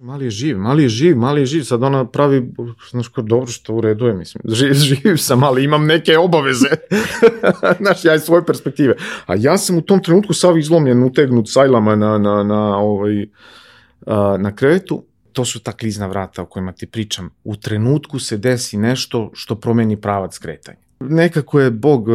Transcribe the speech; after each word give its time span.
Mali 0.00 0.24
je 0.24 0.30
živ, 0.30 0.58
mali 0.58 0.82
je 0.82 0.88
živ, 0.88 1.16
mali 1.16 1.40
je 1.40 1.46
živ, 1.46 1.62
sad 1.62 1.82
ona 1.82 2.04
pravi, 2.04 2.52
znaš 2.90 3.08
kao, 3.08 3.24
dobro 3.24 3.46
što 3.46 3.74
u 3.74 3.80
redu 3.80 4.06
je, 4.06 4.14
mislim, 4.14 4.42
živ, 4.48 4.72
živ 4.88 5.16
sam, 5.16 5.42
ali 5.42 5.64
imam 5.64 5.86
neke 5.86 6.18
obaveze, 6.18 6.68
znaš, 7.80 8.04
ja 8.04 8.14
iz 8.14 8.22
svoje 8.22 8.46
perspektive. 8.46 8.94
A 9.26 9.34
ja 9.38 9.58
sam 9.58 9.78
u 9.78 9.82
tom 9.82 10.02
trenutku 10.02 10.32
sav 10.34 10.58
izlomljen, 10.58 11.04
utegnut 11.04 11.48
sajlama 11.48 11.96
na, 11.96 12.18
na, 12.18 12.42
na, 12.42 12.76
ovaj, 12.76 13.26
na 14.38 14.56
krevetu, 14.56 15.04
to 15.32 15.44
su 15.44 15.60
ta 15.60 15.72
klizna 15.72 16.06
vrata 16.06 16.42
o 16.42 16.46
kojima 16.46 16.72
ti 16.72 16.86
pričam. 16.86 17.30
U 17.44 17.56
trenutku 17.56 18.18
se 18.18 18.36
desi 18.36 18.76
nešto 18.76 19.30
što 19.34 19.54
promeni 19.54 20.00
pravac 20.00 20.38
kretanja. 20.38 20.78
Nekako 21.00 21.60
je 21.60 21.70
Bog 21.70 22.08
e, 22.08 22.12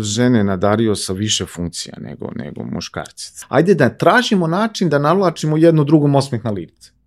žene 0.00 0.44
nadario 0.44 0.94
sa 0.94 1.12
više 1.12 1.46
funkcija 1.46 1.94
nego, 2.00 2.30
nego 2.36 2.64
muškarci. 2.64 3.32
Ajde 3.48 3.74
da 3.74 3.88
tražimo 3.88 4.46
način 4.46 4.88
da 4.88 4.98
navlačimo 4.98 5.56
jedno 5.56 5.84
drugom 5.84 6.14
osmeh 6.14 6.44
na 6.44 6.50
lice. 6.50 6.97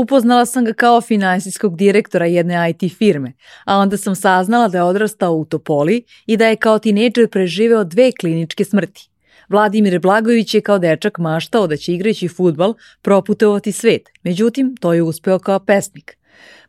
Upoznala 0.00 0.46
sam 0.46 0.64
ga 0.64 0.72
kao 0.72 1.00
finansijskog 1.00 1.76
direktora 1.76 2.26
jedne 2.26 2.70
IT 2.70 2.92
firme, 2.98 3.32
a 3.64 3.76
onda 3.76 3.96
sam 3.96 4.14
saznala 4.16 4.68
da 4.68 4.78
je 4.78 4.84
odrastao 4.84 5.34
u 5.34 5.44
Topoli 5.44 6.02
i 6.26 6.36
da 6.36 6.46
je 6.46 6.56
kao 6.56 6.78
tinejdžer 6.78 7.28
preživeo 7.28 7.84
dve 7.84 8.12
kliničke 8.12 8.64
smrti. 8.64 9.10
Vladimir 9.48 9.98
Blagović 9.98 10.54
je 10.54 10.60
kao 10.60 10.78
dečak 10.78 11.18
maštao 11.18 11.66
da 11.66 11.76
će 11.76 11.94
igrajući 11.94 12.28
futbal 12.28 12.74
proputovati 13.02 13.72
svet, 13.72 14.08
međutim 14.22 14.76
to 14.80 14.92
je 14.92 15.02
uspeo 15.02 15.38
kao 15.38 15.58
pesnik. 15.58 16.19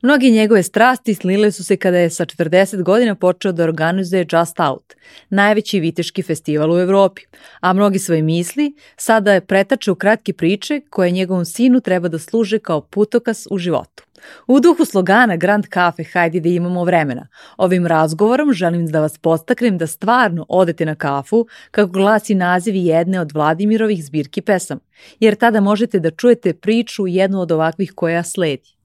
Mnogi 0.02 0.32
njegove 0.32 0.64
strasti 0.64 1.14
slile 1.16 1.52
su 1.52 1.64
se 1.64 1.78
kada 1.78 1.98
je 1.98 2.10
sa 2.10 2.26
40 2.26 2.84
godina 2.84 3.16
počeo 3.16 3.52
da 3.52 3.64
organizuje 3.64 4.28
Just 4.32 4.60
Out, 4.60 4.94
najveći 5.30 5.80
viteški 5.80 6.24
festival 6.24 6.72
u 6.72 6.80
Evropi, 6.80 7.22
a 7.60 7.74
mnogi 7.74 8.00
svoje 8.00 8.22
misli 8.22 8.74
sada 8.98 9.34
je 9.34 9.41
pretače 9.41 9.91
u 9.91 9.96
kratke 9.96 10.34
priče 10.34 10.82
koje 10.90 11.12
njegovom 11.12 11.46
sinu 11.46 11.82
treba 11.82 12.08
da 12.08 12.20
služe 12.20 12.60
kao 12.60 12.82
putokas 12.82 13.48
u 13.52 13.58
životu. 13.58 14.04
U 14.48 14.60
duhu 14.60 14.86
slogana 14.86 15.36
Grand 15.36 15.66
Cafe 15.74 16.04
hajde 16.04 16.40
da 16.40 16.50
imamo 16.50 16.84
vremena. 16.84 17.28
Ovim 17.58 17.88
razgovorom 17.88 18.54
želim 18.54 18.88
da 18.88 19.00
vas 19.00 19.18
postaknem 19.18 19.78
da 19.78 19.88
stvarno 19.88 20.46
odete 20.50 20.85
na 20.85 20.96
kafu, 20.96 21.48
kako 21.72 21.91
glasi 21.91 22.35
naziv 22.35 22.76
jedne 22.76 23.20
od 23.20 23.32
Vladimirovih 23.32 24.06
zbirki 24.06 24.41
pesama, 24.41 24.82
jer 25.20 25.35
tada 25.35 25.62
možete 25.62 26.00
da 26.00 26.12
čujete 26.12 26.54
priču 26.54 27.08
jednu 27.08 27.41
od 27.41 27.52
ovakvih 27.52 27.91
koja 27.96 28.24
sledi. 28.24 28.80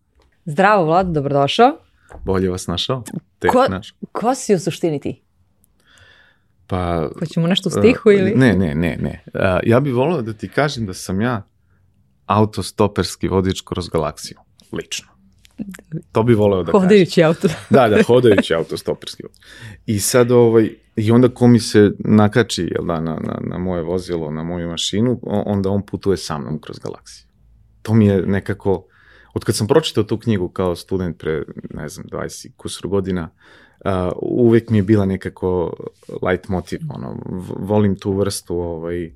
Zdravo, 0.47 0.85
Vlad, 0.85 1.07
dobrodošao. 1.07 1.79
Bolje 2.25 2.51
vas 2.51 2.67
našao. 2.67 3.03
Tek 3.39 3.51
Ko, 3.53 3.67
naš. 3.71 3.95
ko 4.13 4.35
si 4.35 4.55
u 4.55 4.59
suštini 4.59 5.01
ti? 5.01 5.23
Pa, 6.67 7.09
Hoćemo 7.19 7.47
nešto 7.47 7.69
u 7.69 7.73
stihu 7.73 8.11
ili? 8.11 8.35
Ne, 8.35 8.55
ne, 8.57 8.75
ne, 8.75 8.97
ne. 9.01 9.25
Uh, 9.35 9.41
ja 9.63 9.81
bih 9.81 9.95
volio 9.95 10.23
da 10.23 10.33
ti 10.33 10.49
kažem 10.49 10.87
da 10.87 10.95
sam 10.95 11.21
ja 11.21 11.43
autostoperski 12.27 13.29
vodič 13.29 13.61
kroz 13.61 13.89
galaksiju, 13.89 14.39
lično. 14.73 15.09
To 16.13 16.23
bi 16.23 16.35
voleo 16.35 16.63
da 16.63 16.73
kažem. 16.73 16.81
Hodajući 16.89 17.23
auto. 17.25 17.49
Da, 17.71 17.89
da, 17.89 18.03
hodajući 18.03 18.55
autostoperski 18.55 19.23
vodič. 19.23 19.39
I 19.87 20.01
sad, 20.01 20.31
ovaj, 20.31 20.71
i 20.97 21.11
onda 21.11 21.29
ko 21.29 21.49
mi 21.49 21.61
se 21.61 21.91
nakači, 21.99 22.63
jel 22.75 22.85
da, 22.87 23.01
na, 23.01 23.19
na, 23.25 23.39
na 23.41 23.59
moje 23.59 23.83
vozilo, 23.83 24.31
na 24.31 24.43
moju 24.43 24.69
mašinu, 24.69 25.21
onda 25.23 25.71
on 25.71 25.87
putuje 25.87 26.17
sa 26.17 26.39
mnom 26.39 26.61
kroz 26.61 26.79
galaksiju. 26.79 27.27
To 27.83 27.95
mi 27.95 28.07
je 28.07 28.23
nekako, 28.27 28.87
od 29.37 29.45
kad 29.45 29.57
sam 29.57 29.67
pročitao 29.67 30.05
tu 30.05 30.19
knjigu 30.19 30.49
kao 30.49 30.77
student 30.77 31.19
pre, 31.19 31.43
ne 31.75 31.89
znam, 31.89 32.07
20 32.07 32.57
kusur 32.57 32.89
godina, 32.89 33.31
uh, 33.85 33.91
uvek 34.23 34.71
mi 34.71 34.79
je 34.79 34.83
bila 34.83 35.05
nekako 35.05 35.77
light 36.23 36.49
motiv, 36.49 36.81
ono, 36.89 37.19
volim 37.59 37.97
tu 37.97 38.13
vrstu 38.13 38.59
ovaj, 38.59 39.13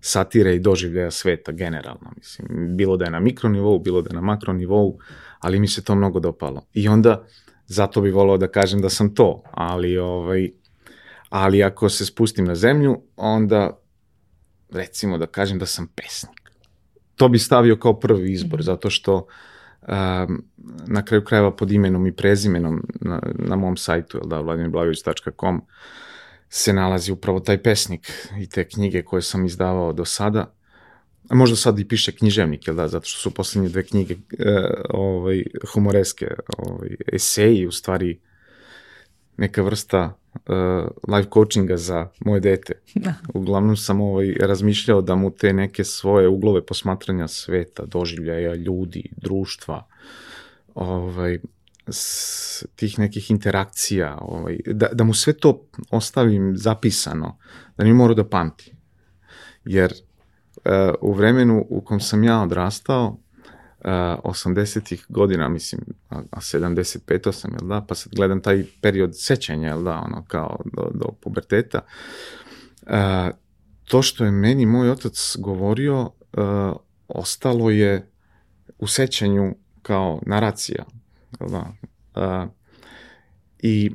satire 0.00 0.54
i 0.54 0.60
doživljaja 0.60 1.10
sveta 1.10 1.52
generalno, 1.52 2.12
mislim, 2.16 2.76
bilo 2.76 2.96
da 2.96 3.04
je 3.04 3.10
na 3.10 3.20
mikronivou, 3.20 3.78
bilo 3.78 4.02
da 4.02 4.10
je 4.10 4.14
na 4.14 4.20
makronivou, 4.20 4.98
ali 5.38 5.60
mi 5.60 5.68
se 5.68 5.84
to 5.84 5.94
mnogo 5.94 6.20
dopalo. 6.20 6.62
I 6.74 6.88
onda, 6.88 7.26
zato 7.66 8.00
bi 8.00 8.10
volao 8.10 8.36
da 8.38 8.48
kažem 8.48 8.80
da 8.80 8.88
sam 8.88 9.14
to, 9.14 9.42
ali 9.50 9.98
ovaj, 9.98 10.50
ali 11.28 11.62
ako 11.62 11.88
se 11.88 12.06
spustim 12.06 12.44
na 12.44 12.54
zemlju, 12.54 13.02
onda 13.16 13.78
recimo 14.70 15.18
da 15.18 15.26
kažem 15.26 15.58
da 15.58 15.66
sam 15.66 15.86
pesnik. 15.94 16.50
To 17.16 17.28
bi 17.28 17.38
stavio 17.38 17.76
kao 17.76 18.00
prvi 18.00 18.32
izbor, 18.32 18.62
zato 18.62 18.90
što 18.90 19.14
um, 19.16 19.24
na 20.86 21.04
kraju 21.04 21.24
krajeva 21.24 21.56
pod 21.56 21.72
imenom 21.72 22.06
i 22.06 22.12
prezimenom 22.12 22.86
na, 23.00 23.22
na 23.34 23.56
mom 23.56 23.76
sajtu, 23.76 24.18
jel 24.18 24.28
da, 24.28 24.40
vladimirblagović.com, 24.40 25.62
se 26.48 26.72
nalazi 26.72 27.12
upravo 27.12 27.40
taj 27.40 27.62
pesnik 27.62 28.12
i 28.38 28.48
te 28.48 28.68
knjige 28.68 29.02
koje 29.02 29.22
sam 29.22 29.46
izdavao 29.46 29.92
do 29.92 30.04
sada. 30.04 30.54
A 31.28 31.34
možda 31.34 31.56
sad 31.56 31.78
i 31.78 31.88
piše 31.88 32.12
književnik, 32.12 32.66
jel 32.66 32.76
da, 32.76 32.88
zato 32.88 33.06
što 33.06 33.20
su 33.20 33.34
poslednje 33.34 33.68
dve 33.68 33.82
knjige 33.82 34.14
e, 34.14 34.18
ovaj, 34.90 35.42
humoreske, 35.72 36.26
ovaj, 36.58 36.96
eseji, 37.12 37.66
u 37.66 37.72
stvari 37.72 38.20
neka 39.36 39.62
vrsta 39.62 40.17
uh, 40.34 41.14
life 41.16 41.28
coachinga 41.34 41.76
za 41.76 42.08
moje 42.20 42.40
dete. 42.40 42.72
Da. 42.94 43.14
Uglavnom 43.34 43.76
sam 43.76 44.00
ovaj, 44.00 44.34
razmišljao 44.40 45.00
da 45.00 45.14
mu 45.14 45.30
te 45.30 45.52
neke 45.52 45.84
svoje 45.84 46.28
uglove 46.28 46.66
posmatranja 46.66 47.28
sveta, 47.28 47.84
doživljaja 47.86 48.54
ljudi, 48.54 49.10
društva, 49.16 49.86
ovaj, 50.74 51.38
s, 51.88 52.64
tih 52.76 52.98
nekih 52.98 53.30
interakcija, 53.30 54.18
ovaj, 54.20 54.58
da, 54.66 54.88
da 54.92 55.04
mu 55.04 55.14
sve 55.14 55.32
to 55.32 55.66
ostavim 55.90 56.52
zapisano, 56.56 57.38
da 57.76 57.84
ne 57.84 57.94
mora 57.94 58.14
da 58.14 58.28
pamti. 58.28 58.72
Jer 59.64 59.92
uh, 59.92 60.72
u 61.00 61.12
vremenu 61.12 61.66
u 61.68 61.80
kom 61.80 62.00
sam 62.00 62.24
ja 62.24 62.42
odrastao, 62.42 63.18
80-ih 63.84 65.06
godina, 65.08 65.48
mislim, 65.48 65.80
a, 66.10 66.22
a 66.30 66.40
75 66.40 67.32
sam, 67.32 67.52
jel 67.60 67.68
da, 67.68 67.84
pa 67.88 67.94
sad 67.94 68.12
gledam 68.14 68.40
taj 68.40 68.64
period 68.80 69.10
sećanja, 69.20 69.68
jel 69.68 69.82
da, 69.82 70.02
ono, 70.06 70.24
kao 70.28 70.60
do, 70.64 70.90
do 70.94 71.06
puberteta, 71.20 71.80
uh, 72.82 72.90
to 73.84 74.02
što 74.02 74.24
je 74.24 74.30
meni 74.30 74.66
moj 74.66 74.90
otac 74.90 75.36
govorio, 75.38 76.00
uh, 76.00 76.76
ostalo 77.08 77.70
je 77.70 78.10
u 78.78 78.86
sećanju 78.86 79.54
kao 79.82 80.20
naracija, 80.26 80.84
jel 81.40 81.50
da, 81.50 81.72
uh, 82.14 82.50
i 83.58 83.90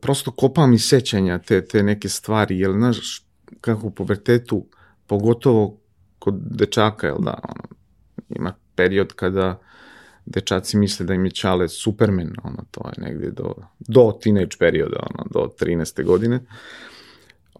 prosto 0.00 0.30
kopam 0.30 0.74
iz 0.74 0.84
sećanja 0.84 1.38
te, 1.38 1.66
te 1.66 1.82
neke 1.82 2.08
stvari, 2.08 2.58
jer, 2.58 2.70
znaš, 2.70 3.22
kako 3.60 3.86
u 3.86 3.90
pubertetu, 3.90 4.66
pogotovo 5.06 5.80
kod 6.18 6.34
dečaka, 6.34 7.06
jel 7.06 7.18
da, 7.18 7.38
ono, 7.42 7.76
ima 8.28 8.54
period 8.74 9.12
kada 9.12 9.60
dečaci 10.26 10.76
misle 10.76 11.06
da 11.06 11.14
im 11.14 11.24
je 11.24 11.30
Čale 11.30 11.68
Superman, 11.68 12.32
ono, 12.42 12.64
to 12.70 12.90
je 12.96 13.02
negde 13.04 13.30
do, 13.30 13.54
do 13.78 14.18
teenage 14.22 14.56
perioda, 14.58 15.06
ono, 15.10 15.26
do 15.30 15.54
13. 15.60 16.04
godine. 16.04 16.40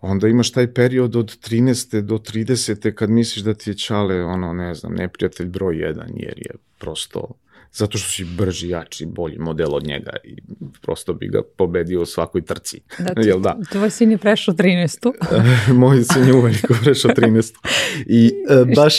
Onda 0.01 0.29
imaš 0.29 0.53
taj 0.53 0.75
period 0.75 1.17
od 1.17 1.39
13. 1.49 2.01
do 2.01 2.19
30. 2.19 2.95
kad 2.95 3.11
misliš 3.11 3.45
da 3.45 3.55
ti 3.55 3.71
je 3.71 3.79
Čale, 3.79 4.25
ono, 4.25 4.53
ne 4.53 4.75
znam, 4.75 4.95
neprijatelj 4.95 5.47
broj 5.47 5.79
jedan, 5.79 6.11
jer 6.15 6.39
je 6.39 6.51
prosto 6.79 7.31
zato 7.77 7.99
što 7.99 8.11
si 8.11 8.25
brži, 8.25 8.69
jači, 8.69 9.07
bolji 9.07 9.39
model 9.39 9.75
od 9.75 9.87
njega 9.87 10.11
i 10.25 10.37
prosto 10.83 11.15
bi 11.15 11.29
ga 11.29 11.43
pobedio 11.57 12.03
u 12.03 12.07
svakoj 12.07 12.45
trci. 12.45 12.81
Da, 13.07 13.21
Jel 13.29 13.41
da? 13.41 13.57
Tvoj 13.73 13.91
sin 13.91 14.11
je 14.11 14.19
prešao 14.19 14.55
13. 14.55 15.13
Moj 15.81 16.05
sin 16.05 16.25
je 16.29 16.35
uveliko 16.35 16.75
prešao 16.85 17.11
13. 17.11 17.55
I 18.07 18.33
uh, 18.51 18.75
baš... 18.77 18.99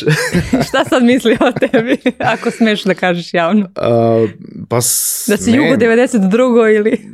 Šta 0.68 0.86
sad 0.90 1.04
misli 1.04 1.38
o 1.40 1.52
tebi, 1.60 1.98
ako 2.20 2.52
smeš 2.52 2.84
da 2.84 2.94
kažeš 2.94 3.34
javno? 3.34 3.62
Uh, 3.66 4.30
pa 4.70 4.82
s, 4.82 5.26
Da 5.30 5.38
si 5.38 5.52
Jugo 5.52 5.76
92. 5.76 6.76
ili 6.76 7.10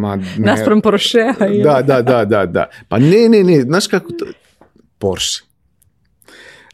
Ma, 0.00 0.16
ne. 0.16 0.24
naspram 0.38 0.80
Porschea? 0.80 1.34
Ili... 1.40 1.62
Da, 1.62 1.82
da, 1.82 2.02
da, 2.02 2.24
da, 2.24 2.46
da. 2.46 2.70
Pa 2.88 2.98
ne, 2.98 3.28
ne, 3.28 3.44
ne, 3.44 3.60
znaš 3.60 3.86
kako 3.86 4.12
to... 4.12 4.26
Porsche. 4.98 5.51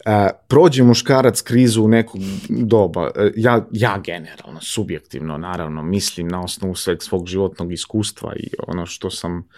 Uh, 0.06 0.12
prođe 0.48 0.82
muškarac 0.82 1.40
krizu 1.40 1.82
u 1.82 1.88
nekog 1.88 2.20
doba, 2.48 3.02
uh, 3.02 3.10
ja, 3.36 3.66
ja 3.72 3.98
generalno, 4.04 4.60
subjektivno, 4.60 5.38
naravno, 5.38 5.82
mislim 5.82 6.28
na 6.28 6.42
osnovu 6.42 6.74
sveg 6.74 7.02
svog 7.02 7.26
životnog 7.26 7.72
iskustva 7.72 8.32
i 8.36 8.50
ono 8.68 8.86
što 8.86 9.10
sam 9.10 9.48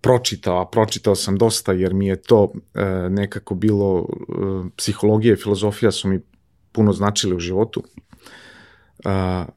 pročitao, 0.00 0.60
a 0.60 0.68
pročitao 0.68 1.14
sam 1.14 1.36
dosta 1.36 1.72
jer 1.72 1.94
mi 1.94 2.06
je 2.06 2.22
to 2.22 2.42
uh, 2.42 2.52
nekako 3.10 3.54
bilo, 3.54 4.06
psihologija 4.76 5.32
i 5.32 5.36
filozofija 5.36 5.92
su 5.92 6.08
mi 6.08 6.20
puno 6.72 6.92
značile 6.92 7.36
u 7.36 7.40
životu. 7.40 7.82
Uh, 9.04 9.48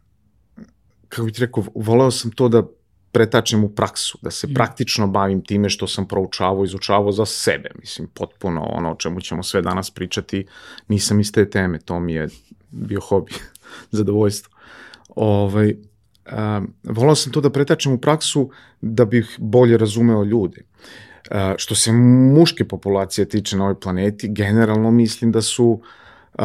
kako 1.09 1.25
bih 1.25 1.33
ti 1.33 1.41
rekao, 1.41 1.63
voleo 1.75 2.11
sam 2.11 2.31
to 2.31 2.49
da 2.49 2.63
pretačem 3.11 3.63
u 3.63 3.69
praksu, 3.69 4.17
da 4.21 4.31
se 4.31 4.53
praktično 4.53 5.07
bavim 5.07 5.41
time 5.43 5.69
što 5.69 5.87
sam 5.87 6.07
proučavao, 6.07 6.63
izučavao 6.63 7.11
za 7.11 7.25
sebe, 7.25 7.69
mislim, 7.79 8.07
potpuno 8.13 8.61
ono 8.61 8.91
o 8.91 8.95
čemu 8.95 9.21
ćemo 9.21 9.43
sve 9.43 9.61
danas 9.61 9.91
pričati, 9.91 10.45
nisam 10.87 11.19
iz 11.19 11.31
te 11.31 11.49
teme, 11.49 11.79
to 11.79 11.99
mi 11.99 12.13
je 12.13 12.27
bio 12.71 12.99
hobi, 13.01 13.33
zadovoljstvo. 13.91 14.53
Ovaj, 15.15 15.75
um, 16.31 16.73
volao 16.83 17.15
sam 17.15 17.31
to 17.31 17.41
da 17.41 17.49
pretačem 17.49 17.93
u 17.93 17.97
praksu 17.97 18.49
da 18.81 19.05
bih 19.05 19.35
bolje 19.39 19.77
razumeo 19.77 20.23
ljude. 20.23 20.61
Uh, 20.61 21.37
što 21.57 21.75
se 21.75 21.91
muške 21.91 22.67
populacije 22.67 23.29
tiče 23.29 23.57
na 23.57 23.63
ovoj 23.63 23.79
planeti, 23.79 24.33
generalno 24.33 24.91
mislim 24.91 25.31
da 25.31 25.41
su 25.41 25.81
uh, 26.39 26.43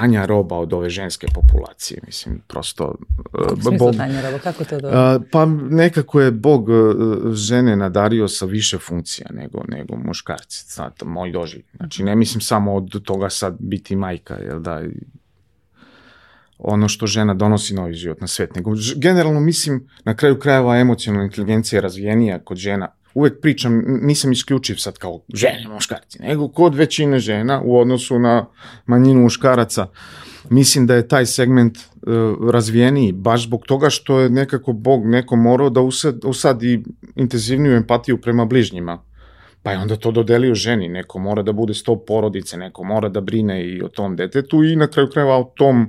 tanja 0.00 0.26
roba 0.26 0.56
od 0.56 0.72
ove 0.72 0.90
ženske 0.90 1.26
populacije, 1.34 2.00
mislim, 2.06 2.42
prosto... 2.46 2.94
Kako 3.32 3.54
uh, 3.54 3.78
Bog, 3.78 3.96
tanja 3.96 4.20
roba, 4.20 4.38
kako 4.38 4.64
to 4.64 4.80
dobro? 4.80 5.20
Pa 5.32 5.46
nekako 5.70 6.20
je 6.20 6.30
Bog 6.30 6.68
uh, 6.68 7.32
žene 7.32 7.76
nadario 7.76 8.28
sa 8.28 8.46
više 8.46 8.78
funkcija 8.78 9.26
nego, 9.32 9.62
nego 9.68 9.96
muškarci, 9.96 10.64
znate, 10.74 11.04
moj 11.04 11.32
doživlj. 11.32 11.64
Znači, 11.76 12.02
ne 12.02 12.16
mislim 12.16 12.40
samo 12.40 12.74
od 12.74 13.02
toga 13.02 13.30
sad 13.30 13.56
biti 13.58 13.96
majka, 13.96 14.34
jel 14.34 14.60
da, 14.60 14.82
ono 16.58 16.88
što 16.88 17.06
žena 17.06 17.34
donosi 17.34 17.74
novi 17.74 17.94
život 17.94 18.20
na 18.20 18.26
svet, 18.26 18.54
nego 18.54 18.72
generalno 18.96 19.40
mislim 19.40 19.88
na 20.04 20.14
kraju 20.16 20.38
krajeva 20.38 20.78
emocionalna 20.78 21.24
inteligencija 21.24 21.76
je 21.76 21.80
razvijenija 21.80 22.38
kod 22.38 22.56
žena. 22.56 22.88
Uvek 23.16 23.40
pričam, 23.40 23.82
nisam 23.86 24.32
isključiv 24.32 24.74
sad 24.74 24.98
kao 24.98 25.20
žene, 25.34 25.68
muškarci, 25.68 26.18
nego 26.22 26.48
kod 26.48 26.74
većine 26.74 27.18
žena 27.18 27.62
u 27.64 27.78
odnosu 27.78 28.18
na 28.18 28.46
manjinu 28.86 29.20
muškaraca. 29.20 29.86
Mislim 30.50 30.86
da 30.86 30.94
je 30.94 31.08
taj 31.08 31.26
segment 31.26 31.78
uh, 31.78 32.50
razvijeniji, 32.50 33.12
baš 33.12 33.42
zbog 33.42 33.66
toga 33.66 33.90
što 33.90 34.20
je 34.20 34.30
nekako 34.30 34.72
Bog 34.72 35.06
neko 35.06 35.36
morao 35.36 35.70
da 35.70 35.80
usad, 35.80 36.24
usadi 36.24 36.82
intenzivniju 37.14 37.72
empatiju 37.72 38.20
prema 38.20 38.44
bližnjima. 38.44 39.02
Pa 39.62 39.70
je 39.70 39.78
onda 39.78 39.96
to 39.96 40.10
dodelio 40.10 40.54
ženi, 40.54 40.88
neko 40.88 41.18
mora 41.18 41.42
da 41.42 41.52
bude 41.52 41.74
sto 41.74 41.96
porodice, 42.04 42.56
neko 42.56 42.84
mora 42.84 43.08
da 43.08 43.20
brine 43.20 43.64
i 43.64 43.82
o 43.82 43.88
tom 43.88 44.16
detetu 44.16 44.64
i 44.64 44.76
na 44.76 44.86
kraju 44.86 45.08
krajeva 45.12 45.38
o 45.38 45.52
tom 45.56 45.82
uh, 45.82 45.88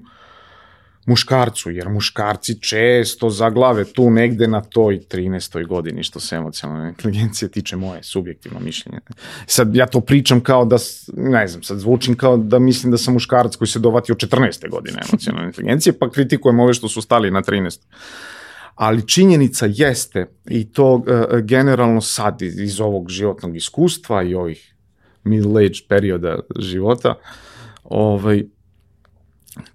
muškarcu, 1.07 1.71
jer 1.71 1.89
muškarci 1.89 2.61
često 2.61 3.29
zaglave 3.29 3.85
tu 3.85 4.09
negde 4.09 4.47
na 4.47 4.61
toj 4.61 4.99
13. 4.99 5.67
godini 5.67 6.03
što 6.03 6.19
se 6.19 6.35
emocionalne 6.35 6.89
inteligencije 6.89 7.49
tiče 7.49 7.75
moje 7.75 8.03
subjektivno 8.03 8.59
mišljenje. 8.59 8.99
Sad 9.45 9.75
ja 9.75 9.85
to 9.87 10.01
pričam 10.01 10.41
kao 10.41 10.65
da, 10.65 10.75
ne 11.13 11.47
znam, 11.47 11.63
sad 11.63 11.79
zvučim 11.79 12.17
kao 12.17 12.37
da 12.37 12.59
mislim 12.59 12.91
da 12.91 12.97
sam 12.97 13.13
muškarac 13.13 13.55
koji 13.55 13.67
se 13.67 13.79
dovati 13.79 14.11
od 14.11 14.17
14. 14.17 14.69
godine 14.69 14.99
emocionalne 15.09 15.47
inteligencije, 15.47 15.99
pa 15.99 16.09
kritikujem 16.09 16.59
ove 16.59 16.73
što 16.73 16.87
su 16.87 17.01
stali 17.01 17.31
na 17.31 17.41
13. 17.41 17.79
Ali 18.75 19.07
činjenica 19.07 19.67
jeste, 19.69 20.25
i 20.49 20.71
to 20.71 20.93
uh, 20.93 21.03
generalno 21.43 22.01
sad 22.01 22.41
iz, 22.41 22.59
iz 22.59 22.81
ovog 22.81 23.09
životnog 23.09 23.55
iskustva 23.55 24.23
i 24.23 24.35
ovih 24.35 24.75
middle 25.23 25.65
age 25.65 25.79
perioda 25.89 26.39
života, 26.59 27.15
ovaj, 27.83 28.43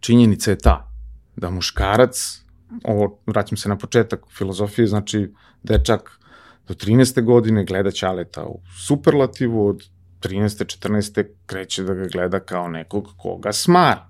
činjenica 0.00 0.50
je 0.50 0.58
ta 0.58 0.91
da 1.36 1.50
muškarac, 1.50 2.42
ovo, 2.84 3.18
vraćam 3.26 3.56
se 3.56 3.68
na 3.68 3.78
početak 3.78 4.20
filozofije, 4.36 4.86
znači 4.86 5.32
dečak 5.62 6.20
do 6.68 6.74
13. 6.74 7.24
godine 7.24 7.64
gleda 7.64 7.90
Ćaleta 7.90 8.44
u 8.44 8.60
superlativu, 8.86 9.68
od 9.68 9.82
13. 10.20 10.88
14. 10.88 11.24
kreće 11.46 11.82
da 11.82 11.94
ga 11.94 12.06
gleda 12.12 12.40
kao 12.40 12.68
nekog 12.68 13.08
koga 13.16 13.52
smara. 13.52 14.08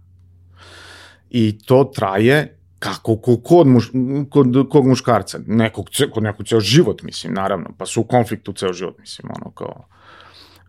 I 1.30 1.58
to 1.58 1.90
traje 1.94 2.58
kako 2.78 3.16
kod, 3.44 3.66
muš, 3.66 3.90
kod 4.30 4.68
kog 4.70 4.86
muškarca, 4.86 5.38
nekog, 5.46 5.86
kod 6.12 6.22
nekog 6.22 6.46
ceo 6.46 6.60
život, 6.60 7.02
mislim, 7.02 7.32
naravno, 7.34 7.70
pa 7.78 7.86
su 7.86 8.00
u 8.00 8.04
konfliktu 8.04 8.52
ceo 8.52 8.72
život, 8.72 8.98
mislim, 8.98 9.28
ono 9.36 9.50
kao 9.50 9.88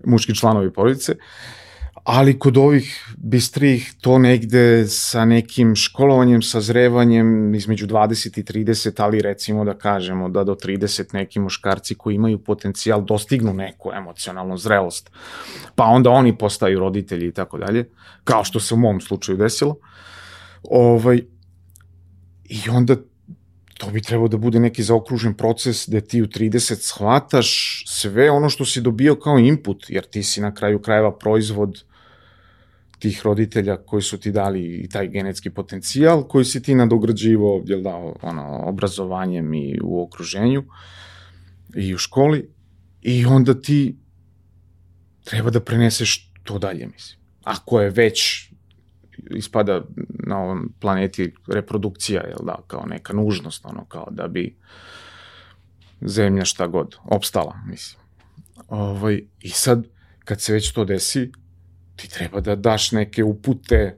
muški 0.05 0.35
članovi 0.35 0.73
porodice. 0.73 1.11
Uh, 1.11 1.62
ali 2.03 2.39
kod 2.39 2.57
ovih 2.57 3.15
bistrih 3.17 3.93
to 4.01 4.17
negde 4.17 4.87
sa 4.87 5.25
nekim 5.25 5.75
školovanjem, 5.75 6.41
sazrevanjem 6.41 7.55
između 7.55 7.87
20 7.87 8.39
i 8.39 8.43
30, 8.43 9.03
ali 9.03 9.21
recimo 9.21 9.65
da 9.65 9.77
kažemo 9.77 10.29
da 10.29 10.43
do 10.43 10.55
30 10.55 11.13
neki 11.13 11.39
muškarci 11.39 11.95
koji 11.95 12.15
imaju 12.15 12.43
potencijal 12.43 13.05
dostignu 13.05 13.53
neku 13.53 13.91
emocionalnu 13.93 14.57
zrelost, 14.57 15.11
pa 15.75 15.83
onda 15.83 16.09
oni 16.09 16.37
postaju 16.37 16.79
roditelji 16.79 17.27
i 17.27 17.31
tako 17.31 17.57
dalje, 17.57 17.89
kao 18.23 18.43
što 18.43 18.59
se 18.59 18.73
u 18.73 18.77
mom 18.77 19.01
slučaju 19.01 19.37
desilo. 19.37 19.77
Ovaj, 20.63 21.21
I 22.49 22.69
onda 22.69 22.95
to 23.77 23.91
bi 23.91 24.01
trebao 24.01 24.27
da 24.27 24.37
bude 24.37 24.59
neki 24.59 24.83
zaokružen 24.83 25.33
proces 25.33 25.87
gde 25.87 26.01
ti 26.01 26.21
u 26.21 26.25
30 26.25 26.75
shvataš 26.81 27.83
sve 27.87 28.31
ono 28.31 28.49
što 28.49 28.65
si 28.65 28.81
dobio 28.81 29.15
kao 29.15 29.39
input, 29.39 29.85
jer 29.89 30.05
ti 30.05 30.23
si 30.23 30.41
na 30.41 30.53
kraju 30.53 30.81
krajeva 30.81 31.17
proizvod 31.17 31.83
tih 33.03 33.21
roditelja 33.23 33.77
koji 33.77 34.01
su 34.01 34.17
ti 34.17 34.31
dali 34.31 34.61
i 34.83 34.89
taj 34.89 35.07
genetski 35.07 35.49
potencijal 35.49 36.27
koji 36.27 36.45
si 36.45 36.61
ti 36.61 36.75
nadograđivo 36.75 37.63
jel 37.65 37.81
da, 37.81 37.95
ono, 38.21 38.61
obrazovanjem 38.65 39.53
i 39.53 39.79
u 39.83 40.03
okruženju 40.03 40.63
i 41.75 41.93
u 41.93 41.97
školi 41.97 42.49
i 43.01 43.25
onda 43.25 43.61
ti 43.61 43.97
treba 45.23 45.49
da 45.49 45.59
preneseš 45.59 46.31
to 46.43 46.59
dalje, 46.59 46.87
mislim. 46.87 47.19
Ako 47.43 47.81
je 47.81 47.89
već 47.89 48.49
ispada 49.35 49.83
na 50.07 50.39
ovom 50.39 50.73
planeti 50.79 51.33
reprodukcija, 51.47 52.21
jel 52.21 52.45
da, 52.45 52.63
kao 52.67 52.85
neka 52.85 53.13
nužnost, 53.13 53.65
ono, 53.65 53.85
kao 53.85 54.07
da 54.11 54.27
bi 54.27 54.55
zemlja 56.01 56.45
šta 56.45 56.67
god 56.67 56.95
opstala, 57.03 57.55
mislim. 57.67 58.01
Ovaj, 58.67 59.21
I 59.39 59.49
sad, 59.49 59.87
kad 60.23 60.41
se 60.41 60.53
već 60.53 60.71
to 60.71 60.85
desi, 60.85 61.31
ti 62.03 62.09
treba 62.09 62.41
da 62.41 62.55
daš 62.55 62.91
neke 62.91 63.23
upute 63.23 63.97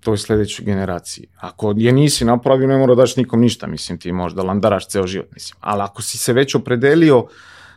toj 0.00 0.18
sledećoj 0.18 0.64
generaciji. 0.64 1.26
Ako 1.36 1.74
je 1.76 1.92
nisi 1.92 2.24
napravio, 2.24 2.68
ne 2.68 2.78
mora 2.78 2.94
da 2.94 3.02
daš 3.02 3.16
nikom 3.16 3.40
ništa, 3.40 3.66
mislim, 3.66 3.98
ti 3.98 4.12
možda 4.12 4.42
landaraš 4.42 4.88
ceo 4.88 5.06
život, 5.06 5.32
mislim. 5.34 5.56
Ali 5.60 5.82
ako 5.82 6.02
si 6.02 6.18
se 6.18 6.32
već 6.32 6.54
opredelio 6.54 7.26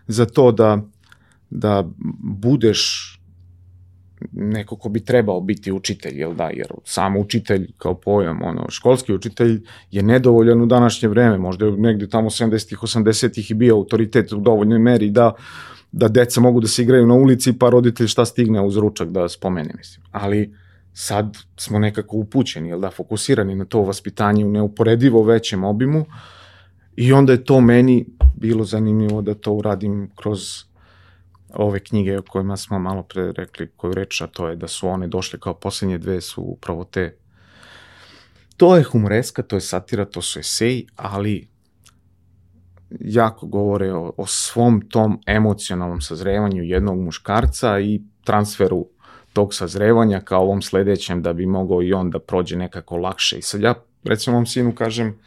za 0.08 0.26
to 0.26 0.52
da, 0.52 0.78
da 1.50 1.84
budeš 2.22 3.12
neko 4.32 4.76
ko 4.76 4.90
bi 4.90 5.06
trebao 5.06 5.42
biti 5.42 5.72
učitelj, 5.72 6.20
jel 6.20 6.34
da, 6.34 6.50
jer 6.54 6.68
samo 6.84 7.20
učitelj 7.20 7.72
kao 7.78 7.94
pojam, 7.94 8.42
ono, 8.42 8.70
školski 8.70 9.14
učitelj 9.14 9.62
je 9.92 10.04
nedovoljan 10.04 10.62
u 10.62 10.66
današnje 10.66 11.10
vreme, 11.10 11.38
možda 11.38 11.66
je 11.66 11.72
negde 11.72 12.10
tamo 12.10 12.30
70-ih, 12.30 12.80
80-ih 12.80 13.52
i 13.52 13.54
bio 13.54 13.76
autoritet 13.76 14.34
u 14.34 14.40
dovoljnoj 14.40 14.80
meri 14.80 15.10
da 15.10 15.28
uh, 15.28 15.75
da 15.96 16.08
deca 16.08 16.42
mogu 16.42 16.60
da 16.60 16.68
se 16.68 16.82
igraju 16.82 17.08
na 17.08 17.14
ulici, 17.14 17.54
pa 17.60 17.70
roditelj 17.70 18.08
šta 18.08 18.26
stigne 18.26 18.62
uz 18.62 18.78
ručak 18.78 19.10
da 19.10 19.30
spomene, 19.30 19.74
mislim. 19.78 20.06
Ali 20.12 20.54
sad 20.94 21.38
smo 21.58 21.80
nekako 21.80 22.18
upućeni, 22.18 22.70
jel 22.70 22.80
da, 22.80 22.92
fokusirani 22.92 23.56
na 23.56 23.66
to 23.66 23.82
vaspitanje 23.82 24.46
u 24.46 24.52
neuporedivo 24.52 25.24
većem 25.24 25.64
obimu 25.64 26.06
i 26.96 27.14
onda 27.14 27.32
je 27.32 27.44
to 27.44 27.62
meni 27.62 28.06
bilo 28.36 28.64
zanimljivo 28.64 29.22
da 29.22 29.34
to 29.34 29.54
uradim 29.54 30.10
kroz 30.16 30.40
ove 31.54 31.80
knjige 31.80 32.18
o 32.18 32.22
kojima 32.22 32.58
smo 32.58 32.80
malo 32.80 33.04
pre 33.04 33.32
rekli 33.32 33.70
koju 33.76 33.94
reč, 33.94 34.22
a 34.22 34.28
to 34.28 34.48
je 34.48 34.56
da 34.56 34.68
su 34.68 34.88
one 34.88 35.08
došle 35.08 35.40
kao 35.40 35.54
poslednje 35.54 35.98
dve 35.98 36.22
su 36.22 36.42
upravo 36.42 36.84
te 36.84 37.18
to 38.58 38.76
je 38.76 38.84
humoreska, 38.84 39.44
to 39.44 39.56
je 39.56 39.62
satira, 39.62 40.06
to 40.06 40.22
su 40.22 40.40
eseji, 40.40 40.88
ali 40.96 41.48
jako 43.00 43.48
govore 43.48 43.94
o, 43.94 44.14
o 44.18 44.26
svom 44.26 44.82
tom 44.90 45.22
emocionalnom 45.28 46.02
sazrevanju 46.02 46.64
jednog 46.64 47.00
muškarca 47.00 47.80
i 47.80 48.02
transferu 48.24 48.88
tog 49.34 49.54
sazrevanja 49.54 50.20
kao 50.20 50.42
ovom 50.42 50.62
sledećem 50.62 51.22
da 51.22 51.34
bi 51.34 51.46
mogao 51.46 51.84
i 51.84 51.94
on 51.94 52.10
da 52.10 52.20
prođe 52.20 52.58
nekako 52.58 52.98
lakše. 52.98 53.38
I 53.38 53.42
sad 53.42 53.62
ja 53.62 53.74
recimo 54.04 54.36
ovom 54.36 54.46
sinu 54.46 54.76
kažem, 54.76 55.20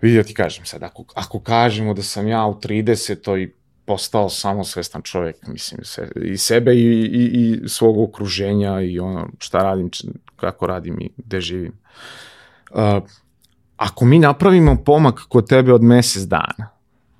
vidi 0.00 0.16
da 0.16 0.22
ti 0.22 0.34
kažem 0.34 0.64
sad, 0.64 0.82
ako, 0.82 1.04
ako 1.14 1.40
kažemo 1.40 1.94
da 1.94 2.02
sam 2.02 2.28
ja 2.28 2.46
u 2.46 2.54
30. 2.54 3.50
postao 3.84 4.28
samosvestan 4.28 5.02
čovjek, 5.02 5.46
mislim, 5.46 5.84
se, 5.84 6.10
i 6.22 6.36
sebe 6.36 6.74
i, 6.74 6.84
i, 7.02 7.60
i 7.64 7.68
svog 7.68 7.98
okruženja 7.98 8.80
i 8.80 8.98
ono 8.98 9.28
šta 9.38 9.58
radim, 9.58 9.90
kako 10.36 10.66
radim 10.66 11.00
i 11.00 11.10
gde 11.16 11.40
živim. 11.40 11.72
Uh, 12.70 13.02
ako 13.78 14.04
mi 14.04 14.18
napravimo 14.18 14.76
pomak 14.84 15.20
kod 15.28 15.48
tebe 15.48 15.72
od 15.72 15.82
mesec 15.82 16.22
dana, 16.22 16.70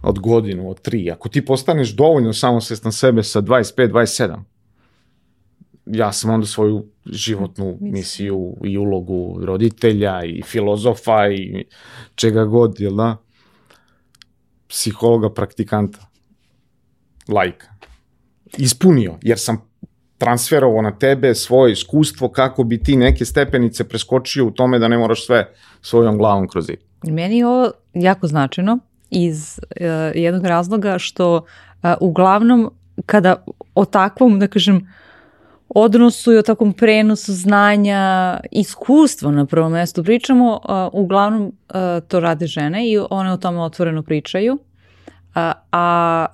od 0.03 0.19
godinu, 0.19 0.71
od 0.71 0.81
tri, 0.81 1.11
ako 1.11 1.29
ti 1.29 1.45
postaneš 1.45 1.95
dovoljno 1.97 2.33
samosvestan 2.33 2.93
sebe 2.93 3.23
sa 3.23 3.41
25, 3.41 3.93
27, 3.93 4.39
ja 5.87 6.13
sam 6.13 6.31
onda 6.31 6.47
svoju 6.47 6.87
životnu 7.05 7.79
misiju 7.81 8.57
i 8.65 8.79
ulogu 8.79 9.39
roditelja 9.43 10.25
i 10.25 10.43
filozofa 10.43 11.29
i 11.29 11.65
čega 12.15 12.45
god, 12.45 12.81
jel 12.81 12.97
da? 12.97 13.17
Psihologa, 14.69 15.31
praktikanta, 15.31 16.07
lajka. 17.29 17.67
Ispunio, 18.59 19.19
jer 19.23 19.39
sam 19.39 19.69
transferovao 20.19 20.83
na 20.83 20.99
tebe 20.99 21.35
svoje 21.35 21.73
iskustvo 21.73 22.29
kako 22.29 22.65
bi 22.65 22.83
ti 22.83 22.97
neke 22.97 23.25
stepenice 23.25 23.89
preskočio 23.89 24.47
u 24.47 24.51
tome 24.51 24.79
da 24.79 24.89
ne 24.89 24.99
moraš 24.99 25.27
sve 25.27 25.53
svojom 25.83 26.19
glavom 26.19 26.49
kroz 26.49 26.67
zid. 26.67 26.79
Meni 27.03 27.39
je 27.39 27.47
ovo 27.47 27.71
jako 27.95 28.27
značajno 28.27 28.79
iz 29.11 29.61
uh, 29.63 29.87
jednog 30.15 30.45
razloga 30.45 30.99
što 30.99 31.37
uh, 31.37 31.91
uglavnom 32.01 32.71
kada 33.07 33.45
o 33.75 33.85
takvom, 33.85 34.39
da 34.39 34.47
kažem, 34.47 34.89
odnosu 35.69 36.33
i 36.33 36.39
o 36.39 36.43
takvom 36.43 36.73
prenosu 36.73 37.33
znanja, 37.33 38.41
iskustva 38.51 39.31
na 39.31 39.47
prvom 39.47 39.73
mestu 39.73 40.05
pričamo, 40.05 40.61
a, 40.65 40.89
uglavnom 40.93 41.53
a, 41.69 42.01
to 42.09 42.21
rade 42.21 42.47
žene 42.47 42.91
i 42.91 42.99
one 43.11 43.33
o 43.33 43.37
tome 43.37 43.61
otvoreno 43.61 44.03
pričaju, 44.03 44.59
a, 45.35 45.53
a 45.73 46.27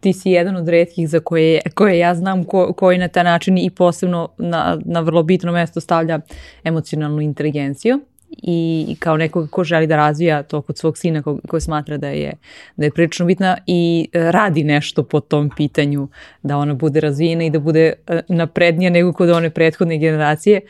ti 0.00 0.12
si 0.12 0.30
jedan 0.30 0.56
od 0.56 0.68
redkih 0.68 1.08
za 1.08 1.20
koje, 1.20 1.60
koje 1.74 1.98
ja 1.98 2.14
znam 2.14 2.44
ko, 2.44 2.72
koji 2.72 2.98
na 2.98 3.08
taj 3.08 3.24
način 3.24 3.58
i 3.58 3.70
posebno 3.70 4.28
na, 4.38 4.78
na 4.84 5.00
vrlo 5.00 5.22
bitno 5.22 5.52
mesto 5.52 5.80
stavlja 5.80 6.20
emocionalnu 6.64 7.20
inteligenciju 7.20 8.00
i 8.30 8.96
kao 8.98 9.16
nekog 9.16 9.50
ko 9.50 9.64
želi 9.64 9.86
da 9.86 9.96
razvija 9.96 10.42
to 10.42 10.62
kod 10.62 10.78
svog 10.78 10.98
sina 10.98 11.22
ko, 11.22 11.38
ko 11.48 11.60
smatra 11.60 11.96
da 11.96 12.08
je, 12.08 12.32
da 12.76 12.84
je 12.84 12.90
prilično 12.90 13.26
bitna 13.26 13.58
i 13.66 14.08
e, 14.12 14.32
radi 14.32 14.64
nešto 14.64 15.02
po 15.02 15.20
tom 15.20 15.50
pitanju 15.56 16.08
da 16.42 16.56
ona 16.56 16.74
bude 16.74 17.00
razvijena 17.00 17.44
i 17.44 17.50
da 17.50 17.58
bude 17.58 17.92
e, 18.06 18.20
naprednija 18.28 18.90
nego 18.90 19.12
kod 19.12 19.30
one 19.30 19.50
prethodne 19.50 19.98
generacije. 19.98 20.60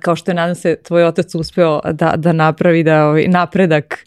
Kao 0.00 0.16
što 0.16 0.30
je 0.30 0.34
nadam 0.34 0.54
se 0.54 0.76
tvoj 0.82 1.04
otac 1.04 1.34
uspeo 1.34 1.80
da, 1.92 2.14
da 2.16 2.32
napravi 2.32 2.82
da 2.82 3.08
ovaj, 3.08 3.28
napredak 3.28 3.98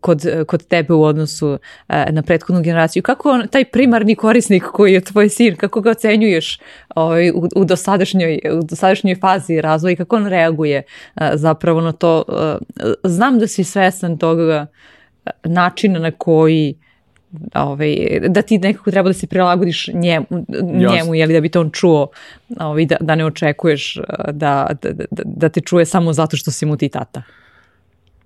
kod, 0.00 0.22
kod 0.46 0.66
tebe 0.66 0.94
u 0.94 1.02
odnosu 1.02 1.58
e, 1.88 2.12
na 2.12 2.22
prethodnu 2.22 2.62
generaciju. 2.62 3.02
Kako 3.02 3.30
on, 3.30 3.48
taj 3.48 3.64
primarni 3.64 4.14
korisnik 4.14 4.62
koji 4.62 4.92
je 4.92 5.00
tvoj 5.00 5.28
sin, 5.28 5.56
kako 5.56 5.80
ga 5.80 5.90
ocenjuješ 5.90 6.58
ovaj, 6.94 7.30
u, 7.30 7.48
u, 7.56 7.64
dosadašnjoj, 7.64 8.40
u 8.52 8.62
dosadašnjoj 8.62 9.14
fazi 9.14 9.60
razvoja 9.60 9.92
i 9.92 9.96
kako 9.96 10.16
on 10.16 10.26
reaguje 10.26 10.76
e, 10.76 11.30
zapravo 11.34 11.80
na 11.80 11.92
to? 11.92 12.24
E, 12.28 12.92
znam 13.04 13.38
da 13.38 13.46
si 13.46 13.64
svesan 13.64 14.18
toga 14.18 14.66
načina 15.44 15.98
na 15.98 16.10
koji 16.10 16.74
ovaj, 17.54 18.20
da 18.28 18.42
ti 18.42 18.58
nekako 18.58 18.90
treba 18.90 19.08
da 19.08 19.12
se 19.12 19.26
prilagodiš 19.26 19.88
njemu, 19.88 20.26
njemu 20.74 21.14
jeli, 21.14 21.34
da 21.34 21.40
bi 21.40 21.48
to 21.48 21.60
on 21.60 21.70
čuo, 21.70 22.08
ovaj, 22.60 22.86
da, 22.86 22.96
da 23.00 23.14
ne 23.14 23.24
očekuješ 23.24 23.98
da, 24.32 24.66
da, 24.82 24.92
da, 24.92 25.22
da 25.24 25.48
te 25.48 25.60
čuje 25.60 25.86
samo 25.86 26.12
zato 26.12 26.36
što 26.36 26.50
si 26.50 26.66
mu 26.66 26.76
ti 26.76 26.88
tata. 26.88 27.22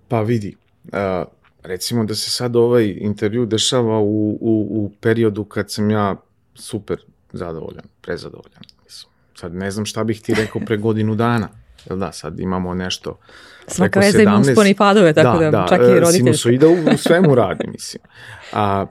Pa 0.08 0.20
vidi, 0.20 0.56
uh, 0.84 1.26
recimo 1.66 2.04
da 2.04 2.14
se 2.14 2.30
sad 2.30 2.56
ovaj 2.56 2.96
intervju 3.00 3.46
dešava 3.46 3.98
u, 3.98 4.38
u, 4.40 4.66
u 4.70 4.92
periodu 5.00 5.44
kad 5.44 5.70
sam 5.70 5.90
ja 5.90 6.16
super 6.54 6.98
zadovoljan, 7.32 7.84
prezadovoljan. 8.00 8.62
Mislim. 8.84 9.12
Sad 9.34 9.54
ne 9.54 9.70
znam 9.70 9.86
šta 9.86 10.04
bih 10.04 10.22
ti 10.22 10.34
rekao 10.34 10.62
pre 10.66 10.76
godinu 10.76 11.14
dana. 11.14 11.48
Jel 11.90 11.98
da, 11.98 12.12
sad 12.12 12.40
imamo 12.40 12.74
nešto 12.74 13.18
Svaka 13.66 14.00
veza 14.00 14.22
ima 14.22 14.38
usponi 14.38 14.74
padove, 14.74 15.14
tako 15.14 15.38
da, 15.38 15.50
da 15.50 15.66
čak 15.68 15.80
i 15.80 15.84
e, 15.84 16.00
roditelj. 16.00 16.12
Sinusoida 16.12 16.68
u, 16.68 16.72
u 16.94 16.96
svemu 16.96 17.34
radi, 17.34 17.66
mislim. 17.68 18.02
A, 18.52 18.86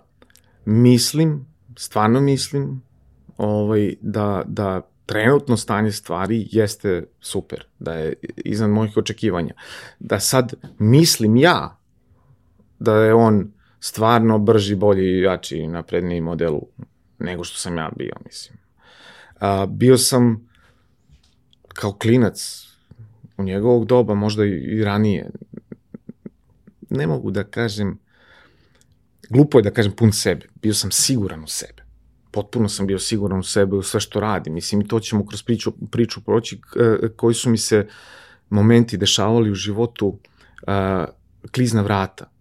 mislim, 0.65 1.45
stvarno 1.77 2.21
mislim, 2.21 2.81
ovaj, 3.37 3.93
da, 4.01 4.43
da 4.45 4.81
trenutno 5.05 5.57
stanje 5.57 5.91
stvari 5.91 6.47
jeste 6.51 7.03
super, 7.21 7.65
da 7.79 7.93
je 7.93 8.13
iznad 8.37 8.69
mojih 8.69 8.97
očekivanja. 8.97 9.53
Da 9.99 10.19
sad 10.19 10.53
mislim 10.79 11.35
ja 11.35 11.77
da 12.79 12.95
je 12.95 13.13
on 13.13 13.51
stvarno 13.79 14.39
brži, 14.39 14.75
bolji, 14.75 15.21
jači 15.21 15.57
i 15.57 15.67
napredniji 15.67 16.21
model 16.21 16.59
nego 17.19 17.43
što 17.43 17.57
sam 17.57 17.77
ja 17.77 17.91
bio, 17.95 18.13
mislim. 18.25 18.57
A, 19.39 19.65
bio 19.65 19.97
sam 19.97 20.49
kao 21.67 21.93
klinac 21.93 22.65
u 23.37 23.43
njegovog 23.43 23.85
doba, 23.85 24.13
možda 24.13 24.45
i 24.45 24.83
ranije. 24.83 25.29
Ne 26.89 27.07
mogu 27.07 27.31
da 27.31 27.43
kažem, 27.43 27.99
glupo 29.29 29.59
je 29.59 29.63
da 29.63 29.71
kažem 29.71 29.91
pun 29.91 30.11
sebe. 30.11 30.45
Bio 30.61 30.73
sam 30.73 30.91
siguran 30.91 31.43
u 31.43 31.47
sebe. 31.47 31.83
Potpuno 32.31 32.69
sam 32.69 32.87
bio 32.87 32.99
siguran 32.99 33.39
u 33.39 33.43
sebe, 33.43 33.75
u 33.75 33.83
sve 33.83 33.99
što 33.99 34.19
radim. 34.19 34.53
Mislim, 34.53 34.81
i 34.81 34.87
to 34.87 34.99
ćemo 34.99 35.25
kroz 35.25 35.43
priču, 35.43 35.71
priču 35.91 36.21
proći, 36.21 36.61
koji 37.15 37.35
su 37.35 37.49
mi 37.49 37.57
se 37.57 37.87
momenti 38.49 38.97
dešavali 38.97 39.51
u 39.51 39.55
životu, 39.55 40.19
klizna 41.51 41.81
vrata. 41.81 42.31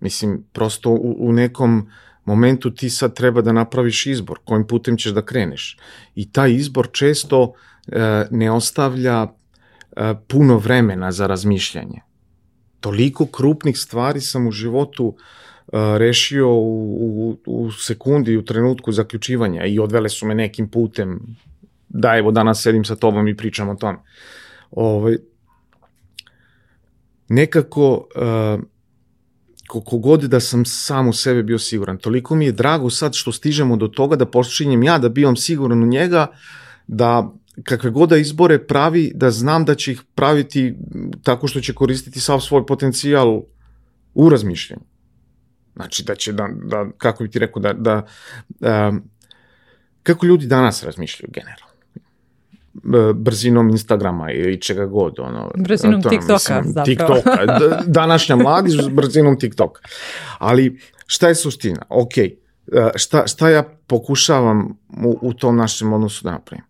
Mislim, 0.00 0.44
prosto 0.52 0.90
u, 0.90 1.16
u 1.18 1.32
nekom 1.32 1.90
momentu 2.24 2.70
ti 2.70 2.90
sad 2.90 3.14
treba 3.14 3.42
da 3.42 3.52
napraviš 3.52 4.06
izbor, 4.06 4.38
kojim 4.44 4.66
putem 4.66 4.96
ćeš 4.96 5.12
da 5.12 5.24
kreneš. 5.24 5.76
I 6.14 6.32
taj 6.32 6.52
izbor 6.52 6.88
često 6.92 7.52
e, 7.88 8.26
ne 8.30 8.50
ostavlja 8.50 9.26
e, 9.26 10.14
puno 10.28 10.58
vremena 10.58 11.12
za 11.12 11.26
razmišljanje. 11.26 12.00
Toliko 12.80 13.26
krupnih 13.26 13.78
stvari 13.78 14.20
sam 14.20 14.46
u 14.46 14.50
životu 14.50 15.14
e, 15.16 15.18
rešio 15.98 16.52
u, 16.52 16.94
u, 17.00 17.38
u 17.46 17.72
sekundi, 17.72 18.36
u 18.36 18.44
trenutku 18.44 18.92
zaključivanja 18.92 19.66
i 19.66 19.78
odvele 19.78 20.08
su 20.08 20.26
me 20.26 20.34
nekim 20.34 20.68
putem 20.68 21.20
da 21.88 22.16
evo 22.16 22.30
danas 22.30 22.62
sedim 22.62 22.84
sa 22.84 22.96
tobom 22.96 23.28
i 23.28 23.36
pričam 23.36 23.68
o 23.68 23.74
tome. 23.74 23.98
Ovaj, 24.70 25.16
nekako 27.28 27.92
uh, 27.92 28.60
koliko 29.68 29.98
god 29.98 30.20
da 30.20 30.40
sam 30.40 30.64
sam 30.64 31.08
u 31.08 31.12
sebe 31.12 31.42
bio 31.42 31.58
siguran. 31.58 31.98
Toliko 31.98 32.34
mi 32.34 32.46
je 32.46 32.52
drago 32.52 32.90
sad 32.90 33.14
što 33.14 33.32
stižemo 33.32 33.76
do 33.76 33.88
toga 33.88 34.16
da 34.16 34.26
počinjem 34.26 34.82
ja 34.82 34.98
da 34.98 35.08
bivam 35.08 35.36
siguran 35.36 35.82
u 35.82 35.86
njega, 35.86 36.26
da 36.86 37.32
kakve 37.62 37.90
god 37.90 38.08
da 38.08 38.16
izbore 38.16 38.58
pravi, 38.58 39.12
da 39.14 39.30
znam 39.30 39.64
da 39.64 39.74
će 39.74 39.92
ih 39.92 40.02
praviti 40.14 40.74
tako 41.22 41.48
što 41.48 41.60
će 41.60 41.74
koristiti 41.74 42.20
sav 42.20 42.40
svoj 42.40 42.66
potencijal 42.66 43.42
u 44.14 44.28
razmišljanju. 44.28 44.84
Znači 45.76 46.04
da 46.04 46.14
će 46.14 46.32
da, 46.32 46.48
da 46.64 46.86
kako 46.98 47.24
bi 47.24 47.30
ti 47.30 47.38
rekao, 47.38 47.62
da, 47.62 47.72
da 47.72 48.06
um, 48.88 49.02
kako 50.02 50.26
ljudi 50.26 50.46
danas 50.46 50.82
razmišljaju 50.82 51.30
generalno 51.32 51.67
brzinom 53.14 53.70
Instagrama 53.70 54.32
ili 54.32 54.60
čega 54.60 54.86
god. 54.86 55.18
Ono, 55.18 55.50
brzinom 55.56 56.02
to, 56.02 56.08
TikToka 56.08 56.60
mislim, 56.60 56.72
zapravo. 56.72 56.84
TikToka. 56.84 57.60
Današnja 58.00 58.36
mladi 58.36 58.70
s 58.70 58.88
brzinom 58.88 59.38
TikToka. 59.38 59.80
Ali 60.38 60.80
šta 61.06 61.28
je 61.28 61.34
suština? 61.34 61.82
Ok, 61.88 62.18
e, 62.18 62.32
šta, 62.94 63.26
šta 63.26 63.50
ja 63.50 63.62
pokušavam 63.86 64.78
u, 65.04 65.18
u 65.22 65.32
tom 65.34 65.56
našem 65.56 65.92
odnosu 65.92 66.24
da 66.24 66.30
napravim? 66.30 66.64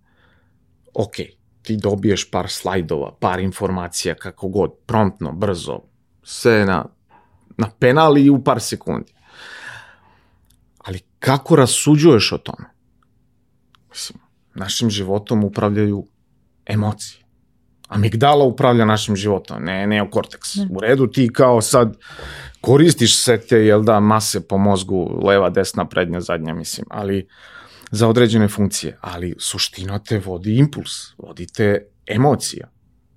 Ok, 0.95 1.15
ti 1.63 1.77
dobiješ 1.77 2.31
par 2.31 2.49
slajdova, 2.49 3.17
par 3.21 3.41
informacija, 3.41 4.15
kako 4.15 4.49
god, 4.49 4.73
promptno, 4.87 5.33
brzo, 5.33 5.81
sve 6.23 6.65
na, 6.65 6.85
na 7.57 7.71
penal 7.79 8.19
i 8.19 8.31
u 8.31 8.45
par 8.45 8.61
sekundi. 8.61 9.13
Ali 10.79 11.01
kako 11.19 11.57
rasuđuješ 11.57 12.33
o 12.33 12.39
tome? 12.39 12.65
Mislim, 13.89 14.19
našim 14.59 14.91
životom 14.91 15.45
upravljaju 15.45 16.07
emocije. 16.67 17.25
Amigdala 17.89 18.45
upravlja 18.45 18.85
našim 18.85 19.17
životom, 19.17 19.65
ne 19.65 19.87
neokorteks. 19.87 20.57
Ne. 20.57 20.69
U 20.71 20.81
redu 20.81 21.07
ti 21.07 21.31
kao 21.33 21.61
sad 21.61 21.97
koristiš 22.61 23.17
se 23.23 23.39
te, 23.49 23.59
jel 23.59 23.83
da, 23.83 24.01
mase 24.01 24.49
po 24.49 24.59
mozgu, 24.59 25.21
leva, 25.25 25.51
desna, 25.51 25.89
prednja, 25.89 26.21
zadnja, 26.21 26.55
mislim, 26.55 26.87
ali 26.91 27.29
za 27.91 28.09
određene 28.09 28.49
funkcije, 28.49 28.99
ali 29.01 29.35
suština 29.39 29.99
te 29.99 30.19
vodi 30.19 30.59
impuls, 30.59 30.91
vodi 31.19 31.47
te 31.47 31.87
emocija. 32.07 32.69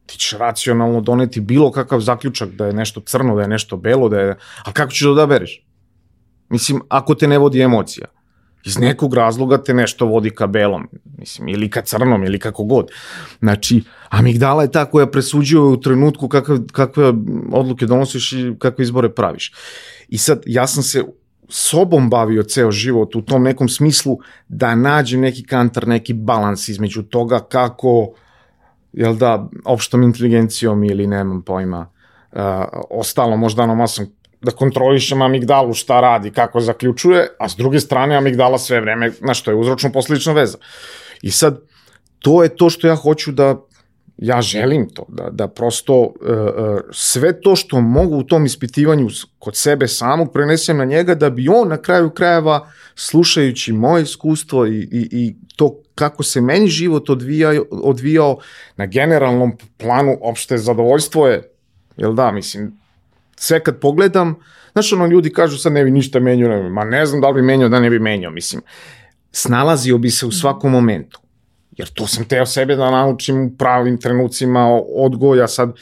Ti 0.06 0.18
ćeš 0.18 0.32
racionalno 0.32 1.02
doneti 1.02 1.42
bilo 1.42 1.72
kakav 1.72 2.00
zaključak 2.00 2.50
da 2.50 2.66
je 2.66 2.74
nešto 2.74 3.02
crno, 3.02 3.36
da 3.36 3.42
je 3.42 3.48
nešto 3.48 3.78
belo, 3.78 4.10
da 4.10 4.20
je... 4.20 4.38
A 4.66 4.72
kako 4.72 4.92
ćeš 4.92 5.02
da 5.02 5.12
odabereš? 5.12 5.68
Mislim, 6.50 6.82
ako 6.90 7.16
te 7.16 7.28
ne 7.28 7.38
vodi 7.38 7.62
emocija. 7.62 8.08
Iz 8.66 8.80
nekog 8.80 9.14
razloga 9.14 9.64
te 9.64 9.74
nešto 9.74 10.06
vodi 10.06 10.30
ka 10.30 10.48
belom, 10.48 10.88
mislim, 11.18 11.48
ili 11.48 11.70
ka 11.70 11.82
crnom, 11.82 12.24
ili 12.24 12.40
kako 12.40 12.64
god. 12.64 12.92
Znači, 13.40 13.84
amigdala 14.10 14.64
je 14.64 14.72
ta 14.72 14.86
koja 14.86 15.08
presuđuje 15.08 15.62
u 15.62 15.82
trenutku 15.82 16.28
kakve, 16.28 16.58
kakve 16.72 17.14
odluke 17.52 17.86
donosiš 17.86 18.32
i 18.32 18.56
kakve 18.60 18.84
izbore 18.84 19.10
praviš. 19.10 19.54
I 20.08 20.18
sad, 20.18 20.44
ja 20.46 20.68
sam 20.68 20.84
se 20.84 21.04
sobom 21.50 22.10
bavio 22.10 22.44
ceo 22.44 22.72
život 22.72 23.16
u 23.16 23.22
tom 23.22 23.44
nekom 23.44 23.70
smislu 23.70 24.18
da 24.48 24.76
nađem 24.76 25.22
neki 25.22 25.44
kantar, 25.44 25.88
neki 25.88 26.14
balans 26.14 26.70
između 26.70 27.04
toga 27.04 27.40
kako, 27.40 28.14
jel 28.94 29.16
da, 29.16 29.50
opštom 29.66 30.04
inteligencijom 30.04 30.84
ili 30.84 31.08
nemam 31.08 31.42
pojma, 31.42 31.90
uh, 32.32 32.40
ostalo 32.90 33.38
možda 33.38 33.64
ono 33.64 33.76
masom 33.76 34.08
da 34.42 34.52
kontrolišem 34.52 35.22
amigdalu 35.22 35.74
šta 35.74 36.02
radi, 36.02 36.32
kako 36.32 36.60
zaključuje, 36.60 37.28
a 37.40 37.50
s 37.50 37.56
druge 37.56 37.80
strane 37.80 38.16
amigdala 38.16 38.58
sve 38.58 38.82
vreme, 38.82 39.12
na 39.22 39.34
što 39.34 39.52
je 39.52 39.58
uzročno 39.58 39.92
posledična 39.92 40.34
veza. 40.34 40.58
I 41.22 41.32
sad, 41.32 41.60
to 42.20 42.44
je 42.44 42.56
to 42.56 42.70
što 42.70 42.88
ja 42.88 42.96
hoću 42.96 43.32
da, 43.32 43.56
ja 44.18 44.42
želim 44.42 44.90
to, 44.90 45.06
da, 45.10 45.30
da 45.30 45.48
prosto 45.48 46.00
uh, 46.00 46.12
uh, 46.12 46.80
sve 46.92 47.42
to 47.42 47.56
što 47.56 47.82
mogu 47.82 48.18
u 48.18 48.24
tom 48.24 48.46
ispitivanju 48.46 49.08
kod 49.40 49.56
sebe 49.56 49.88
samog 49.88 50.34
prenesem 50.34 50.78
na 50.78 50.86
njega, 50.86 51.16
da 51.16 51.30
bi 51.30 51.48
on 51.48 51.70
na 51.70 51.78
kraju 51.78 52.10
krajeva, 52.10 52.68
slušajući 52.96 53.74
moje 53.74 54.04
iskustvo 54.04 54.66
i, 54.68 54.80
i, 54.80 55.08
i 55.12 55.36
to 55.56 55.82
kako 55.96 56.24
se 56.24 56.42
meni 56.42 56.68
život 56.68 57.10
odvijao, 57.10 57.66
odvijao 57.72 58.38
na 58.78 58.86
generalnom 58.86 59.58
planu, 59.78 60.18
opšte 60.22 60.58
zadovoljstvo 60.58 61.28
je, 61.28 61.52
jel 61.98 62.14
da, 62.14 62.32
mislim, 62.32 62.81
sve 63.42 63.60
kad 63.64 63.80
pogledam, 63.80 64.36
znaš 64.72 64.94
ono 64.94 65.06
ljudi 65.06 65.34
kažu 65.34 65.58
sad 65.58 65.74
ne 65.74 65.84
bi 65.84 65.92
ništa 65.92 66.20
menjao, 66.20 66.50
ne 66.50 66.64
bi, 66.64 66.70
ma 66.70 66.84
ne 66.84 67.06
znam 67.06 67.22
da 67.22 67.30
li 67.30 67.42
bi 67.42 67.48
menjao, 67.48 67.70
da 67.70 67.80
ne 67.80 67.90
bi 67.90 68.00
menjao, 68.00 68.32
mislim. 68.32 68.62
Snalazio 69.32 69.98
bi 69.98 70.10
se 70.10 70.26
u 70.26 70.32
svakom 70.32 70.72
momentu. 70.72 71.20
Jer 71.78 71.88
to 71.88 72.08
sam 72.08 72.26
teo 72.26 72.46
sebe 72.46 72.76
da 72.76 72.92
naučim 72.92 73.46
u 73.46 73.58
pravim 73.58 73.98
trenucima 73.98 74.68
odgoja, 74.96 75.48
sad 75.48 75.74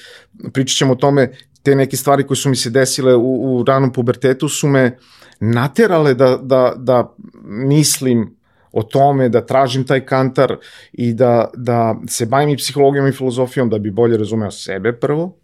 pričat 0.53 0.77
ćemo 0.77 0.93
o 0.93 0.95
tome, 0.95 1.31
te 1.63 1.75
neke 1.75 1.97
stvari 1.97 2.27
koje 2.27 2.37
su 2.37 2.49
mi 2.49 2.55
se 2.55 2.69
desile 2.69 3.15
u, 3.15 3.57
u 3.59 3.63
ranom 3.63 3.93
pubertetu 3.93 4.49
su 4.49 4.67
me 4.67 4.97
naterale 5.39 6.13
da, 6.13 6.37
da, 6.37 6.73
da 6.77 7.15
mislim 7.43 8.37
o 8.71 8.83
tome, 8.83 9.29
da 9.29 9.45
tražim 9.45 9.83
taj 9.83 10.05
kantar 10.05 10.55
i 10.93 11.13
da, 11.13 11.49
da 11.55 11.95
se 12.07 12.25
bavim 12.25 12.49
i 12.49 12.57
psihologijom 12.57 13.07
i 13.07 13.11
filozofijom 13.11 13.69
da 13.69 13.77
bi 13.77 13.91
bolje 13.91 14.17
razumeo 14.17 14.51
sebe 14.51 14.93
prvo, 14.93 15.38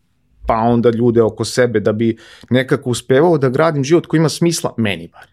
pa 0.48 0.56
onda 0.56 0.90
ljude 0.90 1.22
oko 1.22 1.46
sebe, 1.46 1.80
da 1.80 1.92
bi 1.92 2.18
nekako 2.50 2.90
uspevao 2.90 3.38
da 3.38 3.50
gradim 3.50 3.84
život 3.84 4.06
koji 4.06 4.20
ima 4.20 4.30
smisla, 4.30 4.74
meni 4.78 5.08
bar. 5.08 5.28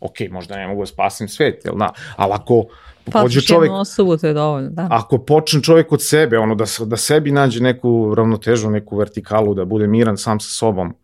Ok, 0.00 0.14
možda 0.30 0.56
ne 0.56 0.66
mogu 0.68 0.82
da 0.82 0.86
spasim 0.86 1.28
svet, 1.28 1.64
jel 1.64 1.74
da? 1.76 1.92
Ali 2.16 2.32
ako 2.32 2.64
pa, 3.12 3.22
pođe 3.22 3.40
čovjek... 3.40 3.72
osobu, 3.72 4.16
to 4.16 4.26
je 4.26 4.34
dovoljno, 4.34 4.70
da. 4.70 4.88
Ako 4.90 5.18
počne 5.18 5.62
čovjek 5.62 5.92
od 5.92 6.02
sebe, 6.02 6.38
ono, 6.38 6.54
da, 6.54 6.64
da 6.84 6.96
sebi 6.96 7.30
nađe 7.30 7.62
neku 7.62 8.14
ravnotežu, 8.14 8.70
neku 8.70 8.96
vertikalu, 8.96 9.54
da 9.54 9.64
bude 9.64 9.86
miran 9.86 10.16
sam 10.16 10.40
sa 10.40 10.48
sobom, 10.48 10.94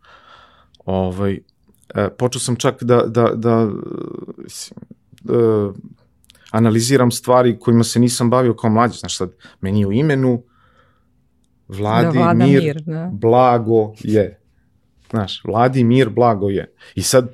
ovaj, 0.85 1.39
e, 1.95 2.09
počeo 2.17 2.39
sam 2.39 2.55
čak 2.55 2.83
da, 2.83 3.03
da, 3.07 3.29
da, 3.35 3.67
da 5.21 5.71
analiziram 6.51 7.11
stvari 7.11 7.59
kojima 7.59 7.83
se 7.83 7.99
nisam 7.99 8.29
bavio 8.29 8.53
kao 8.53 8.69
mlađi. 8.69 8.97
Znaš 8.97 9.17
sad, 9.17 9.31
meni 9.61 9.85
u 9.85 9.91
imenu 9.91 10.43
Vladi 11.67 12.17
da, 12.17 12.33
mir, 12.33 12.63
mir 12.63 12.81
da. 12.85 13.09
blago 13.13 13.93
je. 13.99 14.39
Znaš, 15.09 15.41
Vladi 15.43 15.83
mir, 15.83 16.09
blago 16.09 16.49
je. 16.49 16.73
I 16.95 17.01
sad, 17.01 17.33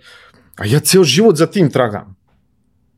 a 0.56 0.66
ja 0.66 0.80
ceo 0.80 1.04
život 1.04 1.36
za 1.36 1.48
tim 1.48 1.70
tragam. 1.70 2.16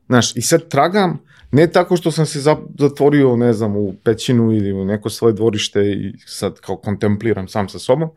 Znaš, 0.06 0.36
i 0.36 0.42
sad 0.42 0.68
tragam 0.68 1.18
ne 1.54 1.66
tako 1.66 1.96
što 1.96 2.10
sam 2.10 2.26
se 2.26 2.40
zatvorio, 2.78 3.36
ne 3.36 3.52
znam, 3.52 3.76
u 3.76 3.94
pećinu 4.04 4.52
ili 4.52 4.72
u 4.72 4.84
neko 4.84 5.10
svoje 5.10 5.34
dvorište 5.34 5.80
i 5.80 6.14
sad 6.26 6.60
kao 6.60 6.76
kontempliram 6.76 7.48
sam 7.48 7.68
sa 7.68 7.78
sobom, 7.78 8.10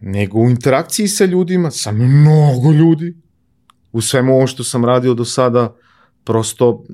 nego 0.00 0.38
u 0.38 0.50
interakciji 0.50 1.08
sa 1.08 1.24
ljudima, 1.24 1.70
sa 1.70 1.92
mnogo 1.92 2.72
ljudi, 2.72 3.14
u 3.92 4.00
svemu 4.00 4.34
ovo 4.34 4.46
što 4.46 4.64
sam 4.64 4.84
radio 4.84 5.14
do 5.14 5.24
sada, 5.24 5.74
prosto 6.24 6.84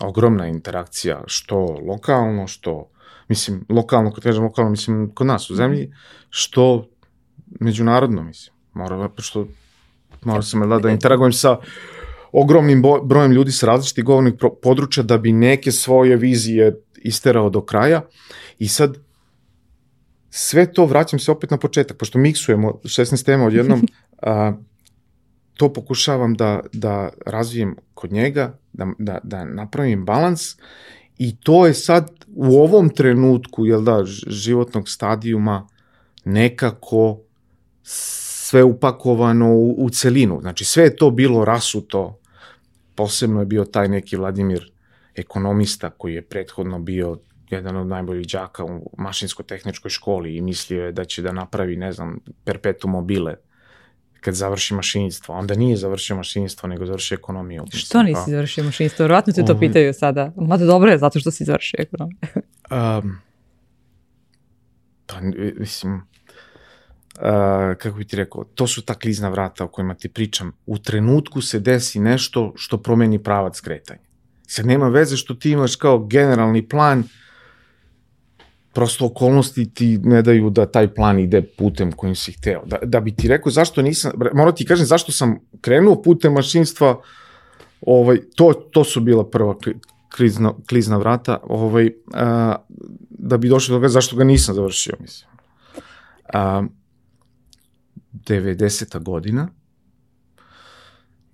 ogromna 0.00 0.46
interakcija, 0.48 1.22
što 1.26 1.56
lokalno, 1.86 2.46
što, 2.46 2.90
mislim, 3.28 3.64
lokalno, 3.68 4.12
kad 4.12 4.24
kažem 4.24 4.44
lokalno, 4.44 4.70
mislim, 4.70 5.10
kod 5.14 5.26
nas 5.26 5.50
u 5.50 5.54
zemlji, 5.54 5.92
što 6.30 6.88
međunarodno, 7.60 8.22
mislim. 8.22 8.54
Mora, 8.74 9.10
što 9.18 9.46
mora 10.24 10.42
sam 10.42 10.68
da, 10.68 10.78
da 10.78 10.90
interagujem 10.90 11.32
sa 11.32 11.56
ogromnim 12.32 12.82
brojem 13.04 13.32
ljudi 13.32 13.52
sa 13.52 13.66
različitih 13.66 14.04
govornih 14.04 14.34
područja 14.62 15.02
da 15.02 15.18
bi 15.18 15.32
neke 15.32 15.72
svoje 15.72 16.16
vizije 16.16 16.82
isterao 16.96 17.50
do 17.50 17.60
kraja. 17.64 18.02
I 18.58 18.68
sad 18.68 18.96
sve 20.30 20.72
to 20.72 20.86
vraćam 20.86 21.18
se 21.18 21.30
opet 21.30 21.50
na 21.50 21.56
početak, 21.56 21.96
pošto 21.96 22.18
miksujemo 22.18 22.72
16 22.84 23.24
tema 23.24 23.44
odjednom, 23.44 23.86
a, 24.22 24.52
to 25.60 25.72
pokušavam 25.72 26.34
da, 26.34 26.60
da 26.72 27.08
razvijem 27.26 27.76
kod 27.94 28.12
njega, 28.12 28.58
da, 28.72 28.86
da, 28.98 29.18
da 29.22 29.44
napravim 29.44 30.04
balans 30.04 30.56
i 31.18 31.36
to 31.36 31.66
je 31.66 31.74
sad 31.74 32.10
u 32.34 32.44
ovom 32.44 32.88
trenutku, 32.88 33.66
jel 33.66 33.82
da, 33.82 34.04
životnog 34.26 34.88
stadijuma 34.88 35.68
nekako 36.24 37.18
sve 37.82 38.62
upakovano 38.64 39.52
u, 39.52 39.84
u 39.84 39.90
celinu. 39.90 40.38
Znači 40.40 40.64
sve 40.64 40.84
je 40.84 40.96
to 40.96 41.10
bilo 41.10 41.44
rasuto, 41.44 42.18
posebno 42.94 43.40
je 43.40 43.46
bio 43.46 43.64
taj 43.64 43.88
neki 43.88 44.16
Vladimir 44.16 44.72
ekonomista 45.14 45.90
koji 45.90 46.14
je 46.14 46.22
prethodno 46.22 46.78
bio 46.78 47.18
jedan 47.50 47.76
od 47.76 47.86
najboljih 47.86 48.26
đaka 48.32 48.64
u 48.64 48.90
mašinsko-tehničkoj 48.98 49.90
školi 49.90 50.36
i 50.36 50.40
mislio 50.40 50.84
je 50.84 50.92
da 50.92 51.04
će 51.04 51.22
da 51.22 51.32
napravi, 51.32 51.76
ne 51.76 51.92
znam, 51.92 52.18
perpetuum 52.44 52.92
mobile 52.92 53.36
kad 54.20 54.34
završi 54.34 54.74
mašinstvo. 54.74 55.34
Onda 55.34 55.54
nije 55.54 55.76
završio 55.76 56.16
mašinstvo, 56.16 56.68
nego 56.68 56.86
završio 56.86 57.14
ekonomiju. 57.14 57.62
Mislim, 57.62 57.80
što 57.80 58.02
nisi 58.02 58.22
pa. 58.26 58.30
završio 58.30 58.64
mašinstvo? 58.64 59.04
Vjerojatno 59.04 59.32
te 59.32 59.44
to 59.44 59.52
ovaj- 59.52 59.60
pitaju 59.60 59.94
sada. 59.94 60.32
Mada 60.36 60.64
dobro 60.64 60.90
je 60.90 60.98
zato 60.98 61.20
što 61.20 61.30
si 61.30 61.44
završio 61.44 61.76
ekonomiju. 61.78 62.16
um, 62.70 63.18
pa, 65.06 65.20
mislim, 65.58 65.94
uh, 65.94 66.02
kako 67.78 67.96
bi 67.96 68.04
ti 68.04 68.16
rekao, 68.16 68.44
to 68.44 68.66
su 68.66 68.82
ta 68.82 68.94
klizna 68.94 69.28
vrata 69.28 69.64
o 69.64 69.68
kojima 69.68 69.94
ti 69.94 70.08
pričam. 70.08 70.52
U 70.66 70.78
trenutku 70.78 71.42
se 71.42 71.60
desi 71.60 72.00
nešto 72.00 72.52
što 72.56 72.82
promeni 72.82 73.22
pravac 73.22 73.60
kretanja. 73.60 74.10
Sad 74.46 74.66
nema 74.66 74.88
veze 74.88 75.16
što 75.16 75.34
ti 75.34 75.50
imaš 75.50 75.76
kao 75.76 76.06
generalni 76.06 76.68
plan, 76.68 77.04
prosto 78.72 79.06
okolnosti 79.06 79.74
ti 79.74 79.98
ne 79.98 80.22
daju 80.22 80.50
da 80.50 80.66
taj 80.66 80.94
plan 80.94 81.18
ide 81.18 81.42
putem 81.42 81.92
kojim 81.92 82.14
si 82.14 82.32
hteo. 82.32 82.62
Da, 82.66 82.78
da 82.82 83.00
bi 83.00 83.14
ti 83.14 83.28
rekao 83.28 83.52
zašto 83.52 83.82
nisam, 83.82 84.12
moram 84.34 84.54
ti 84.54 84.66
kažem 84.66 84.86
zašto 84.86 85.12
sam 85.12 85.38
krenuo 85.60 86.02
putem 86.02 86.32
mašinstva, 86.32 87.00
ovaj, 87.80 88.18
to, 88.34 88.52
to 88.52 88.84
su 88.84 89.00
bila 89.00 89.30
prva 89.30 89.54
klizna, 90.16 90.52
klizna 90.68 90.96
vrata, 90.96 91.38
ovaj, 91.42 91.90
a, 92.14 92.56
da 93.10 93.36
bi 93.36 93.48
došlo 93.48 93.72
do 93.72 93.76
toga 93.76 93.88
zašto 93.88 94.16
ga 94.16 94.24
nisam 94.24 94.54
završio, 94.54 94.94
mislim. 95.00 95.30
A, 96.34 96.62
90. 98.12 99.02
godina 99.02 99.48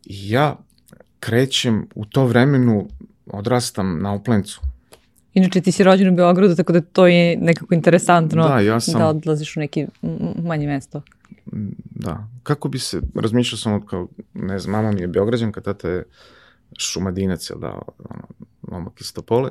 i 0.05 0.31
ja 0.31 0.57
krećem 1.21 1.89
u 1.95 2.05
to 2.05 2.25
vremenu, 2.25 2.89
odrastam 3.27 4.03
na 4.03 4.13
Oplencu, 4.13 4.61
Inače 5.37 5.61
ti 5.61 5.73
si 5.73 5.85
rođen 5.85 6.09
u 6.13 6.17
Beogradu, 6.17 6.57
tako 6.57 6.73
da 6.73 6.81
to 6.81 7.07
je 7.07 7.37
nekako 7.37 7.75
interesantno 7.75 8.49
da, 8.49 8.61
ja 8.61 8.81
sam... 8.81 9.01
da 9.01 9.09
odlaziš 9.09 9.57
u 9.57 9.61
neki 9.61 9.87
manje 10.43 10.67
mesto. 10.67 11.03
Da. 11.91 12.29
Kako 12.43 12.69
bi 12.69 12.79
se, 12.79 13.01
razmišljao 13.15 13.59
sam 13.59 13.87
kao, 13.87 14.09
ne 14.35 14.59
znam, 14.59 14.73
mama 14.73 14.93
mi 14.93 15.01
je 15.01 15.07
Beograđanka, 15.07 15.61
tata 15.61 15.89
je 15.89 16.05
šumadinac, 16.79 17.51
jel 17.51 17.59
da, 17.59 17.79
ono, 18.11 18.25
momak 18.63 19.01
iz 19.01 19.13
Topole. 19.13 19.51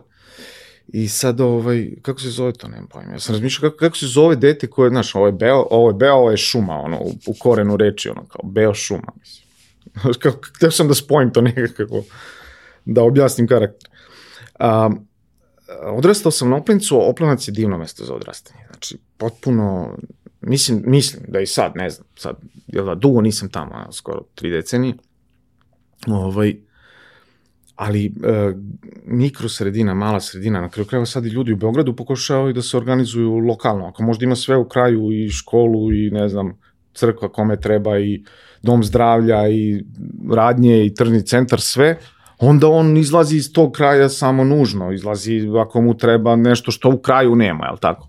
I 0.88 1.08
sad, 1.08 1.42
ovaj, 1.42 1.92
kako 2.02 2.22
se 2.22 2.30
zove 2.30 2.54
to, 2.54 2.68
nemam 2.68 2.88
pojma. 2.88 3.12
Ja 3.12 3.20
sam 3.20 3.36
razmišljao 3.36 3.70
kako, 3.70 3.80
kako 3.80 3.98
se 3.98 4.08
zove 4.08 4.36
dete 4.36 4.68
koje, 4.68 4.90
znaš, 4.90 5.16
ovo 5.16 5.26
je 5.26 5.32
beo, 5.32 5.68
ovo 5.72 5.90
je 5.90 5.94
beo, 5.94 6.16
ovo 6.16 6.32
je 6.32 6.38
šuma, 6.38 6.74
ono, 6.74 6.98
u, 6.98 7.12
u 7.28 7.34
korenu 7.40 7.78
reči, 7.78 8.10
ono, 8.10 8.26
kao 8.28 8.50
beo 8.50 8.74
šuma, 8.74 9.12
mislim. 9.20 9.46
kako, 10.24 10.40
htio 10.56 10.72
sam 10.72 10.88
da 10.88 10.94
spojim 10.94 11.34
to 11.34 11.42
nekako, 11.42 12.04
da 12.86 13.04
objasnim 13.04 13.48
karakter. 13.48 13.90
Um, 14.60 15.08
odrastao 15.84 16.32
sam 16.32 16.50
na 16.50 16.56
Oplencu, 16.56 17.10
Oplenac 17.10 17.48
je 17.48 17.52
divno 17.52 17.78
mesto 17.78 18.06
za 18.06 18.14
odrastanje. 18.14 18.60
Znači, 18.72 18.98
potpuno, 19.18 19.98
mislim, 20.42 20.84
mislim 20.86 21.24
da 21.28 21.40
i 21.40 21.46
sad, 21.46 21.72
ne 21.76 21.90
znam, 21.90 22.08
sad, 22.16 22.36
jel 22.68 22.86
da, 22.86 22.96
dugo 22.96 23.22
nisam 23.22 23.50
tamo, 23.50 23.92
skoro 23.92 24.22
tri 24.36 24.50
decenije, 24.50 24.94
ovaj, 26.08 26.56
ali 27.76 28.06
e, 28.06 28.12
mikro 29.06 29.50
sredina, 29.50 29.94
mala 29.94 30.20
sredina, 30.20 30.62
na 30.62 30.70
kraju 30.70 30.88
krajeva 30.88 31.06
sad 31.06 31.26
i 31.26 31.30
ljudi 31.30 31.54
u 31.54 31.58
Beogradu 31.58 31.96
pokušavaju 31.96 32.54
da 32.54 32.62
se 32.62 32.78
organizuju 32.78 33.38
lokalno, 33.38 33.88
ako 33.88 34.04
možda 34.04 34.26
ima 34.26 34.36
sve 34.36 34.58
u 34.58 34.68
kraju 34.68 35.12
i 35.12 35.30
školu 35.30 35.94
i 35.94 36.10
ne 36.12 36.30
znam, 36.30 36.60
crkva 36.94 37.30
kome 37.30 37.60
treba 37.60 38.00
i 38.00 38.24
dom 38.62 38.84
zdravlja 38.84 39.50
i 39.50 39.84
radnje 40.32 40.86
i 40.86 40.94
tržni 40.94 41.26
centar, 41.26 41.62
sve, 41.62 42.00
onda 42.40 42.68
on 42.68 42.98
izlazi 42.98 43.38
iz 43.38 43.54
tog 43.54 43.72
kraja 43.72 44.10
samo 44.10 44.44
nužno, 44.44 44.92
izlazi 44.92 45.42
ako 45.62 45.82
mu 45.82 45.98
treba 45.98 46.36
nešto 46.36 46.72
što 46.72 46.90
u 46.90 46.98
kraju 46.98 47.36
nema, 47.36 47.66
je 47.66 47.72
li 47.72 47.78
tako? 47.82 48.08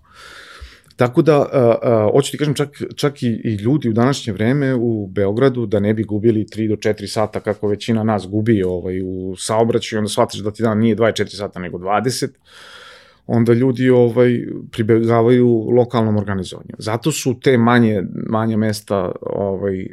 Tako 0.97 1.21
da, 1.21 1.39
uh, 1.39 1.45
uh, 1.45 2.11
hoću 2.11 2.31
ti 2.31 2.37
kažem, 2.37 2.53
čak, 2.53 2.69
čak 2.95 3.23
i, 3.23 3.27
i 3.27 3.55
ljudi 3.55 3.89
u 3.89 3.93
današnje 3.93 4.33
vreme 4.33 4.75
u 4.75 5.07
Beogradu, 5.07 5.65
da 5.65 5.79
ne 5.79 5.93
bi 5.93 6.03
gubili 6.03 6.45
3 6.45 6.69
do 6.69 6.75
4 6.75 7.07
sata 7.07 7.39
kako 7.39 7.67
većina 7.67 8.03
nas 8.03 8.27
gubi 8.27 8.63
ovaj, 8.63 9.01
u 9.01 9.35
saobraćaju, 9.37 9.99
onda 9.99 10.09
shvatiš 10.09 10.39
da 10.39 10.51
ti 10.51 10.63
dan 10.63 10.79
nije 10.79 10.95
24 10.95 11.37
sata 11.37 11.59
nego 11.59 11.77
20, 11.77 12.27
onda 13.27 13.53
ljudi 13.53 13.89
ovaj 13.89 14.39
pribegavaju 14.71 15.69
lokalnom 15.69 16.17
organizovanju. 16.17 16.75
Zato 16.77 17.11
su 17.11 17.39
te 17.39 17.57
manje 17.57 18.03
manje 18.29 18.57
mesta 18.57 19.11
ovaj 19.21 19.87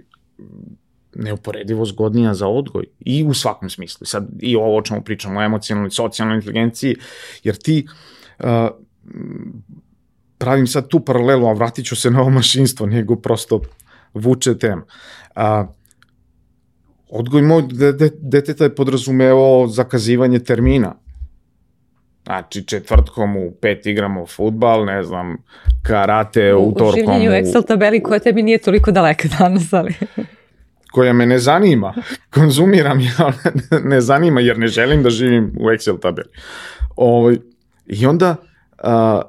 neuporedivo 1.16 1.84
zgodnija 1.84 2.34
za 2.34 2.48
odgoj 2.48 2.84
i 3.00 3.24
u 3.24 3.34
svakom 3.34 3.70
smislu. 3.70 4.06
Sad 4.06 4.28
i 4.40 4.56
ovo 4.56 4.76
o 4.76 4.82
čemu 4.82 5.02
pričamo, 5.02 5.40
o 5.40 5.42
emocionalnoj, 5.42 5.90
socijalnoj 5.90 6.36
inteligenciji, 6.36 6.96
jer 7.44 7.56
ti 7.56 7.86
uh, 8.38 8.46
pravim 10.38 10.66
sad 10.66 10.88
tu 10.88 11.00
paralelu, 11.00 11.46
a 11.46 11.52
vratit 11.52 11.86
ću 11.86 11.96
se 11.96 12.10
na 12.10 12.20
ovo 12.20 12.30
mašinstvo, 12.30 12.86
nego 12.86 13.16
prosto 13.16 13.60
vuče 14.14 14.58
tem. 14.58 14.82
Uh, 15.36 15.42
odgoj 17.08 17.42
moj 17.42 17.62
deteta 18.18 18.64
je 18.64 18.74
podrazumevao 18.74 19.66
zakazivanje 19.68 20.38
termina. 20.38 20.94
Znači, 22.24 22.66
četvrtkom 22.66 23.36
u 23.36 23.50
pet 23.60 23.86
igramo 23.86 24.26
futbal, 24.26 24.84
ne 24.84 25.02
znam, 25.02 25.36
karate, 25.82 26.54
u, 26.54 26.68
utorkom... 26.68 26.88
U 26.88 26.92
življenju 26.92 27.30
Excel 27.30 27.66
tabeli 27.66 28.02
koja 28.02 28.18
tebi 28.18 28.42
nije 28.42 28.58
toliko 28.58 28.90
daleka 28.90 29.28
danas, 29.38 29.72
ali... 29.72 29.94
koja 30.94 31.12
me 31.12 31.26
ne 31.26 31.38
zanima, 31.38 31.94
konzumiram 32.34 33.00
ja, 33.00 33.32
ne 33.84 34.00
zanima 34.00 34.40
jer 34.40 34.58
ne 34.58 34.66
želim 34.66 35.02
da 35.02 35.10
živim 35.10 35.52
u 35.60 35.64
Excel 35.64 36.00
tabeli. 36.00 36.28
Ovaj, 36.96 37.38
I 37.86 38.06
onda 38.06 38.36
a, 38.78 39.22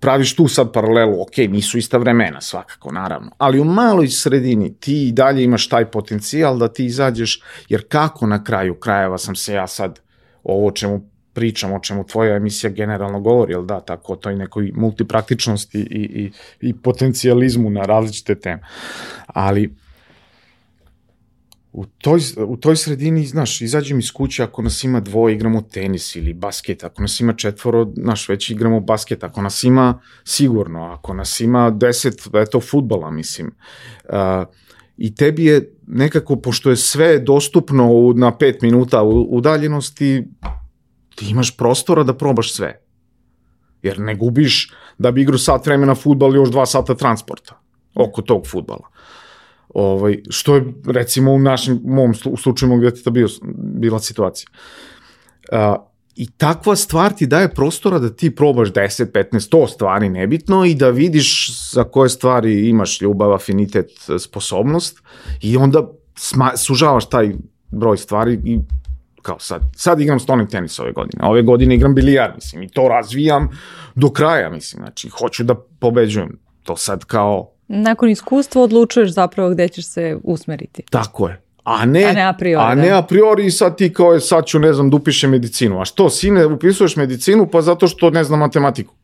praviš 0.00 0.36
tu 0.36 0.48
sad 0.48 0.72
paralelu, 0.72 1.22
ok, 1.22 1.36
nisu 1.36 1.78
ista 1.78 1.98
vremena 1.98 2.40
svakako, 2.40 2.92
naravno, 2.92 3.30
ali 3.38 3.60
u 3.60 3.64
maloj 3.64 4.08
sredini 4.08 4.74
ti 4.80 5.08
i 5.08 5.12
dalje 5.12 5.44
imaš 5.44 5.68
taj 5.68 5.90
potencijal 5.90 6.58
da 6.58 6.68
ti 6.68 6.86
izađeš, 6.86 7.42
jer 7.68 7.84
kako 7.88 8.26
na 8.26 8.44
kraju 8.44 8.74
krajeva 8.74 9.18
sam 9.18 9.36
se 9.36 9.54
ja 9.54 9.66
sad 9.66 10.00
ovo 10.44 10.70
čemu 10.70 11.00
pričam, 11.32 11.72
o 11.72 11.78
čemu 11.78 12.06
tvoja 12.06 12.36
emisija 12.36 12.70
generalno 12.70 13.20
govori, 13.20 13.52
jel 13.52 13.64
da, 13.64 13.80
tako 13.80 14.12
o 14.12 14.16
toj 14.16 14.36
nekoj 14.36 14.72
multipraktičnosti 14.74 15.78
i, 15.78 16.02
i, 16.24 16.32
i 16.60 16.74
potencijalizmu 16.74 17.70
na 17.70 17.82
različite 17.82 18.34
teme. 18.34 18.62
Ali 19.26 19.74
u 21.74 21.84
toj, 21.86 22.20
u 22.46 22.56
toj 22.56 22.76
sredini, 22.76 23.26
znaš, 23.26 23.60
izađem 23.60 23.98
iz 23.98 24.12
kuće 24.12 24.42
ako 24.42 24.62
nas 24.62 24.84
ima 24.84 25.00
dvoje, 25.00 25.34
igramo 25.34 25.62
tenis 25.62 26.16
ili 26.16 26.34
basket, 26.34 26.84
ako 26.84 27.02
nas 27.02 27.20
ima 27.20 27.32
četvoro, 27.32 27.92
znaš, 27.96 28.28
već 28.28 28.50
igramo 28.50 28.80
basket, 28.80 29.24
ako 29.24 29.42
nas 29.42 29.64
ima 29.64 30.00
sigurno, 30.24 30.84
ako 30.84 31.14
nas 31.14 31.40
ima 31.40 31.70
deset, 31.70 32.28
eto, 32.34 32.60
futbala, 32.60 33.10
mislim. 33.10 33.50
Uh, 34.04 34.14
I 34.96 35.14
tebi 35.14 35.44
je 35.44 35.74
nekako, 35.86 36.36
pošto 36.36 36.70
je 36.70 36.76
sve 36.76 37.18
dostupno 37.18 37.92
u, 37.92 38.12
na 38.14 38.36
pet 38.38 38.62
minuta 38.62 39.02
udaljenosti, 39.28 40.24
ti 41.14 41.30
imaš 41.30 41.56
prostora 41.56 42.02
da 42.02 42.14
probaš 42.14 42.52
sve. 42.52 42.80
Jer 43.82 43.98
ne 44.00 44.14
gubiš 44.14 44.72
da 44.98 45.10
bi 45.10 45.22
igru 45.22 45.38
sat 45.38 45.66
vremena 45.66 45.94
futbal 45.94 46.34
još 46.34 46.50
dva 46.50 46.66
sata 46.66 46.94
transporta 46.94 47.60
oko 47.94 48.22
tog 48.22 48.46
futbala. 48.46 48.88
Ovaj, 49.74 50.22
što 50.30 50.54
je, 50.54 50.64
recimo, 50.86 51.32
u 51.32 51.38
našem, 51.38 51.80
mom 51.84 52.14
u 52.24 52.36
slučaju 52.36 52.76
gde 52.76 52.94
ti 52.94 53.10
bio, 53.10 53.28
bila 53.56 54.00
situacija. 54.00 54.48
Uh, 55.52 55.58
I 56.16 56.30
takva 56.30 56.76
stvar 56.76 57.12
ti 57.12 57.26
daje 57.26 57.48
prostora 57.54 57.98
da 57.98 58.10
ti 58.10 58.30
probaš 58.34 58.68
10, 58.72 59.10
15, 59.12 59.50
100 59.50 59.68
stvari 59.68 60.08
nebitno 60.08 60.64
i 60.64 60.74
da 60.74 60.90
vidiš 60.90 61.50
za 61.72 61.84
koje 61.84 62.08
stvari 62.08 62.68
imaš 62.68 63.00
ljubav, 63.00 63.32
afinitet, 63.32 63.90
sposobnost 64.18 65.02
i 65.42 65.56
onda 65.56 65.90
sma, 66.16 66.52
sužavaš 66.56 67.08
taj 67.08 67.32
broj 67.68 67.96
stvari 67.96 68.38
i 68.44 68.58
kao 69.22 69.38
sad, 69.38 69.62
sad 69.76 70.00
igram 70.00 70.20
stolni 70.20 70.48
tenis 70.48 70.78
ove 70.78 70.92
godine, 70.92 71.24
ove 71.24 71.42
godine 71.42 71.74
igram 71.74 71.94
bilijar, 71.94 72.32
mislim, 72.34 72.62
i 72.62 72.68
to 72.68 72.88
razvijam 72.88 73.48
do 73.94 74.10
kraja, 74.10 74.50
mislim, 74.50 74.82
znači, 74.82 75.08
hoću 75.08 75.44
da 75.44 75.54
pobeđujem, 75.54 76.38
to 76.62 76.76
sad 76.76 77.04
kao 77.04 77.53
nakon 77.68 78.08
iskustva 78.08 78.62
odlučuješ 78.62 79.10
zapravo 79.10 79.50
gde 79.50 79.68
ćeš 79.68 79.86
se 79.86 80.18
usmeriti. 80.22 80.82
Tako 80.90 81.28
je. 81.28 81.40
A 81.64 81.86
ne, 81.86 82.04
a 82.04 82.12
ne 82.12 82.22
a 82.22 82.32
priori. 82.32 82.64
A 82.64 82.74
ne 82.74 82.88
da. 82.88 82.98
a 82.98 83.02
priori 83.02 83.50
sad 83.50 83.76
ti 83.76 83.92
kao 83.92 84.12
je 84.12 84.20
sad 84.20 84.46
ću 84.46 84.58
ne 84.58 84.72
znam 84.72 84.90
da 84.90 84.96
upišem 84.96 85.30
medicinu. 85.30 85.80
A 85.80 85.84
što, 85.84 86.10
sine, 86.10 86.46
upisuješ 86.46 86.96
medicinu 86.96 87.48
pa 87.52 87.62
zato 87.62 87.88
što 87.88 88.10
ne 88.10 88.24
znam 88.24 88.38
matematiku. 88.38 88.94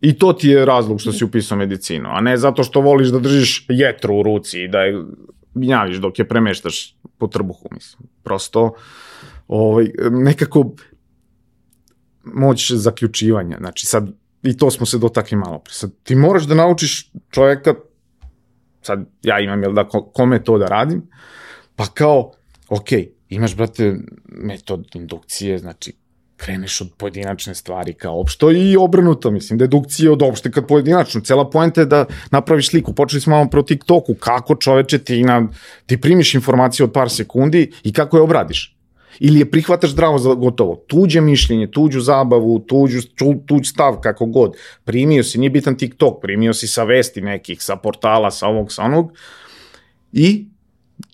I 0.00 0.18
to 0.18 0.32
ti 0.32 0.48
je 0.48 0.64
razlog 0.64 1.00
što 1.00 1.12
si 1.12 1.24
upisao 1.24 1.58
medicinu, 1.58 2.08
a 2.12 2.20
ne 2.20 2.36
zato 2.36 2.64
što 2.64 2.80
voliš 2.80 3.08
da 3.08 3.18
držiš 3.18 3.66
jetru 3.68 4.16
u 4.16 4.22
ruci 4.22 4.62
i 4.62 4.68
da 4.68 4.80
je 4.80 5.04
gnjaviš 5.54 5.96
dok 5.96 6.18
je 6.18 6.28
premeštaš 6.28 6.96
po 7.18 7.26
trbuhu, 7.26 7.68
mislim. 7.72 8.08
Prosto, 8.22 8.74
ovaj, 9.48 9.90
nekako 10.10 10.74
moć 12.24 12.72
zaključivanja. 12.72 13.56
Znači 13.60 13.86
sad 13.86 14.08
i 14.44 14.56
to 14.56 14.70
smo 14.70 14.86
se 14.86 14.98
dotakli 14.98 15.36
malo 15.36 15.58
pre. 15.58 15.74
Sad, 15.74 15.90
ti 16.02 16.14
moraš 16.14 16.44
da 16.44 16.54
naučiš 16.54 17.10
čoveka, 17.30 17.74
sad 18.82 19.04
ja 19.22 19.40
imam, 19.40 19.62
jel 19.62 19.72
da, 19.72 19.88
kome 19.88 20.44
to 20.44 20.58
da 20.58 20.66
radim, 20.66 21.02
pa 21.76 21.86
kao, 21.86 22.32
ok, 22.68 22.88
imaš, 23.28 23.56
brate, 23.56 23.96
metod 24.24 24.86
indukcije, 24.94 25.58
znači, 25.58 25.92
kreneš 26.36 26.80
od 26.80 26.90
pojedinačne 26.96 27.54
stvari 27.54 27.94
kao 27.94 28.20
opšto 28.20 28.52
i 28.52 28.76
obrnuto, 28.76 29.30
mislim, 29.30 29.58
dedukcije 29.58 30.10
od 30.10 30.22
opšte 30.22 30.50
kad 30.50 30.66
pojedinačno. 30.66 31.20
Cela 31.20 31.50
poenta 31.50 31.80
je 31.80 31.86
da 31.86 32.06
napraviš 32.30 32.70
sliku. 32.70 32.92
Počeli 32.94 33.20
smo 33.20 33.36
malo 33.36 33.50
pro 33.50 33.62
TikToku, 33.62 34.14
kako 34.14 34.54
čoveče 34.54 34.98
ti, 34.98 35.22
na, 35.22 35.48
ti 35.86 36.00
primiš 36.00 36.34
informaciju 36.34 36.84
od 36.84 36.92
par 36.92 37.10
sekundi 37.10 37.72
i 37.82 37.92
kako 37.92 38.16
je 38.16 38.22
obradiš 38.22 38.73
ili 39.18 39.38
je 39.38 39.50
prihvataš 39.50 39.90
zdravo 39.90 40.18
za 40.18 40.34
gotovo. 40.34 40.84
Tuđe 40.86 41.20
mišljenje, 41.20 41.70
tuđu 41.70 42.00
zabavu, 42.00 42.58
tuđu, 42.58 43.00
tuđ 43.46 43.68
stav, 43.68 44.00
kako 44.02 44.26
god. 44.26 44.56
Primio 44.84 45.22
si, 45.24 45.38
nije 45.38 45.50
bitan 45.50 45.76
TikTok, 45.76 46.20
primio 46.22 46.54
si 46.54 46.66
sa 46.66 46.84
vesti 46.84 47.20
nekih, 47.20 47.62
sa 47.62 47.76
portala, 47.76 48.30
sa 48.30 48.46
ovog, 48.46 48.72
sa 48.72 48.82
onog. 48.82 49.12
I 50.12 50.46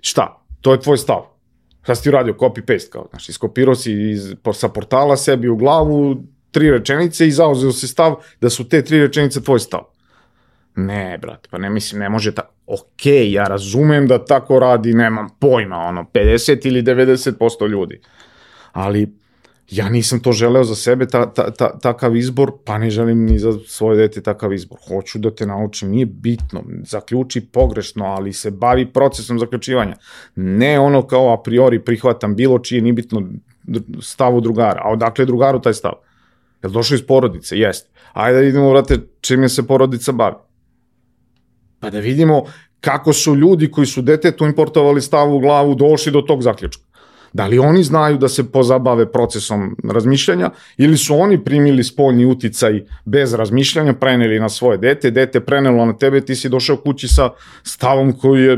šta? 0.01 0.45
To 0.61 0.73
je 0.73 0.81
tvoj 0.81 0.99
stav. 0.99 1.27
Šta 1.83 1.95
si 1.95 2.03
ti 2.03 2.09
uradio? 2.09 2.35
Copy-paste 2.35 2.91
kao. 2.91 3.07
Znači, 3.11 3.31
iskopirao 3.31 3.75
si 3.75 3.93
iz, 4.11 4.35
sa 4.53 4.69
portala 4.69 5.17
sebi 5.17 5.49
u 5.49 5.57
glavu 5.57 6.23
tri 6.51 6.71
rečenice 6.71 7.27
i 7.27 7.31
zauzeo 7.31 7.73
si 7.73 7.89
stav 7.89 8.15
da 8.41 8.51
su 8.51 8.69
te 8.69 8.85
tri 8.85 9.01
rečenice 9.01 9.43
tvoj 9.43 9.61
stav. 9.61 9.81
Ne, 10.77 11.19
brate, 11.19 11.49
pa 11.51 11.59
ne 11.59 11.71
mislim, 11.71 12.01
ne 12.01 12.09
može 12.09 12.35
ta... 12.35 12.43
Ok, 12.73 13.07
ja 13.07 13.45
razumem 13.45 14.07
da 14.07 14.25
tako 14.25 14.59
radi, 14.59 14.95
nemam 14.95 15.29
pojma, 15.39 15.77
ono, 15.77 16.05
50 16.15 16.67
ili 16.67 16.83
90% 16.83 17.69
ljudi. 17.69 18.01
Ali 18.73 19.09
ja 19.71 19.89
nisam 19.89 20.21
to 20.21 20.33
želeo 20.33 20.65
za 20.65 20.75
sebe, 20.75 21.07
ta, 21.07 21.33
ta, 21.33 21.51
ta, 21.51 21.79
takav 21.79 22.17
izbor, 22.17 22.53
pa 22.65 22.79
ne 22.79 22.91
želim 22.91 23.25
ni 23.25 23.39
za 23.39 23.53
svoje 23.67 23.97
dete 23.97 24.23
takav 24.23 24.53
izbor. 24.53 24.79
Hoću 24.89 25.19
da 25.19 25.31
te 25.35 25.47
naučim, 25.47 25.91
nije 25.91 26.07
bitno, 26.07 26.63
zaključi 26.83 27.41
pogrešno, 27.41 28.05
ali 28.05 28.33
se 28.33 28.51
bavi 28.51 28.87
procesom 28.93 29.39
zaključivanja. 29.39 29.97
Ne 30.37 30.79
ono 30.81 31.07
kao 31.07 31.33
a 31.33 31.43
priori 31.43 31.85
prihvatam 31.85 32.37
bilo 32.37 32.59
čije, 32.59 32.83
nije 32.83 32.93
bitno 32.93 33.23
stavu 34.03 34.41
drugara. 34.41 34.81
A 34.85 34.93
odakle 34.93 35.25
drugaru 35.25 35.61
taj 35.61 35.75
stav? 35.75 35.93
Je 36.63 36.69
li 36.69 36.73
došao 36.73 36.95
iz 36.95 37.07
porodice? 37.07 37.59
Jeste. 37.59 37.91
Ajde 38.13 38.39
da 38.39 38.45
vidimo, 38.45 38.71
vrate, 38.71 38.99
čim 39.21 39.43
je 39.43 39.49
se 39.49 39.67
porodica 39.67 40.13
bavi 40.13 40.37
pa 41.81 41.91
da 41.91 41.99
vidimo 41.99 42.45
kako 42.81 43.13
su 43.13 43.37
ljudi 43.37 43.71
koji 43.71 43.87
su 43.87 44.03
detetu 44.03 44.47
importovali 44.47 45.01
stavu 45.01 45.37
u 45.37 45.41
glavu 45.41 45.75
došli 45.75 46.13
do 46.13 46.21
tog 46.21 46.43
zaključka. 46.43 46.83
Da 47.33 47.47
li 47.47 47.59
oni 47.59 47.83
znaju 47.85 48.19
da 48.19 48.29
se 48.29 48.53
pozabave 48.53 49.13
procesom 49.13 49.77
razmišljanja 49.85 50.51
ili 50.77 50.97
su 50.97 51.15
oni 51.17 51.45
primili 51.45 51.85
spoljni 51.85 52.27
uticaj 52.27 52.85
bez 53.05 53.35
razmišljanja, 53.35 53.93
preneli 53.93 54.41
na 54.41 54.49
svoje 54.49 54.79
dete, 54.79 55.11
dete 55.11 55.41
prenelo 55.41 55.85
na 55.87 55.97
tebe, 55.97 56.21
ti 56.21 56.35
si 56.35 56.49
došao 56.49 56.77
kući 56.77 57.09
sa 57.09 57.31
stavom 57.63 58.13
koji 58.13 58.43
je, 58.43 58.57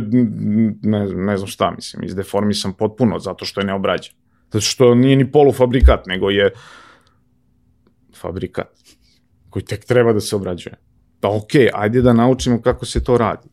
ne, 0.82 1.06
ne 1.06 1.36
znam 1.36 1.46
šta 1.46 1.70
mislim, 1.70 2.04
izdeformisan 2.04 2.72
potpuno 2.72 3.18
zato 3.18 3.44
što 3.44 3.60
je 3.60 3.66
neobrađen. 3.66 4.14
Zato 4.52 4.60
što 4.60 4.94
nije 4.94 5.16
ni 5.16 5.30
polufabrikat, 5.32 6.06
nego 6.06 6.30
je 6.30 6.50
fabrikat 8.20 8.68
koji 9.50 9.64
tek 9.64 9.84
treba 9.84 10.12
da 10.12 10.20
se 10.20 10.36
obrađuje. 10.36 10.91
Pa 11.22 11.28
ok, 11.28 11.50
ajde 11.72 12.02
da 12.02 12.12
naučimo 12.12 12.62
kako 12.62 12.86
se 12.86 13.04
to 13.04 13.18
radi. 13.18 13.48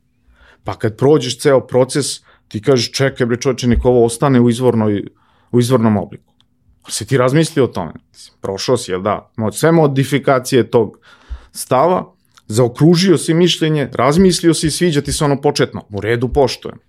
Pa 0.64 0.74
kad 0.76 0.98
prođeš 0.98 1.40
ceo 1.40 1.60
proces, 1.68 2.06
ti 2.48 2.62
kažeš 2.62 2.92
čekaj 2.92 3.28
bre 3.28 3.38
čoče, 3.38 3.68
nek 3.68 3.86
ovo 3.86 4.06
ostane 4.06 4.40
u, 4.42 4.50
izvornoj, 4.50 5.04
u 5.52 5.60
izvornom 5.60 5.98
obliku. 5.98 6.34
Ali 6.84 6.92
se 6.92 7.06
ti 7.06 7.18
razmislio 7.18 7.66
o 7.66 7.68
tome. 7.68 7.94
Prošao 8.42 8.78
si, 8.78 8.92
jel 8.92 9.02
da? 9.02 9.32
Sve 9.52 9.72
modifikacije 9.72 10.72
tog 10.72 10.98
stava, 11.52 12.14
zaokružio 12.48 13.18
si 13.18 13.34
mišljenje, 13.34 13.90
razmislio 13.94 14.54
si 14.54 14.68
i 14.68 14.72
sviđa 14.72 15.02
ti 15.02 15.14
se 15.14 15.26
ono 15.26 15.42
početno. 15.42 15.86
U 15.90 16.02
redu 16.02 16.34
poštujem. 16.34 16.80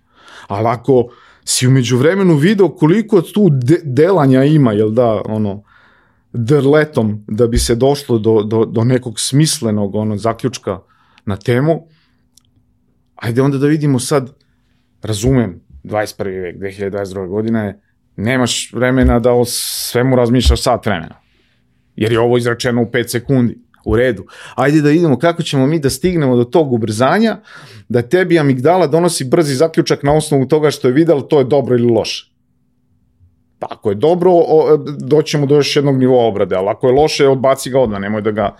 Ali 0.47 0.67
ako 0.67 1.09
si 1.45 1.67
umeđu 1.67 1.97
vremenu 1.97 2.35
video 2.35 2.69
koliko 2.69 3.21
tu 3.21 3.49
de 3.51 3.81
delanja 3.83 4.43
ima, 4.43 4.73
jel 4.73 4.89
da, 4.89 5.21
ono, 5.25 5.63
drletom 6.33 7.25
da 7.27 7.47
bi 7.47 7.57
se 7.57 7.75
došlo 7.75 8.19
do, 8.19 8.43
do, 8.43 8.65
do 8.65 8.83
nekog 8.83 9.19
smislenog 9.19 9.95
ono, 9.95 10.17
zaključka 10.17 10.79
na 11.25 11.37
temu, 11.37 11.87
ajde 13.15 13.41
onda 13.41 13.57
da 13.57 13.67
vidimo 13.67 13.99
sad, 13.99 14.33
razumem, 15.01 15.61
21. 15.83 16.41
vek, 16.41 16.57
2022. 16.57 17.27
godina 17.27 17.63
je, 17.63 17.81
nemaš 18.15 18.73
vremena 18.73 19.19
da 19.19 19.31
o 19.33 19.45
svemu 19.45 20.15
razmišljaš 20.15 20.61
sat 20.61 20.85
vremena. 20.85 21.15
Jer 21.95 22.11
je 22.11 22.19
ovo 22.19 22.37
izračeno 22.37 22.81
u 22.81 22.85
5 22.85 23.07
sekundi. 23.07 23.57
U 23.85 23.95
redu. 23.95 24.25
Ajde 24.55 24.81
da 24.81 24.89
vidimo 24.89 25.19
kako 25.19 25.43
ćemo 25.43 25.67
mi 25.67 25.79
da 25.79 25.89
stignemo 25.89 26.35
do 26.35 26.43
tog 26.43 26.73
ubrzanja, 26.73 27.37
da 27.89 28.01
tebi 28.01 28.39
amigdala 28.39 28.87
donosi 28.87 29.25
brzi 29.25 29.55
zaključak 29.55 30.03
na 30.03 30.13
osnovu 30.13 30.47
toga 30.47 30.71
što 30.71 30.87
je 30.87 30.93
videla 30.93 31.21
to 31.21 31.39
je 31.39 31.45
dobro 31.45 31.75
ili 31.75 31.87
loše. 31.91 32.30
Pa 33.61 33.67
ako 33.69 33.89
je 33.89 33.95
dobro, 33.95 34.31
doćemo 34.99 35.45
do 35.45 35.55
još 35.55 35.75
jednog 35.75 35.97
nivoa 35.97 36.25
obrade, 36.25 36.55
ali 36.55 36.67
ako 36.69 36.87
je 36.87 36.93
loše, 36.93 37.27
odbaci 37.27 37.69
ga 37.69 37.79
odmah, 37.79 37.99
nemoj 38.01 38.21
da 38.21 38.31
ga 38.31 38.55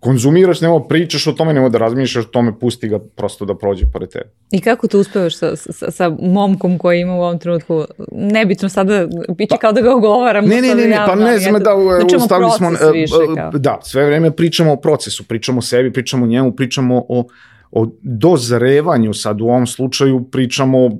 konzumiraš, 0.00 0.60
nemoj 0.60 0.82
pričaš 0.88 1.26
o 1.26 1.32
tome, 1.32 1.54
nemoj 1.54 1.70
da 1.70 1.78
razmišljaš 1.78 2.24
o 2.24 2.28
tome, 2.28 2.58
pusti 2.58 2.88
ga 2.88 2.98
prosto 3.16 3.44
da 3.44 3.54
prođe 3.54 3.86
pored 3.92 4.08
tebe. 4.08 4.30
I 4.50 4.60
kako 4.60 4.88
to 4.88 4.98
uspevaš 5.00 5.36
sa, 5.36 5.56
sa, 5.56 5.90
sa 5.90 6.10
momkom 6.20 6.78
koji 6.78 7.00
ima 7.00 7.14
u 7.14 7.22
ovom 7.22 7.38
trenutku, 7.38 7.84
nebitno 8.12 8.68
sada, 8.68 9.06
biće 9.38 9.50
pa, 9.50 9.58
kao 9.58 9.72
da 9.72 9.80
ga 9.80 9.94
ogovaram. 9.94 10.44
Ne, 10.44 10.60
ne, 10.60 10.74
ne, 10.74 10.86
ne, 10.86 10.98
pa 11.06 11.14
ne 11.14 11.38
znam 11.38 11.62
da 11.62 11.74
ustavili 12.16 12.50
smo, 12.56 12.70
više, 12.92 13.14
kao. 13.36 13.50
da, 13.50 13.78
sve 13.82 14.06
vreme 14.06 14.30
pričamo 14.30 14.72
o 14.72 14.76
procesu, 14.76 15.24
pričamo 15.24 15.58
o 15.58 15.62
sebi, 15.62 15.92
pričamo 15.92 16.24
o 16.24 16.28
njemu, 16.28 16.52
pričamo 16.52 17.04
o, 17.08 17.24
o 17.70 17.86
dozrevanju, 18.02 19.14
sad 19.14 19.40
u 19.40 19.44
ovom 19.44 19.66
slučaju 19.66 20.28
pričamo 20.30 20.90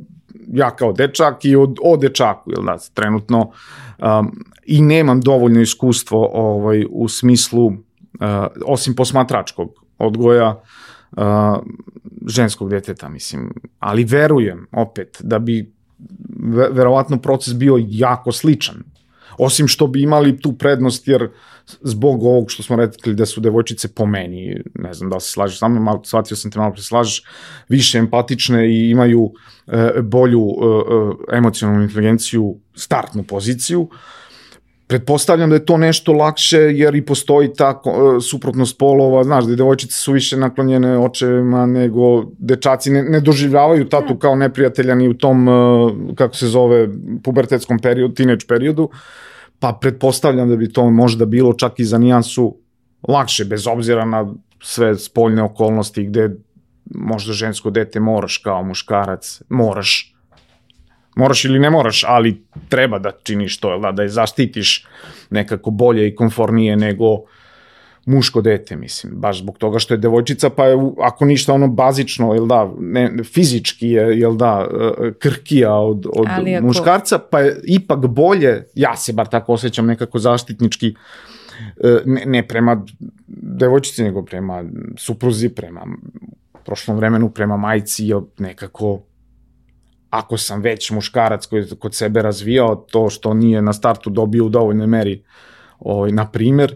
ja 0.53 0.71
kao 0.77 0.93
dečak 0.93 1.45
i 1.45 1.57
o, 1.57 1.75
o 1.83 1.97
dečaku, 1.97 2.51
jel 2.51 2.65
da, 2.65 2.79
trenutno 2.95 3.41
um, 3.99 4.45
i 4.67 4.83
nemam 4.83 5.21
dovoljno 5.21 5.61
iskustvo 5.61 6.31
ovaj, 6.33 6.85
u 6.91 7.09
smislu, 7.09 7.67
uh, 7.67 7.77
osim 8.67 8.95
posmatračkog 8.95 9.85
odgoja, 9.99 10.61
uh, 11.17 11.23
ženskog 12.27 12.71
deteta, 12.71 13.09
mislim. 13.09 13.53
Ali 13.79 14.05
verujem, 14.05 14.67
opet, 14.73 15.21
da 15.21 15.39
bi 15.39 15.75
verovatno 16.71 17.19
proces 17.19 17.55
bio 17.55 17.77
jako 17.89 18.33
sličan. 18.33 18.83
Osim 19.39 19.69
što 19.69 19.87
bi 19.87 20.03
imali 20.03 20.41
tu 20.41 20.53
prednost, 20.53 21.09
jer 21.09 21.29
zbog 21.81 22.23
ovog 22.23 22.51
što 22.51 22.63
smo 22.63 22.77
rekli 22.77 23.15
da 23.15 23.27
su 23.27 23.41
devojčice 23.41 23.89
po 23.95 24.07
meni, 24.07 24.63
ne 24.75 24.95
znam 24.95 25.11
da 25.11 25.21
se 25.21 25.31
slažeš 25.31 25.59
sa 25.59 25.69
mnom, 25.69 26.01
shvatio 26.05 26.37
sam 26.37 26.51
te 26.51 26.59
malo 26.59 26.77
slažeš, 26.77 27.23
više 27.69 27.99
empatične 27.99 28.69
i 28.69 28.91
imaju 28.91 29.33
e, 29.67 29.93
bolju 30.03 30.41
e, 30.41 30.67
e, 31.33 31.37
emocionalnu 31.37 31.83
inteligenciju, 31.83 32.57
startnu 32.75 33.23
poziciju, 33.23 33.89
Pretpostavljam 34.95 35.51
da 35.51 35.57
je 35.57 35.65
to 35.67 35.77
nešto 35.77 36.13
lakše 36.13 36.59
jer 36.59 36.95
i 36.95 37.03
postoji 37.03 37.53
ta 37.53 37.81
uh, 37.85 38.23
suprotnost 38.23 38.79
polova, 38.79 39.25
znaš, 39.25 39.45
da 39.45 39.57
devojčice 39.57 39.97
su 39.97 40.13
više 40.13 40.37
naklonjene 40.37 40.99
očevima 40.99 41.67
nego 41.67 42.25
dečaci. 42.39 42.91
Ne, 42.91 43.03
ne 43.03 43.21
doživljavaju 43.21 43.89
tatu 43.89 44.15
da. 44.15 44.19
kao 44.19 44.35
neprijatelja 44.35 44.95
ni 44.95 45.09
u 45.09 45.15
tom, 45.15 45.49
uh, 45.49 45.93
kako 46.15 46.37
se 46.37 46.47
zove, 46.47 46.89
pubertetskom 47.25 47.79
periodu, 47.79 48.15
teenage 48.15 48.47
periodu, 48.49 48.89
pa 49.59 49.73
pretpostavljam 49.81 50.49
da 50.49 50.57
bi 50.57 50.73
to 50.73 50.91
možda 50.91 51.27
bilo 51.27 51.53
čak 51.53 51.81
i 51.81 51.85
za 51.85 51.99
nijansu 51.99 52.57
lakše, 53.09 53.45
bez 53.45 53.67
obzira 53.67 54.05
na 54.05 54.35
sve 54.63 54.95
spoljne 54.95 55.43
okolnosti 55.43 56.05
gde 56.05 56.31
možda 56.85 57.33
žensko 57.33 57.71
dete 57.71 58.01
moraš 58.01 58.39
kao 58.39 58.63
muškarac, 58.63 59.43
moraš 59.49 60.14
moraš 61.15 61.45
ili 61.45 61.59
ne 61.59 61.71
moraš, 61.71 62.05
ali 62.07 62.43
treba 62.69 62.99
da 62.99 63.13
činiš 63.23 63.61
to, 63.61 63.79
da, 63.79 63.93
da 63.93 64.03
je 64.03 64.09
zaštitiš 64.09 64.87
nekako 65.31 65.71
bolje 65.71 66.09
i 66.09 66.15
konfornije 66.15 66.77
nego 66.77 67.07
muško 68.07 68.41
dete, 68.41 68.77
mislim, 68.77 69.13
baš 69.17 69.39
zbog 69.39 69.59
toga 69.59 69.79
što 69.79 69.95
je 69.95 69.99
devojčica, 69.99 70.51
pa 70.51 70.67
je, 70.67 70.77
ako 71.01 71.25
ništa 71.25 71.53
ono 71.53 71.69
bazično, 71.69 72.35
jel 72.35 72.47
da, 72.47 72.71
ne, 72.79 73.11
fizički 73.25 73.89
je, 73.89 74.19
jel 74.19 74.37
da, 74.37 74.67
e, 75.01 75.13
krkija 75.19 75.75
od, 75.75 76.07
od 76.17 76.27
ako... 76.29 76.67
muškarca, 76.67 77.19
pa 77.19 77.41
je 77.41 77.61
ipak 77.65 78.07
bolje, 78.07 78.65
ja 78.75 78.97
se 78.97 79.13
bar 79.13 79.29
tako 79.29 79.53
osjećam 79.53 79.87
nekako 79.87 80.19
zaštitnički, 80.19 80.95
e, 81.77 81.99
ne, 82.05 82.23
ne 82.27 82.49
prema 82.49 82.85
devojčici, 83.27 84.03
nego 84.03 84.23
prema 84.23 84.65
supruzi, 84.97 85.49
prema 85.49 85.87
prošlom 86.65 86.97
vremenu, 86.97 87.31
prema 87.31 87.57
majci, 87.57 88.11
nekako 88.39 89.01
ako 90.19 90.39
sam 90.39 90.61
već 90.61 90.91
muškarac 90.91 91.47
koji 91.47 91.67
kod 91.79 91.95
sebe 91.95 92.23
razvijao 92.23 92.77
to 92.77 93.11
što 93.11 93.35
nije 93.35 93.63
na 93.63 93.73
startu 93.73 94.11
dobio 94.11 94.45
u 94.45 94.49
dovoljnoj 94.49 94.87
meri, 94.87 95.23
ovaj, 95.79 96.13
na 96.13 96.31
primer, 96.31 96.75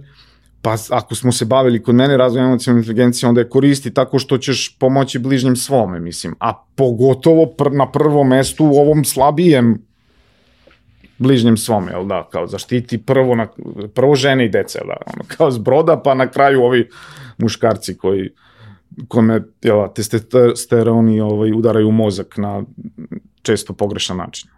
pa 0.63 0.77
ako 0.91 1.15
smo 1.15 1.33
se 1.33 1.45
bavili 1.45 1.83
kod 1.83 1.95
mene 1.95 2.17
razvojem 2.17 2.49
emocionalne 2.49 2.81
inteligencije, 2.81 3.29
onda 3.29 3.41
je 3.41 3.49
koristi 3.49 3.95
tako 3.95 4.19
što 4.19 4.39
ćeš 4.39 4.77
pomoći 4.79 5.19
bližnjem 5.19 5.57
svome, 5.57 6.01
mislim, 6.01 6.35
a 6.41 6.65
pogotovo 6.75 7.47
pr 7.47 7.73
na 7.73 7.91
prvom 7.91 8.29
mestu 8.29 8.65
u 8.65 8.77
ovom 8.77 9.05
slabijem 9.05 9.83
bližnjem 11.19 11.57
svome, 11.57 11.93
jel 11.93 12.07
da, 12.07 12.29
kao 12.33 12.47
zaštiti 12.47 12.99
prvo, 12.99 13.35
na, 13.35 13.47
prvo 13.95 14.15
žene 14.15 14.47
i 14.47 14.49
dece, 14.49 14.79
da, 14.87 14.97
ono, 15.15 15.25
kao 15.37 15.51
zbroda, 15.51 16.01
pa 16.05 16.15
na 16.15 16.27
kraju 16.27 16.63
ovi 16.63 16.89
muškarci 17.39 17.97
koji 17.99 18.31
kome 19.09 19.43
jel, 19.63 19.89
testosteroni 19.95 21.21
ovaj, 21.21 21.53
udaraju 21.53 21.91
mozak 21.91 22.37
na 22.37 22.63
često 23.49 23.73
pogrešan 23.73 24.17
način. 24.17 24.51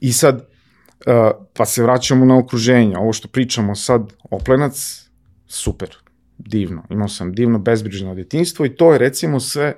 I 0.00 0.12
sad, 0.12 0.36
uh, 0.36 1.46
pa 1.54 1.64
se 1.64 1.82
vraćamo 1.82 2.24
na 2.24 2.38
okruženje, 2.38 2.96
ovo 2.96 3.12
što 3.12 3.28
pričamo 3.28 3.74
sad, 3.74 4.12
oplenac, 4.30 5.04
super, 5.46 5.96
divno, 6.38 6.84
imao 6.90 7.08
sam 7.08 7.32
divno, 7.32 7.58
bezbrižno 7.58 8.14
detinstvo 8.14 8.66
i 8.66 8.74
to 8.76 8.92
je 8.92 8.98
recimo 8.98 9.40
sve, 9.40 9.74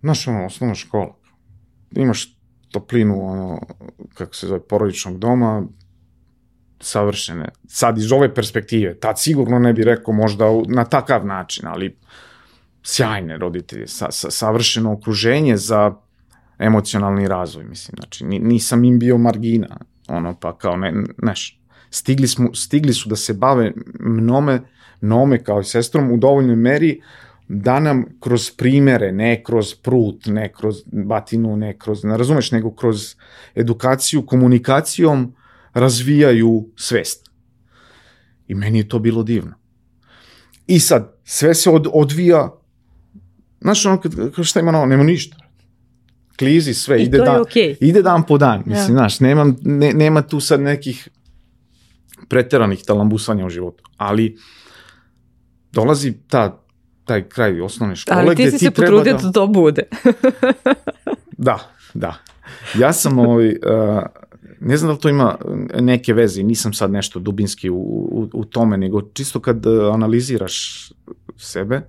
znaš, 0.00 0.28
ono, 0.28 0.46
osnovna 0.46 0.74
škola. 0.74 1.14
Imaš 1.96 2.36
toplinu, 2.72 3.20
ono, 3.30 3.60
kako 4.14 4.34
se 4.34 4.46
zove, 4.46 4.60
porodičnog 4.66 5.18
doma, 5.18 5.62
savršene. 6.80 7.48
Sad 7.68 7.98
iz 7.98 8.12
ove 8.12 8.34
perspektive, 8.34 8.98
tad 8.98 9.20
sigurno 9.20 9.58
ne 9.58 9.72
bi 9.72 9.84
rekao 9.84 10.14
možda 10.14 10.44
na 10.68 10.84
takav 10.84 11.26
način, 11.26 11.66
ali 11.66 11.96
sjajne 12.82 13.38
roditelje, 13.38 13.86
sa, 13.88 14.10
sa, 14.10 14.30
savršeno 14.30 14.92
okruženje 14.92 15.56
za 15.56 15.92
emocionalni 16.62 17.28
razvoj, 17.28 17.64
mislim, 17.64 17.96
znači 17.96 18.24
nisam 18.24 18.84
im 18.84 18.98
bio 18.98 19.18
margina, 19.18 19.76
ono, 20.08 20.36
pa 20.40 20.58
kao 20.58 20.76
ne, 20.76 20.92
neš, 21.22 21.60
stigli, 21.90 22.28
smo, 22.28 22.54
stigli 22.54 22.92
su 22.92 23.08
da 23.08 23.16
se 23.16 23.34
bave 23.34 23.72
mnome, 24.00 24.60
mnome 25.00 25.44
kao 25.44 25.60
i 25.60 25.64
sestrom 25.64 26.12
u 26.12 26.16
dovoljnoj 26.16 26.56
meri 26.56 27.00
da 27.48 27.80
nam 27.80 28.04
kroz 28.20 28.50
primere, 28.50 29.12
ne 29.12 29.42
kroz 29.44 29.74
prut, 29.74 30.26
ne 30.26 30.52
kroz 30.52 30.76
batinu, 30.86 31.56
ne 31.56 31.78
kroz, 31.78 32.04
ne 32.04 32.16
razumeš, 32.16 32.50
nego 32.50 32.74
kroz 32.74 33.14
edukaciju, 33.54 34.26
komunikacijom 34.26 35.34
razvijaju 35.74 36.68
svest. 36.76 37.30
I 38.48 38.54
meni 38.54 38.78
je 38.78 38.88
to 38.88 38.98
bilo 38.98 39.22
divno. 39.22 39.54
I 40.66 40.80
sad, 40.80 41.16
sve 41.24 41.54
se 41.54 41.70
od, 41.70 41.86
odvija, 41.92 42.52
znaš 43.60 43.86
ono, 43.86 44.00
kad, 44.00 44.12
šta 44.42 44.60
ima 44.60 44.68
ono, 44.68 44.86
nema 44.86 45.02
ništa 45.02 45.41
klizi 46.38 46.74
sve, 46.74 47.00
I 47.00 47.02
ide, 47.02 47.18
dan, 47.18 47.40
okay. 47.40 47.76
ide 47.80 48.02
dan 48.02 48.26
po 48.26 48.38
dan, 48.38 48.62
mislim, 48.66 48.96
ja. 48.96 48.98
znaš, 48.98 49.20
nema, 49.20 49.54
ne, 49.62 49.92
nema 49.92 50.22
tu 50.22 50.40
sad 50.40 50.60
nekih 50.60 51.08
preteranih 52.28 52.82
talambusanja 52.84 53.46
u 53.46 53.50
životu, 53.50 53.84
ali 53.96 54.38
dolazi 55.72 56.14
ta, 56.28 56.62
taj 57.04 57.28
kraj 57.28 57.60
osnovne 57.60 57.96
škole 57.96 58.20
ali 58.20 58.36
ti 58.36 58.50
si 58.50 58.58
se 58.58 58.70
potrudio 58.70 59.12
da... 59.12 59.18
da 59.22 59.32
to 59.32 59.46
bude. 59.46 59.82
da, 61.48 61.58
da. 61.94 62.14
Ja 62.78 62.92
sam 62.92 63.18
ovaj, 63.18 63.48
uh, 63.48 64.02
ne 64.60 64.76
znam 64.76 64.88
da 64.88 64.92
li 64.92 65.00
to 65.00 65.08
ima 65.08 65.36
neke 65.80 66.14
veze, 66.14 66.42
nisam 66.42 66.72
sad 66.72 66.90
nešto 66.90 67.18
dubinski 67.18 67.70
u, 67.70 67.76
u, 67.76 68.28
u 68.32 68.44
tome, 68.44 68.76
nego 68.76 69.02
čisto 69.02 69.40
kad 69.40 69.66
analiziraš 69.92 70.88
sebe, 71.36 71.80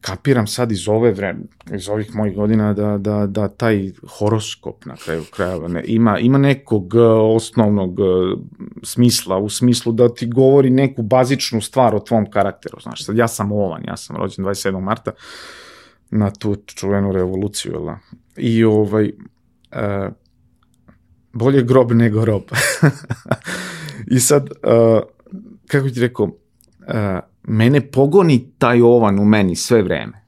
kapiram 0.00 0.46
sad 0.46 0.72
iz 0.72 0.88
ove 0.88 1.12
vreme, 1.12 1.40
iz 1.74 1.88
ovih 1.88 2.14
mojih 2.14 2.36
godina 2.36 2.72
da, 2.72 2.98
da, 2.98 3.26
da 3.26 3.48
taj 3.48 3.90
horoskop 4.18 4.84
na 4.84 4.96
kraju 4.96 5.24
krajeva 5.30 5.68
ne, 5.68 5.84
ima, 5.86 6.18
ima 6.18 6.38
nekog 6.38 6.94
uh, 6.94 7.36
osnovnog 7.36 7.98
uh, 7.98 8.06
smisla, 8.82 9.38
u 9.38 9.48
smislu 9.48 9.92
da 9.92 10.14
ti 10.14 10.26
govori 10.26 10.70
neku 10.70 11.02
bazičnu 11.02 11.60
stvar 11.60 11.94
o 11.94 12.00
tvom 12.00 12.30
karakteru. 12.30 12.80
Znaš, 12.80 13.04
sad 13.04 13.16
ja 13.16 13.28
sam 13.28 13.52
ovan, 13.52 13.82
ja 13.86 13.96
sam 13.96 14.16
rođen 14.16 14.44
27. 14.44 14.80
marta 14.80 15.12
na 16.10 16.30
tu 16.30 16.56
čuvenu 16.66 17.12
revoluciju, 17.12 17.72
jel 17.72 17.84
da? 17.84 17.98
I 18.36 18.64
ovaj, 18.64 19.12
uh, 19.72 20.12
bolje 21.32 21.62
grob 21.62 21.92
nego 21.92 22.24
rob. 22.24 22.42
I 24.16 24.20
sad, 24.20 24.42
uh, 24.42 25.00
kako 25.66 25.88
ti 25.88 26.00
rekao, 26.00 26.24
uh, 26.24 27.29
mene 27.42 27.80
pogoni 27.80 28.50
taj 28.58 28.82
ovan 28.82 29.18
u 29.18 29.24
meni 29.24 29.56
sve 29.56 29.82
vreme. 29.82 30.20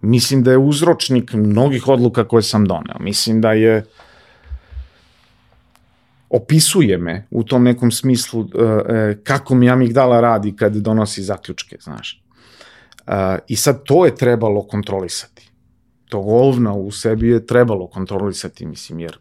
Mislim 0.00 0.42
da 0.42 0.50
je 0.50 0.58
uzročnik 0.58 1.32
mnogih 1.32 1.88
odluka 1.88 2.28
koje 2.28 2.42
sam 2.42 2.64
doneo. 2.64 2.98
Mislim 3.00 3.40
da 3.40 3.52
je 3.52 3.84
opisuje 6.30 6.98
me 6.98 7.26
u 7.30 7.42
tom 7.44 7.64
nekom 7.64 7.90
smislu 7.90 8.40
uh, 8.40 8.48
kako 9.22 9.54
mi 9.54 9.70
amigdala 9.70 10.20
radi 10.20 10.56
kad 10.56 10.76
donosi 10.76 11.22
zaključke, 11.22 11.76
znaš. 11.80 12.22
Uh, 13.06 13.14
I 13.48 13.56
sad 13.56 13.82
to 13.84 14.04
je 14.04 14.14
trebalo 14.14 14.62
kontrolisati. 14.62 15.50
To 16.08 16.18
ovna 16.18 16.72
u 16.72 16.90
sebi 16.90 17.28
je 17.28 17.46
trebalo 17.46 17.86
kontrolisati, 17.86 18.66
mislim, 18.66 19.00
jer 19.00 19.18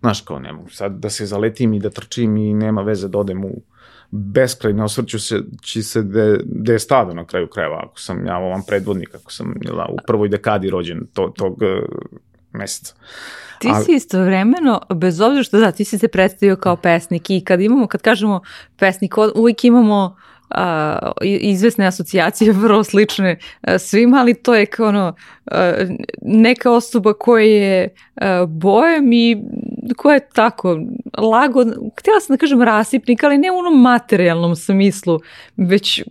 znaš 0.00 0.20
kao 0.20 0.38
ne 0.38 0.52
mogu 0.52 0.70
sad 0.70 0.92
da 0.92 1.10
se 1.10 1.26
zaletim 1.26 1.74
i 1.74 1.80
da 1.80 1.90
trčim 1.90 2.36
i 2.36 2.54
nema 2.54 2.82
veze 2.82 3.08
da 3.08 3.18
odem 3.18 3.44
u 3.44 3.62
beskrajno 4.10 4.84
osvrću 4.84 5.20
se, 5.20 5.40
či 5.62 5.82
se 5.82 6.02
de, 6.02 6.40
de 6.44 6.72
je 6.72 6.78
stado 6.78 7.14
na 7.14 7.24
kraju 7.24 7.46
krajeva, 7.46 7.82
ako 7.84 8.00
sam 8.00 8.26
ja 8.26 8.36
ovam 8.36 8.62
predvodnik, 8.66 9.14
ako 9.14 9.32
sam 9.32 9.54
jela, 9.60 9.86
u 9.92 9.96
prvoj 10.06 10.28
dekadi 10.28 10.70
rođen 10.70 11.06
to, 11.14 11.32
tog 11.36 11.52
uh, 11.52 11.68
meseca. 12.52 12.94
Ti 13.58 13.68
si 13.84 13.92
istovremeno, 13.92 14.80
bez 14.94 15.20
obzira 15.20 15.42
što 15.42 15.58
da, 15.58 15.72
ti 15.72 15.84
si 15.84 15.98
se 15.98 16.08
predstavio 16.08 16.56
kao 16.56 16.76
pesnik 16.76 17.30
i 17.30 17.40
kad 17.44 17.60
imamo, 17.60 17.86
kad 17.86 18.02
kažemo 18.02 18.40
pesnik, 18.76 19.14
uvijek 19.34 19.64
imamo 19.64 20.16
a, 20.50 21.12
izvesne 21.22 21.86
asocijacije 21.86 22.52
vrlo 22.52 22.84
slične 22.84 23.38
a, 23.60 23.78
svima, 23.78 24.18
ali 24.18 24.34
to 24.34 24.54
je 24.54 24.66
kao 24.66 24.88
ono 24.88 25.14
neka 26.22 26.72
osoba 26.72 27.12
koja 27.12 27.44
je 27.44 27.94
a, 28.14 28.46
bojem 28.48 29.12
i 29.12 29.36
koja 29.96 30.14
je 30.14 30.28
tako 30.34 30.80
lago, 31.18 31.64
htjela 31.98 32.20
sam 32.20 32.34
da 32.34 32.40
kažem 32.40 32.62
rasipnik, 32.62 33.24
ali 33.24 33.38
ne 33.38 33.50
u 33.50 33.56
onom 33.56 33.82
materijalnom 33.82 34.56
smislu, 34.56 35.20
već 35.56 36.02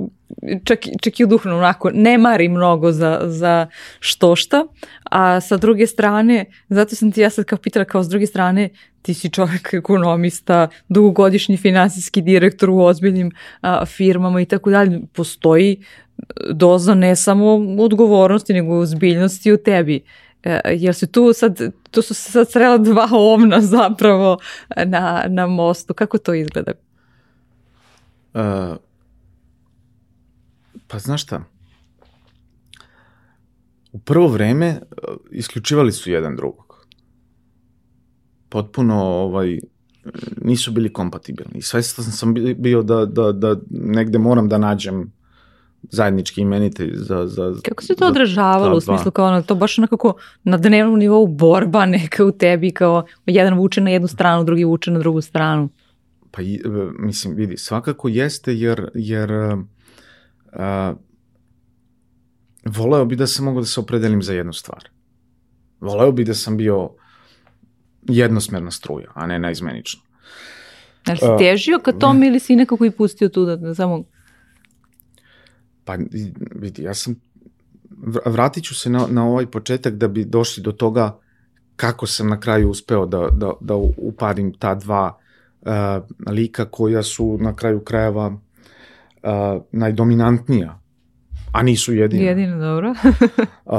čak, 0.63 0.79
čak 1.01 1.19
i 1.19 1.23
u 1.23 1.27
duhovnom, 1.27 1.59
onako, 1.59 1.89
ne 1.93 2.17
mari 2.17 2.49
mnogo 2.49 2.91
za, 2.91 3.21
za 3.25 3.67
što 3.99 4.35
šta, 4.35 4.65
a 5.03 5.41
sa 5.41 5.57
druge 5.57 5.87
strane, 5.87 6.45
zato 6.69 6.95
sam 6.95 7.11
ti 7.11 7.21
ja 7.21 7.29
sad 7.29 7.45
kao 7.45 7.57
pitala, 7.57 7.85
kao 7.85 8.03
s 8.03 8.09
druge 8.09 8.25
strane, 8.25 8.69
ti 9.01 9.13
si 9.13 9.29
čovjek 9.29 9.73
ekonomista, 9.73 10.67
dugogodišnji 10.89 11.57
finansijski 11.57 12.21
direktor 12.21 12.69
u 12.69 12.79
ozbiljnim 12.79 13.31
a, 13.61 13.85
firmama 13.85 14.41
i 14.41 14.45
tako 14.45 14.69
dalje, 14.69 14.99
postoji 15.13 15.83
doza 16.53 16.95
ne 16.95 17.15
samo 17.15 17.53
odgovornosti, 17.79 18.53
nego 18.53 18.79
ozbiljnosti 18.79 19.53
u 19.53 19.57
tebi. 19.57 20.03
E, 20.43 20.61
jer 20.65 20.95
se 20.95 21.07
tu 21.07 21.33
sad, 21.33 21.61
tu 21.91 22.01
su 22.01 22.13
se 22.13 22.31
sad 22.31 22.51
srela 22.51 22.77
dva 22.77 23.07
ovna 23.11 23.61
zapravo 23.61 24.37
na, 24.85 25.25
na 25.27 25.47
mostu. 25.47 25.93
Kako 25.93 26.17
to 26.17 26.33
izgleda? 26.33 26.71
Uh, 28.33 28.77
pa 30.87 30.99
znaš 30.99 31.23
šta? 31.23 31.43
U 33.91 33.99
prvo 33.99 34.27
vreme 34.27 34.65
e, 34.67 34.79
isključivali 35.31 35.91
su 35.91 36.11
jedan 36.11 36.35
drugog. 36.35 36.87
Potpuno 38.49 39.03
ovaj, 39.03 39.59
nisu 40.41 40.71
bili 40.71 40.93
kompatibilni. 40.93 41.61
Svestan 41.61 42.05
sam 42.05 42.33
bio 42.57 42.81
da, 42.83 43.05
da, 43.05 43.31
da 43.31 43.55
negde 43.69 44.17
moram 44.17 44.49
da 44.49 44.57
nađem 44.57 45.11
zajednički 45.89 46.41
imenitelj 46.41 46.91
za... 46.95 47.27
za 47.27 47.53
Kako 47.63 47.83
se 47.83 47.95
to 47.95 48.07
odražavalo 48.07 48.77
u 48.77 48.81
smislu 48.81 49.11
kao 49.11 49.27
ono, 49.27 49.41
to 49.41 49.55
baš 49.55 49.77
onako 49.77 50.13
na 50.43 50.57
dnevnom 50.57 50.99
nivou 50.99 51.27
borba 51.27 51.85
neka 51.85 52.25
u 52.25 52.31
tebi 52.31 52.71
kao 52.71 53.05
jedan 53.25 53.57
vuče 53.57 53.81
na 53.81 53.89
jednu 53.89 54.07
stranu, 54.07 54.43
drugi 54.43 54.63
vuče 54.63 54.91
na 54.91 54.99
drugu 54.99 55.21
stranu? 55.21 55.69
Pa 56.31 56.41
e, 56.41 56.59
mislim, 56.99 57.35
vidi, 57.35 57.57
svakako 57.57 58.07
jeste 58.07 58.55
jer, 58.55 58.89
jer 58.93 59.31
a, 60.53 60.93
voleo 62.65 63.05
bi 63.05 63.15
da 63.15 63.27
sam 63.27 63.45
mogao 63.45 63.61
da 63.61 63.67
se 63.67 63.79
opredelim 63.79 64.21
za 64.21 64.33
jednu 64.33 64.53
stvar. 64.53 64.89
Voleo 65.79 66.11
bi 66.11 66.23
da 66.23 66.33
sam 66.33 66.57
bio 66.57 66.89
jednosmerna 68.01 68.71
struja, 68.71 69.11
a 69.13 69.27
ne 69.27 69.39
naizmenična. 69.39 70.01
Znači 71.05 71.19
si 71.19 71.27
težio 71.39 71.79
ka 71.79 71.91
tom 71.91 72.23
ili 72.27 72.39
si 72.39 72.55
nekako 72.55 72.85
i 72.85 72.91
pustio 72.91 73.29
tu 73.29 73.45
da, 73.45 73.55
da 73.55 73.75
samo 73.75 74.03
Pa 75.87 75.97
vidi, 76.55 76.83
ja 76.83 76.93
sam, 76.93 77.15
vratit 78.25 78.63
ću 78.63 78.75
se 78.75 78.89
na, 78.89 79.07
na 79.09 79.25
ovaj 79.27 79.45
početak 79.45 79.93
da 79.93 80.07
bi 80.07 80.25
došli 80.25 80.63
do 80.63 80.71
toga 80.71 81.19
kako 81.75 82.07
sam 82.07 82.27
na 82.27 82.39
kraju 82.39 82.69
uspeo 82.69 83.05
da, 83.05 83.27
da, 83.31 83.51
da 83.61 83.75
uparim 83.97 84.53
ta 84.53 84.75
dva 84.75 85.17
uh, 85.61 85.69
lika 86.33 86.65
koja 86.65 87.03
su 87.03 87.37
na 87.41 87.55
kraju 87.55 87.79
krajeva 87.79 88.27
uh, 88.27 89.61
najdominantnija, 89.71 90.79
a 91.51 91.63
nisu 91.63 91.93
jedina. 91.93 92.23
Jedina, 92.23 92.57
dobro. 92.57 92.89
uh, 93.65 93.77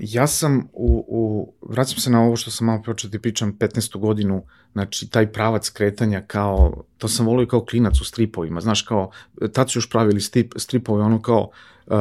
ja 0.00 0.26
sam 0.26 0.68
u, 0.72 1.04
u, 1.08 1.52
vraćam 1.68 1.98
se 1.98 2.10
na 2.10 2.22
ovo 2.22 2.36
što 2.36 2.50
sam 2.50 2.66
malo 2.66 2.82
početi 2.82 3.12
da 3.12 3.20
pričam, 3.20 3.56
15. 3.58 3.98
godinu, 3.98 4.42
znači 4.72 5.10
taj 5.10 5.32
pravac 5.32 5.68
kretanja 5.68 6.22
kao, 6.26 6.82
to 6.98 7.08
sam 7.08 7.26
volio 7.26 7.46
kao 7.46 7.64
klinac 7.64 8.00
u 8.00 8.04
stripovima, 8.04 8.60
znaš 8.60 8.82
kao, 8.82 9.10
tad 9.52 9.70
su 9.70 9.78
još 9.78 9.90
pravili 9.90 10.20
strip, 10.20 10.52
stripove, 10.56 11.02
ono 11.02 11.22
kao, 11.22 11.50
uh, 11.86 11.96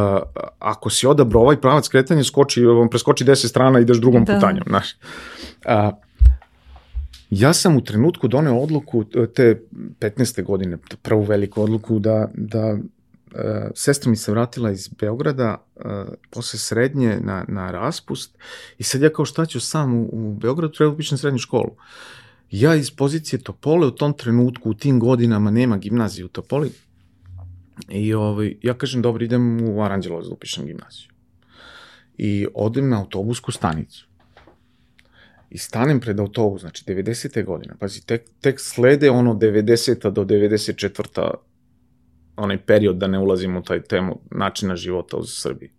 ako 0.59 0.89
si 0.89 1.07
odabro 1.07 1.39
ovaj 1.39 1.62
pravac 1.62 1.88
kretanja, 1.88 2.23
skoči, 2.23 2.65
on 2.65 2.89
preskoči 2.89 3.25
10 3.25 3.47
strana 3.47 3.79
i 3.79 3.81
ideš 3.81 3.97
drugom 3.97 4.25
da. 4.25 4.33
putanjom, 4.33 4.63
znaš. 4.67 4.95
Uh, 5.65 5.93
ja 7.29 7.53
sam 7.53 7.77
u 7.77 7.83
trenutku 7.83 8.27
doneo 8.27 8.57
odluku 8.57 9.03
te 9.35 9.62
15. 9.99 10.43
godine, 10.43 10.77
prvu 11.01 11.23
veliku 11.23 11.62
odluku 11.62 11.99
da, 11.99 12.29
da 12.33 12.77
sestra 13.76 14.10
mi 14.10 14.15
se 14.15 14.32
vratila 14.32 14.72
iz 14.72 14.88
Beograda 14.88 15.65
uh, 15.76 15.84
posle 16.30 16.60
srednje 16.60 17.20
na, 17.22 17.46
na 17.48 17.72
raspust 17.72 18.38
i 18.78 18.84
sad 18.84 19.02
ja 19.02 19.10
kao 19.10 19.26
šta 19.26 19.46
ću 19.46 19.60
sam 19.60 19.96
u, 19.96 20.10
u 20.12 20.34
Beogradu, 20.34 20.74
treba 20.74 20.94
upišem 20.94 21.18
srednju 21.18 21.39
školu. 21.39 21.76
Ja 22.52 22.76
iz 22.76 22.92
pozicije 22.92 23.39
Topole 23.39 23.88
u 23.88 23.92
tom 23.92 24.13
trenutku, 24.13 24.70
u 24.70 24.74
tim 24.74 25.00
godinama 25.00 25.52
nema 25.52 25.78
gimnazije 25.78 26.26
u 26.26 26.28
Topoli 26.28 26.72
i 27.89 28.13
ovaj, 28.13 28.56
ja 28.62 28.74
kažem 28.74 29.02
dobro 29.02 29.24
idem 29.24 29.70
u 29.70 29.84
Aranđelovac 29.84 30.26
da 30.26 30.34
upišem 30.34 30.65
gimnaziju. 30.65 31.10
I 32.18 32.48
odem 32.54 32.89
na 32.89 33.00
autobusku 33.00 33.52
stanicu 33.52 34.10
i 35.50 35.58
stanem 35.58 36.00
pred 36.00 36.20
autobus, 36.20 36.62
znači 36.62 36.84
90. 36.86 37.46
godina, 37.46 37.76
pazi, 37.80 38.06
tek, 38.06 38.22
tek 38.42 38.60
slede 38.60 39.10
ono 39.10 39.34
90. 39.34 40.10
do 40.10 40.26
94 40.26 41.34
onaj 42.39 42.58
period 42.65 42.97
da 42.97 43.08
ne 43.08 43.19
ulazim 43.19 43.58
u 43.58 43.63
taj 43.63 43.82
temu 43.82 44.19
načina 44.32 44.75
života 44.75 45.17
u 45.17 45.25
Srbiji. 45.25 45.71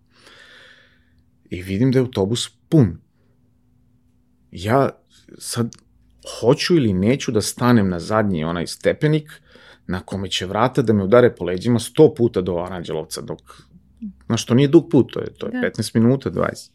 I 1.50 1.62
vidim 1.62 1.92
da 1.92 1.98
je 1.98 2.00
autobus 2.00 2.48
pun. 2.68 2.98
Ja 4.50 4.90
sad 5.38 5.76
hoću 6.40 6.76
ili 6.76 6.92
neću 6.92 7.32
da 7.32 7.40
stanem 7.40 7.88
na 7.88 8.00
zadnji 8.00 8.44
onaj 8.44 8.66
stepenik 8.66 9.30
na 9.86 10.00
kome 10.00 10.28
će 10.28 10.46
vrata 10.46 10.82
da 10.82 10.92
me 10.92 11.04
udare 11.04 11.34
po 11.34 11.44
leđima 11.44 11.78
100 11.78 12.14
puta 12.16 12.40
do 12.40 12.58
Aranđelovca, 12.58 13.20
dok, 13.20 13.40
znaš, 14.26 14.46
to 14.46 14.54
nije 14.54 14.68
dug 14.68 14.88
put, 14.90 15.12
to 15.12 15.20
je, 15.20 15.34
to 15.38 15.46
je 15.46 15.52
da. 15.52 15.70
15 15.70 15.98
minuta, 15.98 16.30
20. 16.30 16.70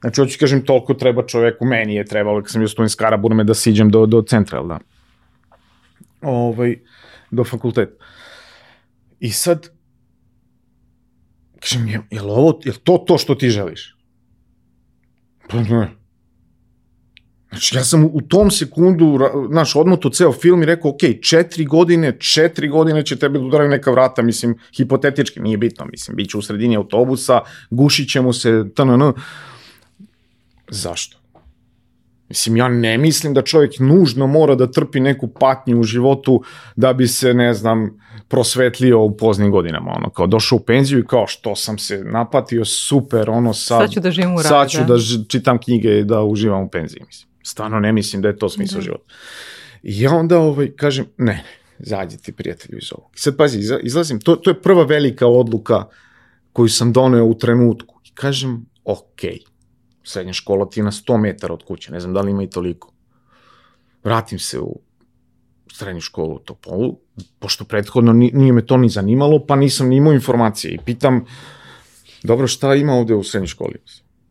Znači, 0.00 0.20
hoću 0.20 0.38
kažem, 0.40 0.62
toliko 0.64 0.94
treba 0.94 1.26
čoveku, 1.26 1.64
meni 1.64 1.94
je 1.94 2.04
trebalo, 2.04 2.42
kad 2.42 2.50
sam 2.50 2.60
bio 2.60 2.68
student 2.68 2.92
Skaraburme, 2.92 3.44
da 3.44 3.54
siđem 3.54 3.90
do, 3.90 4.06
do 4.06 4.22
centra, 4.22 4.62
da? 4.62 4.78
Ovaj, 6.22 6.78
do 7.30 7.44
fakulteta. 7.44 8.04
I 9.20 9.30
sad, 9.30 9.68
kažem, 11.60 11.88
je, 11.88 12.00
je 12.10 12.22
li 12.22 12.30
ovo, 12.30 12.60
je 12.64 12.72
li 12.72 12.78
to 12.78 13.04
to 13.06 13.18
što 13.18 13.34
ti 13.34 13.50
želiš? 13.50 13.96
Pa 15.48 15.62
ne. 15.62 16.00
Znači, 17.50 17.76
ja 17.76 17.84
sam 17.84 18.04
u 18.04 18.20
tom 18.20 18.50
sekundu, 18.50 19.18
znaš, 19.50 19.76
odmoto 19.76 20.10
ceo 20.10 20.32
film 20.32 20.62
i 20.62 20.66
rekao, 20.66 20.90
ok, 20.90 21.00
četiri 21.22 21.64
godine, 21.64 22.16
četiri 22.18 22.68
godine 22.68 23.04
će 23.04 23.16
tebe 23.16 23.38
da 23.38 23.44
udaraju 23.44 23.70
neka 23.70 23.90
vrata, 23.90 24.22
mislim, 24.22 24.58
hipotetički, 24.76 25.40
nije 25.40 25.58
bitno, 25.58 25.86
mislim, 25.86 26.16
bit 26.16 26.30
će 26.30 26.38
u 26.38 26.42
sredini 26.42 26.76
autobusa, 26.76 27.40
gušit 27.70 28.10
ćemo 28.10 28.32
se, 28.32 28.64
tnn. 28.76 29.12
Zašto? 30.68 31.16
Mislim, 32.28 32.56
ja 32.56 32.68
ne 32.68 32.98
mislim 32.98 33.34
da 33.34 33.42
čovjek 33.42 33.78
nužno 33.78 34.26
mora 34.26 34.54
da 34.54 34.70
trpi 34.70 35.00
neku 35.00 35.28
patnju 35.28 35.80
u 35.80 35.82
životu 35.82 36.42
da 36.76 36.92
bi 36.92 37.06
se, 37.08 37.34
ne 37.34 37.54
znam, 37.54 37.98
prosvetlio 38.30 39.00
u 39.02 39.16
poznim 39.16 39.50
godinama, 39.50 39.92
ono, 39.96 40.10
kao 40.10 40.26
došao 40.26 40.56
u 40.56 40.60
penziju 40.60 40.98
i 40.98 41.06
kao 41.06 41.26
što 41.26 41.56
sam 41.56 41.78
se 41.78 42.04
napatio, 42.04 42.64
super, 42.64 43.30
ono, 43.30 43.54
sad, 43.54 43.80
sad 43.80 43.90
ću 43.90 44.00
da 44.00 44.10
živim 44.10 44.34
u 44.34 44.36
radu, 44.36 44.48
sad 44.48 44.70
ću 44.70 44.78
da, 44.78 44.94
da 44.94 45.24
čitam 45.28 45.58
knjige 45.58 45.98
i 45.98 46.04
da 46.04 46.22
uživam 46.22 46.62
u 46.62 46.70
penziji, 46.70 47.02
mislim. 47.06 47.30
Stvarno 47.42 47.80
ne 47.80 47.92
mislim 47.92 48.22
da 48.22 48.28
je 48.28 48.36
to 48.36 48.48
smisao 48.48 48.76
da. 48.76 48.82
života. 48.82 49.04
I 49.82 50.00
ja 50.00 50.14
onda 50.14 50.38
ovaj, 50.38 50.70
kažem, 50.76 51.06
ne, 51.16 51.32
ne, 51.32 51.44
zađi 51.78 52.18
ti 52.18 52.32
prijatelju 52.32 52.78
iz 52.78 52.92
ovog. 52.92 53.10
I 53.16 53.18
sad 53.18 53.36
pazi, 53.36 53.60
izlazim, 53.82 54.20
to, 54.20 54.36
to 54.36 54.50
je 54.50 54.62
prva 54.62 54.84
velika 54.84 55.26
odluka 55.26 55.84
koju 56.52 56.68
sam 56.68 56.92
doneo 56.92 57.24
u 57.24 57.34
trenutku. 57.34 58.00
I 58.04 58.14
kažem, 58.14 58.66
okay, 58.84 59.38
srednja 60.02 60.32
škola 60.32 60.68
ti 60.70 60.80
je 60.80 60.84
na 60.84 60.90
100 60.90 61.20
metara 61.20 61.54
od 61.54 61.64
kuće, 61.64 61.92
ne 61.92 62.00
znam 62.00 62.14
da 62.14 62.20
li 62.20 62.30
ima 62.30 62.42
i 62.42 62.50
toliko. 62.50 62.92
Vratim 64.04 64.38
se 64.38 64.60
u 64.60 64.80
srednju 65.72 66.00
školu 66.00 66.34
u 66.34 66.38
Topolu, 66.38 66.98
pošto 67.38 67.64
prethodno 67.64 68.12
nije 68.12 68.52
me 68.52 68.66
to 68.66 68.76
ni 68.76 68.88
zanimalo, 68.88 69.46
pa 69.46 69.56
nisam 69.56 69.88
ni 69.88 69.96
imao 69.96 70.12
informacije 70.12 70.74
i 70.74 70.78
pitam, 70.84 71.24
dobro, 72.22 72.46
šta 72.46 72.74
ima 72.74 72.92
ovde 72.92 73.14
u 73.14 73.22
srednjoj 73.22 73.46
školi? 73.46 73.74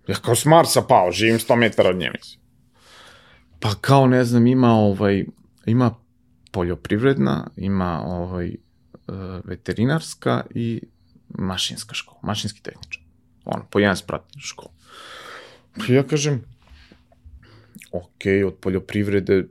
Ja 0.08 0.16
kao 0.16 0.36
s 0.36 0.46
Marsa 0.46 0.82
pao, 0.82 1.12
živim 1.12 1.40
100 1.40 1.56
metara 1.56 1.90
od 1.90 1.98
nje, 1.98 2.12
mislim. 2.18 2.40
Pa 3.60 3.76
kao, 3.82 4.08
ne 4.08 4.24
znam, 4.24 4.48
ima 4.48 4.74
ovaj, 4.74 5.26
ima 5.66 5.96
poljoprivredna, 6.52 7.50
ima 7.56 8.02
ovaj, 8.06 8.48
e, 8.48 8.56
veterinarska 9.44 10.44
i 10.56 10.82
mašinska 11.30 11.94
škola, 11.96 12.20
mašinski 12.24 12.62
tehničar. 12.64 13.04
Ono, 13.46 13.66
po 13.72 13.80
jedan 13.80 13.98
sprat 13.98 14.22
škola. 14.40 14.72
Ja 15.88 16.04
kažem, 16.04 16.44
ok, 17.92 18.22
od 18.48 18.56
poljoprivrede 18.62 19.48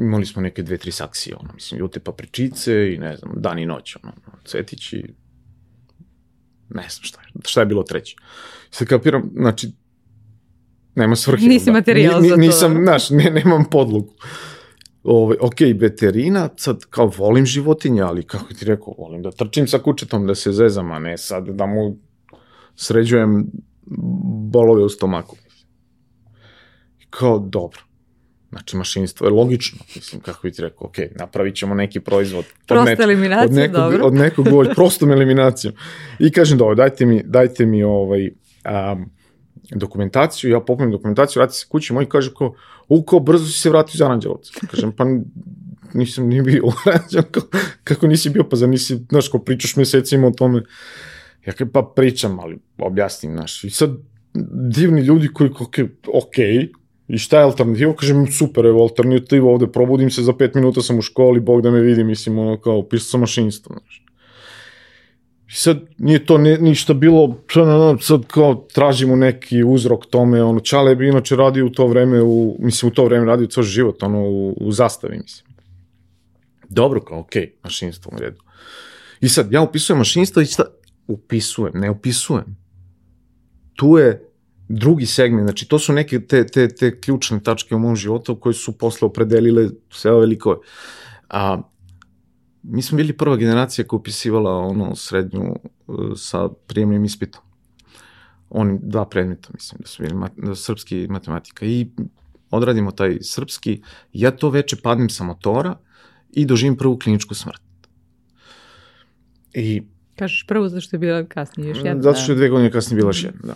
imali 0.00 0.26
smo 0.26 0.42
neke 0.42 0.62
dve, 0.62 0.78
tri 0.78 0.92
saksije, 0.92 1.36
ono, 1.36 1.52
mislim, 1.54 1.80
jute 1.80 2.00
papričice 2.00 2.94
i 2.94 2.98
ne 2.98 3.16
znam, 3.16 3.32
dan 3.36 3.58
i 3.58 3.66
noć, 3.66 3.96
ono, 4.02 4.12
cvetići, 4.44 5.14
ne 6.68 6.86
znam 6.90 7.02
šta 7.02 7.20
je, 7.20 7.40
šta 7.44 7.60
je 7.60 7.66
bilo 7.66 7.82
treće. 7.82 8.16
Sad 8.70 8.88
kapiram, 8.88 9.30
znači, 9.34 9.72
nema 10.94 11.16
svrhe. 11.16 11.46
Nisi 11.46 11.70
materijal 11.70 12.22
ni, 12.22 12.28
za 12.28 12.34
to. 12.34 12.40
Nisam, 12.40 12.84
znaš, 12.84 13.10
ne, 13.10 13.30
nemam 13.30 13.64
podlogu. 13.70 14.14
Ove, 15.02 15.36
ok, 15.40 15.60
veterina, 15.80 16.48
sad 16.56 16.84
kao 16.90 17.12
volim 17.16 17.46
životinje, 17.46 18.02
ali 18.02 18.22
kako 18.22 18.54
ti 18.54 18.64
rekao, 18.64 18.94
volim 18.98 19.22
da 19.22 19.30
trčim 19.30 19.68
sa 19.68 19.78
kučetom, 19.78 20.26
da 20.26 20.34
se 20.34 20.52
zezam, 20.52 20.92
a 20.92 20.98
ne 20.98 21.18
sad 21.18 21.48
da 21.48 21.66
mu 21.66 21.98
sređujem 22.76 23.46
bolove 24.52 24.84
u 24.84 24.88
stomaku. 24.88 25.36
Kao, 27.10 27.38
dobro 27.38 27.87
Znači, 28.50 28.76
mašinstvo 28.76 29.26
je 29.26 29.30
logično, 29.30 29.78
mislim, 29.94 30.20
kako 30.20 30.40
bi 30.42 30.52
ti 30.52 30.62
rekao, 30.62 30.86
ok, 30.86 30.96
napravit 31.18 31.54
ćemo 31.54 31.74
neki 31.74 32.00
proizvod. 32.00 32.44
Prosta 32.66 32.90
neč, 32.90 33.00
eliminacija, 33.00 33.44
od 33.46 33.52
nekog, 33.52 33.74
dobro. 33.74 34.06
Od 34.06 34.14
nekog, 34.14 34.46
od 34.52 34.68
prostom 34.76 35.12
eliminacijom. 35.12 35.74
I 36.18 36.32
kažem, 36.32 36.58
dobro, 36.58 36.74
dajte 36.74 37.06
mi, 37.06 37.22
dajte 37.24 37.66
mi 37.66 37.82
ovaj, 37.82 38.30
um, 38.92 39.10
dokumentaciju, 39.70 40.50
ja 40.50 40.60
popunim 40.60 40.92
dokumentaciju, 40.92 41.40
vrati 41.40 41.54
se 41.54 41.66
kući, 41.68 41.92
moj 41.92 42.08
kaže 42.08 42.34
ko, 42.34 42.54
u, 42.88 43.02
kao 43.02 43.20
brzo 43.20 43.46
si 43.46 43.60
se 43.60 43.70
vratio 43.70 43.92
iz 43.94 44.02
Aranđelovca. 44.02 44.52
Kažem, 44.70 44.92
pa 44.92 45.04
nisam 45.94 46.28
ni 46.28 46.42
bio 46.42 46.66
u 46.66 46.72
Aranđelovcu, 46.86 47.40
kako 47.84 48.06
nisi 48.06 48.30
bio, 48.30 48.44
pa 48.44 48.56
za 48.56 48.66
nisi, 48.66 48.96
znaš, 49.08 49.28
ko 49.28 49.38
pričaš 49.38 49.76
mesecima 49.76 50.26
o 50.26 50.30
tome. 50.30 50.62
Ja 51.46 51.52
kažem, 51.52 51.72
pa 51.72 51.92
pričam, 51.96 52.40
ali 52.40 52.58
objasnim, 52.78 53.32
znaš. 53.32 53.64
I 53.64 53.70
sad, 53.70 53.90
divni 54.74 55.00
ljudi 55.00 55.28
koji, 55.28 55.50
ok, 55.50 55.76
okay 56.06 56.68
I 57.08 57.18
šta 57.18 57.38
je 57.38 57.44
alternativa? 57.44 57.94
Kažem, 57.96 58.26
super, 58.32 58.66
evo 58.66 58.82
alternativa 58.82 59.50
ovde, 59.50 59.66
probudim 59.72 60.10
se, 60.10 60.22
za 60.22 60.32
pet 60.32 60.54
minuta 60.54 60.82
sam 60.82 60.98
u 60.98 61.02
školi, 61.02 61.40
Bog 61.40 61.62
da 61.62 61.70
me 61.70 61.80
vidi, 61.80 62.04
mislim, 62.04 62.38
ono, 62.38 62.60
kao, 62.60 62.82
pisao 62.82 63.10
sam 63.10 63.20
mašinstvo, 63.20 63.76
znaš. 63.78 64.04
I 65.48 65.54
sad 65.54 65.80
nije 65.98 66.26
to 66.26 66.38
ne, 66.38 66.58
ništa 66.58 66.94
bilo, 66.94 67.36
sad 68.00 68.26
kao 68.26 68.54
tražimo 68.74 69.16
neki 69.16 69.64
uzrok 69.64 70.06
tome, 70.06 70.42
ono, 70.42 70.60
Čale 70.60 70.94
bi 70.94 71.08
inače 71.08 71.36
radio 71.36 71.66
u 71.66 71.70
to 71.70 71.86
vreme, 71.86 72.22
u, 72.22 72.56
mislim, 72.58 72.92
u 72.92 72.94
to 72.94 73.04
vreme 73.04 73.26
radio 73.26 73.46
ceo 73.46 73.62
život, 73.62 74.02
ono, 74.02 74.22
u, 74.22 74.56
u 74.60 74.72
zastavi, 74.72 75.18
mislim. 75.18 75.48
Dobro, 76.68 77.00
kao, 77.00 77.20
okej, 77.20 77.42
okay, 77.42 77.64
mašinstvo 77.64 78.12
u 78.16 78.18
redu. 78.18 78.42
I 79.20 79.28
sad, 79.28 79.52
ja 79.52 79.62
upisujem 79.62 79.98
mašinstvo 79.98 80.42
i 80.42 80.46
šta? 80.46 80.64
Upisujem, 81.06 81.72
ne 81.74 81.90
upisujem. 81.90 82.56
Tu 83.74 83.98
je 83.98 84.27
drugi 84.68 85.06
segment, 85.06 85.46
znači 85.46 85.68
to 85.68 85.78
su 85.78 85.92
neke 85.92 86.20
te, 86.20 86.46
te, 86.46 86.68
te 86.68 87.00
ključne 87.00 87.40
tačke 87.40 87.74
u 87.74 87.78
mom 87.78 87.96
životu 87.96 88.36
koje 88.36 88.54
su 88.54 88.78
posle 88.78 89.06
opredelile 89.06 89.68
sve 89.90 90.12
ove 90.12 90.26
likove. 90.26 90.56
A, 91.28 91.62
mi 92.62 92.82
smo 92.82 92.96
bili 92.96 93.16
prva 93.16 93.36
generacija 93.36 93.84
koja 93.86 93.98
upisivala 93.98 94.58
ono 94.58 94.96
srednju 94.96 95.56
uh, 95.86 95.96
sa 96.16 96.48
prijemnim 96.66 97.04
ispitom. 97.04 97.42
Oni 98.50 98.78
dva 98.82 99.04
predmeta, 99.08 99.48
mislim, 99.54 99.78
da 99.80 99.88
su 99.88 100.02
bili 100.02 100.14
mat, 100.14 100.32
da 100.36 100.54
srpski 100.54 101.02
i 101.02 101.08
matematika. 101.08 101.66
I 101.66 101.90
odradimo 102.50 102.90
taj 102.90 103.18
srpski, 103.20 103.82
ja 104.12 104.30
to 104.30 104.50
veče 104.50 104.76
padnem 104.82 105.10
sa 105.10 105.24
motora 105.24 105.76
i 106.30 106.46
doživim 106.46 106.76
prvu 106.76 106.98
kliničku 106.98 107.34
smrt. 107.34 107.60
I 109.54 109.82
Kažeš 110.16 110.46
prvo 110.46 110.68
zašto 110.68 110.96
je 110.96 111.00
bila 111.00 111.24
kasnije 111.24 111.68
još 111.68 111.78
jedna. 111.78 112.02
Zato 112.02 112.20
što 112.20 112.32
je 112.32 112.36
dve 112.36 112.48
godine 112.48 112.70
kasnije 112.70 112.96
bila 112.96 113.08
još 113.08 113.24
jedna, 113.24 113.40
da. 113.42 113.54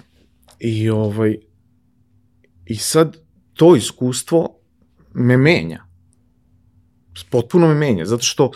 I, 0.64 0.90
ovaj, 0.90 1.36
I 2.66 2.76
sad 2.76 3.16
to 3.54 3.76
iskustvo 3.76 4.58
me 5.14 5.36
menja. 5.36 5.84
Potpuno 7.30 7.68
me 7.68 7.74
menja, 7.74 8.04
zato 8.04 8.22
što 8.22 8.50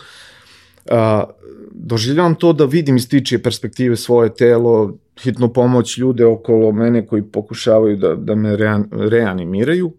a, 0.89 1.23
doživljavam 1.71 2.35
to 2.35 2.53
da 2.53 2.65
vidim 2.65 2.95
iz 2.95 3.09
tičije 3.09 3.43
perspektive 3.43 3.95
svoje 3.95 4.33
telo, 4.35 4.97
hitnu 5.19 5.53
pomoć 5.53 5.97
ljude 5.97 6.25
okolo 6.25 6.71
mene 6.71 7.07
koji 7.07 7.23
pokušavaju 7.23 7.97
da, 7.97 8.15
da 8.15 8.35
me 8.35 8.55
rean, 8.55 8.89
reanimiraju. 8.91 9.93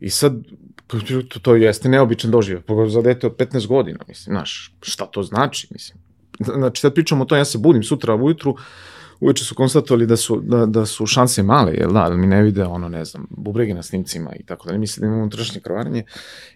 I 0.00 0.10
sad, 0.10 0.34
to, 0.86 0.98
to 1.42 1.56
jeste 1.56 1.88
neobičan 1.88 2.30
doživljaj, 2.30 2.62
pogotovo 2.62 2.90
za 2.90 3.02
dete 3.02 3.26
od 3.26 3.36
15 3.36 3.66
godina, 3.66 3.98
mislim, 4.08 4.34
znaš, 4.34 4.74
šta 4.82 5.06
to 5.06 5.22
znači, 5.22 5.68
mislim. 5.70 5.98
Znači, 6.38 6.80
sad 6.80 6.94
pričamo 6.94 7.22
o 7.22 7.26
to, 7.26 7.36
ja 7.36 7.44
se 7.44 7.58
budim 7.58 7.82
sutra 7.82 8.14
ujutru, 8.14 8.56
uveče 9.20 9.44
su 9.44 9.54
konstatovali 9.54 10.06
da 10.06 10.16
su, 10.16 10.40
da, 10.40 10.66
da 10.66 10.86
su 10.86 11.06
šanse 11.06 11.42
male, 11.42 11.74
jel 11.74 11.92
da, 11.92 12.08
da 12.08 12.16
mi 12.16 12.26
ne 12.26 12.42
vide 12.42 12.64
ono, 12.64 12.88
ne 12.88 13.04
znam, 13.04 13.26
bubrege 13.30 13.74
na 13.74 13.82
snimcima 13.82 14.30
i 14.40 14.42
tako 14.42 14.66
da 14.66 14.72
ne 14.72 14.78
misle 14.78 15.00
da 15.00 15.06
imamo 15.06 15.22
unutrašnje 15.22 15.60
krvarenje. 15.60 16.04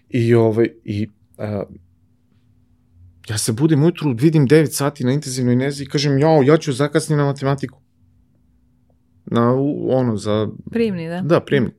I, 0.09 0.33
ovaj, 0.33 0.69
i 0.83 1.09
a, 1.37 1.63
ja 3.29 3.37
se 3.37 3.51
budim 3.51 3.83
ujutru, 3.83 4.15
vidim 4.17 4.47
9 4.47 4.71
sati 4.71 5.03
na 5.03 5.11
intenzivnoj 5.11 5.55
nezi 5.55 5.83
i 5.83 5.87
kažem, 5.87 6.19
jao, 6.19 6.43
ja 6.43 6.57
ću 6.57 6.73
zakasniti 6.73 7.17
na 7.17 7.25
matematiku. 7.25 7.79
Na, 9.25 9.53
ono, 9.89 10.17
za... 10.17 10.47
Primni, 10.71 11.07
da? 11.07 11.21
Da, 11.21 11.39
primni. 11.39 11.69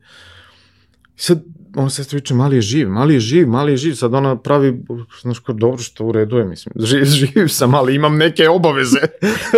I 1.16 1.20
sad, 1.20 1.44
ona 1.76 1.90
sestra 1.90 2.16
viče, 2.16 2.34
mali 2.34 2.56
je 2.56 2.62
živ, 2.62 2.90
mali 2.90 3.14
je 3.14 3.20
živ, 3.20 3.48
mali 3.48 3.72
je 3.72 3.76
živ, 3.76 3.94
sad 3.94 4.14
ona 4.14 4.36
pravi, 4.36 4.82
znaš, 5.22 5.38
kao 5.38 5.54
dobro 5.54 5.82
što 5.82 6.04
u 6.04 6.12
redu 6.12 6.36
je, 6.36 6.44
mislim, 6.44 6.72
živ, 6.76 7.04
živ 7.04 7.48
sam, 7.48 7.74
ali 7.74 7.94
imam 7.94 8.16
neke 8.16 8.48
obaveze, 8.48 9.00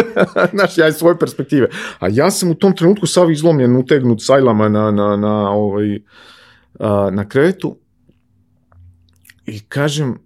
znaš, 0.55 0.79
ja 0.79 0.89
iz 0.89 0.95
svoje 0.95 1.19
perspektive. 1.19 1.69
A 1.99 2.09
ja 2.11 2.31
sam 2.31 2.51
u 2.51 2.55
tom 2.55 2.77
trenutku 2.77 3.07
sav 3.07 3.31
izlomljen, 3.31 3.77
utegnut 3.77 4.23
sajlama 4.23 4.69
na, 4.69 4.91
na, 4.91 5.17
na, 5.17 5.51
ovaj, 5.51 5.99
a, 6.79 7.11
na 7.13 7.29
krevetu 7.29 7.79
i 9.47 9.61
kažem, 9.61 10.19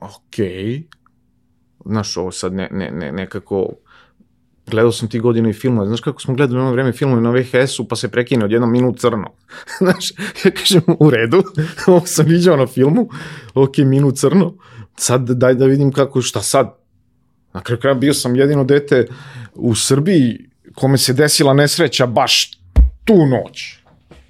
ok, 0.00 0.36
znaš, 1.84 2.16
ovo 2.16 2.30
sad 2.30 2.52
ne, 2.52 2.68
ne, 2.72 2.90
ne, 2.90 3.12
nekako 3.12 3.68
gledao 4.70 4.92
sam 4.92 5.08
ti 5.08 5.20
godinu 5.20 5.48
i 5.48 5.52
filmove, 5.52 5.86
znaš 5.86 6.00
kako 6.00 6.22
smo 6.22 6.34
gledali 6.34 6.60
ono 6.60 6.72
vreme 6.72 6.92
filmove 6.92 7.20
na 7.20 7.30
VHS-u, 7.30 7.88
pa 7.88 7.96
se 7.96 8.08
prekine 8.08 8.44
od 8.44 8.52
jednom 8.52 8.72
minut 8.72 8.98
crno. 8.98 9.34
znaš, 9.78 10.10
ja 10.44 10.50
kažem, 10.50 10.82
u 10.98 11.10
redu, 11.10 11.42
ovo 11.86 12.06
sam 12.06 12.26
viđao 12.26 12.56
na 12.56 12.66
filmu, 12.66 13.08
ok, 13.54 13.78
minut 13.78 14.16
crno, 14.16 14.54
sad 14.96 15.30
daj 15.30 15.54
da 15.54 15.66
vidim 15.66 15.92
kako, 15.92 16.22
šta 16.22 16.42
sad? 16.42 16.74
Na 17.54 17.60
kraju 17.60 17.80
kraja 17.80 17.94
bio 17.94 18.14
sam 18.14 18.36
jedino 18.36 18.64
dete 18.64 19.06
u 19.54 19.74
Srbiji 19.74 20.48
kome 20.74 20.98
se 20.98 21.12
desila 21.12 21.54
nesreća 21.54 22.06
baš 22.06 22.58
tu 23.04 23.26
noć. 23.26 23.78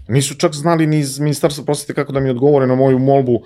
Nisu 0.09 0.35
čak 0.35 0.55
znali 0.55 0.87
ni 0.87 0.99
iz 0.99 1.19
ministarstva 1.19 1.65
prosvete 1.65 1.95
kako 1.95 2.13
da 2.13 2.21
mi 2.21 2.31
odgovore 2.31 2.67
na 2.67 2.75
moju 2.75 2.99
molbu 2.99 3.43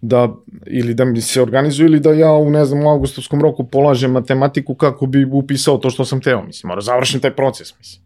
da 0.00 0.34
ili 0.66 0.94
da 0.94 1.04
mi 1.04 1.20
se 1.20 1.42
organizuju 1.42 1.86
ili 1.86 2.00
da 2.00 2.12
ja 2.12 2.32
u 2.32 2.50
ne 2.50 2.64
znam 2.64 2.86
u 2.86 2.90
avgustovskom 2.90 3.42
roku 3.42 3.64
polažem 3.64 4.10
matematiku 4.10 4.74
kako 4.74 5.06
bi 5.06 5.24
upisao 5.32 5.78
to 5.78 5.90
što 5.90 6.04
sam 6.04 6.20
teo, 6.20 6.42
mislim, 6.42 6.68
mora 6.68 6.80
završim 6.80 7.20
taj 7.20 7.36
proces, 7.36 7.78
mislim. 7.78 8.02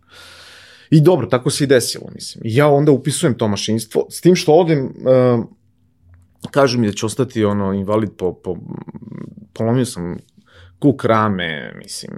I 0.91 1.01
dobro, 1.01 1.27
tako 1.27 1.51
se 1.51 1.65
i 1.65 1.67
desilo, 1.67 2.07
mislim. 2.15 2.43
Ja 2.45 2.69
onda 2.69 2.93
upisujem 2.93 3.35
to 3.35 3.49
mašinstvo, 3.49 4.07
s 4.11 4.21
tim 4.21 4.37
što 4.37 4.53
odem, 4.53 4.85
uh, 4.85 5.45
kažu 6.51 6.79
mi 6.79 6.87
da 6.87 6.93
će 6.93 7.07
ostati 7.07 7.45
ono 7.45 7.73
invalid 7.73 8.11
po, 8.19 8.35
po 8.35 8.57
polomio 9.53 9.85
sam 9.85 10.17
kuk 10.79 11.05
rame, 11.05 11.73
mislim. 11.79 12.13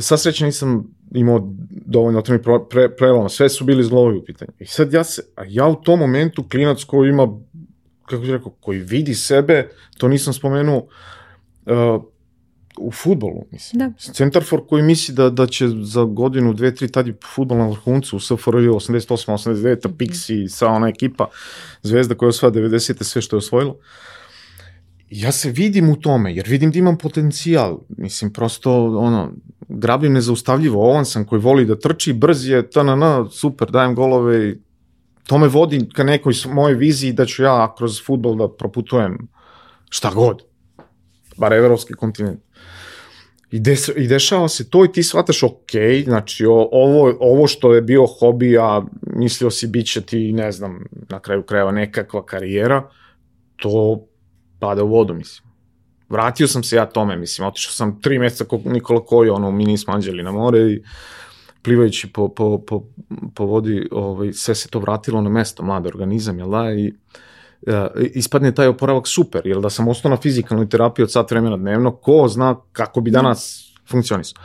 Sa 0.00 0.16
sreće 0.16 0.44
nisam 0.44 0.98
imao 1.14 1.52
dovoljno 1.70 2.18
otvornih 2.18 2.46
pre, 2.70 2.96
preloma, 2.96 3.28
sve 3.28 3.48
su 3.48 3.64
bili 3.64 3.84
zlovi 3.84 4.18
u 4.18 4.24
pitanju. 4.24 4.52
I 4.58 4.66
sad 4.66 4.92
ja 4.92 5.04
se, 5.04 5.22
a 5.36 5.42
ja 5.46 5.66
u 5.66 5.82
tom 5.82 5.98
momentu 5.98 6.48
klinac 6.48 6.84
koji 6.84 7.08
ima 7.08 7.28
kako 8.10 8.20
bih 8.22 8.30
rekao, 8.30 8.52
koji 8.60 8.78
vidi 8.78 9.14
sebe, 9.14 9.68
to 9.98 10.08
nisam 10.08 10.32
spomenuo, 10.32 10.86
uh, 11.66 12.02
u 12.80 12.90
futbolu, 12.90 13.44
mislim. 13.50 13.78
Da. 13.78 14.12
Centarfor 14.12 14.66
koji 14.68 14.82
misli 14.82 15.14
da, 15.14 15.30
da 15.30 15.46
će 15.46 15.68
za 15.68 16.04
godinu, 16.04 16.54
dve, 16.54 16.74
tri, 16.74 16.88
tad 16.88 17.06
je 17.06 17.16
futbol 17.34 17.58
na 17.58 17.68
vrhuncu 17.68 18.16
u 18.16 18.20
SFRJ 18.20 18.68
88, 18.68 19.32
89, 19.32 19.88
Pixi, 19.96 20.48
sa 20.48 20.68
ona 20.68 20.88
ekipa, 20.88 21.28
Zvezda 21.82 22.14
koja 22.14 22.26
je 22.26 22.30
osvaja 22.30 22.52
90. 22.52 23.02
sve 23.02 23.22
što 23.22 23.36
je 23.36 23.38
osvojilo. 23.38 23.76
Ja 25.10 25.32
se 25.32 25.50
vidim 25.50 25.90
u 25.90 25.96
tome, 25.96 26.34
jer 26.34 26.48
vidim 26.48 26.70
da 26.70 26.78
imam 26.78 26.98
potencijal. 26.98 27.78
Mislim, 27.88 28.32
prosto, 28.32 28.84
ono, 28.98 29.32
grabim 29.68 30.12
nezaustavljivo, 30.12 30.90
ovan 30.90 31.04
sam 31.04 31.24
koji 31.24 31.40
voli 31.40 31.66
da 31.66 31.78
trči, 31.78 32.12
brz 32.12 32.48
je, 32.48 32.70
tanana, 32.70 33.30
super, 33.30 33.70
dajem 33.70 33.94
golove 33.94 34.48
i 34.48 34.58
to 35.28 35.38
me 35.38 35.48
vodi 35.48 35.82
ka 35.92 36.04
nekoj 36.04 36.32
mojoj 36.52 36.74
viziji 36.74 37.12
da 37.12 37.26
ću 37.26 37.42
ja 37.42 37.74
kroz 37.78 38.00
futbol 38.04 38.36
da 38.36 38.48
proputujem 38.48 39.18
šta 39.90 40.10
god. 40.14 40.42
Bar 41.36 41.52
evropski 41.52 41.92
kontinent. 41.92 42.40
I, 43.50 43.60
de, 43.60 43.76
I 43.96 44.06
dešava 44.08 44.48
se 44.48 44.70
to 44.70 44.84
i 44.84 44.92
ti 44.92 45.02
shvataš, 45.02 45.42
ok, 45.42 45.72
znači 46.04 46.46
o, 46.46 46.68
ovo, 46.72 47.12
ovo 47.20 47.46
što 47.46 47.74
je 47.74 47.82
bio 47.82 48.06
hobi, 48.06 48.58
a 48.58 48.82
mislio 49.02 49.50
si 49.50 49.66
bit 49.66 49.92
će 49.92 50.00
ti, 50.00 50.32
ne 50.32 50.52
znam, 50.52 50.84
na 51.08 51.20
kraju 51.20 51.42
krajeva 51.42 51.72
nekakva 51.72 52.24
karijera, 52.26 52.88
to 53.56 54.04
pada 54.58 54.84
u 54.84 54.88
vodu, 54.88 55.14
mislim. 55.14 55.48
Vratio 56.08 56.48
sam 56.48 56.62
se 56.62 56.76
ja 56.76 56.86
tome, 56.86 57.16
mislim, 57.16 57.48
otišao 57.48 57.72
sam 57.72 58.00
tri 58.00 58.18
meseca 58.18 58.44
kog 58.44 58.66
Nikola 58.66 59.04
Kojo, 59.04 59.34
ono, 59.34 59.50
mi 59.50 59.64
nismo 59.64 59.94
anđeli 59.94 60.22
na 60.22 60.32
more 60.32 60.58
i 60.58 60.82
plivajući 61.62 62.12
po, 62.12 62.28
po, 62.28 62.58
po, 62.58 62.82
po 63.34 63.44
vodi, 63.44 63.88
ovaj, 63.90 64.32
sve 64.32 64.54
se 64.54 64.68
to 64.68 64.78
vratilo 64.78 65.20
na 65.20 65.30
mesto, 65.30 65.62
mlad 65.62 65.86
organizam, 65.86 66.38
jel 66.38 66.50
da, 66.50 66.72
i 66.72 66.92
uh, 67.66 67.72
ispadne 68.14 68.54
taj 68.54 68.66
oporavak 68.66 69.08
super, 69.08 69.46
jel 69.46 69.60
da 69.60 69.70
sam 69.70 69.88
ostao 69.88 70.10
na 70.10 70.16
fizikalnoj 70.16 70.68
terapiji 70.68 71.02
od 71.02 71.12
sat 71.12 71.30
vremena 71.30 71.56
dnevno, 71.56 71.92
ko 71.92 72.28
zna 72.28 72.56
kako 72.72 73.00
bi 73.00 73.10
danas 73.10 73.72
funkcionisao. 73.90 74.42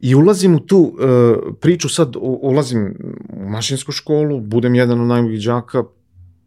I 0.00 0.14
ulazim 0.14 0.54
u 0.54 0.60
tu 0.60 0.78
uh, 0.78 1.54
priču, 1.60 1.88
sad 1.88 2.16
ulazim 2.20 2.96
u 3.28 3.48
mašinsku 3.48 3.92
školu, 3.92 4.40
budem 4.40 4.74
jedan 4.74 5.00
od 5.00 5.06
najboljih 5.06 5.44
đaka, 5.44 5.84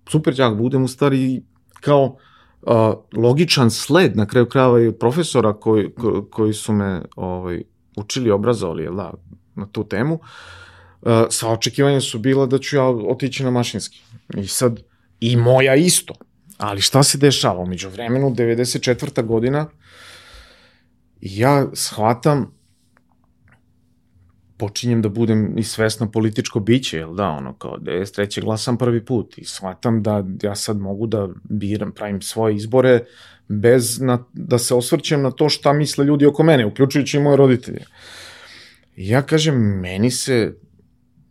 super 0.10 0.36
đak 0.36 0.58
budem 0.58 0.84
u 0.84 0.88
stvari 0.88 1.42
kao 1.82 2.04
uh, 2.62 2.94
logičan 3.24 3.72
sled 3.72 4.18
na 4.18 4.26
kraju 4.26 4.46
krajeva 4.46 4.82
i 4.82 4.88
od 4.88 4.98
profesora 5.00 5.54
koji, 5.54 5.90
ko, 5.92 6.28
koji 6.32 6.54
su 6.54 6.74
me 6.74 7.02
ovaj, 7.16 7.64
učili, 7.96 8.32
obrazovali, 8.32 8.84
jel 8.84 8.96
da, 8.96 9.14
na 9.58 9.68
tu 9.72 9.84
temu, 9.84 10.20
uh, 11.02 11.12
sva 11.30 11.52
očekivanja 11.52 12.02
su 12.02 12.20
bila 12.20 12.46
da 12.46 12.60
ću 12.60 12.76
ja 12.76 12.84
otići 12.88 13.44
na 13.44 13.52
mašinski. 13.52 14.02
I 14.38 14.48
sad, 14.48 14.80
i 15.20 15.36
moja 15.36 15.76
isto. 15.76 16.14
Ali 16.58 16.82
šta 16.82 17.04
se 17.04 17.18
dešava? 17.18 17.60
Umeđu 17.60 17.90
vremenu, 17.90 18.30
94. 18.30 19.26
godina, 19.26 19.68
ja 21.22 21.68
shvatam 21.74 22.58
počinjem 24.58 25.02
da 25.02 25.10
budem 25.10 25.58
i 25.58 25.64
svesno 25.64 26.12
političko 26.12 26.60
biće, 26.60 26.98
jel 26.98 27.14
da, 27.14 27.30
ono, 27.30 27.54
kao 27.54 27.78
93. 27.78 28.42
glasam 28.42 28.78
prvi 28.78 29.06
put 29.06 29.38
i 29.38 29.46
shvatam 29.46 30.04
da 30.04 30.24
ja 30.44 30.56
sad 30.56 30.78
mogu 30.78 31.08
da 31.08 31.28
biram, 31.44 31.92
pravim 31.92 32.22
svoje 32.22 32.56
izbore 32.56 33.06
bez 33.48 34.00
na, 34.02 34.24
da 34.34 34.58
se 34.58 34.76
osvrćem 34.76 35.22
na 35.22 35.32
to 35.32 35.50
šta 35.50 35.74
misle 35.74 36.06
ljudi 36.06 36.26
oko 36.26 36.44
mene, 36.44 36.66
uključujući 36.66 37.18
i 37.18 37.20
moje 37.20 37.38
roditelje. 37.38 37.86
Ja 38.98 39.22
kažem, 39.22 39.56
meni 39.56 40.12
se 40.12 40.58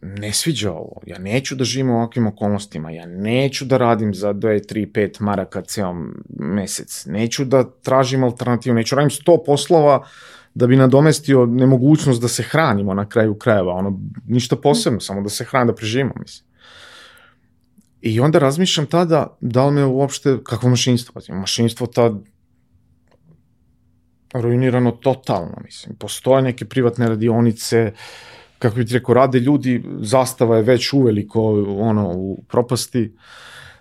ne 0.02 0.32
sviđa 0.32 0.72
ovo, 0.72 1.00
ja 1.06 1.18
neću 1.18 1.54
da 1.54 1.64
živim 1.64 1.90
u 1.90 1.96
ovakvim 1.96 2.26
okolnostima, 2.26 2.90
ja 2.90 3.06
neću 3.06 3.64
da 3.64 3.76
radim 3.76 4.14
za 4.14 4.34
2, 4.34 4.72
3, 4.74 4.92
5 4.92 5.20
maraka 5.20 5.62
ceo 5.62 5.94
mesec, 6.38 7.06
neću 7.06 7.44
da 7.44 7.64
tražim 7.82 8.24
alternativu, 8.24 8.74
neću 8.74 8.94
da 8.94 9.00
radim 9.00 9.18
100 9.26 9.38
poslova 9.46 10.06
da 10.54 10.66
bi 10.66 10.76
nadomestio 10.76 11.46
nemogućnost 11.46 12.22
da 12.22 12.28
se 12.28 12.42
hranimo 12.42 12.94
na 12.94 13.08
kraju 13.08 13.34
krajeva, 13.34 13.72
ono, 13.72 14.00
ništa 14.26 14.56
posebno, 14.56 15.00
samo 15.00 15.22
da 15.22 15.28
se 15.28 15.44
hrani, 15.44 15.66
da 15.66 15.74
preživimo, 15.74 16.14
mislim. 16.18 16.46
I 18.00 18.20
onda 18.20 18.38
razmišljam 18.38 18.86
tada 18.86 19.36
da 19.40 19.66
li 19.66 19.72
me 19.72 19.84
uopšte, 19.84 20.38
kakvo 20.44 20.68
mašinstvo, 20.68 21.14
pa 21.14 21.34
mašinstvo 21.34 21.86
tad 21.86 22.12
ruinirano 24.40 24.90
totalno, 24.90 25.54
mislim. 25.64 25.96
Postoje 25.96 26.42
neke 26.42 26.64
privatne 26.64 27.08
radionice, 27.08 27.92
kako 28.58 28.76
bi 28.76 28.86
ti 28.86 28.94
rekao, 28.94 29.14
rade 29.14 29.38
ljudi, 29.38 29.84
zastava 30.00 30.56
je 30.56 30.62
već 30.62 30.92
uveliko 30.92 31.42
ono, 31.78 32.12
u 32.14 32.42
propasti. 32.48 33.16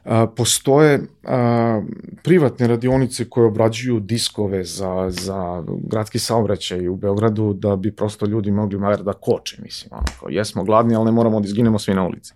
A, 0.05 0.27
postoje 0.27 0.99
a, 1.23 1.81
privatne 2.23 2.67
radionice 2.67 3.29
koje 3.29 3.47
obrađuju 3.47 3.99
diskove 3.99 4.63
za, 4.63 5.07
za 5.09 5.63
gradski 5.67 6.19
saobraćaj 6.19 6.87
u 6.87 6.95
Beogradu 6.95 7.53
da 7.53 7.75
bi 7.75 7.91
prosto 7.95 8.25
ljudi 8.25 8.51
mogli 8.51 8.79
mar 8.79 9.03
da 9.03 9.13
koče, 9.13 9.61
mislim, 9.61 9.89
ono, 9.93 10.05
kao, 10.19 10.29
jesmo 10.29 10.63
gladni, 10.63 10.95
ali 10.95 11.05
ne 11.05 11.11
moramo 11.11 11.39
da 11.39 11.45
izginemo 11.45 11.79
svi 11.79 11.93
na 11.93 12.07
ulici. 12.07 12.33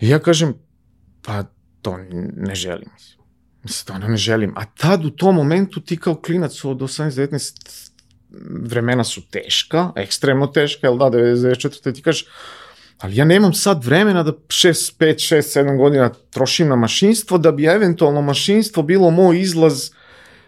I 0.00 0.08
ja 0.08 0.18
kažem, 0.18 0.54
pa 1.22 1.44
to 1.82 1.96
ne 2.36 2.54
želim, 2.54 2.88
mislim. 2.94 3.19
Mislim, 3.62 4.00
to 4.00 4.08
ne 4.08 4.16
želim. 4.16 4.52
A 4.56 4.64
tad 4.64 5.04
u 5.04 5.10
tom 5.10 5.34
momentu 5.34 5.80
ti 5.80 5.96
kao 5.96 6.14
klinac 6.14 6.64
od 6.64 6.78
18-19 6.78 7.90
vremena 8.62 9.04
su 9.04 9.22
teška, 9.30 9.92
ekstremno 9.96 10.46
teška, 10.46 10.86
jel 10.86 10.98
da, 10.98 11.04
94. 11.04 11.94
ti 11.94 12.02
kažeš, 12.02 12.26
ali 12.98 13.16
ja 13.16 13.24
nemam 13.24 13.52
sad 13.52 13.84
vremena 13.84 14.22
da 14.22 14.32
6, 14.32 14.96
5, 14.98 15.34
6, 15.34 15.60
7 15.60 15.76
godina 15.76 16.10
trošim 16.30 16.68
na 16.68 16.76
mašinstvo 16.76 17.38
da 17.38 17.52
bi 17.52 17.64
eventualno 17.64 18.22
mašinstvo 18.22 18.82
bilo 18.82 19.10
moj 19.10 19.40
izlaz 19.40 19.90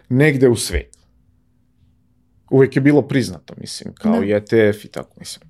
negde 0.09 0.49
u 0.49 0.55
svet. 0.55 0.97
Uvek 2.49 2.75
je 2.75 2.81
bilo 2.81 3.01
priznato, 3.01 3.53
mislim, 3.57 3.93
kao 3.93 4.19
da. 4.19 4.25
i 4.25 4.31
ETF 4.31 4.85
i 4.85 4.87
tako, 4.87 5.15
mislim. 5.19 5.49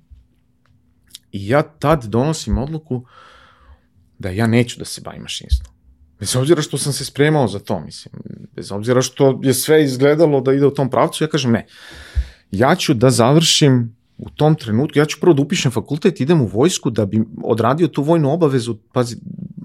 I 1.32 1.48
ja 1.48 1.62
tad 1.62 2.04
donosim 2.04 2.58
odluku 2.58 3.06
da 4.18 4.30
ja 4.30 4.46
neću 4.46 4.78
da 4.78 4.84
se 4.84 5.00
bavim 5.00 5.22
mašinstvom. 5.22 5.73
Bez 6.24 6.36
obzira 6.36 6.62
što 6.62 6.78
sam 6.78 6.92
se 6.92 7.04
spremao 7.04 7.48
za 7.48 7.58
to, 7.58 7.80
mislim. 7.80 8.14
Bez 8.56 8.72
obzira 8.72 9.02
što 9.02 9.40
je 9.42 9.54
sve 9.54 9.84
izgledalo 9.84 10.40
da 10.40 10.52
ide 10.52 10.66
u 10.66 10.70
tom 10.70 10.90
pravcu, 10.90 11.24
ja 11.24 11.28
kažem 11.28 11.52
ne. 11.52 11.66
Ja 12.50 12.74
ću 12.74 12.94
da 12.94 13.10
završim 13.10 13.96
u 14.18 14.30
tom 14.30 14.54
trenutku, 14.54 14.98
ja 14.98 15.04
ću 15.04 15.20
prvo 15.20 15.34
da 15.34 15.42
upišem 15.42 15.72
fakultet, 15.72 16.20
idem 16.20 16.40
u 16.40 16.46
vojsku 16.46 16.90
da 16.90 17.06
bi 17.06 17.20
odradio 17.42 17.88
tu 17.88 18.02
vojnu 18.02 18.32
obavezu, 18.32 18.76
pazi, 18.92 19.16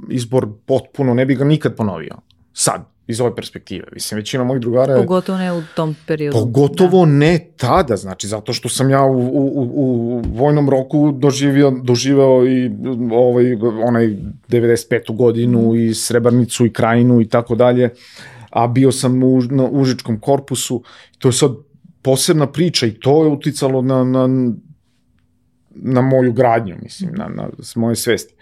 izbor 0.09 0.47
potpuno, 0.65 1.13
ne 1.13 1.25
bi 1.25 1.35
ga 1.35 1.45
nikad 1.45 1.75
ponovio. 1.75 2.19
Sad, 2.53 2.85
iz 3.09 3.21
ove 3.21 3.35
perspektive. 3.35 3.83
Mislim, 3.93 4.17
većina 4.17 4.43
mojih 4.43 4.61
drugara. 4.61 4.95
Pogotovo 4.95 5.37
ne 5.37 5.53
u 5.53 5.61
tom 5.75 5.95
periodu. 6.07 6.37
Pogotovo 6.39 7.05
da. 7.05 7.11
ne 7.11 7.39
tada, 7.57 7.97
znači, 7.97 8.27
zato 8.27 8.53
što 8.53 8.69
sam 8.69 8.89
ja 8.89 9.03
u, 9.03 9.17
u, 9.17 9.71
u 9.73 10.21
vojnom 10.33 10.69
roku 10.69 11.11
doživio, 11.11 11.71
doživeo 11.83 12.47
i 12.47 12.71
ovaj, 13.11 13.55
onaj 13.87 14.07
95. 14.47 15.15
godinu 15.15 15.75
i 15.75 15.93
Srebrnicu 15.93 16.65
i 16.65 16.73
Krajinu 16.73 17.21
i 17.21 17.27
tako 17.27 17.55
dalje, 17.55 17.89
a 18.49 18.67
bio 18.67 18.91
sam 18.91 19.23
u, 19.23 19.41
na 19.41 19.65
Užičkom 19.71 20.19
korpusu. 20.19 20.83
To 21.17 21.27
je 21.27 21.33
sad 21.33 21.51
posebna 22.01 22.47
priča 22.47 22.85
i 22.85 22.91
to 22.91 23.23
je 23.23 23.29
uticalo 23.29 23.81
na, 23.81 24.03
na, 24.03 24.27
na 25.81 26.01
moju 26.01 26.33
gradnju, 26.33 26.75
mislim, 26.81 27.11
na, 27.13 27.27
na 27.27 27.49
moje 27.75 27.95
svesti. 27.95 28.33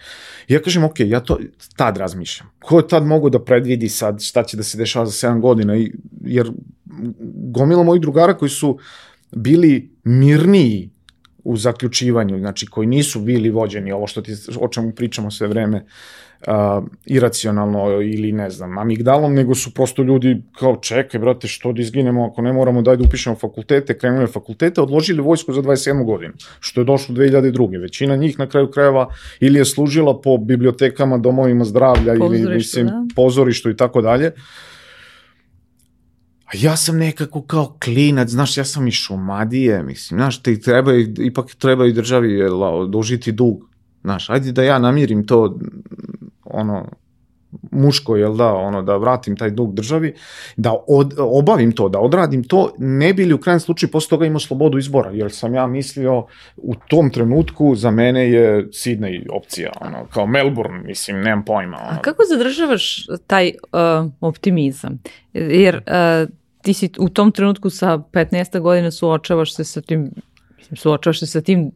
I 0.47 0.53
ja 0.53 0.61
kažem, 0.61 0.83
ok, 0.83 0.99
ja 0.99 1.19
to 1.19 1.39
tad 1.75 1.97
razmišljam. 1.97 2.49
Ko 2.59 2.79
je 2.79 2.87
tad 2.87 3.05
mogu 3.05 3.29
da 3.29 3.43
predvidi 3.43 3.89
sad 3.89 4.21
šta 4.21 4.43
će 4.43 4.57
da 4.57 4.63
se 4.63 4.77
dešava 4.77 5.05
za 5.05 5.27
7 5.27 5.41
godina? 5.41 5.77
I, 5.77 5.91
jer 6.21 6.51
gomila 7.51 7.83
mojih 7.83 8.01
drugara 8.01 8.33
koji 8.33 8.49
su 8.49 8.77
bili 9.31 9.91
mirniji 10.03 10.89
u 11.43 11.57
zaključivanju, 11.57 12.39
znači 12.39 12.65
koji 12.65 12.87
nisu 12.87 13.19
bili 13.21 13.49
vođeni, 13.49 13.91
ovo 13.91 14.07
što 14.07 14.21
ti, 14.21 14.35
o 14.59 14.67
čemu 14.67 14.91
pričamo 14.91 15.31
sve 15.31 15.47
vreme, 15.47 15.77
uh, 15.77 16.26
iracionalno 17.05 18.01
ili 18.01 18.31
ne 18.31 18.49
znam, 18.49 18.77
amigdalom, 18.77 19.33
nego 19.33 19.55
su 19.55 19.73
prosto 19.73 20.03
ljudi 20.03 20.41
kao 20.59 20.75
čekaj, 20.81 21.19
brate, 21.19 21.47
što 21.47 21.73
da 21.73 21.81
izginemo 21.81 22.25
ako 22.25 22.41
ne 22.41 22.53
moramo 22.53 22.81
daj 22.81 22.97
da 22.97 23.03
upišemo 23.03 23.35
fakultete, 23.35 23.97
krenuli 23.97 24.27
fakultete, 24.27 24.81
odložili 24.81 25.21
vojsku 25.21 25.53
za 25.53 25.61
27 25.61 26.05
godinu, 26.05 26.33
što 26.59 26.81
je 26.81 26.85
došlo 26.85 27.15
2002. 27.15 27.81
Većina 27.81 28.15
njih 28.15 28.39
na 28.39 28.47
kraju 28.49 28.71
krajeva 28.71 29.09
ili 29.39 29.59
je 29.59 29.65
služila 29.65 30.21
po 30.21 30.37
bibliotekama, 30.37 31.17
domovima 31.17 31.65
zdravlja 31.65 32.13
ili 32.13 32.55
mislim, 32.55 32.87
da. 32.87 33.05
pozorištu 33.15 33.69
i 33.69 33.77
tako 33.77 34.01
dalje. 34.01 34.31
A 36.45 36.51
ja 36.53 36.75
sam 36.77 36.97
nekako 36.97 37.41
kao 37.41 37.77
klinac, 37.83 38.29
znaš, 38.29 38.57
ja 38.57 38.65
sam 38.65 38.87
iz 38.87 38.93
Šumadije, 38.93 39.83
mislim, 39.83 40.17
znaš, 40.17 40.41
te 40.41 40.59
treba, 40.59 40.91
ipak 41.19 41.55
treba 41.55 41.85
i 41.85 41.93
državi 41.93 42.33
jel, 42.33 42.63
odužiti 42.63 43.31
dug. 43.31 43.67
Znaš, 44.03 44.29
ajde 44.29 44.51
da 44.51 44.63
ja 44.63 44.79
namirim 44.79 45.25
to, 45.27 45.59
ono, 46.49 46.85
muško, 47.71 48.15
jel 48.15 48.35
da, 48.35 48.53
ono, 48.53 48.81
da 48.81 48.97
vratim 48.97 49.35
taj 49.35 49.51
dug 49.51 49.73
državi, 49.73 50.13
da 50.57 50.75
od, 50.87 51.13
obavim 51.17 51.71
to, 51.71 51.89
da 51.89 51.99
odradim 51.99 52.43
to, 52.43 52.73
ne 52.77 53.13
bili 53.13 53.33
u 53.33 53.37
krajem 53.37 53.59
slučaju 53.59 53.91
posle 53.91 54.09
toga 54.09 54.25
imao 54.25 54.39
slobodu 54.39 54.77
izbora, 54.77 55.11
jer 55.11 55.31
sam 55.31 55.55
ja 55.55 55.67
mislio 55.67 56.25
u 56.57 56.75
tom 56.87 57.09
trenutku 57.09 57.75
za 57.75 57.91
mene 57.91 58.31
je 58.31 58.67
Sydney 58.67 59.25
opcija, 59.31 59.71
ono, 59.81 60.05
kao 60.13 60.27
Melbourne, 60.27 60.79
mislim, 60.79 61.21
nemam 61.21 61.45
pojma. 61.45 61.77
Ono. 61.77 61.99
A 61.99 62.01
kako 62.01 62.23
zadržavaš 62.29 63.07
taj 63.27 63.47
uh, 63.47 64.11
optimizam? 64.21 64.99
Jer 65.33 65.75
uh, 65.75 66.29
ti 66.61 66.73
si 66.73 66.89
u 66.99 67.09
tom 67.09 67.31
trenutku 67.31 67.69
sa 67.69 67.97
15 67.97 68.59
godina 68.59 68.91
suočavaš 68.91 69.55
se 69.55 69.63
sa 69.63 69.81
tim 69.81 70.11
mislim, 70.57 70.77
suočavaš 70.77 71.19
se 71.19 71.27
sa 71.27 71.41
tim 71.41 71.71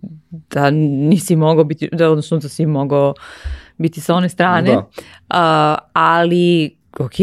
da 0.50 0.70
nisi 0.72 1.36
mogao 1.36 1.64
biti, 1.64 1.90
da 1.92 2.10
odnosno 2.10 2.38
da 2.38 2.50
si 2.50 2.66
mogao 2.66 3.14
biti 3.82 4.02
sa 4.02 4.16
one 4.16 4.30
strane, 4.30 4.72
da. 4.72 4.80
uh, 4.80 5.88
ali 5.94 6.76
ok, 7.00 7.14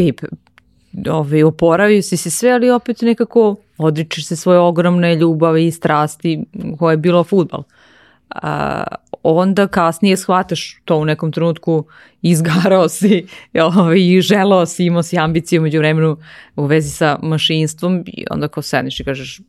ovaj, 1.11 1.43
oporavio 1.43 2.03
si 2.03 2.17
se 2.17 2.31
sve, 2.31 2.51
ali 2.51 2.71
opet 2.71 3.03
nekako 3.03 3.57
odričeš 3.79 4.27
se 4.27 4.37
svoje 4.37 4.59
ogromne 4.59 5.17
ljubavi 5.17 5.67
i 5.67 5.71
strasti 5.71 6.45
koje 6.79 6.93
je 6.93 6.97
bilo 6.97 7.25
futbal. 7.25 7.63
A, 8.31 8.85
onda 9.23 9.67
kasnije 9.67 10.17
shvataš 10.17 10.81
to 10.85 10.97
u 10.97 11.05
nekom 11.05 11.33
trenutku 11.33 11.85
izgarao 12.23 12.89
si 12.89 13.27
ovaj, 13.77 13.99
i 13.99 14.21
želao 14.21 14.67
si, 14.67 14.85
imao 14.85 15.03
si 15.03 15.19
ambiciju 15.19 15.63
među 15.63 15.79
vremenu 15.79 16.17
u 16.57 16.65
vezi 16.65 16.91
sa 16.91 17.19
mašinstvom 17.23 18.05
i 18.07 18.25
onda 18.31 18.49
kao 18.49 18.63
sedniš 18.63 19.01
i 19.01 19.05
kažeš 19.05 19.41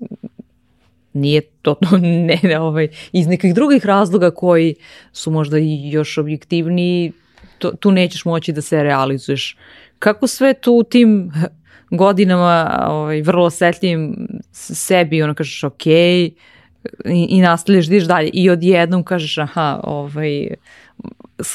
nije 1.13 1.41
to, 1.61 1.73
to 1.73 1.97
ne, 2.27 2.39
ne 2.43 2.59
ovaj, 2.59 2.87
iz 3.11 3.27
nekih 3.27 3.53
drugih 3.53 3.85
razloga 3.85 4.31
koji 4.31 4.75
su 5.13 5.31
možda 5.31 5.59
i 5.59 5.89
još 5.91 6.17
objektivniji, 6.17 7.11
to, 7.59 7.71
tu 7.71 7.91
nećeš 7.91 8.25
moći 8.25 8.51
da 8.51 8.61
se 8.61 8.83
realizuješ. 8.83 9.57
Kako 9.99 10.27
sve 10.27 10.53
tu 10.53 10.73
u 10.73 10.83
tim 10.83 11.31
godinama 11.89 12.85
ovaj, 12.89 13.21
vrlo 13.21 13.45
osetljivim 13.45 14.27
sebi, 14.51 15.23
ono 15.23 15.33
kažeš 15.33 15.63
ok, 15.63 15.85
i, 15.85 16.31
i 17.05 17.41
nastavljaš 17.41 17.85
da 17.85 17.99
dalje 17.99 18.29
i 18.33 18.49
odjednom 18.49 19.03
kažeš 19.03 19.37
aha, 19.37 19.79
ovaj, 19.83 20.47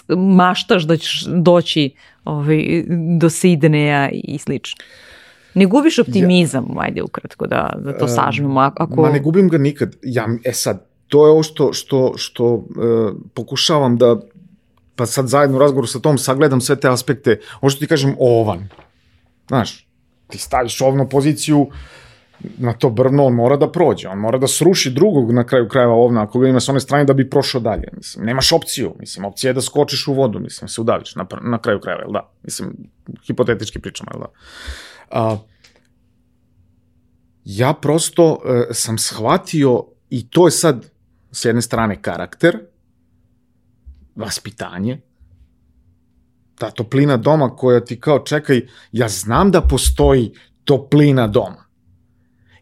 maštaš 0.09 0.83
da 0.83 0.97
ćeš 0.97 1.25
doći 1.27 1.91
ovaj, 2.25 2.85
do 3.19 3.31
Sidneja 3.31 4.11
i 4.13 4.39
slično. 4.39 4.85
Ne 5.55 5.67
gubiš 5.67 5.99
optimizam, 5.99 6.67
ja, 6.75 6.83
ajde 6.83 7.03
ukratko 7.03 7.47
da, 7.47 7.73
da 7.79 7.99
to 7.99 8.09
sažmemo. 8.09 8.61
Ako... 8.61 9.03
Ma 9.03 9.11
ne 9.11 9.21
gubim 9.21 9.49
ga 9.49 9.59
nikad. 9.59 9.97
Ja, 10.03 10.29
e 10.45 10.53
sad, 10.53 10.87
to 11.09 11.27
je 11.27 11.31
ovo 11.31 11.43
što, 11.43 11.73
što, 11.73 12.13
što 12.17 12.45
uh, 12.55 12.65
pokušavam 13.35 13.97
da 13.97 14.17
pa 14.97 15.07
sad 15.07 15.27
zajedno 15.27 15.57
u 15.57 15.61
razgovoru 15.61 15.87
sa 15.87 15.99
tom 15.99 16.19
sagledam 16.19 16.61
sve 16.61 16.77
te 16.77 16.89
aspekte, 16.89 17.41
ovo 17.61 17.71
što 17.71 17.81
ti 17.81 17.87
kažem 17.87 18.15
ovan. 18.19 18.69
Znaš, 19.49 19.89
ti 20.29 20.39
staviš 20.39 20.81
ovnu 20.81 21.09
poziciju, 21.09 21.67
na 22.59 22.73
to 22.73 22.91
brvno, 22.91 23.25
on 23.25 23.35
mora 23.35 23.57
da 23.57 23.71
prođe, 23.71 24.09
on 24.09 24.19
mora 24.19 24.39
da 24.39 24.47
sruši 24.47 24.91
drugog 24.91 25.33
na 25.33 25.45
kraju 25.47 25.69
krajeva 25.69 25.93
ovna, 25.93 26.23
ako 26.23 26.39
ga 26.39 26.49
ima 26.49 26.61
s 26.61 26.69
one 26.69 26.81
strane 26.81 27.05
da 27.05 27.13
bi 27.13 27.31
prošao 27.31 27.61
dalje, 27.61 27.89
mislim, 27.97 28.27
nemaš 28.27 28.53
opciju, 28.53 28.95
mislim, 29.01 29.25
opcija 29.25 29.51
je 29.51 29.55
da 29.55 29.63
skočiš 29.63 30.09
u 30.09 30.15
vodu, 30.15 30.41
mislim, 30.41 30.69
se 30.69 30.81
udaviš 30.81 31.15
na, 31.17 31.27
na 31.43 31.59
kraju 31.59 31.81
krajeva, 31.81 32.03
jel 32.03 32.13
da, 32.13 32.31
mislim, 32.43 32.77
hipotetički 33.27 33.79
pričamo, 33.79 34.11
jel 34.15 34.21
da. 34.21 34.27
A, 35.15 35.37
ja 37.45 37.73
prosto 37.73 38.33
uh, 38.33 38.39
sam 38.71 38.99
shvatio 38.99 39.85
i 40.11 40.29
to 40.29 40.47
je 40.47 40.51
sad 40.51 40.91
s 41.33 41.45
jedne 41.45 41.63
strane 41.63 42.03
karakter, 42.03 42.59
vaspitanje, 44.15 45.01
ta 46.55 46.71
toplina 46.71 47.17
doma 47.17 47.57
koja 47.57 47.85
ti 47.85 48.01
kao 48.01 48.19
čekaj, 48.19 48.67
ja 48.93 49.09
znam 49.09 49.51
da 49.51 49.61
postoji 49.61 50.33
toplina 50.65 51.27
doma. 51.27 51.65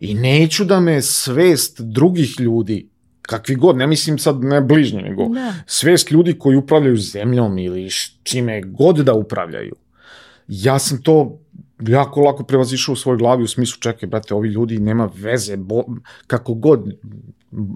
I 0.01 0.15
neću 0.15 0.65
da 0.65 0.81
me 0.81 1.03
svest 1.03 1.81
drugih 1.81 2.41
ljudi, 2.41 2.89
kakvi 3.23 3.55
god, 3.55 3.77
ne 3.77 3.87
mislim 3.87 4.19
sad 4.19 4.41
ne 4.41 4.61
bližnje, 4.61 5.03
nego 5.03 5.29
da. 5.29 5.55
svest 5.67 6.11
ljudi 6.11 6.39
koji 6.39 6.57
upravljaju 6.57 6.97
zemljom 6.97 7.59
ili 7.59 7.89
čime 8.23 8.63
god 8.63 8.97
da 8.97 9.15
upravljaju. 9.15 9.77
Ja 10.49 10.79
sam 10.79 11.03
to 11.03 11.42
jako 11.89 12.21
lako 12.21 12.45
prevazišao 12.45 12.93
u 12.93 12.97
svojoj 12.97 13.19
glavi 13.19 13.43
u 13.43 13.49
smislu, 13.49 13.81
čekaj, 13.81 14.09
brate, 14.09 14.35
ovi 14.35 14.49
ljudi 14.49 14.81
nema 14.81 15.11
veze, 15.15 15.57
bo, 15.57 15.83
kako 16.27 16.55
god, 16.55 16.93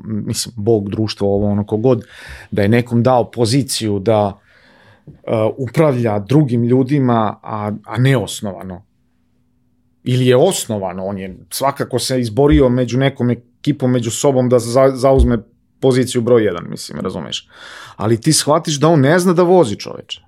mislim, 0.04 0.54
Bog, 0.56 0.90
društvo, 0.90 1.34
ovo, 1.34 1.50
ono, 1.50 1.66
kogod, 1.66 2.04
da 2.50 2.62
je 2.62 2.68
nekom 2.68 3.02
dao 3.02 3.30
poziciju 3.30 3.98
da 3.98 4.26
uh, 4.26 5.12
upravlja 5.56 6.18
drugim 6.18 6.64
ljudima, 6.64 7.38
a, 7.42 7.72
a 7.84 7.98
neosnovano. 7.98 8.82
Ili 10.04 10.26
je 10.26 10.36
osnovano, 10.36 11.04
on 11.04 11.18
je 11.18 11.36
svakako 11.50 11.98
se 11.98 12.20
izborio 12.20 12.68
među 12.68 12.98
nekom 12.98 13.30
ekipom, 13.30 13.90
među 13.90 14.10
sobom 14.10 14.48
da 14.48 14.58
za, 14.58 14.90
zauzme 14.94 15.38
poziciju 15.80 16.22
broj 16.22 16.42
1, 16.42 16.68
mislim, 16.68 17.00
razumeš. 17.00 17.48
Ali 17.96 18.20
ti 18.20 18.32
shvatiš 18.32 18.80
da 18.80 18.88
on 18.88 19.00
ne 19.00 19.18
zna 19.18 19.32
da 19.32 19.42
vozi 19.42 19.76
čoveče. 19.76 20.22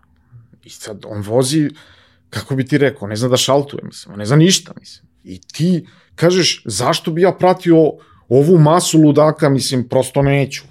I 0.64 0.70
sad 0.70 1.05
on 1.07 1.22
vozi, 1.22 1.70
kako 2.31 2.57
bi 2.57 2.66
ti 2.66 2.79
rekao, 2.79 3.09
ne 3.09 3.16
zna 3.16 3.29
da 3.29 3.37
šaltuje, 3.37 3.83
mislim, 3.85 4.18
ne 4.18 4.26
zna 4.26 4.37
ništa, 4.37 4.72
mislim. 4.81 5.09
I 5.24 5.41
ti 5.41 5.87
kažeš, 6.14 6.62
zašto 6.64 7.11
bi 7.11 7.22
ja 7.22 7.33
pratio 7.33 7.76
ovu 8.29 8.59
masu 8.59 9.01
ludaka, 9.01 9.49
mislim, 9.49 9.89
prosto 9.89 10.22
neću. 10.22 10.62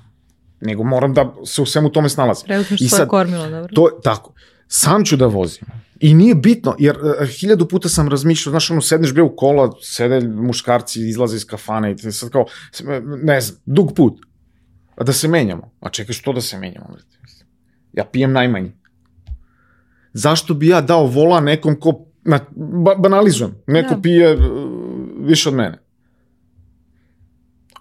Nego 0.61 0.83
moram 0.83 1.13
da 1.13 1.33
se 1.45 1.61
u 1.61 1.65
svemu 1.65 1.89
tome 1.89 2.09
snalazim. 2.09 2.45
Preuzmiš 2.45 2.81
I 2.81 2.89
kormilo, 3.07 3.49
dobro. 3.49 3.73
To, 3.75 3.89
tako, 4.03 4.33
sam 4.67 5.05
ću 5.05 5.17
da 5.17 5.25
vozim. 5.25 5.67
I 5.99 6.13
nije 6.13 6.35
bitno, 6.35 6.75
jer 6.79 6.97
uh, 6.97 7.27
hiljadu 7.27 7.67
puta 7.67 7.89
sam 7.89 8.09
razmišljao, 8.09 8.51
znaš, 8.51 8.71
ono, 8.71 8.81
sedneš 8.81 9.13
bio 9.13 9.25
u 9.25 9.35
kola, 9.35 9.71
sede 9.81 10.27
muškarci, 10.27 11.09
izlaze 11.09 11.35
iz 11.35 11.45
kafana 11.45 11.89
i 11.89 12.11
sad 12.11 12.29
kao, 12.29 12.45
ne 13.23 13.41
znam, 13.41 13.59
dug 13.65 13.93
put. 13.95 14.19
A 14.95 15.03
da 15.03 15.13
se 15.13 15.27
menjamo. 15.27 15.71
A 15.79 15.89
čekaj, 15.89 16.13
što 16.13 16.33
da 16.33 16.41
se 16.41 16.57
menjamo? 16.57 16.97
Ja 17.93 18.05
pijem 18.05 18.31
najmanje. 18.31 18.71
Zašto 20.17 20.53
bi 20.53 20.67
ja 20.67 20.81
dao 20.81 21.05
vola 21.05 21.39
nekom 21.39 21.75
ko, 21.79 21.93
na, 22.23 22.39
ba, 22.55 22.95
banalizujem, 22.95 23.53
neko 23.67 23.93
ja. 23.93 23.99
pije 24.01 24.33
uh, 24.33 24.41
više 25.27 25.49
od 25.49 25.55
mene? 25.55 25.87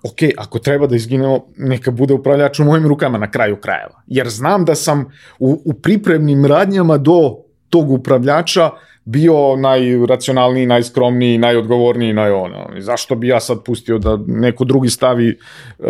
ok, 0.07 0.19
ako 0.37 0.59
treba 0.59 0.87
da 0.87 0.97
izginemo, 0.97 1.47
neka 1.57 1.91
bude 1.91 2.15
upravljač 2.15 2.61
u 2.61 2.65
mojim 2.65 2.87
rukama 2.87 3.19
na 3.19 3.31
kraju 3.31 3.57
krajeva. 3.57 4.03
Jer 4.07 4.29
znam 4.29 4.65
da 4.65 4.75
sam 4.75 5.05
u, 5.39 5.63
u 5.65 5.75
pripremnim 5.75 6.47
radnjama 6.47 6.99
do 6.99 7.37
tog 7.71 7.91
upravljača 7.91 8.71
bio 9.05 9.57
najracionalniji, 9.57 10.67
najskromniji, 10.67 11.39
najodgovorniji, 11.39 12.13
naj 12.13 12.31
ono. 12.31 12.69
Zašto 12.79 13.15
bi 13.15 13.29
ja 13.29 13.41
sad 13.41 13.65
pustio 13.65 13.99
da 13.99 14.19
neko 14.27 14.65
drugi 14.65 14.91
stavi 14.91 15.39
uh, 15.79 15.87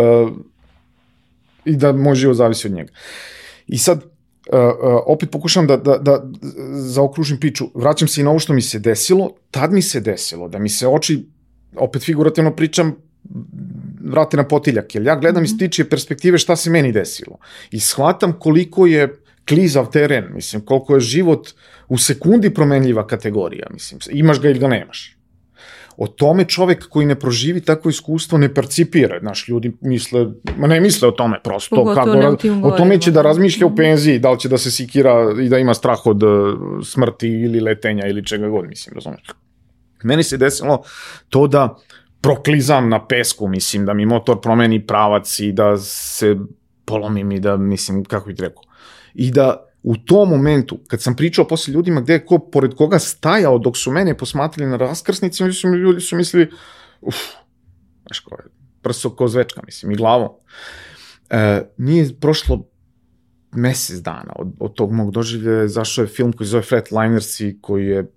i 1.64 1.76
da 1.76 1.92
moj 1.92 2.14
život 2.14 2.36
zavisi 2.36 2.68
od 2.68 2.74
njega. 2.74 2.92
I 3.66 3.78
sad, 3.78 4.04
uh, 4.52 4.58
uh, 4.58 5.00
opet 5.06 5.30
pokušam 5.30 5.66
da, 5.66 5.76
da, 5.76 5.98
da 5.98 6.30
zaokružim 6.72 7.40
priču. 7.40 7.64
Vraćam 7.74 8.08
se 8.08 8.20
i 8.20 8.24
na 8.24 8.30
ovo 8.30 8.38
što 8.38 8.52
mi 8.52 8.62
se 8.62 8.78
desilo. 8.78 9.30
Tad 9.50 9.72
mi 9.72 9.82
se 9.82 10.00
desilo 10.00 10.48
da 10.48 10.58
mi 10.58 10.68
se 10.68 10.88
oči, 10.88 11.26
opet 11.76 12.02
figurativno 12.02 12.56
pričam, 12.56 12.94
vrate 14.00 14.36
na 14.36 14.48
potiljak, 14.48 14.94
jer 14.94 15.04
ja 15.04 15.16
gledam 15.16 15.42
mm 15.42 15.44
-hmm. 15.44 15.48
iz 15.48 15.52
mhm. 15.52 15.58
tičije 15.58 15.90
perspektive 15.90 16.38
šta 16.38 16.56
se 16.56 16.70
meni 16.70 16.92
desilo. 16.92 17.38
I 17.70 17.80
shvatam 17.80 18.32
koliko 18.38 18.86
je 18.86 19.22
klizav 19.48 19.90
teren, 19.90 20.24
mislim, 20.34 20.64
koliko 20.64 20.94
je 20.94 21.00
život 21.00 21.48
u 21.88 21.98
sekundi 21.98 22.54
promenljiva 22.54 23.06
kategorija, 23.06 23.66
mislim, 23.70 24.00
imaš 24.10 24.40
ga 24.40 24.48
ili 24.48 24.58
ga 24.58 24.68
nemaš. 24.68 25.15
O 25.96 26.06
tome 26.06 26.44
čovek 26.44 26.88
koji 26.88 27.06
ne 27.06 27.14
proživi 27.14 27.60
takvo 27.60 27.88
iskustvo 27.88 28.38
ne 28.38 28.54
percipira, 28.54 29.18
znaš, 29.20 29.48
ljudi 29.48 29.72
misle, 29.80 30.26
ma 30.56 30.66
ne 30.66 30.80
misle 30.80 31.08
o 31.08 31.10
tome 31.10 31.40
prosto, 31.44 31.76
Pogotovo 31.76 32.36
kako, 32.36 32.68
o 32.68 32.70
tome 32.70 33.00
će 33.00 33.10
da 33.10 33.22
razmišlja 33.22 33.66
u 33.66 33.70
mhm. 33.70 33.76
penziji, 33.76 34.18
da 34.18 34.30
li 34.30 34.40
će 34.40 34.48
da 34.48 34.58
se 34.58 34.70
sikira 34.70 35.34
i 35.42 35.48
da 35.48 35.58
ima 35.58 35.74
strah 35.74 36.06
od 36.06 36.22
uh, 36.22 36.30
smrti 36.84 37.28
ili 37.28 37.60
letenja 37.60 38.06
ili 38.06 38.26
čega 38.26 38.48
god, 38.48 38.68
mislim, 38.68 38.94
razumeš. 38.94 39.26
Meni 40.02 40.22
se 40.22 40.36
desilo 40.36 40.82
to 41.28 41.46
da 41.46 41.76
proklizam 42.20 42.88
na 42.88 43.06
pesku, 43.06 43.48
mislim, 43.48 43.86
da 43.86 43.94
mi 43.94 44.06
motor 44.06 44.40
promeni 44.40 44.86
pravac 44.86 45.40
i 45.40 45.52
da 45.52 45.76
se 45.76 46.36
polomim 46.84 47.32
i 47.32 47.40
da, 47.40 47.56
mislim, 47.56 48.04
kako 48.04 48.26
bih 48.26 48.36
rekao. 48.40 48.62
I 49.14 49.30
da 49.30 49.65
u 49.86 49.96
tom 49.96 50.28
momentu, 50.28 50.78
kad 50.88 51.02
sam 51.02 51.16
pričao 51.16 51.46
posle 51.48 51.72
ljudima 51.72 52.00
gde 52.00 52.12
je 52.12 52.24
ko, 52.26 52.38
pored 52.38 52.74
koga 52.74 52.98
stajao 52.98 53.58
dok 53.58 53.76
su 53.76 53.92
mene 53.92 54.16
posmatrali 54.18 54.70
na 54.70 54.76
raskrsnici, 54.76 55.42
oni 55.42 55.52
su, 55.52 55.68
ljudi 55.68 56.00
su 56.00 56.16
mislili, 56.16 56.50
uf, 57.00 57.16
znaš 58.06 58.20
ko 58.20 58.34
je, 58.34 58.50
prso 58.82 59.10
ko 59.10 59.28
zvečka, 59.28 59.62
mislim, 59.66 59.92
i 59.92 59.96
glavom. 59.96 60.28
E, 61.30 61.62
nije 61.76 62.08
prošlo 62.20 62.66
mesec 63.52 64.00
dana 64.02 64.32
od, 64.36 64.48
od 64.60 64.74
tog 64.74 64.92
mog 64.92 65.10
doživlja, 65.10 65.68
zašao 65.68 66.02
je 66.02 66.08
film 66.08 66.32
koji 66.32 66.46
zove 66.46 66.62
Flatlinersi, 66.62 67.58
koji 67.62 67.86
je 67.86 68.10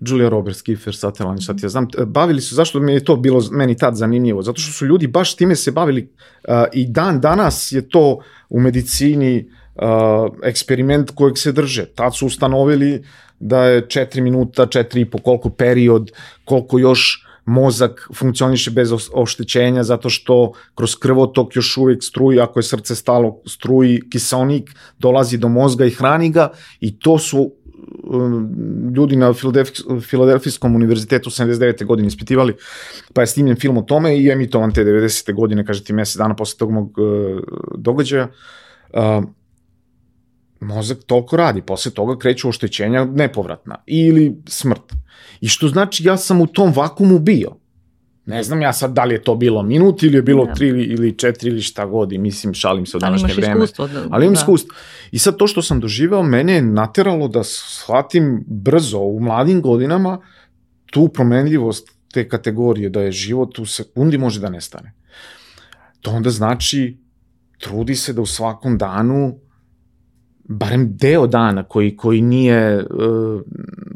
Julia 0.00 0.28
Roberts, 0.28 0.62
Kiefer 0.62 0.94
Sutherland, 0.96 1.42
šta 1.42 1.54
ti 1.54 1.64
ja 1.64 1.68
znam, 1.68 1.88
bavili 2.06 2.40
su, 2.40 2.54
zašto 2.54 2.80
mi 2.80 2.92
je 2.92 3.04
to 3.04 3.16
bilo 3.16 3.42
meni 3.50 3.76
tad 3.76 3.96
zanimljivo? 3.96 4.42
Zato 4.42 4.60
što 4.60 4.72
su 4.72 4.86
ljudi 4.86 5.06
baš 5.06 5.36
time 5.36 5.56
se 5.56 5.70
bavili 5.70 6.12
uh, 6.48 6.54
i 6.72 6.86
dan 6.86 7.20
danas 7.20 7.72
je 7.72 7.88
to 7.88 8.20
u 8.48 8.60
medicini 8.60 9.50
eksperiment 10.42 11.10
kojeg 11.14 11.38
se 11.38 11.52
drže. 11.52 11.86
Tad 11.94 12.16
su 12.16 12.26
ustanovili 12.26 13.04
da 13.40 13.64
je 13.64 13.86
4 13.86 14.20
minuta, 14.20 14.66
4 14.66 15.00
i 15.00 15.04
po 15.04 15.18
koliko 15.18 15.50
period, 15.50 16.10
koliko 16.44 16.78
još 16.78 17.26
mozak 17.44 18.08
funkcioniše 18.14 18.70
bez 18.70 18.92
oštećenja 19.12 19.82
zato 19.82 20.10
što 20.10 20.52
kroz 20.74 20.96
krvotok 20.96 21.56
još 21.56 21.76
uvijek 21.76 22.04
struji, 22.04 22.40
ako 22.40 22.58
je 22.58 22.62
srce 22.62 22.94
stalo 22.94 23.40
struji 23.46 24.00
kiselnik, 24.10 24.70
dolazi 24.98 25.38
do 25.38 25.48
mozga 25.48 25.84
i 25.86 25.90
hrani 25.90 26.30
ga 26.30 26.52
i 26.80 26.98
to 26.98 27.18
su 27.18 27.52
Um, 28.04 28.92
ljudi 28.96 29.16
na 29.16 29.32
Filadelfijskom 30.00 30.74
univerzitetu 30.74 31.30
79. 31.30 31.84
godine 31.84 32.08
ispitivali, 32.08 32.54
pa 33.14 33.20
je 33.20 33.26
snimljen 33.26 33.56
film 33.56 33.78
o 33.78 33.82
tome 33.82 34.16
i 34.18 34.28
emitovan 34.28 34.72
te 34.72 34.84
90. 34.84 35.34
godine, 35.34 35.66
kaže 35.66 35.84
ti 35.84 35.92
mesec 35.92 36.16
dana 36.16 36.36
posle 36.36 36.58
tog 36.58 36.70
mog 36.70 36.98
uh, 36.98 37.40
događaja. 37.76 38.28
Uh, 38.92 39.24
mozak 40.60 40.98
toliko 41.06 41.36
radi, 41.36 41.62
posle 41.62 41.92
toga 41.92 42.18
kreću 42.18 42.48
oštećenja 42.48 43.04
nepovratna 43.04 43.76
ili 43.86 44.36
smrt. 44.48 44.92
I 45.40 45.48
što 45.48 45.68
znači 45.68 46.04
ja 46.04 46.16
sam 46.16 46.40
u 46.40 46.46
tom 46.46 46.72
vakumu 46.72 47.18
bio. 47.18 47.56
Ne 48.26 48.42
znam 48.42 48.62
ja 48.62 48.72
sad 48.72 48.92
da 48.92 49.04
li 49.04 49.14
je 49.14 49.22
to 49.22 49.34
bilo 49.34 49.62
minut 49.62 50.02
ili 50.02 50.18
je 50.18 50.22
bilo 50.22 50.44
ja. 50.44 50.54
tri 50.54 50.68
ili 50.68 51.18
četiri 51.18 51.50
ili 51.50 51.62
šta 51.62 51.86
god 51.86 52.12
i 52.12 52.18
mislim 52.18 52.54
šalim 52.54 52.86
se 52.86 52.96
od 52.96 53.00
današnje 53.00 53.34
vreme. 53.34 53.46
Ali 53.46 53.56
imaš 53.56 53.70
iskustvo. 53.70 53.86
Da, 53.88 54.08
ali 54.10 54.24
imam 54.24 54.34
da. 54.34 54.40
iskustvo. 54.40 54.74
I 55.10 55.18
sad 55.18 55.36
to 55.36 55.46
što 55.46 55.62
sam 55.62 55.80
doživao 55.80 56.22
mene 56.22 56.52
je 56.52 56.62
nateralo 56.62 57.28
da 57.28 57.44
shvatim 57.44 58.44
brzo 58.46 58.98
u 58.98 59.20
mladim 59.20 59.62
godinama 59.62 60.20
tu 60.86 61.08
promenljivost 61.08 61.90
te 62.12 62.28
kategorije 62.28 62.88
da 62.88 63.00
je 63.00 63.12
život 63.12 63.58
u 63.58 63.66
sekundi 63.66 64.18
može 64.18 64.40
da 64.40 64.50
nestane. 64.50 64.92
To 66.00 66.10
onda 66.10 66.30
znači 66.30 66.98
trudi 67.58 67.94
se 67.94 68.12
da 68.12 68.20
u 68.20 68.26
svakom 68.26 68.78
danu 68.78 69.38
barem 70.52 70.96
deo 70.96 71.26
dana 71.26 71.62
koji, 71.62 71.96
koji 71.96 72.20
nije, 72.20 72.76
uh, 72.78 73.40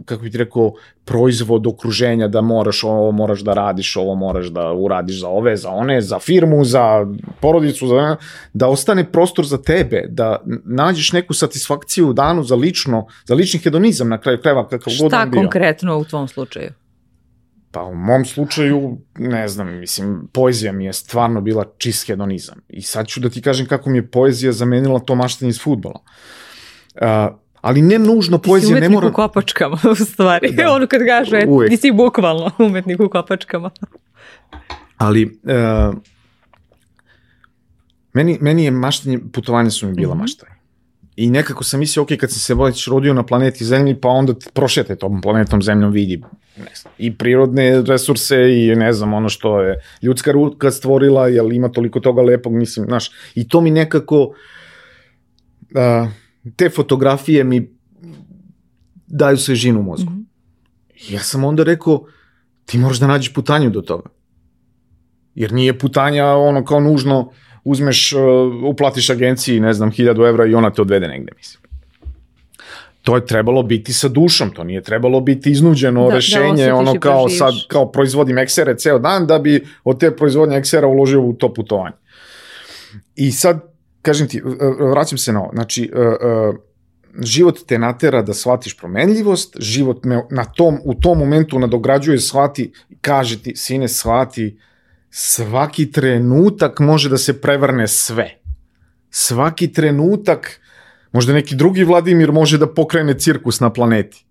kako 0.04 0.22
bih 0.22 0.32
ti 0.32 0.38
rekao, 0.38 0.72
proizvod 1.04 1.66
okruženja 1.66 2.28
da 2.28 2.40
moraš 2.40 2.84
ovo 2.84 3.12
moraš 3.12 3.40
da 3.40 3.54
radiš, 3.54 3.96
ovo 3.96 4.14
moraš 4.14 4.46
da 4.46 4.72
uradiš 4.72 5.20
za 5.20 5.28
ove, 5.28 5.56
za 5.56 5.70
one, 5.70 6.00
za 6.00 6.18
firmu, 6.18 6.64
za 6.64 7.06
porodicu, 7.40 7.86
za, 7.86 8.16
da 8.52 8.68
ostane 8.68 9.12
prostor 9.12 9.46
za 9.46 9.58
tebe, 9.62 10.04
da 10.08 10.36
nađeš 10.64 11.12
neku 11.12 11.34
satisfakciju 11.34 12.08
u 12.08 12.12
danu 12.12 12.42
za 12.42 12.54
lično, 12.54 13.06
za 13.24 13.34
lični 13.34 13.60
hedonizam 13.60 14.08
na 14.08 14.20
kraju 14.20 14.38
krajeva 14.40 14.68
kakav 14.68 14.92
god 15.00 15.14
on 15.14 15.30
bio. 15.30 15.40
Šta 15.40 15.40
konkretno 15.40 15.98
u 15.98 16.04
tvom 16.04 16.28
slučaju? 16.28 16.70
Pa 17.70 17.82
u 17.82 17.94
mom 17.94 18.24
slučaju, 18.24 18.98
ne 19.18 19.48
znam, 19.48 19.78
mislim, 19.78 20.28
poezija 20.32 20.72
mi 20.72 20.84
je 20.84 20.92
stvarno 20.92 21.40
bila 21.40 21.64
čist 21.78 22.06
hedonizam. 22.06 22.58
I 22.68 22.82
sad 22.82 23.06
ću 23.06 23.20
da 23.20 23.28
ti 23.28 23.42
kažem 23.42 23.66
kako 23.66 23.90
mi 23.90 23.98
je 23.98 24.10
poezija 24.10 24.52
zamenila 24.52 24.98
to 24.98 25.14
maštanje 25.14 25.50
iz 25.50 25.60
futbola. 25.62 26.00
Uh, 26.04 26.43
ali 27.54 27.82
ne 27.82 27.98
nužno 27.98 28.38
Ti 28.38 28.44
si 28.44 28.48
poezija, 28.48 28.70
ne 28.70 28.76
umetnik 28.76 28.94
mora... 28.94 29.08
u 29.08 29.12
kopačkama, 29.12 29.78
u 29.92 30.04
stvari. 30.04 30.52
Da. 30.52 30.70
ono 30.70 30.86
kad 30.86 31.00
kaže, 31.08 31.36
et, 31.38 31.48
Uvek. 31.48 31.70
ti 31.70 31.76
si 31.76 31.92
bukvalno 31.92 32.50
umetnik 32.58 33.00
u 33.00 33.08
kopačkama. 33.08 33.70
Ali 34.96 35.22
e, 35.44 35.88
meni, 38.12 38.38
meni 38.40 38.64
je 38.64 38.70
maštanje, 38.70 39.18
putovanje 39.32 39.70
su 39.70 39.86
mi 39.86 39.94
bila 39.94 40.14
Mhm. 40.14 40.20
maštanje. 40.20 40.54
I 41.16 41.30
nekako 41.30 41.64
sam 41.64 41.80
mislio, 41.80 42.02
ok, 42.02 42.08
kad 42.10 42.30
sam 42.30 42.38
se 42.38 42.54
već 42.56 42.88
rodio 42.88 43.14
na 43.14 43.22
planeti 43.22 43.64
Zemlji, 43.64 43.94
pa 43.94 44.08
onda 44.08 44.34
prošete 44.54 44.96
tom 44.96 45.20
planetom 45.20 45.62
Zemljom 45.62 45.92
vidi 45.92 46.22
ne 46.56 46.70
znam, 46.74 46.94
i 46.98 47.14
prirodne 47.14 47.82
resurse 47.82 48.36
i 48.36 48.76
ne 48.76 48.92
znam, 48.92 49.14
ono 49.14 49.28
što 49.28 49.60
je 49.60 49.80
ljudska 50.02 50.32
ruka 50.32 50.70
stvorila, 50.70 51.28
jer 51.28 51.52
ima 51.52 51.68
toliko 51.68 52.00
toga 52.00 52.22
lepog, 52.22 52.52
mislim, 52.52 52.86
znaš, 52.86 53.10
i 53.34 53.48
to 53.48 53.60
mi 53.60 53.70
nekako, 53.70 54.34
a, 55.74 56.08
te 56.56 56.70
fotografije 56.70 57.44
mi 57.44 57.70
daju 59.06 59.36
svežinu 59.36 59.80
u 59.80 59.82
mozgu. 59.82 60.10
Mhm. 60.10 60.20
Ja 61.08 61.20
sam 61.20 61.44
onda 61.44 61.62
rekao, 61.62 62.04
ti 62.64 62.78
moraš 62.78 62.98
da 62.98 63.06
nađeš 63.06 63.32
putanju 63.34 63.70
do 63.70 63.80
toga. 63.80 64.08
Jer 65.34 65.52
nije 65.52 65.78
putanja 65.78 66.26
ono 66.26 66.64
kao 66.64 66.80
nužno 66.80 67.30
uzmeš, 67.64 68.12
uh, 68.12 68.20
uplatiš 68.70 69.10
agenciji, 69.10 69.60
ne 69.60 69.72
znam, 69.72 69.92
1000 69.92 70.28
evra 70.28 70.46
i 70.46 70.54
ona 70.54 70.70
te 70.70 70.82
odvede 70.82 71.08
negde, 71.08 71.32
mislim. 71.36 71.64
To 73.02 73.16
je 73.16 73.26
trebalo 73.26 73.62
biti 73.62 73.92
sa 73.92 74.08
dušom, 74.08 74.50
to 74.50 74.64
nije 74.64 74.82
trebalo 74.82 75.20
biti 75.20 75.50
iznuđeno 75.50 76.02
Da, 76.02 76.08
da 76.08 76.14
rešenje, 76.14 76.52
osjetiš 76.52 76.72
ono 76.72 77.00
kao 77.00 77.22
proživiš. 77.22 77.38
sad, 77.38 77.54
kao 77.68 77.92
proizvodim 77.92 78.38
eksere 78.38 78.74
ceo 78.78 78.98
dan 78.98 79.26
da 79.26 79.38
bi 79.38 79.66
od 79.84 80.00
te 80.00 80.16
proizvodnje 80.16 80.56
eksera 80.56 80.86
uložio 80.86 81.22
u 81.22 81.32
to 81.32 81.54
putovanje. 81.54 81.96
I 83.16 83.32
sad, 83.32 83.73
kažem 84.04 84.28
ti, 84.28 84.42
vraćam 84.92 85.18
se 85.18 85.32
na 85.32 85.40
ovo, 85.40 85.50
znači, 85.54 85.90
uh, 85.94 86.00
uh, 86.00 86.56
život 87.24 87.58
te 87.66 87.78
natera 87.78 88.22
da 88.22 88.34
shvatiš 88.34 88.76
promenljivost, 88.76 89.56
život 89.60 90.04
me 90.04 90.22
na 90.30 90.44
tom, 90.44 90.78
u 90.84 90.94
tom 90.94 91.18
momentu 91.18 91.58
nadograđuje, 91.58 92.18
shvati, 92.18 92.72
kaže 93.00 93.42
ti, 93.42 93.56
sine, 93.56 93.88
shvati, 93.88 94.58
svaki 95.10 95.92
trenutak 95.92 96.80
može 96.80 97.08
da 97.08 97.18
se 97.18 97.40
prevrne 97.40 97.88
sve. 97.88 98.40
Svaki 99.10 99.72
trenutak, 99.72 100.60
možda 101.12 101.32
neki 101.32 101.56
drugi 101.56 101.84
Vladimir 101.84 102.32
može 102.32 102.58
da 102.58 102.66
pokrene 102.74 103.18
cirkus 103.18 103.60
na 103.60 103.72
planeti. 103.72 104.24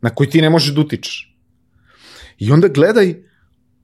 Na 0.00 0.10
koji 0.10 0.30
ti 0.30 0.42
ne 0.42 0.50
možeš 0.50 0.74
da 0.74 0.80
utičeš. 0.80 1.36
I 2.38 2.50
onda 2.52 2.68
gledaj 2.68 3.14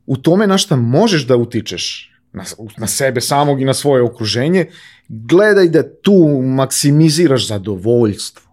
u 0.06 0.16
tome 0.16 0.46
na 0.46 0.58
šta 0.58 0.76
možeš 0.76 1.26
da 1.26 1.36
utičeš, 1.36 2.10
na, 2.32 2.44
na 2.78 2.86
sebe 2.86 3.20
samog 3.20 3.60
i 3.60 3.64
na 3.64 3.74
svoje 3.74 4.02
okruženje, 4.02 4.66
gledaj 5.08 5.68
da 5.68 6.00
tu 6.02 6.42
maksimiziraš 6.44 7.48
zadovoljstvo. 7.48 8.50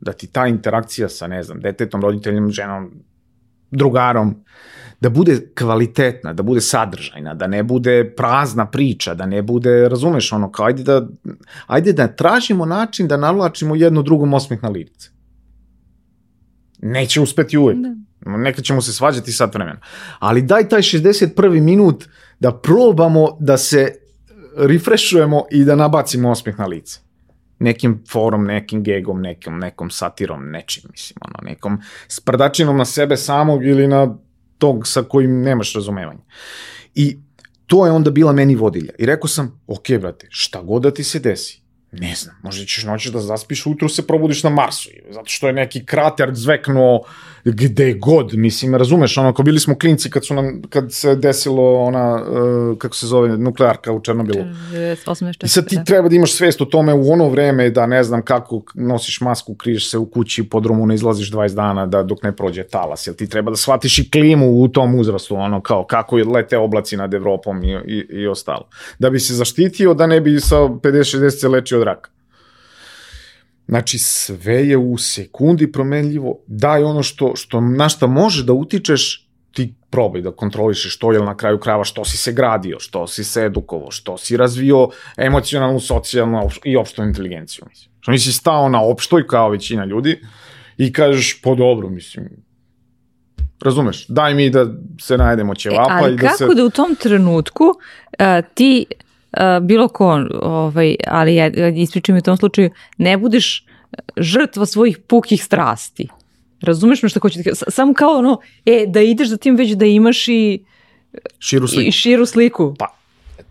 Da 0.00 0.12
ti 0.12 0.26
ta 0.26 0.46
interakcija 0.46 1.08
sa, 1.08 1.26
ne 1.26 1.42
znam, 1.42 1.60
detetom, 1.60 2.02
roditeljem, 2.02 2.50
ženom, 2.50 2.90
drugarom, 3.70 4.44
da 5.00 5.10
bude 5.10 5.40
kvalitetna, 5.58 6.32
da 6.32 6.42
bude 6.42 6.60
sadržajna, 6.60 7.34
da 7.34 7.46
ne 7.46 7.62
bude 7.62 8.12
prazna 8.16 8.66
priča, 8.66 9.14
da 9.14 9.26
ne 9.26 9.42
bude, 9.42 9.88
razumeš, 9.88 10.32
ono, 10.32 10.52
kao 10.52 10.66
ajde 10.66 10.82
da, 10.82 11.08
ajde 11.66 11.92
da 11.92 12.06
tražimo 12.08 12.66
način 12.66 13.08
da 13.08 13.16
navlačimo 13.16 13.74
jedno 13.74 14.02
drugom 14.02 14.34
osmeh 14.34 14.62
na 14.62 14.68
lice. 14.68 15.10
Neće 16.78 17.20
uspeti 17.20 17.58
uvek. 17.58 17.78
Da. 17.78 17.94
Nekad 18.36 18.64
ćemo 18.64 18.82
se 18.82 18.92
svađati 18.92 19.32
sat 19.32 19.54
vremena. 19.54 19.80
Ali 20.18 20.42
daj 20.42 20.68
taj 20.68 20.80
61. 20.80 21.60
minut 21.60 22.08
da 22.42 22.52
probamo 22.52 23.36
da 23.40 23.56
se 23.56 23.94
refreshujemo 24.56 25.44
i 25.50 25.64
da 25.64 25.76
nabacimo 25.76 26.30
osmeh 26.30 26.58
na 26.58 26.66
lice. 26.66 27.00
Nekim 27.58 28.02
forom, 28.10 28.44
nekim 28.44 28.82
gegom, 28.82 29.20
nekom, 29.20 29.58
nekom 29.58 29.90
satirom, 29.90 30.50
nečim, 30.50 30.90
mislim, 30.90 31.16
ono, 31.20 31.50
nekom 31.50 31.78
sprdačinom 32.08 32.76
na 32.76 32.84
sebe 32.84 33.16
samog 33.16 33.66
ili 33.66 33.86
na 33.86 34.16
tog 34.58 34.86
sa 34.86 35.02
kojim 35.02 35.40
nemaš 35.42 35.74
razumevanja. 35.74 36.20
I 36.94 37.16
to 37.66 37.86
je 37.86 37.92
onda 37.92 38.10
bila 38.10 38.32
meni 38.32 38.54
vodilja. 38.54 38.92
I 38.98 39.06
rekao 39.06 39.28
sam, 39.28 39.60
ok, 39.66 39.88
brate, 40.00 40.26
šta 40.30 40.62
god 40.62 40.82
da 40.82 40.90
ti 40.90 41.04
se 41.04 41.18
desi, 41.18 41.61
ne 41.92 42.14
znam, 42.14 42.36
možda 42.42 42.64
ćeš 42.64 42.84
noćeš 42.84 43.12
da 43.12 43.20
zaspiš, 43.20 43.66
utro 43.66 43.88
se 43.88 44.06
probudiš 44.06 44.42
na 44.42 44.50
Marsu, 44.50 44.88
zato 45.10 45.26
što 45.26 45.46
je 45.46 45.52
neki 45.52 45.84
krater 45.86 46.34
zveknuo 46.34 47.04
gde 47.44 47.92
god, 47.92 48.34
mislim, 48.34 48.74
razumeš, 48.74 49.18
ono, 49.18 49.28
ako 49.28 49.42
bili 49.42 49.60
smo 49.60 49.78
klinci 49.78 50.10
kad, 50.10 50.26
su 50.26 50.34
nam, 50.34 50.62
kad 50.68 50.92
se 50.92 51.16
desilo 51.16 51.80
ona, 51.80 52.14
uh, 52.14 52.78
kako 52.78 52.96
se 52.96 53.06
zove, 53.06 53.38
nuklearka 53.38 53.92
u 53.92 54.00
Černobilu. 54.00 54.44
84. 54.72 55.44
I 55.44 55.48
sad 55.48 55.68
ti 55.68 55.76
da. 55.76 55.84
treba 55.84 56.08
da 56.08 56.16
imaš 56.16 56.32
svest 56.32 56.60
o 56.60 56.64
tome 56.64 56.94
u 56.94 57.12
ono 57.12 57.28
vreme 57.28 57.70
da 57.70 57.86
ne 57.86 58.04
znam 58.04 58.22
kako 58.22 58.62
nosiš 58.74 59.20
masku, 59.20 59.54
kriješ 59.54 59.90
se 59.90 59.98
u 59.98 60.06
kući, 60.06 60.48
po 60.48 60.60
drumu 60.60 60.86
ne 60.86 60.94
izlaziš 60.94 61.32
20 61.32 61.54
dana 61.54 61.86
da 61.86 62.02
dok 62.02 62.22
ne 62.22 62.36
prođe 62.36 62.62
talas, 62.62 63.06
jel 63.06 63.14
ti 63.14 63.28
treba 63.28 63.50
da 63.50 63.56
shvatiš 63.56 63.98
i 63.98 64.10
klimu 64.10 64.62
u 64.62 64.68
tom 64.68 64.94
uzrastu, 64.94 65.36
ono 65.36 65.60
kao 65.60 65.84
kako 65.84 66.16
lete 66.16 66.58
oblaci 66.58 66.96
nad 66.96 67.14
Evropom 67.14 67.64
i, 67.64 67.78
i, 67.86 68.06
i 68.10 68.26
ostalo. 68.26 68.68
Da 68.98 69.10
bi 69.10 69.20
se 69.20 69.34
zaštitio 69.34 69.94
da 69.94 70.06
ne 70.06 70.20
bi 70.20 70.40
sa 70.40 70.56
50-60 70.56 71.30
se 71.30 71.48
lečio 71.48 71.81
od 71.82 71.86
raka. 71.86 72.10
Znači, 73.68 73.98
sve 73.98 74.68
je 74.68 74.76
u 74.76 74.98
sekundi 74.98 75.72
promenljivo. 75.72 76.38
Daj 76.46 76.84
ono 76.84 77.02
što, 77.02 77.36
što, 77.36 77.60
na 77.60 77.88
šta 77.88 78.06
može 78.06 78.44
da 78.44 78.52
utičeš, 78.52 79.28
ti 79.52 79.74
probaj 79.90 80.22
da 80.22 80.32
kontrolišeš 80.32 80.98
to, 80.98 81.12
jel 81.12 81.24
na 81.24 81.36
kraju 81.36 81.58
krava 81.58 81.84
što 81.84 82.04
si 82.04 82.16
se 82.16 82.32
gradio, 82.32 82.80
što 82.80 83.06
si 83.06 83.24
se 83.24 83.44
edukovao, 83.44 83.90
što 83.90 84.18
si 84.18 84.36
razvio 84.36 84.88
emocionalnu, 85.16 85.80
socijalnu 85.80 86.48
i 86.64 86.76
opštu 86.76 87.02
inteligenciju. 87.02 87.64
Mislim. 87.68 87.92
Što 88.00 88.12
nisi 88.12 88.32
stao 88.32 88.68
na 88.68 88.82
opštoj 88.82 89.26
kao 89.26 89.50
većina 89.50 89.84
ljudi 89.84 90.20
i 90.78 90.92
kažeš, 90.92 91.40
po 91.42 91.54
dobro, 91.54 91.88
mislim, 91.88 92.28
razumeš, 93.62 94.06
daj 94.08 94.34
mi 94.34 94.50
da 94.50 94.66
se 95.00 95.16
najedemo 95.16 95.52
E, 95.52 95.56
ćevapa 95.56 95.98
ali 96.02 96.12
i 96.12 96.16
da 96.16 96.26
kako 96.28 96.36
se... 96.36 96.54
da 96.54 96.64
u 96.64 96.70
tom 96.70 96.96
trenutku 96.96 97.64
uh, 97.64 98.26
ti 98.54 98.86
bilo 99.62 99.88
ko, 99.88 100.26
ovaj, 100.42 100.96
ali 101.06 101.34
ja, 101.34 101.68
ispričam 101.68 102.16
u 102.16 102.20
tom 102.20 102.36
slučaju, 102.36 102.70
ne 102.98 103.16
budeš 103.16 103.66
žrtva 104.16 104.66
svojih 104.66 104.98
pukih 104.98 105.44
strasti. 105.44 106.08
Razumeš 106.60 107.02
me 107.02 107.08
što 107.08 107.20
hoću 107.20 107.38
da 107.38 107.42
kažem? 107.42 107.56
Samo 107.68 107.94
kao 107.94 108.18
ono, 108.18 108.40
e, 108.66 108.84
da 108.88 109.00
ideš 109.00 109.28
za 109.28 109.36
tim 109.36 109.56
već 109.56 109.70
da 109.70 109.86
imaš 109.86 110.28
i, 110.28 110.64
Širu 111.38 111.68
sliku. 111.68 111.88
i 111.88 111.92
širu 111.92 112.26
sliku. 112.26 112.74
Pa, 112.78 112.94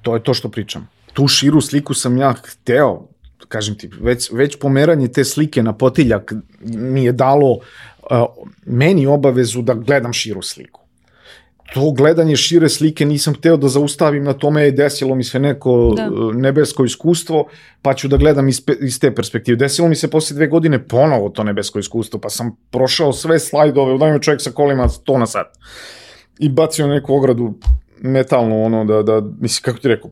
to 0.02 0.16
je 0.16 0.24
to 0.24 0.34
što 0.34 0.50
pričam. 0.50 0.90
Tu 1.14 1.28
širu 1.28 1.62
sliku 1.62 1.94
sam 1.94 2.18
ja 2.18 2.34
hteo, 2.34 3.08
kažem 3.48 3.78
ti, 3.78 3.90
već, 4.02 4.32
već 4.32 4.60
pomeranje 4.60 5.08
te 5.08 5.24
slike 5.24 5.64
na 5.64 5.74
potiljak 5.74 6.34
mi 6.62 7.04
je 7.04 7.12
dalo 7.12 7.52
uh, 7.52 7.62
meni 8.66 9.08
obavezu 9.08 9.62
da 9.62 9.74
gledam 9.74 10.14
širu 10.14 10.42
sliku. 10.42 10.81
To 11.74 11.92
gledanje 11.92 12.36
šire 12.36 12.70
slike 12.70 13.06
nisam 13.06 13.34
hteo 13.34 13.58
da 13.58 13.68
zaustavim 13.68 14.24
na 14.24 14.34
tome, 14.34 14.64
je 14.64 14.72
desilo 14.72 15.16
mi 15.16 15.24
se 15.24 15.40
neko 15.40 15.94
Da. 15.98 16.10
da. 16.10 16.34
nebesko 16.34 16.86
iskustvo, 16.86 17.48
pa 17.82 17.94
ću 17.94 18.08
da 18.08 18.18
gledam 18.18 18.50
iz, 18.50 18.62
iz 18.82 19.00
te 19.00 19.16
perspektive. 19.16 19.56
Desilo 19.56 19.88
mi 19.88 19.96
se 19.96 20.10
posle 20.10 20.36
dve 20.36 20.48
godine 20.48 20.88
ponovo 20.88 21.30
to 21.30 21.44
nebesko 21.44 21.80
iskustvo, 21.80 22.20
pa 22.20 22.30
sam 22.30 22.58
prošao 22.72 23.14
sve 23.14 23.40
slajdove, 23.40 23.94
udavio 23.94 24.20
čovjek 24.20 24.42
sa 24.42 24.52
kolima 24.52 24.88
100 24.88 25.18
na 25.18 25.26
sat 25.26 25.58
i 26.40 26.50
bacio 26.50 26.88
na 26.88 26.94
neku 26.94 27.16
ogradu 27.16 27.54
metalnu, 28.02 28.66
ono, 28.66 28.86
da, 28.86 29.04
da, 29.04 29.22
mislim, 29.40 29.64
kako 29.64 29.80
ti 29.80 29.88
rekao, 29.88 30.12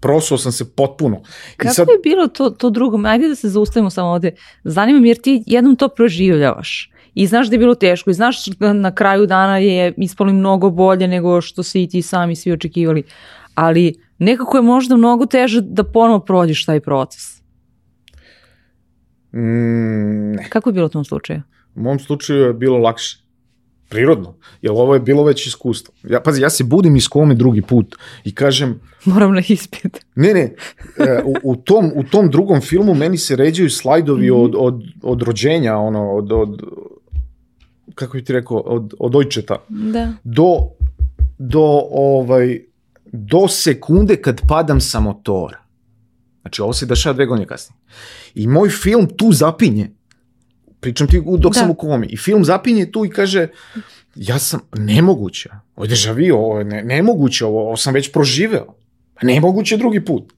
prosuo 0.00 0.38
sam 0.38 0.52
se 0.52 0.74
potpuno. 0.74 1.16
I 1.54 1.56
Kako 1.56 1.74
sad, 1.74 1.88
je 1.88 1.98
bilo 2.02 2.28
to, 2.28 2.50
to 2.50 2.70
drugo? 2.70 3.00
Ajde 3.06 3.28
da 3.28 3.34
se 3.34 3.48
zaustavimo 3.48 3.90
samo 3.90 4.08
ovde. 4.08 4.34
Zanima 4.64 5.00
me 5.00 5.08
jer 5.08 5.16
ti 5.16 5.42
jednom 5.46 5.76
to 5.76 5.88
proživljavaš. 5.88 6.90
I 7.18 7.26
znaš 7.26 7.48
da 7.48 7.54
je 7.54 7.58
bilo 7.58 7.74
teško 7.74 8.10
i 8.10 8.14
znaš 8.14 8.46
da 8.46 8.72
na 8.72 8.94
kraju 8.94 9.26
dana 9.26 9.58
je 9.58 9.94
ispalo 9.96 10.32
mnogo 10.32 10.70
bolje 10.70 11.08
nego 11.08 11.40
što 11.40 11.62
se 11.62 11.82
i 11.82 11.88
ti 11.88 12.02
sami 12.02 12.36
svi 12.36 12.52
očekivali. 12.52 13.02
Ali 13.54 13.94
nekako 14.18 14.56
je 14.56 14.62
možda 14.62 14.96
mnogo 14.96 15.26
teže 15.26 15.60
da 15.60 15.84
ponovo 15.84 16.20
prođeš 16.20 16.64
taj 16.64 16.80
proces. 16.80 17.40
mm, 19.32 20.32
ne, 20.32 20.46
Kako 20.50 20.68
je 20.68 20.74
bilo 20.74 20.86
u 20.86 20.88
tom 20.88 21.04
slučaju? 21.04 21.42
u 21.74 21.80
mom 21.80 21.98
slučaju 21.98 22.40
je 22.40 22.52
bilo 22.52 22.78
lakše. 22.78 23.18
Prirodno, 23.90 24.34
jer 24.62 24.72
ovo 24.72 24.94
je 24.94 25.00
bilo 25.00 25.24
već 25.24 25.46
iskustvo. 25.46 25.94
Ja, 26.04 26.20
pazi, 26.20 26.42
ja 26.42 26.50
se 26.50 26.64
budim 26.64 26.96
iz 26.96 27.08
kome 27.08 27.34
drugi 27.34 27.62
put 27.62 27.96
i 28.24 28.34
kažem, 28.34 28.80
Moram 29.04 29.34
na 29.34 29.42
ispit. 29.48 30.04
ne, 30.14 30.34
ne, 30.34 30.54
e, 30.98 31.22
u, 31.24 31.34
u, 31.42 31.56
tom, 31.56 31.90
u 31.94 32.02
tom 32.02 32.30
drugom 32.30 32.60
filmu 32.60 32.94
meni 32.94 33.18
se 33.18 33.36
ređaju 33.36 33.70
slajdovi 33.70 34.30
od, 34.30 34.54
od, 34.58 34.82
od 35.02 35.22
rođenja, 35.22 35.76
ono, 35.76 36.10
od, 36.12 36.32
od, 36.32 36.62
kako 37.98 38.16
bi 38.16 38.24
ti 38.24 38.32
rekao, 38.32 38.56
od, 38.56 38.94
od 38.98 39.14
ojčeta. 39.14 39.56
Da. 39.68 40.12
do, 40.24 40.68
do, 41.38 41.82
ovaj, 41.90 42.60
do 43.12 43.48
sekunde 43.48 44.16
kad 44.16 44.40
padam 44.48 44.80
sa 44.80 45.00
motora. 45.00 45.58
Znači, 46.40 46.62
ovo 46.62 46.72
se 46.72 46.86
dešava 46.86 47.12
dve 47.14 47.26
godine 47.26 47.46
kasnije. 47.46 47.78
I 48.34 48.46
moj 48.46 48.68
film 48.68 49.08
tu 49.16 49.32
zapinje. 49.32 49.90
Pričam 50.80 51.08
ti 51.08 51.22
dok 51.38 51.54
Da. 51.54 51.60
sam 51.60 51.70
u 51.70 51.74
komi. 51.74 52.06
I 52.06 52.16
film 52.16 52.44
zapinje 52.44 52.92
tu 52.92 53.04
i 53.04 53.10
kaže, 53.10 53.48
ja 54.14 54.38
sam 54.38 54.60
nemoguće. 54.76 55.50
Ovo 55.76 55.84
je 55.84 55.88
deja 55.88 56.12
vu, 56.12 56.38
ovo 56.38 56.58
je 56.58 56.64
ne, 56.64 56.82
nemoguće, 56.84 57.44
ovo, 57.46 57.66
ovo 57.66 57.76
sam 57.76 57.94
već 57.94 58.12
proživeo. 58.12 58.74
Nemoguće 59.22 59.76
drugi 59.76 60.04
put. 60.04 60.32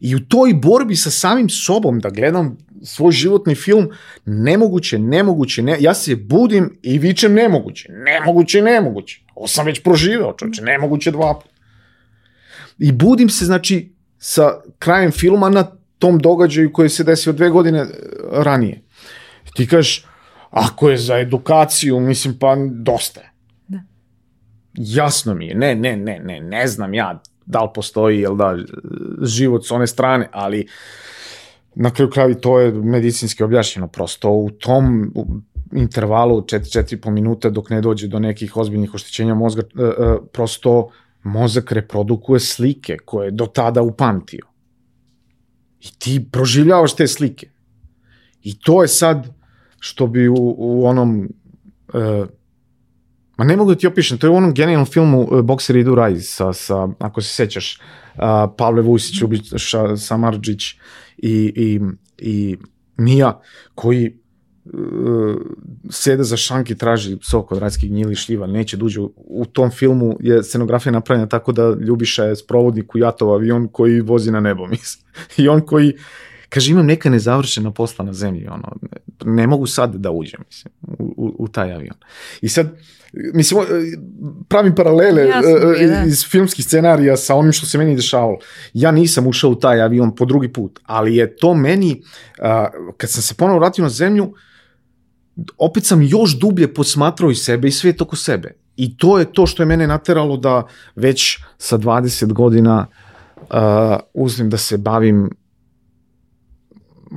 I 0.00 0.14
u 0.14 0.20
toj 0.20 0.54
borbi 0.54 0.96
sa 0.96 1.10
samim 1.10 1.48
sobom 1.48 1.98
da 1.98 2.10
gledam 2.10 2.56
svoj 2.84 3.12
životni 3.12 3.54
film, 3.54 3.88
nemoguće, 4.24 4.98
nemoguće, 4.98 5.62
ne, 5.62 5.76
ja 5.80 5.94
se 5.94 6.16
budim 6.16 6.78
i 6.82 6.98
vičem 6.98 7.34
nemoguće, 7.34 7.88
nemoguće, 7.92 8.62
nemoguće. 8.62 9.20
Ovo 9.34 9.46
sam 9.46 9.66
već 9.66 9.82
proživeo, 9.82 10.34
čoče, 10.38 10.62
nemoguće 10.62 11.10
dva 11.10 11.34
puta. 11.34 11.54
I 12.78 12.92
budim 12.92 13.28
se, 13.28 13.44
znači, 13.44 13.92
sa 14.18 14.60
krajem 14.78 15.10
filma 15.12 15.48
na 15.48 15.64
tom 15.98 16.18
događaju 16.18 16.72
koji 16.72 16.88
se 16.88 17.04
desio 17.04 17.32
dve 17.32 17.50
godine 17.50 17.78
e, 17.78 17.86
ranije. 18.32 18.82
Ti 19.54 19.66
kažeš, 19.66 20.06
ako 20.50 20.90
je 20.90 20.96
za 20.96 21.18
edukaciju, 21.18 22.00
mislim, 22.00 22.38
pa 22.38 22.56
dosta 22.70 23.20
je. 23.20 23.30
Da. 23.68 23.78
Jasno 24.74 25.34
mi 25.34 25.46
je, 25.46 25.54
ne, 25.54 25.74
ne, 25.74 25.96
ne, 25.96 26.18
ne, 26.18 26.40
ne 26.40 26.66
znam 26.66 26.94
ja 26.94 27.22
da 27.46 27.62
li 27.62 27.70
postoji, 27.74 28.20
jel 28.20 28.36
da, 28.36 28.56
život 29.22 29.66
s 29.66 29.70
one 29.70 29.86
strane, 29.86 30.28
ali 30.32 30.66
na 31.74 31.90
kraju 31.90 32.10
kravi 32.10 32.34
to 32.40 32.60
je 32.60 32.72
medicinski 32.72 33.42
objašnjeno 33.42 33.88
prosto 33.88 34.30
u 34.30 34.50
tom 34.50 35.12
intervalu 35.72 36.40
4-4,5 36.40 37.10
minuta 37.10 37.50
dok 37.50 37.70
ne 37.70 37.80
dođe 37.80 38.08
do 38.08 38.18
nekih 38.18 38.56
ozbiljnih 38.56 38.94
oštećenja 38.94 39.34
mozga, 39.34 39.62
e, 39.62 39.82
e, 39.82 40.16
prosto 40.32 40.88
mozak 41.22 41.72
reprodukuje 41.72 42.40
slike 42.40 42.96
koje 43.04 43.26
je 43.26 43.30
do 43.30 43.46
tada 43.46 43.82
upamtio. 43.82 44.46
I 45.80 45.88
ti 45.98 46.26
proživljavaš 46.32 46.96
te 46.96 47.06
slike. 47.06 47.48
I 48.42 48.58
to 48.58 48.82
je 48.82 48.88
sad 48.88 49.28
što 49.78 50.06
bi 50.06 50.28
u, 50.28 50.54
u 50.58 50.86
onom 50.86 51.28
uh, 51.94 52.26
ma 53.42 53.46
ne 53.46 53.56
mogu 53.56 53.74
da 53.74 53.78
ti 53.78 53.86
opišem, 53.86 54.18
to 54.18 54.26
je 54.26 54.30
u 54.30 54.36
onom 54.36 54.54
genijalnom 54.54 54.86
filmu 54.86 55.20
uh, 55.20 55.40
Boxer 55.40 55.76
idu 55.76 55.94
raj 55.94 56.20
sa, 56.20 56.52
sa, 56.52 56.88
ako 56.98 57.22
se 57.22 57.34
sećaš, 57.34 57.80
uh, 58.14 58.22
Pavle 58.58 58.82
Vusić, 58.82 59.22
Ubiša, 59.22 59.96
Samarđić 59.96 60.74
i, 61.18 61.52
i, 61.56 61.80
i 62.18 62.56
Mija, 62.96 63.40
koji 63.74 64.18
uh, 64.64 65.36
sede 65.90 66.22
za 66.22 66.36
šanki, 66.36 66.78
traži 66.78 67.18
sok 67.22 67.52
od 67.52 67.58
rajskih 67.58 67.90
gnjili 67.90 68.14
šljiva, 68.14 68.46
neće 68.46 68.76
duđe. 68.76 69.00
U, 69.00 69.12
u 69.16 69.44
tom 69.44 69.70
filmu 69.70 70.16
je 70.20 70.42
scenografija 70.42 70.92
napravljena 70.92 71.28
tako 71.28 71.52
da 71.52 71.74
Ljubiša 71.80 72.24
je 72.24 72.36
sprovodnik 72.36 72.94
u 72.94 72.98
Jatov 72.98 73.34
avion 73.34 73.68
koji 73.68 74.00
vozi 74.00 74.30
na 74.30 74.40
nebo, 74.40 74.66
mislim. 74.76 75.04
I 75.36 75.48
on 75.48 75.60
koji 75.66 75.92
Kaže, 76.52 76.72
imam 76.72 76.86
neka 76.86 77.10
nezavršena 77.10 77.70
posla 77.70 78.04
na 78.04 78.12
zemlji, 78.12 78.48
ono, 78.48 78.76
ne 79.24 79.46
mogu 79.46 79.66
sad 79.66 79.94
da 79.94 80.10
uđem, 80.10 80.40
mislim, 80.46 80.72
u, 80.98 81.14
u, 81.16 81.36
u 81.38 81.48
taj 81.48 81.72
avion. 81.72 81.96
I 82.40 82.48
sad, 82.48 82.76
mislim, 83.12 83.60
pravim 84.48 84.74
paralele 84.74 85.22
Jasno, 85.22 85.72
e, 85.78 85.86
da. 85.86 86.02
iz 86.06 86.26
filmskih 86.30 86.64
scenarija 86.64 87.16
sa 87.16 87.34
onim 87.34 87.52
što 87.52 87.66
se 87.66 87.78
meni 87.78 87.96
dešavalo. 87.96 88.38
Ja 88.74 88.90
nisam 88.90 89.26
ušao 89.26 89.50
u 89.50 89.54
taj 89.54 89.80
avion 89.80 90.14
po 90.16 90.24
drugi 90.24 90.52
put, 90.52 90.80
ali 90.84 91.16
je 91.16 91.36
to 91.36 91.54
meni, 91.54 92.02
kad 92.96 93.10
sam 93.10 93.22
se 93.22 93.34
ponovo 93.34 93.58
vratio 93.58 93.82
na 93.82 93.90
zemlju, 93.90 94.34
opet 95.58 95.84
sam 95.84 96.02
još 96.02 96.38
dublje 96.38 96.74
posmatrao 96.74 97.30
i 97.30 97.34
sebe 97.34 97.68
i 97.68 97.72
svijet 97.72 98.00
oko 98.00 98.16
sebe. 98.16 98.54
I 98.76 98.96
to 98.96 99.18
je 99.18 99.32
to 99.32 99.46
što 99.46 99.62
je 99.62 99.66
mene 99.66 99.86
nateralo 99.86 100.36
da 100.36 100.66
već 100.96 101.38
sa 101.58 101.78
20 101.78 102.32
godina 102.32 102.86
uh, 103.40 103.46
uzmem 104.14 104.50
da 104.50 104.56
se 104.56 104.78
bavim 104.78 105.30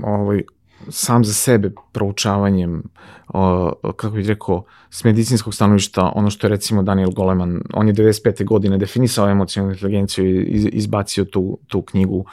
ovaj, 0.03 0.41
sam 0.89 1.25
za 1.25 1.33
sebe 1.33 1.71
proučavanjem, 1.91 2.83
o, 3.27 3.71
kako 3.95 4.15
bih 4.15 4.27
rekao, 4.27 4.63
s 4.89 5.03
medicinskog 5.03 5.55
stanovišta, 5.55 6.11
ono 6.15 6.29
što 6.29 6.47
je 6.47 6.51
recimo 6.51 6.83
Daniel 6.83 7.11
Goleman, 7.11 7.61
on 7.73 7.87
je 7.87 7.93
95. 7.93 8.45
godine 8.45 8.77
definisao 8.77 9.29
emocionalnu 9.29 9.73
inteligenciju 9.73 10.41
i 10.41 10.69
izbacio 10.73 11.25
tu, 11.25 11.57
tu 11.67 11.81
knjigu. 11.81 12.25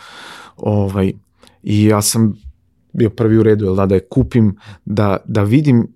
Ovaj, 0.57 1.13
I 1.63 1.85
ja 1.85 2.03
sam 2.03 2.35
bio 2.93 3.11
prvi 3.11 3.39
u 3.39 3.43
redu, 3.43 3.75
da, 3.75 3.87
da 3.87 3.95
je 3.95 4.07
kupim, 4.11 4.57
da, 4.85 5.17
da 5.25 5.43
vidim 5.43 5.87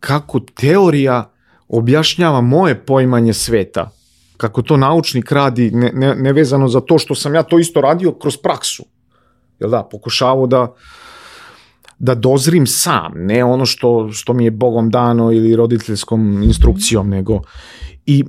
kako 0.00 0.40
teorija 0.40 1.30
objašnjava 1.68 2.40
moje 2.40 2.84
poimanje 2.84 3.32
sveta, 3.32 3.90
kako 4.36 4.62
to 4.62 4.76
naučnik 4.76 5.32
radi, 5.32 5.70
ne, 5.70 5.92
ne, 5.94 6.14
ne 6.14 6.32
vezano 6.32 6.68
za 6.68 6.80
to 6.80 6.98
što 6.98 7.14
sam 7.14 7.34
ja 7.34 7.42
to 7.42 7.58
isto 7.58 7.80
radio 7.80 8.12
kroz 8.12 8.36
praksu. 8.36 8.84
Jel 9.60 9.70
da, 9.70 9.82
pokušavao 9.90 10.46
da 10.46 10.74
da 11.98 12.14
dozrim 12.14 12.66
sam, 12.66 13.12
ne 13.16 13.44
ono 13.44 13.66
što, 13.66 14.12
što 14.12 14.32
mi 14.32 14.44
je 14.44 14.50
Bogom 14.50 14.90
dano 14.90 15.32
ili 15.32 15.56
roditeljskom 15.56 16.42
instrukcijom, 16.42 17.08
nego 17.08 17.40
i 18.06 18.24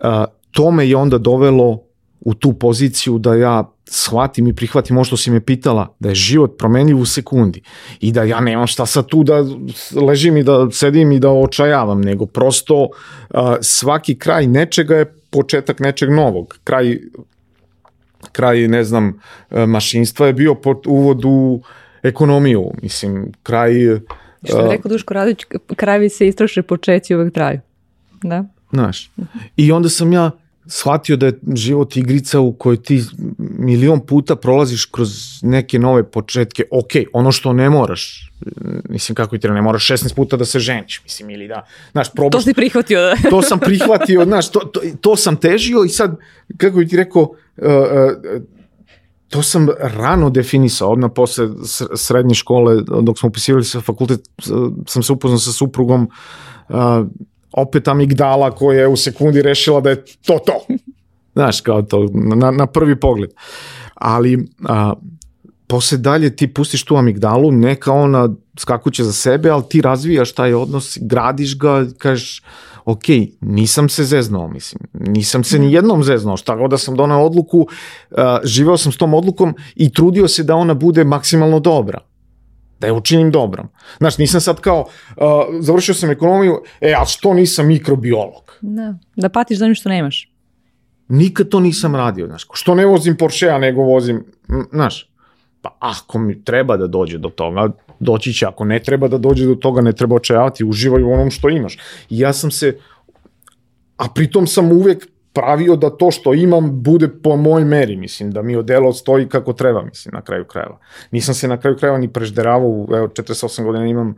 a, 0.00 0.24
to 0.50 0.70
me 0.70 0.88
je 0.88 0.96
onda 0.96 1.18
dovelo 1.18 1.82
u 2.20 2.34
tu 2.34 2.52
poziciju 2.52 3.18
da 3.18 3.34
ja 3.34 3.72
shvatim 3.84 4.46
i 4.46 4.54
prihvatim 4.54 4.96
ovo 4.96 5.04
što 5.04 5.16
si 5.16 5.30
me 5.30 5.40
pitala, 5.40 5.96
da 5.98 6.08
je 6.08 6.14
život 6.14 6.58
promenljiv 6.58 6.98
u 6.98 7.06
sekundi 7.06 7.62
i 8.00 8.12
da 8.12 8.22
ja 8.22 8.40
nemam 8.40 8.66
šta 8.66 8.86
sad 8.86 9.06
tu 9.06 9.22
da 9.24 9.44
ležim 10.06 10.36
i 10.36 10.42
da 10.42 10.70
sedim 10.70 11.12
i 11.12 11.18
da 11.18 11.30
očajavam, 11.30 12.00
nego 12.00 12.26
prosto 12.26 12.88
a, 13.30 13.56
svaki 13.60 14.18
kraj 14.18 14.46
nečega 14.46 14.96
je 14.96 15.14
početak 15.30 15.80
nečeg 15.80 16.10
novog. 16.10 16.58
Kraj 16.64 16.98
kraj, 18.32 18.68
ne 18.68 18.84
znam, 18.84 19.20
mašinstva 19.50 20.26
je 20.26 20.32
bio 20.32 20.54
pod 20.54 20.86
uvod 20.86 21.24
u 21.24 21.62
ekonomiju, 22.02 22.70
mislim, 22.82 23.32
kraj... 23.42 23.72
Što 24.44 24.60
je 24.60 24.70
rekao 24.70 24.88
Duško 24.88 25.14
Radić, 25.14 25.38
krajevi 25.76 26.08
se 26.08 26.28
istroše, 26.28 26.62
počeci 26.62 27.14
uvek 27.14 27.34
traju. 27.34 27.60
Da? 28.22 28.44
Znaš, 28.72 29.10
i 29.56 29.72
onda 29.72 29.88
sam 29.88 30.12
ja 30.12 30.30
shvatio 30.66 31.16
da 31.16 31.26
je 31.26 31.38
život 31.54 31.96
igrica 31.96 32.40
u 32.40 32.52
kojoj 32.52 32.82
ti 32.82 33.02
milion 33.38 34.06
puta 34.06 34.36
prolaziš 34.36 34.84
kroz 34.84 35.10
neke 35.42 35.78
nove 35.78 36.10
početke, 36.10 36.64
ok, 36.70 36.90
ono 37.12 37.32
što 37.32 37.52
ne 37.52 37.70
moraš, 37.70 38.30
mislim 38.88 39.14
kako 39.14 39.38
ti 39.38 39.48
ne 39.48 39.62
moraš 39.62 39.88
16 39.88 40.14
puta 40.14 40.36
da 40.36 40.44
se 40.44 40.58
ženiš, 40.58 41.02
mislim, 41.04 41.30
ili 41.30 41.48
da, 41.48 41.66
znaš, 41.92 42.12
probaš... 42.12 42.32
To 42.32 42.40
si 42.40 42.54
prihvatio, 42.54 43.00
da. 43.00 43.30
to 43.30 43.42
sam 43.42 43.58
prihvatio, 43.58 44.24
znaš, 44.30 44.50
to, 44.50 44.60
to, 44.60 44.80
to 45.00 45.16
sam 45.16 45.36
težio 45.36 45.84
i 45.84 45.88
sad, 45.88 46.16
kako 46.56 46.76
bi 46.76 46.88
ti 46.88 46.96
rekao, 46.96 47.34
to 49.28 49.42
sam 49.42 49.68
rano 49.78 50.30
definisao, 50.30 50.90
odmah 50.90 51.10
posle 51.14 51.48
srednje 51.94 52.34
škole, 52.34 52.82
dok 53.02 53.18
smo 53.18 53.28
upisivali 53.28 53.64
sa 53.64 53.80
fakultet, 53.80 54.20
sam 54.86 55.02
se 55.02 55.12
upoznao 55.12 55.38
sa 55.38 55.52
suprugom, 55.52 56.08
uh, 56.68 57.06
opet 57.52 57.88
amigdala 57.88 58.50
koja 58.50 58.80
je 58.80 58.88
u 58.88 58.96
sekundi 58.96 59.42
rešila 59.42 59.80
da 59.80 59.90
je 59.90 60.04
to 60.04 60.38
to. 60.46 60.60
Znaš, 61.34 61.60
kao 61.60 61.82
to, 61.82 62.06
na, 62.14 62.50
na 62.50 62.66
prvi 62.66 63.00
pogled. 63.00 63.30
Ali, 63.94 64.48
a, 64.64 64.94
posle 65.66 65.98
dalje 65.98 66.36
ti 66.36 66.54
pustiš 66.54 66.84
tu 66.84 66.96
amigdalu, 66.96 67.52
neka 67.52 67.92
ona 67.92 68.28
skakuće 68.58 69.04
za 69.04 69.12
sebe, 69.12 69.50
ali 69.50 69.62
ti 69.68 69.80
razvijaš 69.80 70.32
taj 70.32 70.54
odnos, 70.54 70.98
gradiš 71.00 71.58
ga, 71.58 71.86
kažeš, 71.98 72.42
ok, 72.90 73.04
nisam 73.40 73.88
se 73.88 74.04
zeznao, 74.04 74.48
mislim, 74.48 74.80
nisam 74.92 75.44
se 75.44 75.58
ni 75.58 75.72
jednom 75.72 76.04
zeznao, 76.04 76.36
šta 76.36 76.56
god 76.56 76.70
da 76.70 76.78
sam 76.78 76.96
donao 76.96 77.26
odluku, 77.26 77.58
uh, 77.58 78.18
živeo 78.44 78.76
sam 78.76 78.92
s 78.92 78.96
tom 78.96 79.14
odlukom 79.14 79.54
i 79.74 79.92
trudio 79.92 80.28
se 80.28 80.42
da 80.42 80.56
ona 80.56 80.74
bude 80.74 81.04
maksimalno 81.04 81.60
dobra 81.60 82.00
da 82.80 82.86
je 82.86 82.92
učinim 82.92 83.30
dobrom. 83.30 83.68
Znaš, 83.98 84.18
nisam 84.18 84.40
sad 84.40 84.60
kao, 84.60 84.80
uh, 84.80 85.24
završio 85.60 85.94
sam 85.94 86.10
ekonomiju, 86.10 86.62
e, 86.80 86.94
a 86.98 87.04
što 87.04 87.34
nisam 87.34 87.66
mikrobiolog? 87.66 88.58
Da, 88.60 88.94
da 89.16 89.28
patiš 89.28 89.58
za 89.58 89.74
što 89.74 89.88
nemaš. 89.88 90.32
Nikad 91.08 91.48
to 91.48 91.60
nisam 91.60 91.96
radio, 91.96 92.26
znaš, 92.26 92.46
što 92.52 92.74
ne 92.74 92.86
vozim 92.86 93.16
Porschea, 93.16 93.58
nego 93.58 93.82
vozim, 93.82 94.24
znaš, 94.72 95.10
pa 95.62 95.76
ako 95.78 96.18
mi 96.18 96.44
treba 96.44 96.76
da 96.76 96.86
dođe 96.86 97.18
do 97.18 97.28
toga, 97.28 97.68
doći 98.00 98.32
će, 98.32 98.46
ako 98.46 98.64
ne 98.64 98.78
treba 98.78 99.08
da 99.08 99.18
dođe 99.18 99.46
do 99.46 99.54
toga, 99.54 99.80
ne 99.80 99.92
treba 99.92 100.16
očajavati, 100.16 100.64
uživaj 100.64 101.02
u 101.02 101.12
onom 101.12 101.30
što 101.30 101.48
imaš. 101.48 101.78
I 102.10 102.18
ja 102.18 102.32
sam 102.32 102.50
se, 102.50 102.78
a 103.96 104.08
pritom 104.14 104.46
sam 104.46 104.72
uvek 104.72 105.06
pravio 105.32 105.76
da 105.76 105.90
to 105.90 106.10
što 106.10 106.34
imam 106.34 106.82
bude 106.82 107.08
po 107.22 107.36
moj 107.36 107.64
meri, 107.64 107.96
mislim, 107.96 108.30
da 108.30 108.42
mi 108.42 108.56
odelo 108.56 108.92
stoji 108.92 109.28
kako 109.28 109.52
treba, 109.52 109.82
mislim, 109.82 110.12
na 110.14 110.22
kraju 110.22 110.44
krajeva. 110.44 110.78
Nisam 111.10 111.34
se 111.34 111.48
na 111.48 111.60
kraju 111.60 111.76
krajeva 111.76 111.98
ni 111.98 112.12
prežderavao, 112.12 112.86
evo, 112.94 113.08
48 113.08 113.64
godina 113.64 113.86
imam 113.86 114.08
uh, 114.08 114.14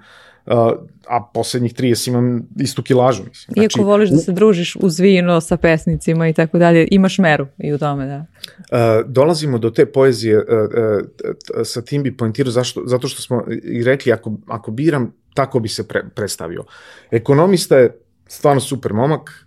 a 1.08 1.30
poslednjih 1.34 1.74
30 1.74 2.08
imam 2.08 2.48
istu 2.60 2.82
kilažu. 2.82 3.22
Mislim. 3.28 3.54
Znači, 3.54 3.60
Iako 3.60 3.88
voliš 3.88 4.10
da 4.10 4.16
se 4.16 4.32
družiš 4.32 4.76
uz 4.76 5.00
vino 5.00 5.40
sa 5.40 5.56
pesnicima 5.56 6.28
i 6.28 6.32
tako 6.32 6.58
dalje, 6.58 6.88
imaš 6.90 7.18
meru 7.18 7.46
i 7.58 7.72
u 7.72 7.78
tome, 7.78 8.06
da. 8.06 8.16
Uh, 8.16 9.10
dolazimo 9.10 9.58
do 9.58 9.70
te 9.70 9.86
poezije, 9.86 10.38
uh, 10.38 10.44
uh, 10.44 11.64
sa 11.64 11.82
tim 11.82 12.02
bi 12.02 12.16
poentirao 12.16 12.50
zašto, 12.50 12.82
zato 12.86 13.08
što 13.08 13.22
smo 13.22 13.44
i 13.62 13.84
rekli, 13.84 14.12
ako, 14.12 14.32
ako 14.48 14.70
biram, 14.70 15.14
tako 15.34 15.60
bi 15.60 15.68
se 15.68 15.88
pre, 15.88 16.02
predstavio. 16.14 16.64
Ekonomista 17.10 17.76
je 17.76 17.98
stvarno 18.26 18.60
super 18.60 18.92
momak, 18.92 19.46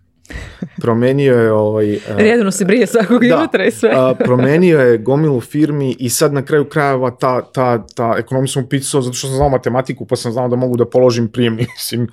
Promenio 0.81 1.35
je 1.35 1.51
ovaj... 1.51 1.99
Redno 2.07 2.51
se 2.51 2.65
brije 2.65 2.87
svakog 2.87 3.21
da, 3.21 3.41
jutra 3.41 3.65
i 3.65 3.71
sve. 3.71 3.91
promenio 4.17 4.79
je 4.79 4.97
gomilu 4.97 5.41
firmi 5.41 5.95
i 5.99 6.09
sad 6.09 6.33
na 6.33 6.41
kraju 6.45 6.65
krajeva 6.65 7.11
ta, 7.11 7.41
ta, 7.41 7.87
ta 7.87 8.15
ekonomija 8.17 8.47
sam 8.47 8.63
upisao 8.63 9.01
zato 9.01 9.13
što 9.13 9.27
sam 9.27 9.35
znao 9.35 9.49
matematiku 9.49 10.05
pa 10.05 10.15
sam 10.15 10.31
znao 10.31 10.47
da 10.47 10.55
mogu 10.55 10.77
da 10.77 10.85
položim 10.85 11.27
prijemni. 11.27 11.67
Mislim, 11.77 12.07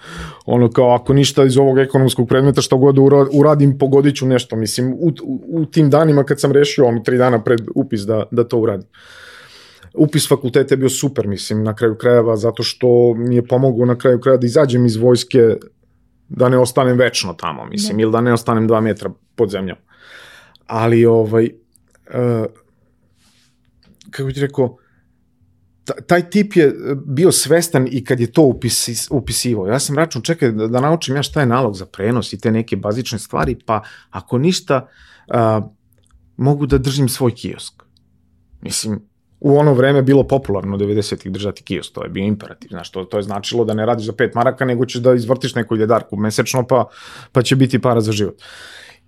ono 0.47 0.71
kao 0.71 0.95
ako 0.95 1.13
ništa 1.13 1.45
iz 1.45 1.57
ovog 1.57 1.79
ekonomskog 1.79 2.29
predmeta 2.29 2.61
što 2.61 2.77
god 2.77 2.97
uradim 3.33 3.79
pogodit 3.79 4.17
ću 4.17 4.27
nešto. 4.27 4.57
Mislim, 4.57 4.93
u, 4.93 5.13
u, 5.23 5.41
u 5.49 5.67
tim 5.67 5.91
danima 5.91 6.25
kad 6.25 6.41
sam 6.41 6.53
rešio 6.53 6.87
ono 6.87 7.01
tri 7.01 7.19
dana 7.19 7.43
pred 7.45 7.61
upis 7.75 8.01
da, 8.01 8.25
da 8.31 8.45
to 8.45 8.59
uradim 8.59 8.89
upis 9.95 10.29
fakulteta 10.29 10.75
je 10.75 10.79
bio 10.79 10.89
super, 10.89 11.27
mislim, 11.27 11.63
na 11.63 11.75
kraju 11.75 11.95
krajeva, 11.95 12.37
zato 12.37 12.63
što 12.63 13.15
mi 13.15 13.37
je 13.37 13.47
pomogao 13.47 13.87
na 13.87 13.99
kraju 13.99 14.21
krajeva 14.21 14.41
da 14.41 14.47
izađem 14.47 14.87
iz 14.87 14.97
vojske, 14.97 15.57
da 16.37 16.49
ne 16.49 16.59
ostanem 16.59 16.99
večno 16.99 17.35
tamo, 17.35 17.65
mislim, 17.65 17.97
ne. 17.97 18.03
ili 18.03 18.13
da 18.13 18.21
ne 18.21 18.33
ostanem 18.33 18.67
dva 18.67 18.81
metra 18.81 19.11
pod 19.35 19.51
zemljom. 19.51 19.77
Ali, 20.67 21.07
ovaj, 21.07 21.45
uh, 21.45 22.47
kako 24.11 24.33
ti 24.33 24.41
rekao, 24.41 24.77
taj 26.07 26.31
tip 26.31 26.57
je 26.57 26.75
bio 27.07 27.33
svestan 27.33 27.89
i 27.91 28.05
kad 28.05 28.21
je 28.21 28.33
to 28.33 28.43
upisi, 28.43 29.09
upisivao. 29.11 29.67
Ja 29.67 29.79
sam 29.79 29.99
račun, 29.99 30.23
čekaj, 30.23 30.53
da, 30.53 30.67
da 30.67 30.81
naučim 30.81 31.17
ja 31.17 31.23
šta 31.23 31.41
je 31.41 31.47
nalog 31.47 31.77
za 31.77 31.87
prenos 31.87 32.33
i 32.33 32.41
te 32.41 32.51
neke 32.51 32.77
bazične 32.77 33.19
stvari, 33.19 33.57
pa 33.67 33.83
ako 34.11 34.39
ništa, 34.39 34.89
uh, 35.29 35.65
mogu 36.37 36.67
da 36.67 36.79
držim 36.79 37.09
svoj 37.09 37.35
kiosk. 37.35 37.83
Mislim, 38.61 39.01
u 39.45 39.59
ono 39.59 39.75
vreme 39.75 40.03
bilo 40.03 40.23
popularno 40.25 40.77
90-ih 40.77 41.33
držati 41.33 41.63
kiosk, 41.63 41.95
to 41.95 42.05
je 42.05 42.09
bio 42.09 42.25
imperativ, 42.25 42.69
znaš, 42.69 42.91
to, 42.91 43.05
to 43.05 43.17
je 43.17 43.23
značilo 43.23 43.65
da 43.65 43.75
ne 43.75 43.87
radiš 43.87 44.07
za 44.07 44.13
5 44.13 44.31
maraka, 44.35 44.65
nego 44.65 44.87
ćeš 44.87 45.01
da 45.01 45.15
izvrtiš 45.15 45.55
neku 45.55 45.77
ljedarku 45.77 46.17
mesečno, 46.17 46.67
pa, 46.67 46.85
pa 47.33 47.43
će 47.43 47.57
biti 47.57 47.79
para 47.79 48.01
za 48.01 48.13
život. 48.13 48.43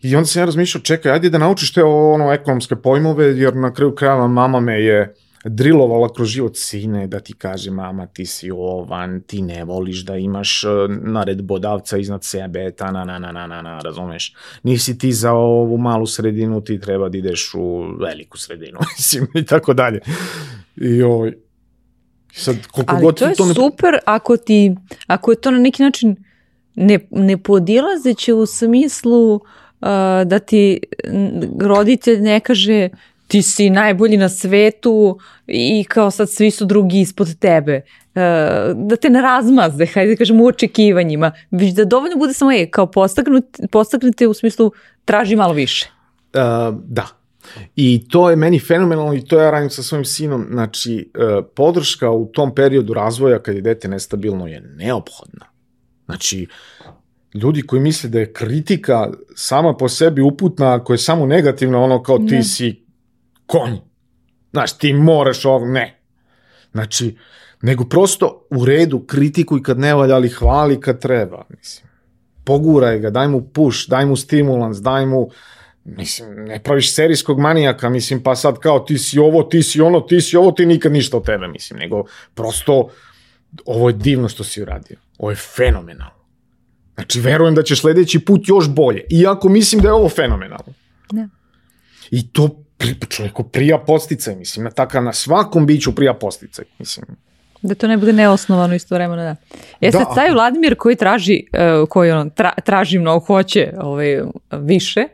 I 0.02 0.16
onda 0.16 0.26
sam 0.26 0.42
ja 0.42 0.46
razmišljao, 0.46 0.82
čekaj, 0.82 1.12
ajde 1.12 1.30
da 1.30 1.38
naučiš 1.38 1.72
te 1.72 1.84
ono 1.84 2.32
ekonomske 2.32 2.76
pojmove, 2.76 3.26
jer 3.38 3.56
na 3.56 3.72
kraju 3.72 3.94
krajeva 3.94 4.26
mama 4.28 4.60
me 4.60 4.80
je 4.82 5.14
drilovala 5.44 6.08
kroz 6.12 6.28
život 6.28 6.56
sine 6.56 7.06
da 7.06 7.20
ti 7.20 7.32
kaže 7.32 7.70
mama 7.70 8.06
ti 8.06 8.26
si 8.26 8.50
ovan, 8.50 9.20
ti 9.20 9.42
ne 9.42 9.64
voliš 9.64 10.04
da 10.04 10.16
imaš 10.16 10.64
e, 10.64 10.68
naredbodavca 10.88 11.98
iznad 11.98 12.24
sebe, 12.24 12.70
ta 12.70 12.90
na 12.90 13.04
na 13.04 13.18
na 13.18 13.32
na 13.32 13.46
na, 13.46 13.62
na 13.62 13.78
razumeš. 13.78 14.34
Nisi 14.62 14.98
ti 14.98 15.12
za 15.12 15.32
ovu 15.32 15.78
malu 15.78 16.06
sredinu, 16.06 16.60
ti 16.60 16.80
treba 16.80 17.08
da 17.08 17.18
ideš 17.18 17.54
u 17.54 17.96
veliku 18.00 18.38
sredinu, 18.38 18.78
mislim, 18.96 19.26
i 19.34 19.46
tako 19.46 19.74
dalje. 19.74 20.00
I 20.76 21.02
ovaj, 21.02 21.32
sad, 22.32 22.66
koliko 22.66 22.94
Ali 22.94 23.04
god 23.04 23.18
to 23.18 23.26
je 23.26 23.34
to 23.34 23.46
ne... 23.46 23.54
super 23.54 23.98
ako 24.06 24.36
ti, 24.36 24.74
ako 25.06 25.32
je 25.32 25.40
to 25.40 25.50
na 25.50 25.58
neki 25.58 25.82
način 25.82 26.16
ne, 26.74 26.98
ne 27.10 27.36
podilazeće 27.36 28.34
u 28.34 28.46
smislu 28.46 29.34
uh, 29.34 29.40
da 30.24 30.38
ti 30.38 30.80
roditelj 31.60 32.20
ne 32.20 32.40
kaže 32.40 32.88
ti 33.28 33.42
si 33.42 33.70
najbolji 33.70 34.16
na 34.16 34.28
svetu 34.28 35.18
i 35.46 35.84
kao 35.84 36.10
sad 36.10 36.30
svi 36.30 36.50
su 36.50 36.64
drugi 36.64 37.00
ispod 37.00 37.38
tebe. 37.38 37.72
E, 37.72 37.84
da 38.74 38.96
te 38.96 39.10
ne 39.10 39.22
razmazde, 39.22 39.86
hajde 39.86 40.12
da 40.12 40.18
kažemo 40.18 40.44
u 40.44 40.46
očekivanjima, 40.46 41.32
već 41.50 41.72
da 41.72 41.84
dovoljno 41.84 42.16
bude 42.16 42.32
samo 42.32 42.52
je, 42.52 42.70
kao 42.70 42.90
postaknute 43.70 44.26
u 44.28 44.34
smislu 44.34 44.72
traži 45.04 45.36
malo 45.36 45.52
više. 45.52 45.90
Uh, 46.34 46.74
da, 46.84 47.06
I 47.76 48.08
to 48.08 48.30
je 48.30 48.36
meni 48.36 48.58
fenomenalno 48.58 49.14
i 49.14 49.24
to 49.24 49.40
ja 49.40 49.50
radim 49.50 49.70
sa 49.70 49.82
svojim 49.82 50.04
sinom. 50.04 50.46
Znači, 50.50 51.10
uh, 51.14 51.44
podrška 51.54 52.10
u 52.10 52.26
tom 52.26 52.54
periodu 52.54 52.94
razvoja 52.94 53.38
kad 53.38 53.54
je 53.54 53.60
dete 53.60 53.88
nestabilno 53.88 54.46
je 54.46 54.60
neophodna. 54.60 55.46
Znači, 56.06 56.46
ljudi 57.34 57.62
koji 57.62 57.82
misle 57.82 58.10
da 58.10 58.18
je 58.18 58.32
kritika 58.32 59.10
sama 59.34 59.76
po 59.76 59.88
sebi 59.88 60.22
uputna, 60.22 60.74
ako 60.74 60.92
je 60.94 60.98
samo 60.98 61.26
negativna, 61.26 61.78
ono 61.78 62.02
kao 62.02 62.18
ti 62.18 62.34
ne. 62.34 62.42
si 62.42 62.83
konj. 63.46 63.76
Znaš, 64.52 64.78
ti 64.78 64.92
moraš 64.92 65.44
ovo, 65.44 65.66
ne. 65.66 66.00
Znači, 66.72 67.16
nego 67.62 67.84
prosto 67.84 68.46
u 68.50 68.64
redu 68.64 69.00
kritikuj 69.06 69.62
kad 69.62 69.78
ne 69.78 69.94
valja, 69.94 70.14
ali 70.14 70.28
hvali 70.28 70.80
kad 70.80 71.00
treba, 71.00 71.44
mislim. 71.58 71.88
Poguraj 72.44 72.98
ga, 72.98 73.10
daj 73.10 73.28
mu 73.28 73.48
push, 73.48 73.88
daj 73.88 74.06
mu 74.06 74.16
stimulans, 74.16 74.78
daj 74.78 75.06
mu, 75.06 75.30
mislim, 75.84 76.44
ne 76.44 76.62
praviš 76.62 76.94
serijskog 76.94 77.40
manijaka, 77.40 77.88
mislim, 77.88 78.22
pa 78.22 78.36
sad 78.36 78.58
kao 78.58 78.80
ti 78.80 78.98
si 78.98 79.18
ovo, 79.18 79.42
ti 79.42 79.62
si 79.62 79.80
ono, 79.80 80.00
ti 80.00 80.20
si 80.20 80.36
ovo, 80.36 80.52
ti 80.52 80.66
nikad 80.66 80.92
ništa 80.92 81.16
od 81.16 81.26
tebe, 81.26 81.48
mislim, 81.48 81.78
nego 81.78 82.04
prosto 82.34 82.88
ovo 83.66 83.88
je 83.88 83.92
divno 83.92 84.28
što 84.28 84.44
si 84.44 84.62
uradio. 84.62 84.96
Ovo 85.18 85.30
je 85.30 85.36
fenomenalno. 85.36 86.24
Znači, 86.94 87.20
verujem 87.20 87.54
da 87.54 87.62
ćeš 87.62 87.80
sledeći 87.80 88.18
put 88.18 88.48
još 88.48 88.68
bolje, 88.68 89.04
iako 89.10 89.48
mislim 89.48 89.82
da 89.82 89.88
je 89.88 89.92
ovo 89.92 90.08
fenomenalno. 90.08 90.72
Ne. 91.12 91.28
I 92.10 92.28
to 92.32 92.64
čovjeku 93.08 93.42
prija 93.44 93.78
posticaj, 93.78 94.36
mislim, 94.36 94.64
na 94.64 94.70
takav, 94.70 95.04
na 95.04 95.12
svakom 95.12 95.66
biću 95.66 95.94
prija 95.94 96.14
posticaj, 96.14 96.64
mislim. 96.78 97.06
Da 97.62 97.74
to 97.74 97.88
ne 97.88 97.96
bude 97.96 98.12
neosnovano 98.12 98.74
isto 98.74 98.94
vremena, 98.94 99.22
da. 99.22 99.36
Jeste 99.80 99.98
da. 99.98 100.14
taj 100.14 100.30
Vladimir 100.30 100.74
koji 100.78 100.96
traži, 100.96 101.44
uh, 101.52 101.88
koji 101.88 102.10
on 102.10 102.30
tra, 102.30 102.52
traži 102.64 102.98
mnogo, 102.98 103.26
hoće 103.26 103.72
ovaj, 103.80 104.20
više 104.52 105.04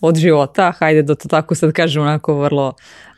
od 0.00 0.16
života, 0.16 0.72
hajde 0.78 1.02
da 1.02 1.14
to 1.14 1.28
tako 1.28 1.54
sad 1.54 1.72
kažem 1.72 2.02
onako 2.02 2.34
vrlo 2.34 2.72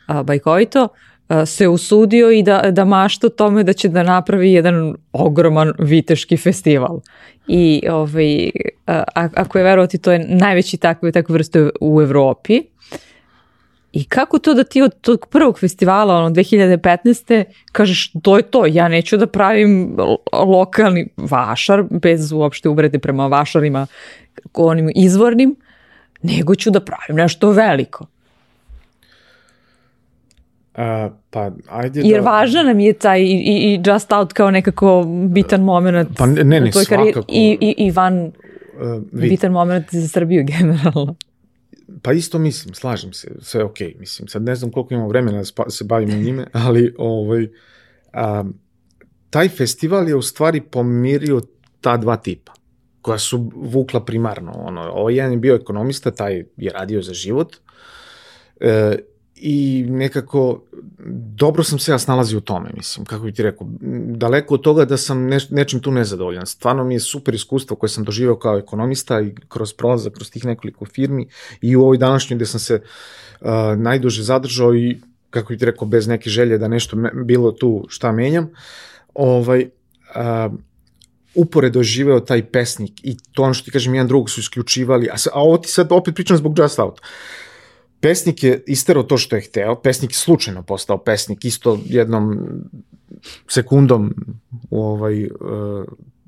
uh, 0.09 0.23
bajkovito, 0.23 0.89
uh, 1.29 1.37
se 1.47 1.69
usudio 1.69 2.31
i 2.31 2.43
da, 2.43 2.63
da 2.71 2.85
mašta 2.85 3.29
tome 3.29 3.63
da 3.65 3.73
će 3.73 3.89
da 3.89 4.03
napravi 4.03 4.53
jedan 4.53 4.95
ogroman 5.13 5.73
viteški 5.79 6.37
festival. 6.37 7.01
I 7.49 7.83
ovaj, 7.91 8.45
uh, 8.45 8.95
ako 9.15 9.59
je 9.59 9.65
verovati, 9.65 9.99
to 9.99 10.13
je 10.13 10.27
najveći 10.29 10.77
takve, 10.77 11.13
takve 11.13 11.33
vrste 11.33 11.71
u 11.81 12.03
Evropi. 12.03 12.63
I 13.93 14.05
kako 14.05 14.39
to 14.39 14.55
da 14.55 14.65
ti 14.65 14.83
od 14.83 15.01
tog 15.01 15.27
prvog 15.31 15.59
festivala, 15.59 16.15
ono, 16.15 16.31
2015. 16.31 17.45
kažeš, 17.73 18.13
to 18.23 18.37
je 18.37 18.43
to, 18.43 18.67
ja 18.67 18.89
neću 18.89 19.17
da 19.17 19.27
pravim 19.27 19.97
lokalni 20.33 21.09
vašar, 21.17 21.85
bez 21.91 22.33
uopšte 22.33 22.69
uvrede 22.69 22.99
prema 22.99 23.27
vašarima, 23.27 23.87
onim 24.55 24.91
izvornim, 24.95 25.57
nego 26.23 26.55
ću 26.55 26.71
da 26.71 26.81
pravim 26.81 27.17
nešto 27.17 27.51
veliko. 27.51 28.07
Uh, 30.75 31.13
pa, 31.31 31.51
ajde 31.69 32.01
Jer 32.05 32.23
da... 32.23 32.31
važna 32.31 32.63
nam 32.63 32.81
je 32.81 32.93
taj 32.93 33.21
i, 33.21 33.43
i, 33.45 33.81
Just 33.87 34.13
Out 34.13 34.33
kao 34.33 34.51
nekako 34.51 35.05
bitan 35.29 35.61
moment 35.61 36.09
pa 36.19 36.27
ne, 36.27 36.45
ne, 36.45 36.61
ne, 36.61 36.73
svakako. 36.73 37.23
I, 37.29 37.59
i, 37.61 37.75
i 37.87 37.91
van 37.91 38.27
uh, 38.27 38.33
bitan 39.13 39.53
moment 39.53 39.87
za 39.91 40.09
Srbiju 40.09 40.45
generalno. 40.47 41.15
Pa 42.03 42.13
isto 42.13 42.39
mislim, 42.39 42.75
slažem 42.75 43.13
se, 43.13 43.29
sve 43.41 43.65
ok, 43.65 43.79
mislim, 43.99 44.29
sad 44.29 44.43
ne 44.43 44.55
znam 44.55 44.71
koliko 44.71 44.95
imamo 44.95 45.09
vremena 45.09 45.43
da 45.57 45.71
se 45.71 45.85
bavimo 45.85 46.17
njime, 46.17 46.47
ali 46.67 46.95
ovaj, 46.99 47.49
a, 48.13 48.45
taj 49.31 49.49
festival 49.49 50.09
je 50.09 50.17
u 50.17 50.23
stvari 50.23 50.61
pomirio 50.61 51.41
ta 51.81 51.97
dva 51.97 52.17
tipa 52.17 52.53
koja 53.03 53.19
su 53.19 53.51
vukla 53.55 54.05
primarno. 54.05 54.53
Ono, 54.53 54.81
ovaj 54.81 55.15
jedan 55.15 55.33
je 55.33 55.39
bio 55.39 55.55
ekonomista, 55.55 56.11
taj 56.11 56.45
je 56.57 56.73
radio 56.73 57.03
za 57.03 57.15
život 57.15 57.57
e, 58.61 58.97
i 59.43 59.87
nekako 59.89 60.61
dobro 61.35 61.65
sam 61.65 61.79
se 61.79 61.93
ja 61.93 61.99
snalazio 61.99 62.39
u 62.39 62.41
tome, 62.41 62.71
mislim, 62.77 63.07
kako 63.07 63.25
bi 63.25 63.33
ti 63.33 63.43
rekao, 63.43 63.67
daleko 64.07 64.55
od 64.55 64.61
toga 64.61 64.85
da 64.85 64.97
sam 64.97 65.27
neš, 65.27 65.51
nečim 65.51 65.81
tu 65.81 65.91
nezadovoljan. 65.91 66.47
Stvarno 66.47 66.85
mi 66.85 66.95
je 66.95 67.01
super 67.01 67.35
iskustvo 67.35 67.77
koje 67.77 67.91
sam 67.91 68.05
doživao 68.05 68.39
kao 68.39 68.59
ekonomista 68.59 69.21
i 69.21 69.35
kroz 69.49 69.73
prolazak, 69.73 70.13
kroz 70.13 70.31
tih 70.31 70.45
nekoliko 70.45 70.85
firmi 70.85 71.29
i 71.61 71.77
u 71.77 71.83
ovoj 71.83 71.99
današnjoj 71.99 72.37
gde 72.37 72.47
sam 72.47 72.61
se 72.61 72.81
uh, 73.41 73.49
najduže 73.77 74.23
zadržao 74.23 74.75
i 74.75 75.01
kako 75.31 75.53
bi 75.53 75.59
ti 75.59 75.65
rekao, 75.65 75.89
bez 75.89 76.07
neke 76.07 76.31
želje 76.31 76.59
da 76.59 76.69
nešto 76.69 76.97
me, 76.97 77.11
bilo 77.25 77.53
tu 77.53 77.87
šta 77.89 78.13
menjam, 78.13 78.51
ovaj, 79.15 79.69
uh, 80.17 80.53
uporedo 81.35 81.83
živeo 81.83 82.21
taj 82.21 82.43
pesnik 82.51 82.93
i 83.03 83.17
to 83.33 83.43
ono 83.43 83.55
što 83.55 83.65
ti 83.65 83.71
kažem, 83.71 83.95
jedan 83.95 84.09
drugog 84.09 84.31
su 84.31 84.41
isključivali, 84.41 85.09
a, 85.09 85.15
a 85.33 85.43
ovo 85.43 85.59
ti 85.59 85.69
sad 85.69 85.87
opet 85.91 86.15
pričam 86.15 86.37
zbog 86.37 86.59
Just 86.59 86.79
Out. 86.79 87.01
Uh, 87.01 87.07
pesnik 88.01 88.43
je 88.43 88.65
isterao 88.67 89.03
to 89.03 89.19
što 89.19 89.37
je 89.37 89.43
hteo, 89.43 89.81
pesnik 89.81 90.11
je 90.11 90.17
slučajno 90.17 90.63
postao 90.63 90.99
pesnik, 90.99 91.45
isto 91.45 91.79
jednom 91.85 92.39
sekundom 93.49 94.15
u 94.71 94.83
ovaj, 94.83 95.25
uh, 95.25 95.31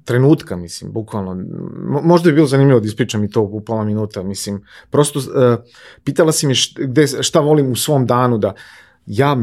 trenutka, 0.05 0.57
mislim, 0.57 0.93
bukvalno. 0.93 1.45
Možda 2.03 2.31
bi 2.31 2.35
bilo 2.35 2.47
zanimljivo 2.47 2.81
da 2.81 2.87
ispričam 2.87 3.25
i 3.25 3.31
to 3.31 3.43
u 3.43 3.61
pola 3.61 3.85
minuta, 3.85 4.23
mislim. 4.23 4.63
Prosto, 4.91 5.19
uh, 5.19 5.25
pitala 6.05 6.33
si 6.33 6.47
mi 6.47 6.55
šta, 6.55 6.83
šta 7.21 7.41
volim 7.41 7.73
u 7.73 7.77
svom 7.77 8.07
danu, 8.07 8.39
da 8.39 8.55
ja 9.07 9.37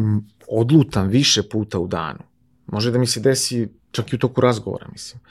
odlutam 0.47 1.07
više 1.07 1.43
puta 1.49 1.79
u 1.79 1.87
danu. 1.87 2.19
Može 2.67 2.91
da 2.91 2.99
mi 2.99 3.07
se 3.07 3.19
desi 3.19 3.67
čak 3.91 4.13
i 4.13 4.15
u 4.15 4.19
toku 4.19 4.41
razgovora, 4.41 4.87
mislim. 4.91 5.21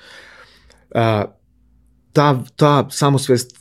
Uh, 0.90 1.30
ta, 2.12 2.42
ta 2.57 2.86
samosvest 2.90 3.57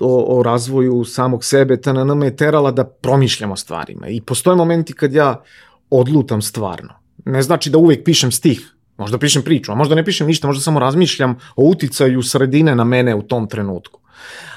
o, 0.00 0.38
o 0.38 0.42
razvoju 0.42 1.04
samog 1.04 1.44
sebe, 1.44 1.80
ta 1.80 1.92
na 1.92 2.14
me 2.14 2.26
je 2.26 2.36
terala 2.36 2.70
da 2.70 2.84
promišljam 2.84 3.52
o 3.52 3.56
stvarima. 3.56 4.08
I 4.08 4.20
postoje 4.20 4.56
momenti 4.56 4.92
kad 4.92 5.12
ja 5.12 5.42
odlutam 5.90 6.42
stvarno. 6.42 6.94
Ne 7.24 7.42
znači 7.42 7.70
da 7.70 7.78
uvek 7.78 8.04
pišem 8.04 8.32
stih, 8.32 8.76
možda 8.96 9.18
pišem 9.18 9.42
priču, 9.42 9.72
a 9.72 9.74
možda 9.74 9.94
ne 9.94 10.04
pišem 10.04 10.26
ništa, 10.26 10.46
možda 10.46 10.62
samo 10.62 10.80
razmišljam 10.80 11.36
o 11.56 11.64
uticaju 11.64 12.22
sredine 12.22 12.74
na 12.74 12.84
mene 12.84 13.14
u 13.14 13.22
tom 13.22 13.48
trenutku. 13.48 14.00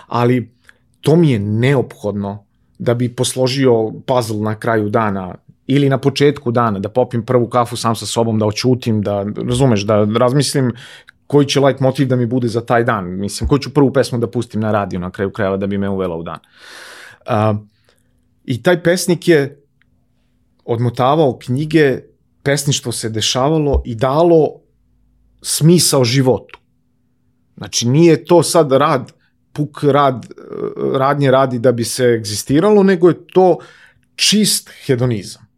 ali 0.07 0.51
to 1.01 1.15
mi 1.15 1.31
je 1.31 1.39
neophodno 1.39 2.45
da 2.79 2.93
bi 2.93 3.15
posložio 3.15 3.91
puzzle 4.05 4.41
na 4.41 4.55
kraju 4.55 4.89
dana 4.89 5.35
ili 5.67 5.89
na 5.89 5.97
početku 5.97 6.51
dana, 6.51 6.79
da 6.79 6.89
popim 6.89 7.25
prvu 7.25 7.47
kafu 7.47 7.77
sam 7.77 7.95
sa 7.95 8.05
sobom, 8.05 8.39
da 8.39 8.45
očutim, 8.45 9.01
da, 9.01 9.25
razumeš, 9.47 9.81
da 9.81 10.07
razmislim 10.17 10.71
koji 11.29 11.45
će 11.45 11.59
light 11.59 11.79
motiv 11.79 12.07
da 12.07 12.15
mi 12.15 12.25
bude 12.25 12.47
za 12.47 12.61
taj 12.65 12.83
dan, 12.83 13.05
mislim, 13.19 13.47
koju 13.47 13.59
ću 13.59 13.73
prvu 13.73 13.93
pesmu 13.93 14.17
da 14.17 14.29
pustim 14.29 14.61
na 14.61 14.71
radiju 14.71 14.99
na 14.99 15.11
kraju 15.11 15.29
krajeva 15.31 15.57
da 15.57 15.67
bi 15.67 15.77
me 15.77 15.89
uvela 15.89 16.15
u 16.15 16.23
dan. 16.23 16.39
Uh, 16.39 17.57
I 18.45 18.63
taj 18.63 18.83
pesnik 18.83 19.27
je 19.27 19.61
odmotavao 20.65 21.37
knjige, 21.37 21.99
pesništvo 22.43 22.91
se 22.91 23.09
dešavalo 23.09 23.81
i 23.85 23.95
dalo 23.95 24.47
smisao 25.41 26.03
životu. 26.03 26.59
Znači, 27.57 27.87
nije 27.87 28.25
to 28.25 28.43
sad 28.43 28.71
rad, 28.71 29.11
puk 29.53 29.83
rad, 29.83 30.25
radnje 30.93 31.31
radi 31.31 31.59
da 31.59 31.71
bi 31.71 31.83
se 31.83 32.05
egzistiralo, 32.05 32.83
nego 32.83 33.07
je 33.07 33.27
to 33.27 33.57
čist 34.15 34.69
hedonizam 34.85 35.48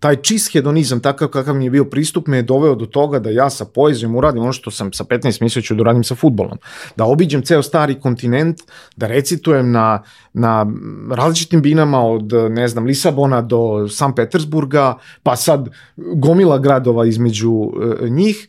taj 0.00 0.16
čist 0.16 0.52
hedonizam, 0.52 1.00
takav 1.00 1.28
kakav 1.28 1.54
mi 1.54 1.64
je 1.64 1.70
bio 1.70 1.84
pristup, 1.84 2.26
me 2.26 2.36
je 2.36 2.42
doveo 2.42 2.74
do 2.74 2.86
toga 2.86 3.18
da 3.18 3.30
ja 3.30 3.50
sa 3.50 3.64
poezijom 3.64 4.16
uradim 4.16 4.42
ono 4.42 4.52
što 4.52 4.70
sam 4.70 4.92
sa 4.92 5.04
15 5.04 5.42
mislio 5.42 5.76
da 5.76 5.80
uradim 5.80 6.04
sa 6.04 6.14
futbolom. 6.14 6.58
Da 6.96 7.04
obiđem 7.04 7.42
ceo 7.42 7.62
stari 7.62 8.00
kontinent, 8.00 8.60
da 8.96 9.06
recitujem 9.06 9.72
na, 9.72 10.02
na 10.32 10.66
različitim 11.10 11.62
binama 11.62 12.04
od, 12.04 12.32
ne 12.50 12.68
znam, 12.68 12.84
Lisabona 12.84 13.42
do 13.42 13.88
San 13.88 14.14
Petersburga, 14.14 14.98
pa 15.22 15.36
sad 15.36 15.68
gomila 15.96 16.58
gradova 16.58 17.06
između 17.06 17.50
uh, 17.50 17.72
njih, 18.08 18.48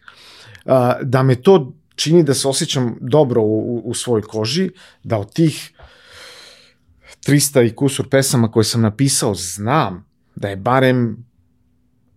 uh, 0.65 0.71
da 1.01 1.23
me 1.23 1.35
to 1.35 1.73
čini 1.95 2.23
da 2.23 2.33
se 2.33 2.47
osjećam 2.47 2.95
dobro 3.01 3.41
u, 3.41 3.81
u 3.85 3.93
svojoj 3.93 4.21
koži, 4.21 4.69
da 5.03 5.17
od 5.17 5.33
tih 5.33 5.71
300 7.27 7.65
i 7.65 7.75
kusur 7.75 8.09
pesama 8.09 8.51
koje 8.51 8.63
sam 8.63 8.81
napisao 8.81 9.35
znam 9.35 10.05
da 10.35 10.47
je 10.47 10.55
barem 10.55 11.26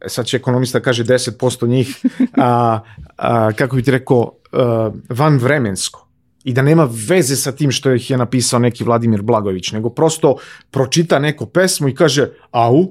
sad 0.07 0.26
će 0.26 0.36
ekonomista 0.36 0.80
kaže 0.80 1.05
10% 1.05 1.68
njih, 1.68 2.03
a, 2.36 2.80
a, 3.16 3.53
kako 3.53 3.76
bi 3.76 3.82
ti 3.82 3.90
rekao, 3.90 4.32
a, 4.53 4.90
van 5.09 5.38
vremensko 5.38 6.11
i 6.44 6.53
da 6.53 6.62
nema 6.62 6.88
veze 7.09 7.36
sa 7.36 7.53
tim 7.53 7.70
što 7.70 7.92
ih 7.94 8.11
je 8.11 8.16
napisao 8.16 8.59
neki 8.59 8.84
Vladimir 8.84 9.22
Blagović, 9.22 9.72
nego 9.72 9.90
prosto 9.90 10.36
pročita 10.70 11.18
neku 11.18 11.46
pesmu 11.46 11.88
i 11.88 11.94
kaže 11.94 12.28
au. 12.51 12.86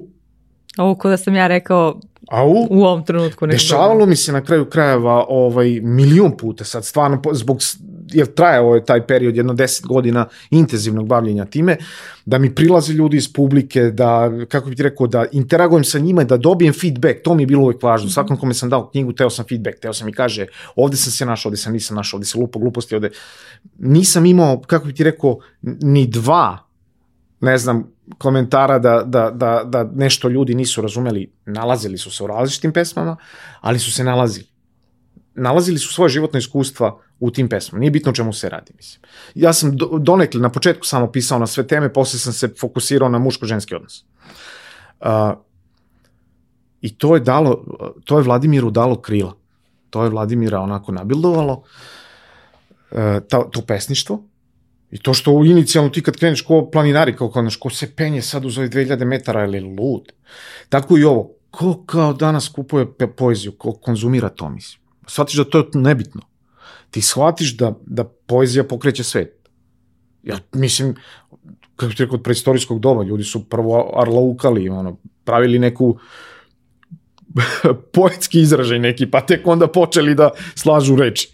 Ovo 0.78 0.94
ko 0.94 1.08
da 1.08 1.16
sam 1.16 1.34
ja 1.34 1.46
rekao 1.46 2.00
au, 2.28 2.66
u 2.70 2.84
ovom 2.84 3.04
trenutku. 3.04 3.46
Dešavalo 3.46 4.06
mi 4.06 4.16
se 4.16 4.32
na 4.32 4.44
kraju 4.44 4.64
krajeva 4.64 5.24
ovaj, 5.28 5.80
milion 5.82 6.36
puta 6.36 6.64
sad, 6.64 6.84
stvarno, 6.84 7.22
zbog 7.32 7.58
jer 8.12 8.26
trajao 8.26 8.74
je 8.74 8.84
taj 8.84 9.06
period 9.06 9.36
jedno 9.36 9.52
10 9.54 9.86
godina 9.86 10.26
intenzivnog 10.50 11.06
bavljenja 11.06 11.44
time, 11.44 11.76
da 12.26 12.38
mi 12.38 12.54
prilaze 12.54 12.92
ljudi 12.92 13.16
iz 13.16 13.32
publike, 13.32 13.82
da, 13.82 14.30
kako 14.48 14.68
bih 14.68 14.76
ti 14.76 14.82
rekao, 14.82 15.06
da 15.06 15.24
interagujem 15.32 15.84
sa 15.84 15.98
njima, 15.98 16.24
da 16.24 16.36
dobijem 16.36 16.74
feedback, 16.74 17.22
to 17.24 17.34
mi 17.34 17.42
je 17.42 17.46
bilo 17.46 17.62
uvek 17.62 17.82
važno. 17.82 18.10
Svakom 18.10 18.36
kome 18.36 18.54
sam 18.54 18.70
dao 18.70 18.90
knjigu, 18.90 19.12
teo 19.12 19.30
sam 19.30 19.44
feedback, 19.48 19.80
teo 19.80 19.92
sam 19.92 20.08
i 20.08 20.12
kaže, 20.12 20.46
ovde 20.76 20.96
sam 20.96 21.12
se 21.12 21.26
našao, 21.26 21.50
ovde 21.50 21.56
sam 21.56 21.72
nisam 21.72 21.96
našao, 21.96 22.18
ovde 22.18 22.26
se 22.26 22.38
lupo 22.38 22.58
gluposti, 22.58 22.94
ovde... 22.94 23.10
Nisam 23.78 24.26
imao, 24.26 24.60
kako 24.60 24.86
bih 24.86 24.94
ti 24.94 25.04
rekao, 25.04 25.38
ni 25.62 26.06
dva, 26.06 26.58
ne 27.40 27.58
znam, 27.58 27.92
komentara 28.18 28.78
da, 28.78 29.02
da, 29.06 29.30
da, 29.30 29.62
da 29.64 29.90
nešto 29.94 30.28
ljudi 30.28 30.54
nisu 30.54 30.82
razumeli, 30.82 31.30
nalazili 31.46 31.98
su 31.98 32.10
se 32.10 32.24
u 32.24 32.26
različitim 32.26 32.72
pesmama, 32.72 33.16
ali 33.60 33.78
su 33.78 33.92
se 33.92 34.04
nalazili. 34.04 34.46
Nalazili 35.40 35.78
su 35.78 35.92
svoje 35.92 36.08
životno 36.08 36.38
iskustva 36.38 36.98
u 37.20 37.30
tim 37.30 37.48
pesmama. 37.48 37.80
Nije 37.80 37.90
bitno 37.90 38.10
o 38.10 38.14
čemu 38.14 38.32
se 38.32 38.48
radi, 38.48 38.72
mislim. 38.76 39.02
Ja 39.34 39.52
sam 39.52 39.76
do, 39.76 39.98
donekle 39.98 40.40
na 40.40 40.48
početku 40.52 40.86
samo 40.86 41.12
pisao 41.12 41.38
na 41.38 41.46
sve 41.46 41.66
teme, 41.66 41.92
posle 41.92 42.18
sam 42.18 42.32
se 42.32 42.48
fokusirao 42.60 43.08
na 43.08 43.18
muško-ženski 43.18 43.74
odnos. 43.74 44.04
Uh, 45.00 45.08
I 46.80 46.94
to 46.98 47.14
je 47.14 47.20
dalo, 47.20 47.64
to 48.04 48.18
je 48.18 48.24
Vladimiru 48.24 48.70
dalo 48.70 49.00
krila. 49.00 49.34
To 49.90 50.04
je 50.04 50.10
Vladimira 50.10 50.60
onako 50.60 50.92
nabildovalo, 50.92 51.62
uh, 52.90 52.98
ta, 53.28 53.50
to 53.50 53.60
pesništvo, 53.66 54.24
I 54.90 54.98
to 54.98 55.14
što 55.14 55.44
inicijalno 55.44 55.90
ti 55.90 56.02
kad 56.02 56.16
kreneš 56.16 56.42
ko 56.42 56.70
planinari, 56.72 57.16
kao 57.16 57.30
kao, 57.30 57.48
ko 57.60 57.70
se 57.70 57.94
penje 57.96 58.22
sad 58.22 58.44
uz 58.44 58.58
ovih 58.58 58.70
2000 58.70 59.04
metara, 59.04 59.44
ili 59.44 59.60
lud. 59.60 60.12
Tako 60.68 60.98
i 60.98 61.04
ovo. 61.04 61.30
Ko 61.50 61.82
kao 61.86 62.12
danas 62.12 62.48
kupuje 62.48 62.86
poeziju, 63.16 63.52
ko 63.52 63.72
konzumira 63.72 64.28
to, 64.28 64.48
mislim. 64.50 64.80
Shvatiš 65.10 65.36
da 65.36 65.44
to 65.44 65.58
je 65.58 65.64
nebitno 65.74 66.30
ti 66.90 67.02
shvatiš 67.02 67.56
da, 67.56 67.72
da 67.86 68.04
poezija 68.04 68.64
pokreće 68.64 69.04
svet. 69.04 69.48
Ja 70.22 70.38
mislim, 70.52 70.94
kako 71.76 71.92
ti 71.92 72.02
rekao, 72.02 72.14
od 72.14 72.22
preistorijskog 72.22 72.80
doba, 72.80 73.02
ljudi 73.02 73.24
su 73.24 73.44
prvo 73.44 73.92
arlaukali, 73.96 74.68
ono, 74.68 74.96
pravili 75.24 75.58
neku 75.58 75.98
poetski 77.94 78.40
izražaj 78.40 78.78
neki, 78.78 79.10
pa 79.10 79.20
tek 79.20 79.46
onda 79.46 79.66
počeli 79.66 80.14
da 80.14 80.30
slažu 80.54 80.96
reči. 80.96 81.32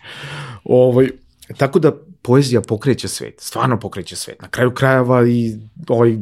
Ovaj, 0.64 1.11
tako 1.57 1.79
da 1.79 1.93
poezija 2.22 2.61
pokreće 2.61 3.09
svet, 3.09 3.35
stvarno 3.41 3.81
pokreće 3.81 4.16
svet. 4.16 4.43
Na 4.43 4.49
kraju 4.49 4.74
krajeva 4.74 5.29
i 5.29 5.59
ovaj 5.89 6.16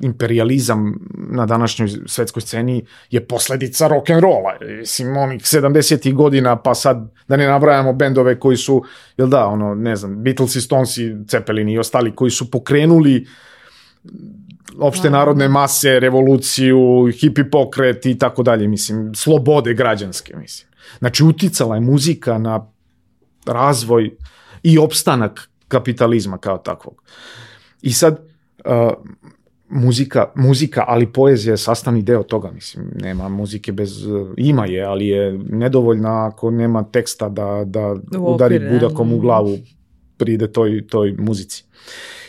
imperializam 0.00 0.98
na 1.14 1.46
današnjoj 1.46 1.88
svetskoj 2.06 2.42
sceni 2.42 2.86
je 3.10 3.26
posledica 3.26 3.88
rock 3.88 4.10
and 4.10 4.22
rolla. 4.22 4.58
Mislim, 4.78 5.16
onih 5.16 5.42
70. 5.42 6.14
godina, 6.14 6.56
pa 6.56 6.74
sad 6.74 7.12
da 7.28 7.36
ne 7.36 7.46
nabrajamo 7.46 7.92
bendove 7.92 8.40
koji 8.40 8.56
su, 8.56 8.84
jel 9.16 9.28
da, 9.28 9.46
ono, 9.46 9.74
ne 9.74 9.96
znam, 9.96 10.22
Beatles 10.22 10.56
i 10.56 10.60
Stones 10.60 10.98
i 10.98 11.16
Cepelini 11.28 11.72
i 11.72 11.78
ostali 11.78 12.14
koji 12.14 12.30
su 12.30 12.50
pokrenuli 12.50 13.26
opšte 14.78 15.10
narodne 15.10 15.48
mase, 15.48 16.00
revoluciju, 16.00 17.08
hipi 17.20 17.50
pokret 17.50 18.06
i 18.06 18.18
tako 18.18 18.42
dalje, 18.42 18.68
mislim, 18.68 19.14
slobode 19.14 19.74
građanske, 19.74 20.36
mislim. 20.36 20.68
Znači, 20.98 21.24
uticala 21.24 21.74
je 21.74 21.80
muzika 21.80 22.38
na 22.38 22.70
razvoj 23.46 24.16
i 24.62 24.78
opstanak 24.78 25.50
kapitalizma 25.68 26.38
kao 26.38 26.58
takvog. 26.58 27.02
I 27.82 27.92
sad, 27.92 28.26
uh, 28.64 28.92
muzika, 29.68 30.32
muzika, 30.34 30.84
ali 30.86 31.12
poezija 31.12 31.52
je 31.52 31.56
sastavni 31.56 32.02
deo 32.02 32.22
toga, 32.22 32.50
mislim, 32.50 32.90
nema 32.94 33.28
muzike 33.28 33.72
bez, 33.72 33.90
ima 34.36 34.66
je, 34.66 34.84
ali 34.84 35.06
je 35.06 35.38
nedovoljna 35.38 36.26
ako 36.26 36.50
nema 36.50 36.82
teksta 36.82 37.28
da, 37.28 37.62
da 37.66 37.96
udari 38.18 38.60
budakom 38.72 39.12
u 39.12 39.18
glavu 39.18 39.58
pride 40.16 40.52
toj, 40.52 40.86
toj 40.86 41.14
muzici. 41.18 41.64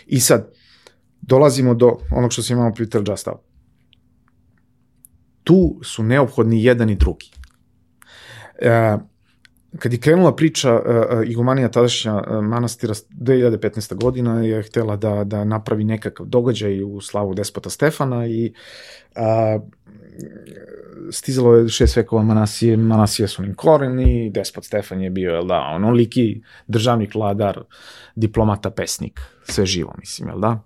I 0.07 0.19
sad, 0.19 0.51
dolazimo 1.21 1.73
do 1.73 1.97
onog 2.11 2.31
što 2.31 2.41
se 2.43 2.53
imamo 2.53 2.73
Peter 2.77 3.01
Out. 3.09 3.39
Tu 5.43 5.79
su 5.83 6.03
neophodni 6.03 6.63
jedan 6.63 6.89
i 6.89 6.95
drugi. 6.95 7.31
E, 8.61 8.97
kad 9.79 9.93
je 9.93 9.99
krenula 9.99 10.35
priča 10.35 10.73
uh, 10.73 10.81
igumanija 11.29 11.69
tadašnja 11.69 12.15
uh, 12.15 12.43
manastira 12.43 12.93
2015. 12.93 13.95
godina 13.95 14.41
je 14.41 14.63
htela 14.63 14.95
da, 14.95 15.23
da 15.23 15.43
napravi 15.43 15.83
nekakav 15.83 16.25
događaj 16.25 16.83
u 16.83 17.01
slavu 17.01 17.33
despota 17.33 17.69
Stefana 17.69 18.27
i 18.27 18.53
uh, 19.15 19.61
stizalo 21.11 21.55
je 21.55 21.69
šest 21.69 21.95
vekova 21.95 22.23
Manasije, 22.23 22.77
Manasije 22.77 23.27
su 23.27 23.41
nim 23.41 23.55
koreni, 23.55 24.29
despot 24.29 24.63
Stefan 24.63 25.01
je 25.01 25.09
bio, 25.09 25.31
jel 25.31 25.47
da, 25.47 25.59
onoliki 25.59 26.41
državnik, 26.67 27.15
vladar, 27.15 27.63
diplomata, 28.15 28.69
pesnik, 28.69 29.21
sve 29.43 29.65
živo, 29.65 29.95
mislim, 29.99 30.29
jel 30.29 30.39
da? 30.39 30.63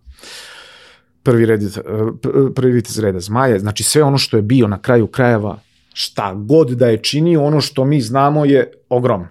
Prvi, 1.24 1.46
red, 1.46 1.62
prvi 2.56 2.72
vitez 2.72 3.00
reda 3.00 3.20
zmaje, 3.20 3.60
znači 3.60 3.84
sve 3.84 4.04
ono 4.04 4.18
što 4.18 4.38
je 4.38 4.44
bio 4.44 4.68
na 4.68 4.82
kraju 4.82 5.08
krajeva 5.08 5.60
šta 5.94 6.34
god 6.34 6.70
da 6.70 6.88
je 6.88 7.04
činio, 7.04 7.44
ono 7.44 7.62
što 7.62 7.86
mi 7.86 8.02
znamo 8.02 8.46
je 8.46 8.72
ogromno. 8.90 9.28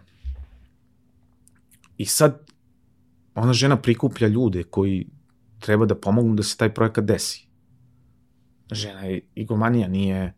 I 1.98 2.06
sad 2.06 2.50
ona 3.34 3.52
žena 3.52 3.76
prikuplja 3.76 4.28
ljude 4.28 4.62
koji 4.62 5.06
treba 5.58 5.86
da 5.86 5.94
pomognu 5.94 6.34
da 6.34 6.42
se 6.42 6.56
taj 6.56 6.74
projekat 6.74 7.04
desi. 7.04 7.46
Žena 8.72 9.00
je 9.00 9.20
igomanija, 9.34 9.88
nije 9.88 10.32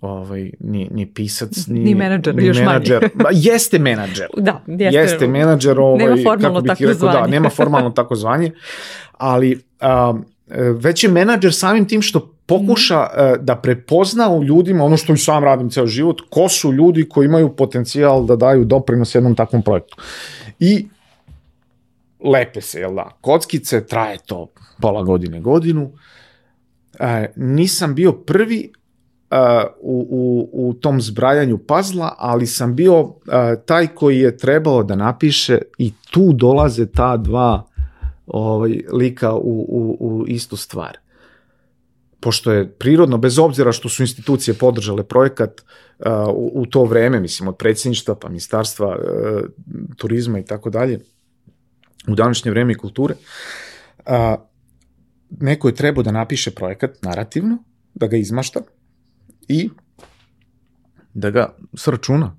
ovaj, 0.00 0.50
ni, 0.60 0.88
ni 0.92 1.14
pisac, 1.14 1.66
ni, 1.66 1.80
ni 1.80 1.94
menadžer, 1.94 2.36
ni 2.36 2.46
još 2.46 2.58
menadžer. 2.58 3.10
manje. 3.14 3.30
jeste 3.32 3.78
menadžer. 3.78 4.26
da, 4.36 4.60
jeste. 4.66 4.98
Jeste 4.98 5.28
menadžer, 5.28 5.78
ovaj, 5.80 5.98
nema 5.98 6.16
formalno 6.22 6.60
kako 6.60 6.62
bih 6.62 6.68
tako 6.68 6.82
rekao, 6.82 7.10
zvanje. 7.10 7.20
da, 7.20 7.26
nema 7.26 7.50
formalno 7.50 7.90
tako 7.90 8.16
zvanje, 8.16 8.52
ali 9.12 9.60
um, 10.10 10.24
već 10.80 11.04
je 11.04 11.10
menadžer 11.10 11.54
samim 11.54 11.88
tim 11.88 12.02
što 12.02 12.33
pokuša 12.46 13.02
mm. 13.02 13.44
da 13.44 13.56
prepozna 13.56 14.30
u 14.30 14.44
ljudima 14.44 14.84
ono 14.84 14.96
što 14.96 15.12
i 15.12 15.16
sam 15.16 15.44
radim 15.44 15.70
ceo 15.70 15.86
život, 15.86 16.20
ko 16.30 16.48
su 16.48 16.72
ljudi 16.72 17.08
koji 17.08 17.26
imaju 17.26 17.56
potencijal 17.56 18.26
da 18.26 18.36
daju 18.36 18.64
doprinos 18.64 19.14
jednom 19.14 19.34
takvom 19.34 19.62
projektu. 19.62 19.96
I 20.58 20.88
lepe 22.24 22.60
se, 22.60 22.80
jel 22.80 22.94
da, 22.94 23.10
kockice, 23.20 23.86
traje 23.86 24.18
to 24.26 24.48
pola 24.80 25.02
godine, 25.02 25.40
godinu. 25.40 25.92
E, 27.00 27.32
nisam 27.36 27.94
bio 27.94 28.12
prvi 28.12 28.72
uh, 29.30 29.38
u, 29.80 30.06
u, 30.10 30.68
u 30.68 30.74
tom 30.74 31.00
zbrajanju 31.00 31.58
pazla, 31.58 32.14
ali 32.18 32.46
sam 32.46 32.74
bio 32.74 33.00
uh, 33.00 33.14
taj 33.66 33.86
koji 33.86 34.18
je 34.18 34.36
trebao 34.36 34.82
da 34.82 34.96
napiše 34.96 35.58
i 35.78 35.92
tu 36.10 36.32
dolaze 36.32 36.86
ta 36.86 37.16
dva 37.16 37.66
ovaj, 38.26 38.80
lika 38.92 39.34
u, 39.34 39.66
u, 39.68 39.96
u 40.00 40.24
istu 40.26 40.56
stvar. 40.56 41.03
Pošto 42.24 42.52
je 42.52 42.68
prirodno, 42.68 43.18
bez 43.18 43.38
obzira 43.38 43.72
što 43.72 43.88
su 43.88 44.02
institucije 44.02 44.54
podržale 44.54 45.02
projekat 45.04 45.60
uh, 45.60 46.06
u, 46.34 46.52
u 46.54 46.66
to 46.66 46.84
vreme, 46.84 47.20
mislim, 47.20 47.48
od 47.48 47.56
predsjedništva 47.56 48.14
pa 48.14 48.28
ministarstva 48.28 48.88
uh, 48.88 49.40
turizma 49.96 50.38
i 50.38 50.44
tako 50.44 50.70
dalje, 50.70 51.00
u 52.08 52.14
današnje 52.14 52.50
vreme 52.50 52.72
i 52.72 52.76
kulture, 52.80 53.14
uh, 54.06 54.14
neko 55.30 55.68
je 55.68 55.74
trebao 55.74 56.02
da 56.02 56.12
napiše 56.12 56.50
projekat 56.50 57.02
narativno, 57.02 57.58
da 57.94 58.06
ga 58.06 58.16
izmašta 58.16 58.60
i 59.48 59.70
da 61.14 61.30
ga 61.30 61.56
sračuna 61.74 62.36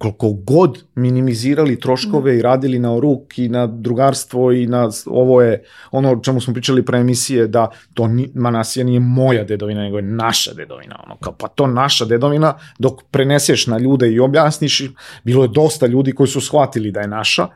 koliko 0.00 0.32
god 0.32 0.84
minimizirali 0.94 1.80
troškove 1.80 2.38
i 2.38 2.42
radili 2.42 2.78
na 2.78 2.98
ruk 3.00 3.38
i 3.38 3.48
na 3.48 3.66
drugarstvo 3.66 4.52
i 4.52 4.66
na 4.66 4.90
ovo 5.06 5.42
je 5.42 5.64
ono 5.90 6.12
o 6.12 6.20
čemu 6.22 6.40
smo 6.40 6.54
pričali 6.54 6.84
pre 6.84 6.98
emisije 6.98 7.46
da 7.46 7.68
to 7.94 8.08
ni, 8.08 8.30
Manasija 8.34 8.84
nije 8.84 9.00
moja 9.00 9.44
dedovina 9.44 9.82
nego 9.82 9.96
je 9.96 10.02
naša 10.02 10.54
dedovina 10.54 11.00
ono 11.06 11.16
kao 11.16 11.32
pa 11.38 11.48
to 11.48 11.66
naša 11.66 12.04
dedovina 12.04 12.54
dok 12.78 13.02
preneseš 13.10 13.66
na 13.66 13.78
ljude 13.78 14.12
i 14.12 14.20
objasniš 14.20 14.82
bilo 15.24 15.44
je 15.44 15.48
dosta 15.48 15.86
ljudi 15.86 16.12
koji 16.12 16.28
su 16.28 16.40
shvatili 16.40 16.90
da 16.90 17.00
je 17.00 17.08
naša 17.08 17.48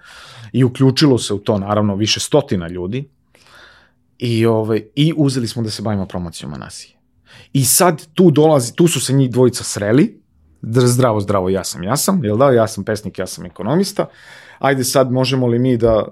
i 0.53 0.65
uključilo 0.65 1.19
se 1.19 1.35
u 1.35 1.39
to 1.39 1.59
naravno 1.59 1.97
više 1.97 2.21
stotina 2.21 2.69
ljudi 2.69 3.09
i 4.19 4.47
ovaj 4.47 4.83
i 4.95 5.13
uzeli 5.17 5.49
smo 5.49 5.63
da 5.63 5.71
se 5.71 5.83
bavimo 5.83 6.07
promocijom 6.07 6.51
Manasije 6.51 6.97
i 7.53 7.65
sad 7.65 8.07
tu 8.15 8.31
dolazi 8.31 8.75
tu 8.75 8.89
su 8.89 9.01
se 9.01 9.13
njih 9.13 9.31
dvojica 9.31 9.65
sreli 9.65 10.24
zdravo, 10.67 11.21
zdravo, 11.21 11.49
ja 11.49 11.65
sam, 11.65 11.83
ja 11.83 11.97
sam, 11.97 12.25
jel 12.25 12.37
da, 12.37 12.51
ja 12.51 12.67
sam 12.67 12.85
pesnik, 12.85 13.19
ja 13.19 13.27
sam 13.27 13.47
ekonomista, 13.47 14.07
ajde 14.59 14.85
sad 14.85 15.13
možemo 15.13 15.47
li 15.47 15.59
mi 15.59 15.77
da 15.77 16.05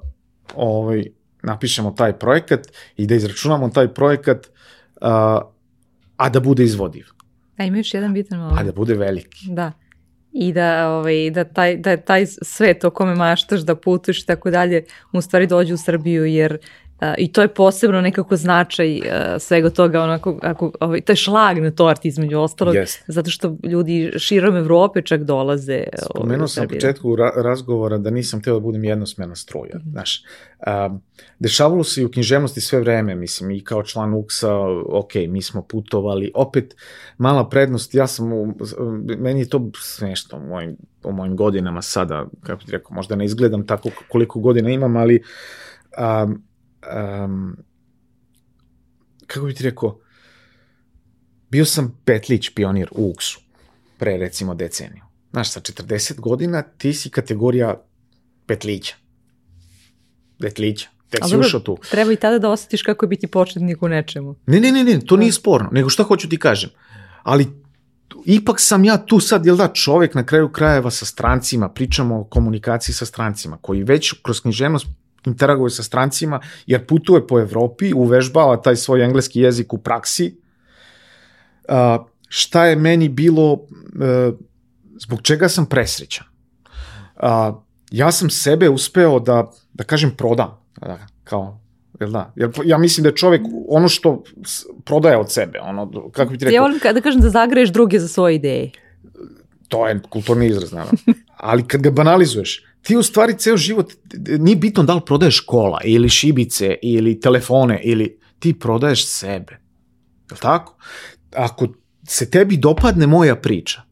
ovaj, 0.56 1.04
napišemo 1.42 1.90
taj 1.90 2.12
projekat 2.12 2.66
i 2.96 3.06
da 3.06 3.14
izračunamo 3.14 3.68
taj 3.68 3.94
projekat, 3.94 4.46
uh, 5.00 5.08
a 6.16 6.28
da 6.28 6.40
bude 6.40 6.64
izvodiv. 6.64 7.06
A 7.56 7.64
ima 7.64 7.76
još 7.76 7.94
jedan 7.94 8.14
bitan 8.14 8.38
moment. 8.38 8.60
A 8.60 8.64
da 8.64 8.72
bude 8.72 8.94
veliki. 8.94 9.46
Da. 9.48 9.72
I 10.32 10.52
da, 10.52 10.88
ovaj, 10.88 11.30
da, 11.30 11.44
taj, 11.44 11.76
da 11.76 11.96
taj 11.96 12.26
svet 12.26 12.84
o 12.84 12.90
kome 12.90 13.14
maštaš, 13.14 13.60
da 13.60 13.74
putuješ 13.74 14.22
i 14.22 14.26
tako 14.26 14.50
dalje, 14.50 14.84
u 15.12 15.20
stvari 15.20 15.46
dođe 15.46 15.74
u 15.74 15.76
Srbiju, 15.76 16.24
jer 16.24 16.58
I 17.18 17.32
to 17.32 17.42
je 17.42 17.48
posebno 17.48 18.00
nekako 18.00 18.36
značaj 18.36 18.98
uh, 18.98 19.04
svega 19.38 19.70
toga, 19.70 20.02
onako, 20.02 20.38
ako, 20.42 20.72
ovaj, 20.80 21.00
to 21.00 21.12
je 21.12 21.16
šlag 21.16 21.58
na 21.58 21.70
torti 21.70 22.08
između 22.08 22.38
ostalog, 22.38 22.74
yes. 22.74 22.98
zato 23.06 23.30
što 23.30 23.56
ljudi 23.62 24.12
širom 24.16 24.56
Evrope 24.56 25.02
čak 25.02 25.22
dolaze. 25.22 25.72
Ovaj, 25.74 26.20
Spomenuo 26.22 26.48
sam 26.48 26.64
u 26.64 26.68
početku 26.68 27.16
ra 27.16 27.30
razgovora 27.36 27.98
da 27.98 28.10
nisam 28.10 28.42
teo 28.42 28.54
da 28.54 28.60
budem 28.60 28.84
jednosmena 28.84 29.34
struja. 29.34 29.78
Mm. 29.78 29.90
Znaš, 29.90 30.24
uh, 30.58 30.96
dešavalo 31.38 31.84
se 31.84 32.02
i 32.02 32.04
u 32.04 32.10
književnosti 32.10 32.60
sve 32.60 32.80
vreme, 32.80 33.14
mislim, 33.14 33.50
i 33.50 33.64
kao 33.64 33.82
član 33.82 34.14
UKSA, 34.14 34.56
ok, 34.88 35.14
mi 35.28 35.42
smo 35.42 35.62
putovali, 35.62 36.32
opet 36.34 36.76
mala 37.18 37.48
prednost, 37.48 37.94
ja 37.94 38.06
sam, 38.06 38.32
u, 38.32 38.54
meni 39.18 39.40
je 39.40 39.48
to 39.48 39.70
smešno 39.80 40.38
u 40.38 40.46
mojim, 40.46 40.76
u 41.04 41.12
mojim 41.12 41.36
godinama 41.36 41.82
sada, 41.82 42.26
kako 42.42 42.64
ti 42.64 42.72
rekao, 42.72 42.94
možda 42.94 43.16
ne 43.16 43.24
izgledam 43.24 43.66
tako 43.66 43.88
koliko 44.08 44.40
godina 44.40 44.70
imam, 44.70 44.96
ali 44.96 45.22
um, 46.24 46.42
um, 47.24 47.56
kako 49.26 49.46
bih 49.46 49.56
ti 49.56 49.64
rekao, 49.64 50.00
bio 51.50 51.64
sam 51.64 52.00
petlić 52.04 52.50
pionir 52.54 52.88
u 52.90 53.10
Uksu, 53.10 53.40
pre 53.98 54.16
recimo 54.16 54.54
deceniju. 54.54 55.04
Znaš, 55.30 55.50
sa 55.50 55.60
40 55.60 56.20
godina 56.20 56.62
ti 56.62 56.92
si 56.92 57.10
kategorija 57.10 57.82
petlića. 58.46 58.94
Detlića. 60.38 60.88
Tek 61.10 61.24
si 61.28 61.36
ušao 61.36 61.60
tu. 61.60 61.78
Treba 61.90 62.12
i 62.12 62.16
tada 62.16 62.38
da 62.38 62.50
osjetiš 62.50 62.82
kako 62.82 63.04
je 63.04 63.08
biti 63.08 63.26
početnik 63.26 63.82
u 63.82 63.88
nečemu. 63.88 64.34
Ne, 64.46 64.60
ne, 64.60 64.72
ne, 64.72 64.84
ne, 64.84 65.00
to 65.00 65.16
nije 65.16 65.32
sporno. 65.32 65.68
Nego 65.72 65.88
šta 65.88 66.02
hoću 66.02 66.28
ti 66.28 66.38
kažem. 66.38 66.70
Ali 67.22 67.46
ipak 68.24 68.60
sam 68.60 68.84
ja 68.84 69.06
tu 69.06 69.20
sad, 69.20 69.46
jel 69.46 69.56
da, 69.56 69.68
čovek 69.68 70.14
na 70.14 70.26
kraju 70.26 70.48
krajeva 70.52 70.90
sa 70.90 71.04
strancima, 71.06 71.68
pričamo 71.68 72.20
o 72.20 72.24
komunikaciji 72.24 72.94
sa 72.94 73.06
strancima, 73.06 73.58
koji 73.60 73.82
već 73.82 74.12
kroz 74.22 74.40
književnost 74.40 74.86
interaguje 75.26 75.70
sa 75.70 75.82
strancima, 75.82 76.40
jer 76.66 76.86
putuje 76.86 77.26
po 77.26 77.40
Evropi, 77.40 77.92
uvežbava 77.94 78.56
taj 78.62 78.76
svoj 78.76 79.04
engleski 79.04 79.40
jezik 79.40 79.72
u 79.72 79.78
praksi. 79.78 80.34
Uh, 81.68 82.06
šta 82.28 82.66
je 82.66 82.76
meni 82.76 83.08
bilo, 83.08 83.52
uh, 83.52 83.60
zbog 84.98 85.22
čega 85.22 85.48
sam 85.48 85.66
presrećan? 85.66 86.26
Uh, 87.16 87.54
ja 87.90 88.12
sam 88.12 88.30
sebe 88.30 88.68
uspeo 88.68 89.20
da, 89.20 89.50
da 89.72 89.84
kažem, 89.84 90.10
prodam. 90.16 90.58
Da, 90.80 91.06
kao, 91.24 91.60
jel 92.00 92.10
da? 92.10 92.32
Jer 92.36 92.50
ja 92.64 92.78
mislim 92.78 93.02
da 93.02 93.08
je 93.08 93.16
čovek 93.16 93.42
ono 93.68 93.88
što 93.88 94.22
prodaje 94.84 95.16
od 95.16 95.32
sebe, 95.32 95.60
ono, 95.60 96.10
kako 96.10 96.30
bi 96.30 96.38
ti 96.38 96.44
rekao... 96.44 96.54
Ja 96.54 96.62
volim 96.62 96.80
da 96.94 97.00
kažem 97.00 97.20
da 97.20 97.30
zagreješ 97.30 97.70
druge 97.70 97.98
za 97.98 98.08
svoje 98.08 98.34
ideje. 98.34 98.70
To 99.68 99.88
je 99.88 100.00
kulturni 100.10 100.46
izraz, 100.46 100.72
naravno. 100.72 100.98
Ali 101.36 101.66
kad 101.68 101.82
ga 101.82 101.90
banalizuješ, 101.90 102.64
ti 102.82 102.96
u 102.96 103.02
stvari 103.02 103.38
ceo 103.38 103.56
život, 103.56 103.92
nije 104.38 104.56
bitno 104.56 104.82
da 104.82 104.94
li 104.94 105.00
prodaješ 105.06 105.40
kola 105.40 105.80
ili 105.84 106.08
šibice 106.08 106.74
ili 106.82 107.20
telefone 107.20 107.80
ili 107.84 108.18
ti 108.38 108.58
prodaješ 108.58 109.06
sebe. 109.06 109.58
Je 110.30 110.36
tako? 110.40 110.76
Ako 111.36 111.68
se 112.06 112.30
tebi 112.30 112.56
dopadne 112.56 113.06
moja 113.06 113.36
priča, 113.36 113.82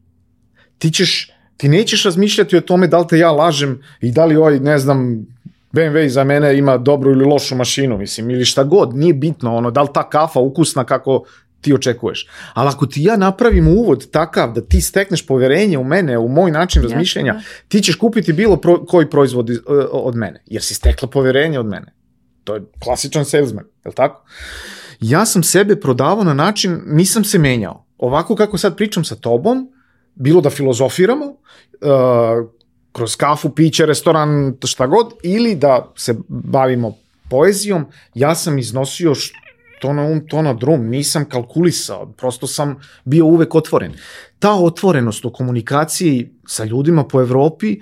ti 0.77 0.91
ćeš, 0.91 1.31
ti 1.57 1.69
nećeš 1.69 2.03
razmišljati 2.03 2.57
o 2.57 2.61
tome 2.61 2.87
da 2.87 2.99
li 2.99 3.07
te 3.07 3.17
ja 3.17 3.31
lažem 3.31 3.81
i 4.01 4.11
da 4.11 4.25
li 4.25 4.35
ovaj, 4.35 4.59
ne 4.59 4.77
znam, 4.77 5.25
BMW 5.71 6.07
za 6.07 6.23
mene 6.23 6.57
ima 6.57 6.77
dobru 6.77 7.11
ili 7.11 7.25
lošu 7.25 7.55
mašinu, 7.55 7.97
mislim, 7.97 8.29
ili 8.29 8.45
šta 8.45 8.63
god, 8.63 8.95
nije 8.95 9.13
bitno, 9.13 9.55
ono, 9.55 9.71
da 9.71 9.81
li 9.81 9.89
ta 9.93 10.09
kafa 10.09 10.39
ukusna 10.39 10.83
kako 10.83 11.23
ti 11.61 11.73
očekuješ. 11.73 12.27
Ali 12.53 12.69
ako 12.69 12.85
ti 12.85 13.03
ja 13.03 13.17
napravim 13.17 13.67
uvod 13.67 14.11
takav 14.11 14.53
da 14.53 14.61
ti 14.61 14.81
stekneš 14.81 15.25
poverenje 15.27 15.77
u 15.77 15.83
mene, 15.83 16.17
u 16.17 16.27
moj 16.27 16.51
način 16.51 16.83
razmišljanja, 16.83 17.33
Jasne. 17.33 17.49
ti 17.67 17.81
ćeš 17.81 17.95
kupiti 17.95 18.33
bilo 18.33 18.57
pro, 18.57 18.85
koji 18.85 19.09
proizvod 19.09 19.49
iz, 19.49 19.59
od 19.91 20.15
mene, 20.15 20.43
jer 20.45 20.63
si 20.63 20.73
stekla 20.73 21.07
poverenje 21.07 21.59
od 21.59 21.65
mene. 21.65 21.93
To 22.43 22.55
je 22.55 22.61
klasičan 22.83 23.25
salesman, 23.25 23.65
je 23.65 23.89
li 23.89 23.95
tako? 23.95 24.25
Ja 24.99 25.25
sam 25.25 25.43
sebe 25.43 25.75
prodavao 25.75 26.23
na 26.23 26.33
način, 26.33 26.81
nisam 26.85 27.23
se 27.23 27.39
menjao. 27.39 27.85
Ovako 27.97 28.35
kako 28.35 28.57
sad 28.57 28.77
pričam 28.77 29.03
sa 29.03 29.15
tobom, 29.15 29.71
bilo 30.15 30.41
da 30.41 30.49
filozofiramo, 30.49 31.25
uh, 31.25 32.49
kroz 32.91 33.15
kafu, 33.15 33.49
piće, 33.49 33.85
restoran, 33.85 34.57
šta 34.65 34.87
god, 34.87 35.13
ili 35.23 35.55
da 35.55 35.91
se 35.95 36.15
bavimo 36.27 36.97
poezijom, 37.29 37.85
ja 38.13 38.35
sam 38.35 38.59
iznosio 38.59 39.13
to 39.81 39.93
na 39.93 40.05
um, 40.05 40.21
to 40.27 40.41
na 40.41 40.53
drum, 40.53 40.89
nisam 40.89 41.25
kalkulisao, 41.29 42.05
prosto 42.17 42.47
sam 42.47 42.75
bio 43.05 43.25
uvek 43.25 43.55
otvoren. 43.55 43.93
Ta 44.39 44.53
otvorenost 44.53 45.25
u 45.25 45.31
komunikaciji 45.33 46.29
sa 46.47 46.63
ljudima 46.63 47.03
po 47.03 47.21
Evropi 47.21 47.79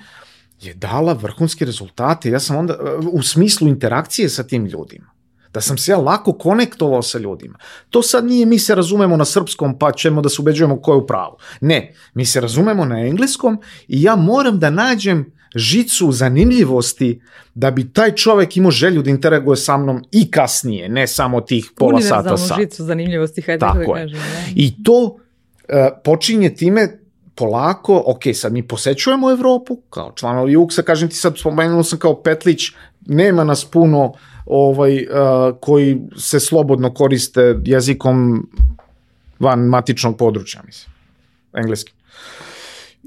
je 0.62 0.74
dala 0.74 1.14
vrhunske 1.14 1.66
rezultate. 1.66 2.30
Ja 2.30 2.40
sam 2.40 2.58
onda, 2.58 2.78
u 3.12 3.22
smislu 3.22 3.68
interakcije 3.68 4.30
sa 4.30 4.44
tim 4.44 4.66
ljudima, 4.66 5.12
da 5.54 5.62
sam 5.62 5.78
se 5.78 5.92
ja 5.92 5.98
lako 5.98 6.34
konektovao 6.34 7.02
sa 7.02 7.20
ljudima. 7.20 7.58
To 7.90 8.02
sad 8.02 8.26
nije 8.26 8.46
mi 8.46 8.60
se 8.60 8.76
razumemo 8.76 9.18
na 9.18 9.26
srpskom 9.26 9.80
pa 9.80 9.92
ćemo 9.92 10.22
da 10.22 10.30
se 10.30 10.42
ubeđujemo 10.42 10.82
ko 10.82 10.92
je 10.92 10.98
u 10.98 11.08
pravu. 11.08 11.38
Ne, 11.62 11.94
mi 12.14 12.26
se 12.26 12.42
razumemo 12.42 12.86
na 12.86 13.00
engleskom 13.00 13.62
i 13.88 14.04
ja 14.04 14.16
moram 14.16 14.60
da 14.60 14.70
nađem 14.70 15.39
žicu 15.56 16.12
zanimljivosti 16.12 17.22
da 17.56 17.72
bi 17.72 17.94
taj 17.94 18.16
čovek 18.16 18.58
imao 18.58 18.72
želju 18.72 19.02
da 19.02 19.10
interaguje 19.10 19.58
sa 19.58 19.78
mnom 19.78 20.04
i 20.12 20.32
kasnije, 20.32 20.90
ne 20.90 21.08
samo 21.08 21.42
tih 21.42 21.72
pola 21.78 22.02
sata 22.02 22.24
sat. 22.24 22.26
Univerzalnu 22.28 22.64
žicu 22.64 22.84
zanimljivosti, 22.84 23.42
hajde 23.42 23.60
Tako 23.60 23.78
da 23.78 23.94
kažem. 23.94 24.20
Da. 24.20 24.26
I 24.56 24.84
to 24.84 25.04
uh, 25.04 25.16
počinje 26.04 26.54
time 26.54 27.00
polako, 27.36 28.04
ok, 28.06 28.22
sad 28.34 28.54
mi 28.54 28.68
posećujemo 28.68 29.32
Evropu, 29.32 29.76
kao 29.90 30.12
članovi 30.16 30.56
UKSA, 30.56 30.82
kažem 30.82 31.10
ti 31.10 31.16
sad, 31.16 31.38
spomenuo 31.38 31.84
sam 31.84 32.00
kao 32.00 32.22
Petlić, 32.22 32.62
nema 33.06 33.44
nas 33.44 33.66
puno 33.66 34.14
ovaj, 34.46 34.96
uh, 34.96 35.58
koji 35.62 36.02
se 36.18 36.40
slobodno 36.40 36.94
koriste 36.94 37.56
jezikom 37.66 38.50
van 39.40 39.60
matičnog 39.60 40.18
područja, 40.18 40.62
mislim, 40.66 40.94
engleski. 41.54 41.94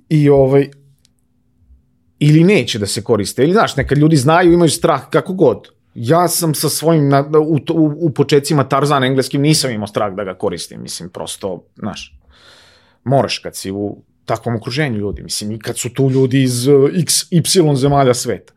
I 0.08 0.28
ovaj, 0.28 0.70
ili 2.24 2.44
neće 2.44 2.78
da 2.78 2.86
se 2.86 3.02
koriste. 3.02 3.42
Ili 3.42 3.52
znaš, 3.52 3.76
nekad 3.76 3.98
ljudi 3.98 4.16
znaju, 4.16 4.52
imaju 4.52 4.70
strah, 4.70 5.08
kako 5.10 5.32
god. 5.32 5.68
Ja 5.94 6.28
sam 6.28 6.54
sa 6.54 6.68
svojim, 6.68 7.08
na, 7.08 7.24
u, 7.38 7.56
u, 7.56 7.92
u 8.00 8.10
početcima 8.10 8.68
Tarzana 8.68 9.06
engleskim 9.06 9.42
nisam 9.42 9.70
imao 9.70 9.86
strah 9.86 10.14
da 10.14 10.24
ga 10.24 10.34
koristim, 10.34 10.82
mislim, 10.82 11.08
prosto, 11.08 11.64
znaš, 11.76 12.18
moraš 13.04 13.38
kad 13.38 13.56
si 13.56 13.70
u 13.70 14.02
takvom 14.24 14.56
okruženju 14.56 14.98
ljudi, 14.98 15.22
mislim, 15.22 15.52
i 15.52 15.58
kad 15.58 15.78
su 15.78 15.90
tu 15.90 16.10
ljudi 16.10 16.42
iz 16.42 16.66
uh, 16.66 16.90
x, 17.02 17.22
y 17.32 17.76
zemalja 17.76 18.14
sveta. 18.14 18.52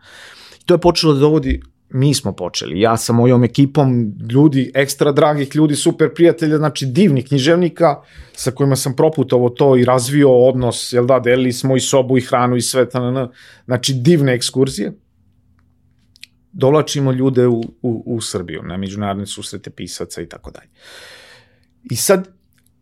I 0.61 0.65
to 0.65 0.73
je 0.73 0.77
počelo 0.77 1.13
da 1.13 1.19
dovodi 1.19 1.61
mi 1.89 2.13
smo 2.13 2.31
počeli, 2.31 2.79
ja 2.79 2.97
sa 2.97 3.13
mojom 3.13 3.43
ekipom 3.43 4.13
ljudi, 4.31 4.71
ekstra 4.75 5.11
dragih 5.11 5.55
ljudi, 5.55 5.75
super 5.75 6.13
prijatelja, 6.13 6.57
znači 6.57 6.85
divnih 6.85 7.25
književnika 7.27 7.95
sa 8.33 8.51
kojima 8.51 8.75
sam 8.75 8.95
proputovo 8.95 9.49
to 9.49 9.77
i 9.77 9.85
razvio 9.85 10.31
odnos, 10.31 10.93
jel 10.93 11.05
da, 11.05 11.19
delili 11.19 11.53
smo 11.53 11.75
i 11.75 11.79
sobu 11.79 12.17
i 12.17 12.21
hranu 12.21 12.55
i 12.55 12.61
sve, 12.61 12.87
znači 13.65 13.93
divne 13.93 14.33
ekskurzije. 14.33 14.93
dolačimo 16.57 17.11
ljude 17.11 17.47
u, 17.47 17.61
u, 17.81 18.03
u 18.05 18.21
Srbiju, 18.21 18.63
na 18.63 18.77
međunarodne 18.77 19.25
susrete 19.25 19.69
pisaca 19.69 20.21
i 20.21 20.29
tako 20.29 20.51
dalje. 20.51 20.69
I 21.91 21.95
sad, 21.95 22.29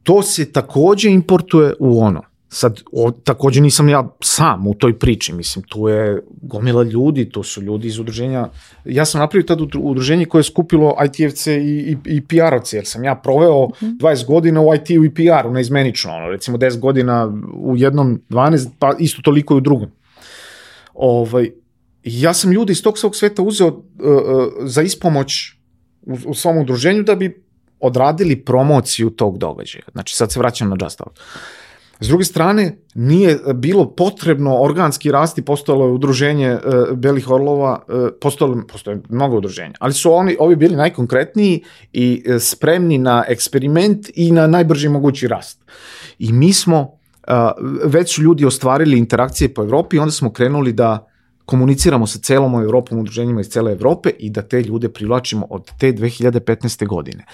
to 0.03 0.21
se 0.21 0.51
takođe 0.51 1.09
importuje 1.09 1.73
u 1.79 2.01
ono. 2.01 2.32
Sad, 2.53 2.81
o, 2.91 3.11
takođe 3.11 3.61
nisam 3.61 3.89
ja 3.89 4.09
sam 4.21 4.67
u 4.67 4.73
toj 4.73 4.99
priči, 4.99 5.33
mislim, 5.33 5.63
tu 5.63 5.87
je 5.87 6.21
gomila 6.41 6.83
ljudi, 6.83 7.29
to 7.29 7.43
su 7.43 7.61
ljudi 7.61 7.87
iz 7.87 7.99
udruženja, 7.99 8.49
ja 8.85 9.05
sam 9.05 9.21
napravio 9.21 9.45
tad 9.45 9.61
udruženje 9.75 10.25
koje 10.25 10.39
je 10.39 10.43
skupilo 10.43 10.95
ITFC 11.05 11.47
i, 11.47 11.51
i, 11.51 11.97
i 12.05 12.21
PR-ovce, 12.21 12.75
jer 12.75 12.85
sam 12.85 13.03
ja 13.03 13.15
proveo 13.15 13.67
20 13.81 14.25
godina 14.25 14.61
u 14.61 14.75
IT-u 14.75 15.05
i 15.05 15.13
PR-u, 15.13 15.51
neizmenično, 15.51 16.11
ono, 16.11 16.27
recimo 16.27 16.57
10 16.57 16.79
godina 16.79 17.33
u 17.53 17.77
jednom, 17.77 18.21
12, 18.29 18.69
pa 18.79 18.93
isto 18.99 19.21
toliko 19.21 19.53
i 19.53 19.57
u 19.57 19.61
drugom. 19.61 19.89
Ovaj, 20.93 21.51
ja 22.03 22.33
sam 22.33 22.51
ljude 22.51 22.71
iz 22.71 22.83
tog 22.83 22.97
svog 22.97 23.15
sveta 23.15 23.41
uzeo 23.41 23.67
uh, 23.67 23.73
uh, 23.73 24.53
za 24.61 24.81
ispomoć 24.81 25.53
u, 26.01 26.17
u 26.25 26.33
svom 26.33 26.57
udruženju 26.57 27.03
da 27.03 27.15
bi 27.15 27.43
odradili 27.79 28.35
promociju 28.45 29.09
tog 29.09 29.37
događaja. 29.37 29.83
Znači, 29.91 30.15
sad 30.15 30.31
se 30.31 30.39
vraćam 30.39 30.69
na 30.69 30.75
Just 30.81 31.01
Out. 31.01 31.19
S 31.99 32.07
druge 32.07 32.23
strane, 32.23 32.77
nije 32.95 33.39
bilo 33.55 33.95
potrebno 33.95 34.61
organski 34.61 35.11
rasti, 35.11 35.41
postojalo 35.41 35.85
je 35.85 35.91
udruženje 35.91 36.53
uh, 36.53 36.97
Belih 36.97 37.29
Orlova, 37.29 37.83
uh, 37.87 38.07
postojalo, 38.21 38.63
postoje 38.67 39.01
mnogo 39.09 39.37
udruženja, 39.37 39.73
ali 39.79 39.93
su 39.93 40.13
oni, 40.13 40.35
ovi 40.39 40.55
bili 40.55 40.75
najkonkretniji 40.75 41.63
i 41.93 42.23
uh, 42.27 42.41
spremni 42.41 42.97
na 42.97 43.23
eksperiment 43.27 44.09
i 44.15 44.31
na 44.31 44.47
najbrži 44.47 44.89
mogući 44.89 45.27
rast. 45.27 45.61
I 46.19 46.33
mi 46.33 46.53
smo, 46.53 46.81
uh, 46.81 47.33
već 47.85 48.15
su 48.15 48.21
ljudi 48.21 48.45
ostvarili 48.45 48.97
interakcije 48.97 49.53
po 49.53 49.61
Evropi, 49.61 49.99
onda 49.99 50.11
smo 50.11 50.33
krenuli 50.33 50.73
da 50.73 51.07
komuniciramo 51.45 52.07
sa 52.07 52.19
celom 52.19 52.63
Evropom, 52.63 52.99
udruženjima 52.99 53.41
iz 53.41 53.49
cele 53.49 53.71
Evrope 53.71 54.09
i 54.09 54.29
da 54.29 54.41
te 54.41 54.61
ljude 54.61 54.89
privlačimo 54.89 55.47
od 55.49 55.71
te 55.79 55.93
2015. 55.93 56.87
godine. 56.87 57.25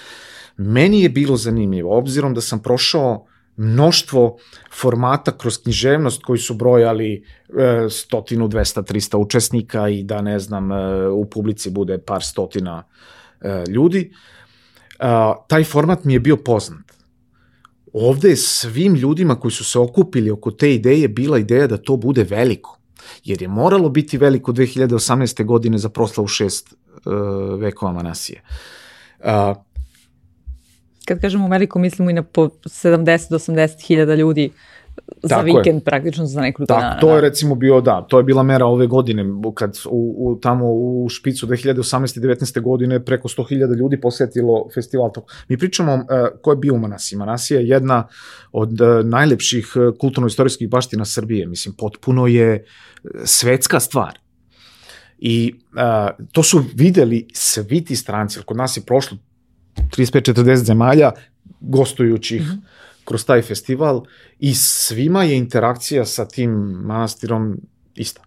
Meni 0.56 1.02
je 1.02 1.08
bilo 1.08 1.36
zanimljivo, 1.36 1.98
obzirom 1.98 2.34
da 2.34 2.40
sam 2.40 2.62
prošao 2.62 3.26
mnoštvo 3.60 4.36
formata 4.72 5.38
kroz 5.38 5.58
književnost 5.62 6.22
koji 6.22 6.38
su 6.38 6.54
brojali 6.54 7.24
e, 7.58 7.88
stotinu, 7.90 8.48
200, 8.48 8.82
300 8.92 9.16
učesnika 9.16 9.88
i 9.88 10.02
da 10.02 10.22
ne 10.22 10.38
znam 10.38 10.72
e, 10.72 11.08
u 11.08 11.24
publici 11.30 11.70
bude 11.70 11.98
par 11.98 12.22
stotina 12.22 12.84
e, 13.40 13.64
ljudi. 13.68 14.12
Taj 15.48 15.64
format 15.64 16.04
mi 16.04 16.12
je 16.12 16.20
bio 16.20 16.36
poznat. 16.36 16.92
Ovde 17.92 18.28
je 18.28 18.36
svim 18.36 18.94
ljudima 18.94 19.40
koji 19.40 19.52
su 19.52 19.64
se 19.64 19.78
okupili 19.78 20.30
oko 20.30 20.50
te 20.50 20.74
ideje 20.74 21.08
bila 21.08 21.38
ideja 21.38 21.66
da 21.66 21.76
to 21.76 21.96
bude 21.96 22.24
veliko. 22.24 22.78
Jer 23.24 23.42
je 23.42 23.48
moralo 23.48 23.88
biti 23.88 24.18
veliko 24.18 24.52
2018. 24.52 25.44
godine 25.44 25.78
za 25.78 25.88
proslavu 25.88 26.28
šest 26.28 26.74
vekova 27.58 27.92
Manasije. 27.92 28.42
Uh, 29.18 29.56
kad 31.10 31.20
kažemo 31.20 31.48
veliko, 31.48 31.78
mislimo 31.78 32.10
i 32.10 32.12
na 32.12 32.22
po 32.22 32.48
70-80 32.64 33.86
hiljada 33.86 34.14
ljudi 34.14 34.50
za 35.22 35.28
Tako 35.28 35.44
vikend 35.44 35.80
je. 35.80 35.84
praktično 35.84 36.26
za 36.26 36.40
nekoliko 36.40 36.74
da, 36.74 36.80
dana. 36.80 37.00
To 37.00 37.08
je 37.10 37.14
da. 37.14 37.20
recimo 37.20 37.54
bio, 37.54 37.80
da, 37.80 38.06
to 38.08 38.18
je 38.18 38.24
bila 38.24 38.42
mera 38.42 38.66
ove 38.66 38.86
godine, 38.86 39.24
kad 39.54 39.76
u, 39.86 40.14
u, 40.18 40.36
tamo 40.40 40.64
u 40.72 41.08
špicu 41.08 41.46
2018. 41.46 42.18
i 42.18 42.20
19. 42.20 42.60
godine 42.60 43.04
preko 43.04 43.28
100.000 43.28 43.76
ljudi 43.76 44.00
posetilo 44.00 44.68
festival. 44.74 45.10
Mi 45.48 45.58
pričamo 45.58 45.94
uh, 45.94 46.02
ko 46.42 46.52
je 46.52 46.56
bio 46.56 46.74
u 46.74 46.78
Manasi. 46.78 47.16
Manasi 47.16 47.54
je 47.54 47.68
jedna 47.68 48.06
od 48.52 48.80
uh, 48.80 49.04
najlepših 49.04 49.72
uh, 49.76 49.98
kulturno-istorijskih 49.98 50.68
baština 50.68 51.04
Srbije. 51.04 51.46
Mislim, 51.46 51.74
potpuno 51.78 52.26
je 52.26 52.64
svetska 53.24 53.80
stvar. 53.80 54.18
I 55.18 55.54
uh, 55.54 56.26
to 56.32 56.42
su 56.42 56.64
videli 56.74 57.28
svi 57.32 57.84
ti 57.84 57.96
stranci, 57.96 58.40
kod 58.46 58.56
nas 58.56 58.76
je 58.76 58.82
prošlo 58.86 59.18
35-40 59.96 60.54
zemalja 60.54 61.12
gostujućih 61.60 62.42
mm 62.42 62.44
-hmm. 62.44 62.60
kroz 63.04 63.24
taj 63.24 63.42
festival 63.42 64.04
i 64.38 64.54
svima 64.54 65.24
je 65.24 65.36
interakcija 65.36 66.04
sa 66.04 66.28
tim 66.28 66.50
manastirom 66.84 67.60
ista. 67.94 68.22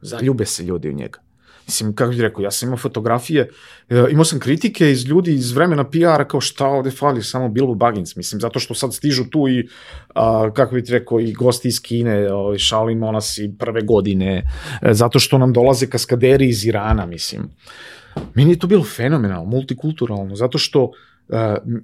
Zaljube 0.00 0.44
se 0.44 0.62
ljudi 0.62 0.88
u 0.88 0.92
njega. 0.92 1.18
Mislim, 1.66 1.94
kako 1.94 2.10
bih 2.10 2.20
rekao, 2.20 2.42
ja 2.42 2.50
sam 2.50 2.66
imao 2.66 2.78
fotografije, 2.78 3.50
e, 3.88 4.04
imao 4.10 4.24
sam 4.24 4.40
kritike 4.40 4.90
iz 4.90 5.06
ljudi 5.06 5.34
iz 5.34 5.52
vremena 5.52 5.84
PR-a 5.90 6.24
kao 6.28 6.40
šta 6.40 6.66
ovde 6.66 6.90
fali, 6.90 7.22
samo 7.22 7.48
Bilbo 7.48 7.74
Baggins, 7.74 8.16
mislim, 8.16 8.40
zato 8.40 8.58
što 8.58 8.74
sad 8.74 8.94
stižu 8.94 9.24
tu 9.30 9.48
i, 9.48 9.68
a, 10.14 10.50
kako 10.54 10.74
bih 10.74 10.84
rekao, 10.88 11.20
i 11.20 11.32
gosti 11.32 11.68
iz 11.68 11.82
Kine, 11.82 12.32
ovaj, 12.32 12.58
Shaolin 12.58 12.98
monasi 12.98 13.54
prve 13.58 13.82
godine, 13.82 14.50
e, 14.82 14.94
zato 14.94 15.18
što 15.18 15.38
nam 15.38 15.52
dolaze 15.52 15.86
kaskaderi 15.86 16.48
iz 16.48 16.64
Irana, 16.64 17.06
mislim. 17.06 17.42
Uh, 17.42 17.97
Meni 18.34 18.50
je 18.50 18.58
to 18.58 18.66
bilo 18.66 18.84
fenomenalno, 18.84 19.50
multikulturalno, 19.50 20.36
zato 20.36 20.58
što 20.58 20.84
uh, 20.84 20.92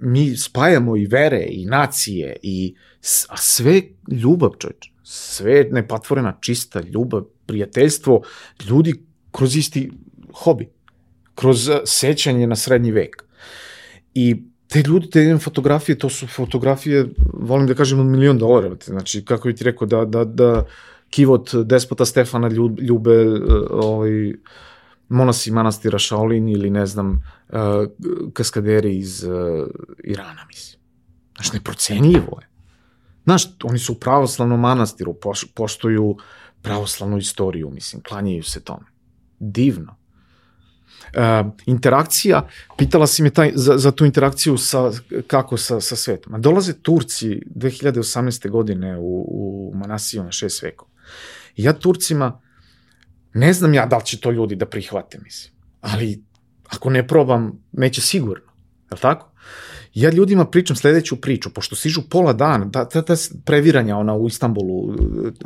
mi 0.00 0.36
spajamo 0.36 0.96
i 0.96 1.06
vere 1.06 1.46
i 1.48 1.66
nacije 1.66 2.36
i 2.42 2.74
a 3.28 3.36
sve 3.36 3.82
ljubav, 4.08 4.50
čovječ. 4.58 4.90
Sve 5.02 5.68
nepatvorena, 5.70 6.36
čista 6.40 6.80
ljubav, 6.80 7.22
prijateljstvo, 7.46 8.22
ljudi 8.68 8.94
kroz 9.30 9.56
isti 9.56 9.90
hobi, 10.34 10.68
kroz 11.34 11.68
uh, 11.68 11.76
sećanje 11.84 12.46
na 12.46 12.56
srednji 12.56 12.92
vek. 12.92 13.24
I 14.14 14.42
te 14.68 14.82
ljudi, 14.82 15.10
te 15.10 15.38
fotografije, 15.38 15.98
to 15.98 16.08
su 16.08 16.26
fotografije, 16.26 17.06
volim 17.32 17.66
da 17.66 17.74
kažem, 17.74 18.00
od 18.00 18.06
milion 18.06 18.38
dolara. 18.38 18.76
Znači, 18.84 19.24
kako 19.24 19.48
bi 19.48 19.54
ti 19.54 19.64
rekao, 19.64 19.86
da, 19.86 20.04
da, 20.04 20.24
da 20.24 20.64
kivot 21.10 21.54
despota 21.54 22.04
Stefana 22.04 22.48
ljube, 22.80 23.26
uh, 23.26 23.40
ovaj, 23.70 24.32
monasi 25.08 25.50
manastira 25.50 25.98
Shaolin 25.98 26.48
ili 26.48 26.70
ne 26.70 26.86
znam, 26.86 27.10
uh, 27.10 27.58
kaskaderi 28.32 28.98
iz 28.98 29.24
uh, 29.24 29.32
Irana, 30.04 30.46
mislim. 30.48 30.80
Znaš, 31.36 31.52
neprocenjivo 31.52 32.38
je. 32.40 32.48
Znaš, 33.24 33.44
oni 33.62 33.78
su 33.78 33.92
u 33.92 33.96
pravoslavnom 33.96 34.60
manastiru, 34.60 35.14
poš, 35.14 35.44
poštuju 35.54 36.16
pravoslavnu 36.62 37.18
istoriju, 37.18 37.70
mislim, 37.70 38.02
klanjaju 38.02 38.42
se 38.42 38.64
tome. 38.64 38.86
Divno. 39.38 39.96
Uh, 41.16 41.52
interakcija, 41.66 42.48
pitala 42.78 43.06
si 43.06 43.22
me 43.22 43.30
taj, 43.30 43.52
za, 43.54 43.78
za 43.78 43.90
tu 43.90 44.04
interakciju 44.04 44.56
sa, 44.56 44.90
kako 45.26 45.56
sa, 45.56 45.80
sa 45.80 45.96
svetom. 45.96 46.40
Dolaze 46.42 46.72
Turci 46.72 47.40
2018. 47.54 48.50
godine 48.50 48.98
u, 48.98 49.24
u 49.28 49.72
Manasiju 49.74 50.24
na 50.24 50.32
šest 50.32 50.62
vekova. 50.62 50.90
I 51.56 51.64
ja 51.64 51.72
Turcima 51.72 52.40
Ne 53.34 53.52
znam 53.52 53.74
ja 53.74 53.86
da 53.86 53.96
li 53.96 54.04
će 54.04 54.20
to 54.20 54.30
ljudi 54.30 54.56
da 54.56 54.66
prihvate, 54.66 55.18
mislim. 55.24 55.54
Ali 55.80 56.22
ako 56.68 56.90
ne 56.90 57.06
probam, 57.06 57.64
neće 57.72 58.00
sigurno. 58.00 58.46
Je 58.90 58.94
li 58.94 59.00
tako? 59.00 59.30
Ja 59.94 60.10
ljudima 60.10 60.44
pričam 60.44 60.76
sledeću 60.76 61.20
priču, 61.20 61.50
pošto 61.50 61.76
sižu 61.76 62.02
pola 62.10 62.32
dana, 62.32 62.64
da, 62.64 62.88
ta, 62.88 63.02
ta 63.02 63.14
previranja 63.44 63.96
ona 63.96 64.14
u 64.14 64.26
Istanbulu 64.26 64.96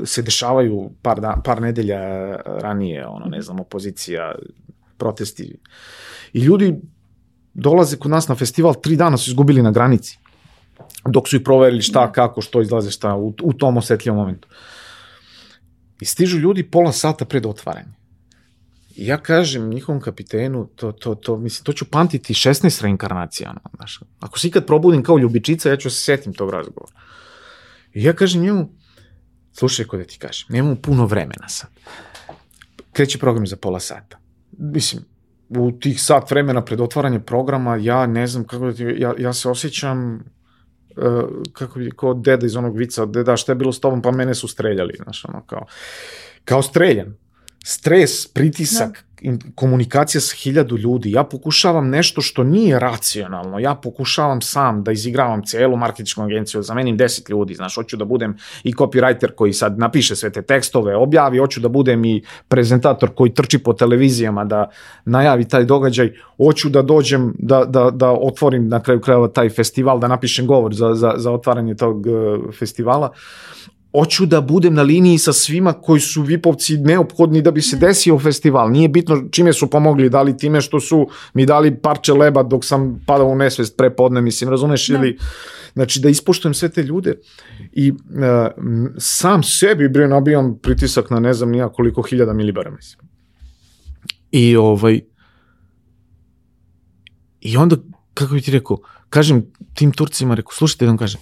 se 0.05 0.23
dešavaju 0.23 0.91
par, 1.03 1.21
da, 1.21 1.41
par 1.45 1.61
nedelja 1.63 2.01
ranije, 2.37 3.07
ono, 3.07 3.27
ne 3.27 3.43
znam, 3.43 3.61
opozicija, 3.61 4.35
protesti. 4.97 5.59
I 6.33 6.41
ljudi 6.41 6.75
dolaze 7.55 7.97
kod 7.97 8.11
nas 8.11 8.29
na 8.29 8.35
festival, 8.35 8.75
tri 8.83 8.97
dana 8.97 9.17
su 9.17 9.31
izgubili 9.31 9.63
na 9.63 9.71
granici, 9.71 10.19
dok 11.07 11.29
su 11.29 11.37
i 11.37 11.45
proverili 11.45 11.83
šta, 11.83 12.13
kako, 12.13 12.41
što 12.41 12.63
izlaze, 12.63 12.91
šta, 12.91 13.17
u, 13.17 13.35
u 13.43 13.53
tom 13.53 13.77
osetljivom 13.77 14.19
momentu. 14.19 14.49
I 16.01 16.05
stižu 16.05 16.39
ljudi 16.39 16.71
pola 16.71 16.93
sata 16.93 17.25
pred 17.25 17.47
otvaranje. 17.47 17.99
I 18.97 19.07
ja 19.07 19.17
kažem 19.17 19.69
njihovom 19.69 20.01
kapitenu, 20.01 20.67
to, 20.77 20.93
to, 20.93 21.15
to, 21.15 21.37
mislim, 21.37 21.65
to 21.65 21.73
ću 21.73 21.85
pamtiti 21.85 22.35
16 22.35 22.83
reinkarnacija, 22.83 23.51
ono, 23.51 23.61
znaš. 23.77 24.01
Ako 24.21 24.39
se 24.39 24.49
ikad 24.49 24.67
probudim 24.67 25.03
kao 25.03 25.19
ljubičica, 25.19 25.71
ja 25.71 25.77
ću 25.77 25.91
se 25.91 26.03
setim 26.03 26.33
tog 26.33 26.51
razgovora. 26.51 26.93
I 27.95 28.05
ja 28.05 28.13
kažem 28.13 28.43
njemu, 28.43 28.69
slušaj 29.53 29.87
kod 29.87 30.01
da 30.01 30.07
ti 30.07 30.19
kažem, 30.19 30.47
nemamo 30.49 30.77
puno 30.77 31.07
vremena 31.07 31.49
sad. 31.49 31.71
Kreće 32.93 33.19
program 33.19 33.47
za 33.47 33.57
pola 33.57 33.81
sata. 33.81 34.19
Mislim, 34.59 35.05
u 35.49 35.73
tih 35.73 36.03
sat 36.03 36.31
vremena 36.31 36.65
pred 36.65 36.81
otvaranje 36.81 37.21
programa, 37.21 37.77
ja 37.77 38.07
ne 38.07 38.27
znam 38.27 38.45
kako 38.45 38.67
da 38.67 38.73
ti, 38.73 38.83
ja, 38.83 39.15
ja 39.19 39.33
se 39.33 39.49
osjećam 39.49 40.25
uh, 40.99 41.25
kako 41.53 41.79
bi, 41.79 41.91
kao 41.91 42.15
deda 42.15 42.47
iz 42.47 42.57
onog 42.57 42.77
vica, 42.77 43.07
deda 43.07 43.37
šta 43.37 43.53
je 43.53 43.57
bilo 43.57 43.73
s 43.73 43.81
tobom, 43.81 44.03
pa 44.03 44.11
mene 44.11 44.35
su 44.35 44.49
streljali, 44.49 44.95
znaš, 45.03 45.25
ono, 45.25 45.43
kao, 45.47 45.67
kao 46.45 46.63
streljan. 46.63 47.15
Stres, 47.71 48.27
pritisak, 48.27 49.05
da. 49.23 49.33
komunikacija 49.55 50.21
sa 50.21 50.37
hiljadu 50.37 50.77
ljudi, 50.77 51.11
ja 51.13 51.25
pokušavam 51.25 51.89
nešto 51.89 52.21
što 52.21 52.45
nije 52.45 52.79
racionalno, 52.79 53.59
ja 53.59 53.75
pokušavam 53.75 54.41
sam 54.41 54.85
da 54.85 54.93
izigravam 54.93 55.43
celu 55.47 55.77
marketičku 55.77 56.23
agenciju, 56.23 56.63
zamenim 56.63 56.97
deset 56.97 57.29
ljudi, 57.29 57.55
znaš, 57.55 57.75
hoću 57.75 57.97
da 57.97 58.05
budem 58.05 58.37
i 58.65 58.73
copywriter 58.73 59.35
koji 59.35 59.53
sad 59.53 59.79
napiše 59.79 60.17
sve 60.17 60.31
te 60.31 60.43
tekstove, 60.43 60.97
objavi, 60.97 61.39
hoću 61.39 61.61
da 61.61 61.69
budem 61.69 62.05
i 62.05 62.23
prezentator 62.49 63.15
koji 63.15 63.35
trči 63.35 63.59
po 63.59 63.73
televizijama 63.73 64.45
da 64.45 64.71
najavi 65.05 65.45
taj 65.45 65.65
događaj, 65.65 66.13
hoću 66.37 66.69
da 66.69 66.83
dođem, 66.83 67.35
da, 67.39 67.65
da, 67.65 67.91
da 67.91 68.11
otvorim 68.13 68.69
na 68.69 68.81
kraju 68.83 69.01
krajeva 69.01 69.29
taj 69.29 69.51
festival, 69.51 70.01
da 70.01 70.09
napišem 70.09 70.47
govor 70.47 70.75
za, 70.75 70.95
za, 70.95 71.15
za 71.17 71.33
otvaranje 71.33 71.75
tog 71.75 72.07
uh, 72.07 72.55
festivala 72.59 73.13
hoću 73.93 74.27
da 74.27 74.41
budem 74.41 74.75
na 74.75 74.83
liniji 74.83 75.19
sa 75.19 75.33
svima 75.33 75.73
koji 75.73 76.01
su 76.01 76.23
Vipovci 76.23 76.77
neophodni 76.77 77.43
da 77.43 77.51
bi 77.51 77.63
se 77.63 77.77
desio 77.77 78.19
festival. 78.19 78.71
Nije 78.71 78.89
bitno 78.89 79.23
čime 79.31 79.53
su 79.53 79.71
pomogli, 79.71 80.11
da 80.11 80.23
li 80.23 80.37
time 80.37 80.61
što 80.61 80.81
su 80.81 81.09
mi 81.35 81.47
dali 81.47 81.77
parče 81.77 82.13
leba 82.13 82.43
dok 82.43 82.65
sam 82.65 83.05
padao 83.07 83.27
u 83.27 83.37
nesvest 83.37 83.77
pre 83.77 83.91
podne, 83.91 84.21
mislim, 84.21 84.51
razumeš, 84.51 84.89
ili 84.89 85.19
znači 85.73 86.01
da 86.01 86.09
ispoštujem 86.09 86.55
sve 86.55 86.69
te 86.69 86.83
ljude 86.83 87.15
i 87.73 87.91
uh, 87.91 87.97
sam 88.99 89.43
sebi 89.43 89.89
bre 89.89 90.09
nabijam 90.09 90.59
pritisak 90.63 91.11
na 91.11 91.21
ne 91.21 91.35
znam 91.35 91.51
nija 91.51 91.69
koliko 91.69 92.03
hiljada 92.03 92.33
milibara, 92.33 92.71
mislim. 92.71 93.09
I 94.31 94.57
ovaj 94.57 95.01
i 97.41 97.57
onda, 97.57 97.77
kako 98.15 98.35
bi 98.35 98.41
ti 98.41 98.51
rekao, 98.51 98.79
kažem 99.11 99.47
tim 99.75 99.93
Turcima, 99.93 100.35
rekao, 100.35 100.53
slušajte 100.53 100.85
da 100.85 100.91
vam 100.91 100.99
kažem, 100.99 101.21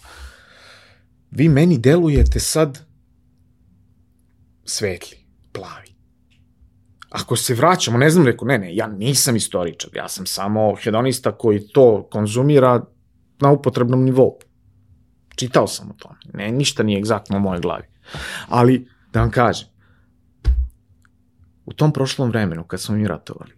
vi 1.31 1.48
meni 1.48 1.78
delujete 1.78 2.40
sad 2.40 2.78
svetli, 4.65 5.16
plavi. 5.53 5.97
Ako 7.11 7.36
se 7.36 7.55
vraćamo, 7.55 7.98
ne 7.98 8.11
znam, 8.11 8.27
rekao, 8.27 8.48
ne, 8.48 8.59
ne, 8.59 8.77
ja 8.77 8.86
nisam 8.86 9.36
istoričar, 9.36 9.90
ja 9.94 10.09
sam 10.09 10.27
samo 10.27 10.74
hedonista 10.82 11.32
koji 11.32 11.69
to 11.69 12.09
konzumira 12.11 12.85
na 13.40 13.51
upotrebnom 13.51 14.05
nivou. 14.05 14.39
Čitao 15.36 15.66
sam 15.66 15.90
o 15.90 15.94
tome, 15.98 16.19
ne, 16.35 16.53
ništa 16.53 16.82
nije 16.82 16.98
egzaktno 16.98 17.36
u 17.36 17.40
mojoj 17.40 17.61
glavi. 17.61 17.85
Ali, 18.48 18.89
da 19.12 19.20
vam 19.20 19.31
kažem, 19.31 19.69
u 21.65 21.73
tom 21.73 21.93
prošlom 21.93 22.28
vremenu, 22.28 22.65
kad 22.65 22.81
smo 22.81 22.97
mi 22.97 23.09
ratovali, 23.09 23.53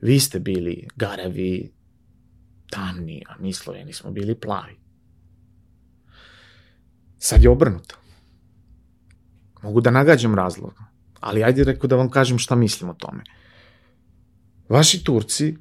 vi 0.00 0.20
ste 0.20 0.38
bili 0.38 0.88
garavi, 0.96 1.72
tamni, 2.70 3.22
a 3.28 3.34
mi 3.38 3.52
Sloveni 3.52 3.92
smo 3.92 4.10
bili 4.10 4.34
plavi. 4.34 4.83
Sad 7.24 7.42
je 7.42 7.50
obrnuto. 7.50 7.96
Mogu 9.62 9.80
da 9.80 9.90
nagađam 9.90 10.34
razlog, 10.34 10.74
ali 11.20 11.44
ajde 11.44 11.64
rekao 11.64 11.88
da 11.88 11.96
vam 11.96 12.10
kažem 12.10 12.38
šta 12.38 12.54
mislim 12.54 12.90
o 12.90 12.94
tome. 12.94 13.22
Vaši 14.68 15.04
Turci 15.04 15.56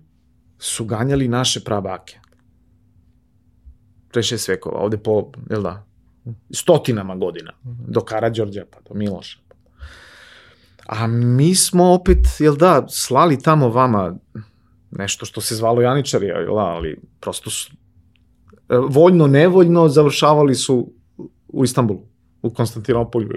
su 0.59 0.85
ganjali 0.85 1.27
naše 1.27 1.63
prabake. 1.63 2.19
Pre 4.11 4.23
šest 4.23 4.47
vekova, 4.47 4.79
ovde 4.79 4.97
po, 4.97 5.31
jel 5.49 5.63
da, 5.63 5.85
stotinama 6.51 7.15
godina, 7.15 7.53
do 7.63 8.01
Karadžorđa 8.01 8.65
pa 8.71 8.81
do 8.89 8.93
Miloša. 8.93 9.39
A 10.85 11.07
mi 11.07 11.55
smo 11.55 11.93
opet, 11.93 12.27
jel 12.39 12.55
da, 12.55 12.85
slali 12.89 13.39
tamo 13.41 13.69
vama 13.69 14.15
nešto 14.91 15.25
što 15.25 15.41
se 15.41 15.55
zvalo 15.55 15.81
Janičari, 15.81 16.27
jel 16.27 16.55
da, 16.55 16.75
ali 16.75 16.97
prosto 17.19 17.49
su, 17.49 17.71
voljno, 18.89 19.27
nevoljno 19.27 19.87
završavali 19.87 20.55
su 20.55 20.93
u 21.53 21.63
Istanbulu, 21.63 22.01
u 22.41 22.49
Konstantinopolju. 22.49 23.29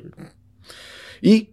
I 1.22 1.46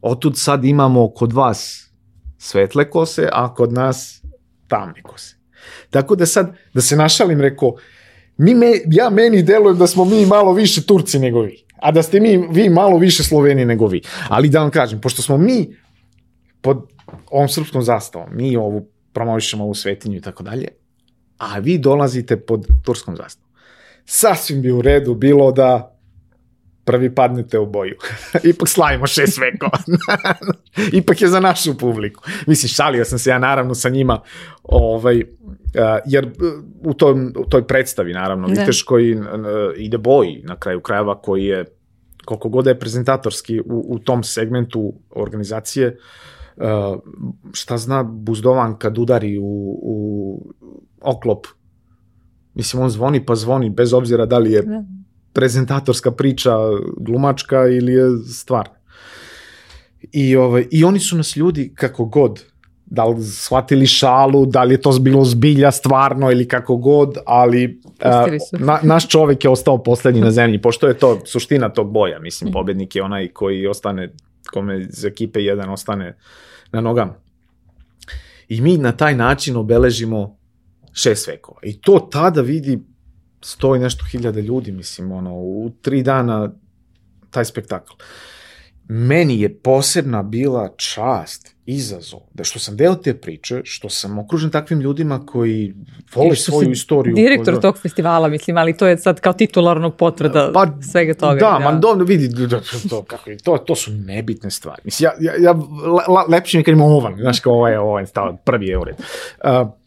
otud 0.00 0.38
sad 0.38 0.64
imamo 0.64 1.08
kod 1.08 1.32
vas 1.32 1.90
svetle 2.38 2.90
kose, 2.90 3.28
a 3.32 3.54
kod 3.54 3.72
nas 3.72 4.22
tamne 4.68 5.02
kose. 5.02 5.36
Tako 5.90 6.16
da 6.16 6.26
sad, 6.26 6.56
da 6.74 6.80
se 6.80 6.96
našalim, 6.96 7.40
rekao, 7.40 7.74
mi 8.36 8.54
me, 8.54 8.72
ja 8.86 9.10
meni 9.10 9.42
delujem 9.42 9.78
da 9.78 9.86
smo 9.86 10.04
mi 10.04 10.26
malo 10.26 10.52
više 10.52 10.82
Turci 10.82 11.18
nego 11.18 11.40
vi, 11.40 11.64
a 11.76 11.92
da 11.92 12.02
ste 12.02 12.20
mi, 12.20 12.48
vi 12.50 12.68
malo 12.68 12.98
više 12.98 13.22
Sloveni 13.22 13.64
nego 13.64 13.86
vi. 13.86 14.02
Ali 14.28 14.48
da 14.48 14.60
vam 14.60 14.70
kažem, 14.70 15.00
pošto 15.00 15.22
smo 15.22 15.36
mi 15.38 15.76
pod 16.60 16.86
ovom 17.30 17.48
srpskom 17.48 17.82
zastavom, 17.82 18.28
mi 18.32 18.56
ovu 18.56 18.88
promovišemo 19.12 19.64
ovu 19.64 19.74
svetinju 19.74 20.16
i 20.16 20.20
tako 20.20 20.42
dalje, 20.42 20.68
a 21.38 21.58
vi 21.58 21.78
dolazite 21.78 22.36
pod 22.36 22.66
turskom 22.84 23.16
zastavom 23.16 23.51
sasvim 24.04 24.62
bi 24.62 24.72
u 24.72 24.82
redu 24.82 25.14
bilo 25.14 25.52
da 25.52 25.92
prvi 26.84 27.14
padnete 27.14 27.58
u 27.58 27.66
boju. 27.66 27.94
Ipak 28.50 28.68
slavimo 28.68 29.06
šest 29.06 29.38
vekova. 29.38 29.78
Ipak 31.00 31.22
je 31.22 31.28
za 31.28 31.40
našu 31.40 31.78
publiku. 31.78 32.24
Mislim, 32.46 32.68
šalio 32.68 33.04
sam 33.04 33.18
se 33.18 33.30
ja 33.30 33.38
naravno 33.38 33.74
sa 33.74 33.88
njima, 33.88 34.20
ovaj, 34.62 35.22
jer 36.06 36.30
u, 36.84 36.94
tom, 36.94 37.32
u 37.38 37.44
toj 37.44 37.66
predstavi, 37.66 38.12
naravno, 38.12 38.48
da. 38.48 38.60
Viteš 38.60 38.82
koji 38.82 39.14
uh, 39.14 39.24
ide 39.76 39.98
boj 39.98 40.40
na 40.44 40.56
kraju 40.56 40.80
krajeva, 40.80 41.20
koji 41.20 41.44
je, 41.44 41.64
koliko 42.24 42.48
god 42.48 42.66
je 42.66 42.78
prezentatorski 42.78 43.60
u, 43.60 43.84
u 43.88 43.98
tom 43.98 44.22
segmentu 44.22 44.92
organizacije, 45.10 45.96
uh, 46.56 46.64
šta 47.52 47.78
zna 47.78 48.02
Buzdovan 48.02 48.78
kad 48.78 48.98
udari 48.98 49.38
u, 49.38 49.78
u 49.82 50.54
oklop 51.00 51.46
Mislim, 52.54 52.82
on 52.82 52.90
zvoni 52.90 53.26
pa 53.26 53.34
zvoni, 53.34 53.70
bez 53.70 53.92
obzira 53.92 54.26
da 54.26 54.38
li 54.38 54.52
je 54.52 54.62
da. 54.62 54.84
prezentatorska 55.32 56.10
priča 56.10 56.56
glumačka 56.96 57.66
ili 57.66 57.92
je 57.92 58.08
stvar. 58.32 58.68
I, 60.12 60.36
ovaj, 60.36 60.66
I 60.70 60.84
oni 60.84 61.00
su 61.00 61.16
nas 61.16 61.36
ljudi 61.36 61.72
kako 61.74 62.04
god, 62.04 62.44
da 62.86 63.04
li 63.04 63.24
shvatili 63.24 63.86
šalu, 63.86 64.46
da 64.46 64.62
li 64.62 64.74
je 64.74 64.80
to 64.80 64.92
bilo 65.00 65.24
zbilja 65.24 65.70
stvarno 65.70 66.30
ili 66.30 66.48
kako 66.48 66.76
god, 66.76 67.16
ali 67.26 67.80
a, 68.00 68.26
na, 68.52 68.78
naš 68.82 69.08
čovek 69.08 69.44
je 69.44 69.50
ostao 69.50 69.82
poslednji 69.82 70.20
na 70.20 70.30
zemlji, 70.40 70.62
pošto 70.62 70.88
je 70.88 70.98
to 70.98 71.20
suština 71.24 71.68
tog 71.68 71.92
boja, 71.92 72.20
mislim, 72.20 72.48
mhm. 72.48 72.52
pobednik 72.52 72.96
je 72.96 73.02
onaj 73.02 73.28
koji 73.28 73.66
ostane, 73.66 74.12
kome 74.52 74.80
iz 74.80 75.04
ekipe 75.04 75.40
jedan 75.40 75.70
ostane 75.70 76.16
na 76.72 76.80
nogama. 76.80 77.14
I 78.48 78.60
mi 78.60 78.78
na 78.78 78.92
taj 78.92 79.14
način 79.14 79.56
obeležimo 79.56 80.36
šest 80.92 81.28
vekova. 81.28 81.60
I 81.62 81.80
to 81.80 82.08
tada 82.12 82.40
vidi 82.40 82.78
sto 83.40 83.76
i 83.76 83.78
nešto 83.78 84.04
hiljada 84.12 84.40
ljudi, 84.40 84.72
mislim, 84.72 85.12
ono, 85.12 85.34
u 85.34 85.70
tri 85.82 86.02
dana 86.02 86.52
taj 87.30 87.44
spektakl. 87.44 87.92
Meni 88.88 89.40
je 89.40 89.58
posebna 89.58 90.22
bila 90.22 90.68
čast, 90.76 91.52
izazov, 91.66 92.20
da 92.34 92.44
što 92.44 92.58
sam 92.58 92.76
deo 92.76 92.94
te 92.94 93.14
priče, 93.14 93.60
što 93.64 93.88
sam 93.88 94.18
okružen 94.18 94.50
takvim 94.50 94.80
ljudima 94.80 95.26
koji 95.26 95.74
vole 96.14 96.36
svoju 96.36 96.70
istoriju. 96.70 97.14
Direktor 97.14 97.60
tog 97.60 97.78
festivala, 97.78 98.28
mislim, 98.28 98.56
ali 98.56 98.76
to 98.76 98.86
je 98.86 98.98
sad 98.98 99.20
kao 99.20 99.32
titularno 99.32 99.90
potvrda 99.90 100.50
pa, 100.54 100.66
svega 100.92 101.14
toga. 101.14 101.40
Da, 101.40 101.56
da. 101.58 101.58
man 101.58 101.80
dobro 101.80 102.04
vidi, 102.04 102.46
da, 102.46 102.60
to, 102.90 103.02
kako, 103.02 103.30
to, 103.44 103.58
to 103.58 103.74
su 103.74 103.92
nebitne 103.92 104.50
stvari. 104.50 104.82
Mislim, 104.84 105.10
ja, 105.20 105.32
ja, 105.32 105.42
ja 105.42 105.54
lepše 106.28 106.58
mi 106.58 106.64
kad 106.64 106.72
imam 106.72 106.92
ovan, 106.92 107.16
znaš, 107.20 107.40
kao 107.40 107.52
ovaj, 107.52 107.76
ovaj 107.76 108.06
stav, 108.06 108.36
prvi 108.44 108.66
je 108.66 108.78
ured. 108.78 108.96
Uh, 108.98 109.81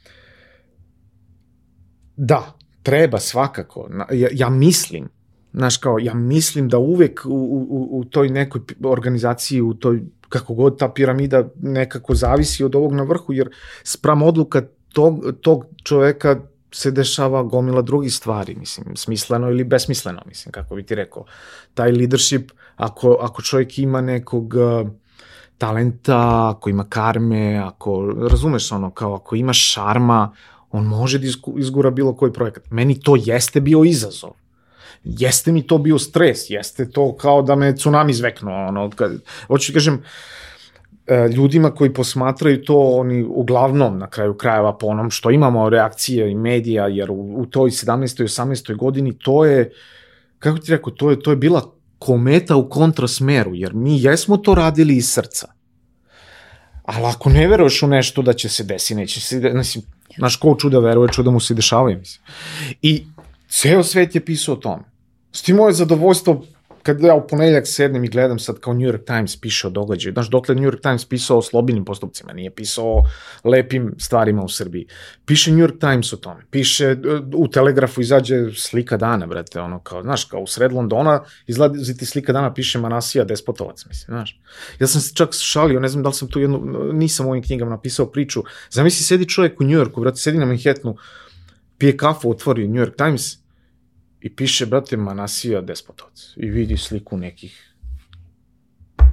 Da, 2.17 2.53
treba 2.83 3.19
svakako. 3.19 3.89
Ja, 4.11 4.27
ja 4.31 4.49
mislim, 4.49 5.09
znaš 5.53 5.77
kao, 5.77 5.99
ja 5.99 6.13
mislim 6.13 6.69
da 6.69 6.77
uvek 6.77 7.21
u, 7.25 7.29
u, 7.29 7.99
u 7.99 8.05
toj 8.05 8.29
nekoj 8.29 8.61
organizaciji, 8.83 9.61
u 9.61 9.73
toj, 9.73 10.01
kako 10.29 10.53
god 10.53 10.79
ta 10.79 10.89
piramida 10.89 11.43
nekako 11.61 12.15
zavisi 12.15 12.63
od 12.63 12.75
ovog 12.75 12.93
na 12.93 13.03
vrhu, 13.03 13.33
jer 13.33 13.49
spram 13.83 14.21
odluka 14.21 14.61
tog, 14.93 15.25
tog 15.41 15.65
čoveka 15.83 16.39
se 16.71 16.91
dešava 16.91 17.43
gomila 17.43 17.81
drugih 17.81 18.13
stvari, 18.13 18.55
mislim, 18.55 18.95
smisleno 18.95 19.49
ili 19.49 19.63
besmisleno, 19.63 20.21
mislim, 20.25 20.51
kako 20.51 20.75
bi 20.75 20.83
ti 20.83 20.95
rekao. 20.95 21.25
Taj 21.73 21.91
leadership, 21.91 22.51
ako, 22.75 23.17
ako 23.21 23.41
čovjek 23.41 23.79
ima 23.79 24.01
nekog 24.01 24.53
uh, 24.53 24.89
talenta, 25.57 26.49
ako 26.49 26.69
ima 26.69 26.85
karme, 26.89 27.57
ako, 27.57 28.13
razumeš 28.29 28.71
ono, 28.71 28.91
kao 28.91 29.15
ako 29.15 29.35
ima 29.35 29.53
šarma, 29.53 30.31
on 30.75 30.85
može 30.85 31.19
da 31.19 31.27
izgura 31.57 31.91
bilo 31.91 32.15
koji 32.15 32.33
projekat. 32.33 32.71
Meni 32.71 32.99
to 32.99 33.15
jeste 33.25 33.61
bio 33.61 33.83
izazov. 33.83 34.31
Jeste 35.03 35.51
mi 35.51 35.67
to 35.67 35.77
bio 35.77 35.99
stres, 35.99 36.49
jeste 36.49 36.89
to 36.91 37.15
kao 37.15 37.41
da 37.41 37.55
me 37.55 37.75
tsunami 37.75 38.13
zveknuo. 38.13 38.67
Ono, 38.67 38.89
kad, 38.89 39.11
hoću 39.47 39.73
kažem, 39.73 40.03
e, 41.07 41.27
ljudima 41.27 41.71
koji 41.71 41.93
posmatraju 41.93 42.63
to, 42.63 42.79
oni 42.79 43.23
uglavnom 43.23 43.99
na 43.99 44.09
kraju 44.09 44.33
krajeva 44.33 44.77
po 44.77 44.87
onom 44.87 45.11
što 45.11 45.31
imamo 45.31 45.69
reakcije 45.69 46.31
i 46.31 46.35
medija, 46.35 46.87
jer 46.87 47.11
u, 47.11 47.33
u 47.37 47.45
toj 47.45 47.69
17. 47.69 48.21
i 48.21 48.27
18. 48.27 48.75
godini 48.75 49.17
to 49.17 49.45
je, 49.45 49.71
kako 50.39 50.57
ti 50.57 50.71
rekao, 50.71 50.93
to 50.93 51.11
je, 51.11 51.19
to 51.19 51.31
je 51.31 51.37
bila 51.37 51.71
kometa 51.99 52.55
u 52.55 52.69
kontrasmeru, 52.69 53.55
jer 53.55 53.73
mi 53.73 54.03
jesmo 54.03 54.37
to 54.37 54.55
radili 54.55 54.95
iz 54.95 55.09
srca. 55.09 55.47
Ali 56.83 57.05
ako 57.05 57.29
ne 57.29 57.47
veruješ 57.47 57.83
u 57.83 57.87
nešto 57.87 58.21
da 58.21 58.33
će 58.33 58.49
se 58.49 58.63
desi, 58.63 58.95
neće 58.95 59.21
se, 59.21 59.39
mislim, 59.53 59.83
Znaš, 60.17 60.35
ko 60.35 60.55
čuda 60.59 60.79
veruje, 60.79 61.09
čuda 61.13 61.31
mu 61.31 61.39
se 61.39 61.53
dešavaju, 61.53 61.97
mislim. 61.97 62.23
I 62.81 63.05
ceo 63.49 63.83
svet 63.83 64.15
je 64.15 64.25
pisao 64.25 64.55
o 64.55 64.57
tome. 64.57 64.83
S 65.31 65.41
tim 65.41 65.55
moje 65.55 65.73
zadovoljstvo 65.73 66.45
kad 66.85 67.01
ja 67.01 67.15
u 67.15 67.27
ponedeljak 67.27 67.67
sednem 67.67 68.03
i 68.03 68.07
gledam 68.07 68.39
sad 68.39 68.59
kao 68.59 68.73
New 68.73 68.89
York 68.91 69.05
Times 69.05 69.41
piše 69.41 69.67
o 69.67 69.69
događaju, 69.69 70.13
znaš, 70.13 70.29
dokle 70.29 70.55
New 70.55 70.71
York 70.71 70.81
Times 70.81 71.05
pisao 71.05 71.37
o 71.37 71.41
slobodnim 71.41 71.85
postupcima, 71.85 72.33
nije 72.33 72.55
pisao 72.55 72.85
o 72.85 73.03
lepim 73.43 73.95
stvarima 73.97 74.43
u 74.43 74.49
Srbiji. 74.49 74.87
Piše 75.25 75.51
New 75.51 75.67
York 75.67 75.79
Times 75.79 76.13
o 76.13 76.17
tome, 76.17 76.45
piše 76.51 76.85
e, 76.85 76.97
u 77.35 77.47
Telegrafu 77.47 78.01
izađe 78.01 78.35
slika 78.55 78.97
dana, 78.97 79.27
brate, 79.27 79.61
ono 79.61 79.79
kao, 79.79 80.01
znaš, 80.03 80.25
kao 80.25 80.39
u 80.39 80.47
sred 80.47 80.71
Londona 80.71 81.23
izlazi 81.47 81.97
ti 81.97 82.05
slika 82.05 82.33
dana, 82.33 82.53
piše 82.53 82.79
Manasija 82.79 83.25
Despotovac, 83.25 83.85
mislim, 83.85 84.17
znaš. 84.17 84.39
Ja 84.79 84.87
sam 84.87 85.01
se 85.01 85.15
čak 85.15 85.29
šalio, 85.33 85.79
ne 85.79 85.87
znam 85.87 86.03
da 86.03 86.09
li 86.09 86.15
sam 86.15 86.27
tu 86.27 86.39
jednu, 86.39 86.59
nisam 86.93 87.25
u 87.25 87.29
ovim 87.29 87.43
knjigama 87.43 87.71
napisao 87.71 88.05
priču, 88.05 88.43
zamisli 88.69 89.03
sedi 89.03 89.29
čovjek 89.29 89.61
u 89.61 89.63
New 89.63 89.79
Yorku, 89.79 90.01
brate, 90.01 90.17
sedi 90.17 90.37
na 90.37 90.45
Manhattanu, 90.45 90.97
pije 91.77 91.97
kafu, 91.97 92.29
otvori 92.29 92.67
New 92.67 92.85
York 92.85 92.95
Times 92.95 93.44
i 94.25 94.35
piše, 94.35 94.65
brate, 94.65 94.97
Manasija 94.97 95.61
despotovac. 95.61 96.33
I 96.35 96.49
vidi 96.49 96.77
sliku 96.77 97.17
nekih 97.17 97.75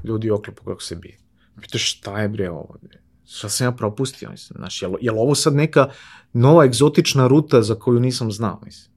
ljudi 0.05 0.31
u 0.31 0.35
oklipu 0.35 0.65
kako 0.65 0.83
se 0.83 0.97
bije. 0.97 1.19
Pitaš 1.61 1.97
šta 1.97 2.21
je 2.21 2.29
bre 2.29 2.51
ovo? 2.51 2.77
Šta 3.27 3.49
sam 3.49 3.67
ja 3.67 3.73
propustio? 3.73 4.31
Mislim, 4.31 4.57
znaš, 4.59 4.83
je, 4.83 4.89
li, 4.89 4.95
je 5.01 5.13
li 5.13 5.19
ovo 5.19 5.35
sad 5.35 5.55
neka 5.55 5.91
nova 6.33 6.65
egzotična 6.65 7.27
ruta 7.27 7.63
za 7.63 7.75
koju 7.75 8.01
nisam 8.01 8.33
znao? 8.33 8.61
Mislim. 8.65 8.93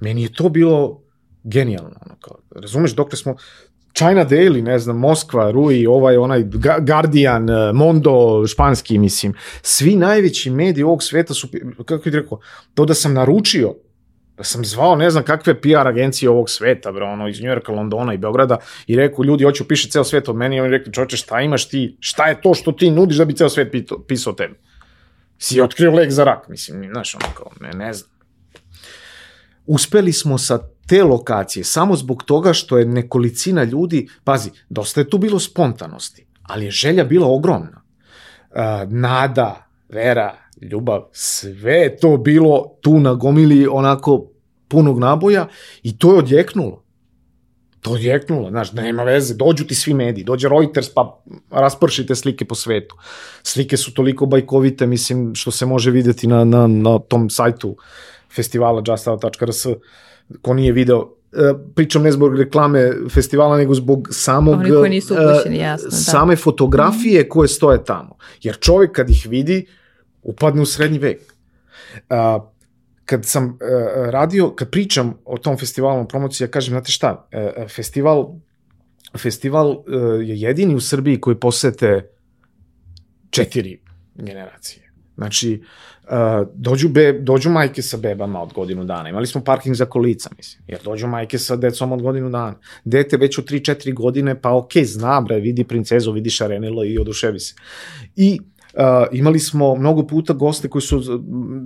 Meni 0.00 0.22
je 0.22 0.32
to 0.32 0.48
bilo 0.48 1.02
genijalno. 1.44 1.94
Ono, 2.06 2.16
kao, 2.20 2.38
razumeš, 2.50 2.94
dokle 2.94 3.18
smo, 3.18 3.36
China 3.96 4.26
Daily, 4.26 4.62
ne 4.62 4.78
znam, 4.78 4.98
Moskva, 4.98 5.50
Rui, 5.50 5.86
ovaj, 5.86 6.16
onaj 6.16 6.44
Guardian, 6.86 7.50
eh, 7.50 7.72
Mondo, 7.72 8.46
španski, 8.46 8.98
mislim, 8.98 9.34
svi 9.62 9.96
najveći 9.96 10.50
mediji 10.50 10.84
ovog 10.84 11.02
sveta 11.02 11.34
su, 11.34 11.48
kako 11.84 12.04
bih 12.04 12.14
rekao, 12.14 12.40
to 12.74 12.84
da 12.84 12.94
sam 12.94 13.14
naručio, 13.14 13.74
da 14.36 14.44
sam 14.44 14.64
zvao 14.64 14.96
ne 14.96 15.10
znam 15.10 15.24
kakve 15.24 15.60
PR 15.60 15.88
agencije 15.88 16.30
ovog 16.30 16.50
sveta, 16.50 16.92
bro, 16.92 17.06
ono, 17.06 17.28
iz 17.28 17.40
Njujorka, 17.40 17.72
Londona 17.72 18.14
i 18.14 18.18
Beograda 18.18 18.56
i 18.86 18.96
rekao, 18.96 19.24
ljudi, 19.24 19.44
hoću 19.44 19.68
piše 19.68 19.88
ceo 19.88 20.04
svet 20.04 20.28
od 20.28 20.36
meni 20.36 20.56
i 20.56 20.60
oni 20.60 20.70
rekli, 20.70 20.92
čoče, 20.92 21.16
šta 21.16 21.40
imaš 21.40 21.68
ti, 21.68 21.96
šta 22.00 22.26
je 22.26 22.40
to 22.40 22.54
što 22.54 22.72
ti 22.72 22.90
nudiš 22.90 23.16
da 23.16 23.24
bi 23.24 23.36
ceo 23.36 23.48
svet 23.48 23.74
pisao 24.08 24.32
o 24.32 24.36
tebi? 24.36 24.54
Si 25.38 25.60
otkrio 25.60 25.90
lek 25.90 26.10
za 26.10 26.24
rak, 26.24 26.48
mislim, 26.48 26.90
znaš, 26.92 27.14
ono 27.14 27.34
kao, 27.34 27.52
ne, 27.60 27.70
ne 27.70 27.92
znam. 27.92 28.10
Uspeli 29.66 30.12
smo 30.12 30.38
sa 30.38 30.58
te 30.86 31.04
lokacije 31.04 31.64
samo 31.64 31.96
zbog 31.96 32.22
toga 32.22 32.52
što 32.52 32.78
je 32.78 32.86
nekolicina 32.86 33.64
ljudi, 33.64 34.08
pazi, 34.24 34.50
dosta 34.68 35.00
je 35.00 35.10
tu 35.10 35.18
bilo 35.18 35.38
spontanosti, 35.38 36.26
ali 36.42 36.64
je 36.64 36.70
želja 36.70 37.04
bila 37.04 37.26
ogromna. 37.26 37.82
Uh, 38.50 38.92
nada, 38.92 39.66
vera, 39.88 40.34
ljubav, 40.70 41.04
sve 41.12 41.72
je 41.72 41.96
to 41.96 42.16
bilo 42.16 42.76
tu 42.80 43.00
na 43.00 43.14
gomili 43.14 43.66
onako 43.70 44.26
punog 44.68 44.98
naboja 44.98 45.48
i 45.82 45.98
to 45.98 46.12
je 46.12 46.18
odjeknulo. 46.18 46.84
To 47.80 47.90
je 47.90 47.94
odjeknulo, 47.94 48.50
znaš, 48.50 48.72
nema 48.72 49.02
veze, 49.02 49.34
dođu 49.34 49.64
ti 49.64 49.74
svi 49.74 49.94
mediji, 49.94 50.24
dođe 50.24 50.48
Reuters 50.48 50.88
pa 50.88 51.22
raspršite 51.50 52.14
slike 52.14 52.44
po 52.44 52.54
svetu. 52.54 52.96
Slike 53.42 53.76
su 53.76 53.94
toliko 53.94 54.26
bajkovite, 54.26 54.86
mislim, 54.86 55.34
što 55.34 55.50
se 55.50 55.66
može 55.66 55.90
videti 55.90 56.26
na, 56.26 56.44
na, 56.44 56.66
na 56.66 56.98
tom 56.98 57.30
sajtu 57.30 57.76
festivala 58.34 58.82
justao.rs, 58.86 59.66
ko 60.42 60.54
nije 60.54 60.72
video, 60.72 61.10
e, 61.32 61.52
pričam 61.74 62.02
ne 62.02 62.12
zbog 62.12 62.38
reklame 62.38 62.92
festivala, 63.10 63.56
nego 63.56 63.74
zbog 63.74 64.08
samog, 64.10 64.54
Oni 64.54 64.70
koji 64.70 64.90
nisu 64.90 65.14
upućeni, 65.14 65.58
jasno, 65.58 65.88
da. 65.90 65.96
same 65.96 66.36
fotografije 66.36 67.28
koje 67.28 67.48
stoje 67.48 67.84
tamo. 67.84 68.16
Jer 68.42 68.56
čovjek 68.60 68.92
kad 68.92 69.10
ih 69.10 69.26
vidi, 69.30 69.66
upadne 70.24 70.62
u 70.62 70.66
srednji 70.66 70.98
vek. 70.98 71.20
Uh, 72.10 72.42
kad 73.04 73.24
sam 73.24 73.44
uh, 73.44 73.58
radio, 74.10 74.50
kad 74.54 74.70
pričam 74.70 75.14
o 75.24 75.38
tom 75.38 75.58
festivalu 75.58 76.08
promociji, 76.08 76.44
ja 76.44 76.50
kažem, 76.50 76.72
znate 76.72 76.92
šta, 76.92 77.28
uh, 77.32 77.68
festival, 77.68 78.34
festival 79.18 79.70
uh, 79.70 79.84
je 80.20 80.40
jedini 80.40 80.74
u 80.74 80.80
Srbiji 80.80 81.20
koji 81.20 81.36
posete 81.36 82.10
četiri 83.30 83.80
generacije. 84.14 84.90
Znači, 85.16 85.62
uh, 86.02 86.48
dođu, 86.54 86.88
be, 86.88 87.12
dođu 87.12 87.50
majke 87.50 87.82
sa 87.82 87.96
bebama 87.96 88.42
od 88.42 88.52
godinu 88.52 88.84
dana. 88.84 89.08
Imali 89.08 89.26
smo 89.26 89.44
parking 89.44 89.76
za 89.76 89.86
kolica, 89.86 90.30
mislim. 90.36 90.62
Jer 90.66 90.80
dođu 90.84 91.06
majke 91.06 91.38
sa 91.38 91.56
decom 91.56 91.92
od 91.92 92.02
godinu 92.02 92.30
dana. 92.30 92.54
Dete 92.84 93.16
već 93.16 93.38
u 93.38 93.42
3-4 93.42 93.94
godine, 93.94 94.40
pa 94.40 94.52
ok, 94.56 94.72
zna, 94.84 95.20
bre, 95.20 95.40
vidi 95.40 95.64
princezu, 95.64 96.12
vidi 96.12 96.30
šarenilo 96.30 96.84
i 96.84 96.98
oduševi 96.98 97.40
se. 97.40 97.54
I 98.16 98.40
Uh, 98.76 99.06
imali 99.12 99.38
smo 99.38 99.74
mnogo 99.74 100.06
puta 100.06 100.32
goste 100.32 100.68
koji 100.68 100.82
su, 100.82 101.22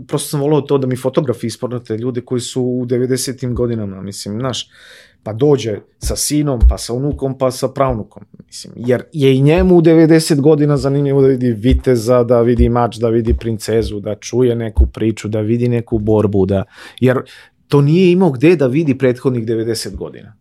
prosto 0.09 0.28
sam 0.28 0.40
volao 0.40 0.60
to 0.60 0.78
da 0.78 0.86
mi 0.86 0.97
fotografi 0.97 1.47
ispornate 1.47 1.97
ljude 1.97 2.20
koji 2.20 2.40
su 2.40 2.62
u 2.62 2.86
90. 2.86 3.55
godinama, 3.55 4.02
mislim, 4.02 4.39
znaš, 4.39 4.70
pa 5.22 5.32
dođe 5.32 5.78
sa 5.98 6.16
sinom, 6.16 6.60
pa 6.68 6.78
sa 6.78 6.93
unukom, 6.93 7.39
pa 7.39 7.51
sa 7.51 7.68
pravnukom, 7.68 8.24
mislim, 8.47 8.72
jer 8.76 9.02
je 9.12 9.36
i 9.36 9.40
njemu 9.40 9.76
u 9.76 9.82
90 9.82 10.40
godina 10.40 10.76
zanimljivo 10.76 11.22
da 11.22 11.28
vidi 11.28 11.52
viteza, 11.52 12.24
da 12.24 12.40
vidi 12.40 12.68
mač, 12.68 12.97
da 12.97 13.09
vidi 13.09 13.35
princezu, 13.35 14.01
da 14.01 14.14
čuje 14.14 14.55
neku 14.55 14.86
priču, 14.86 15.28
da 15.28 15.40
vidi 15.40 15.68
neku 15.68 15.98
borbu, 15.98 16.47
da, 16.47 16.64
jer 17.01 17.18
to 17.68 17.80
nije 17.80 18.12
imao 18.12 18.30
gde 18.30 18.56
da 18.56 18.66
vidi 18.66 18.98
prethodnih 18.98 19.47
90 19.47 19.97
godina. 19.97 20.36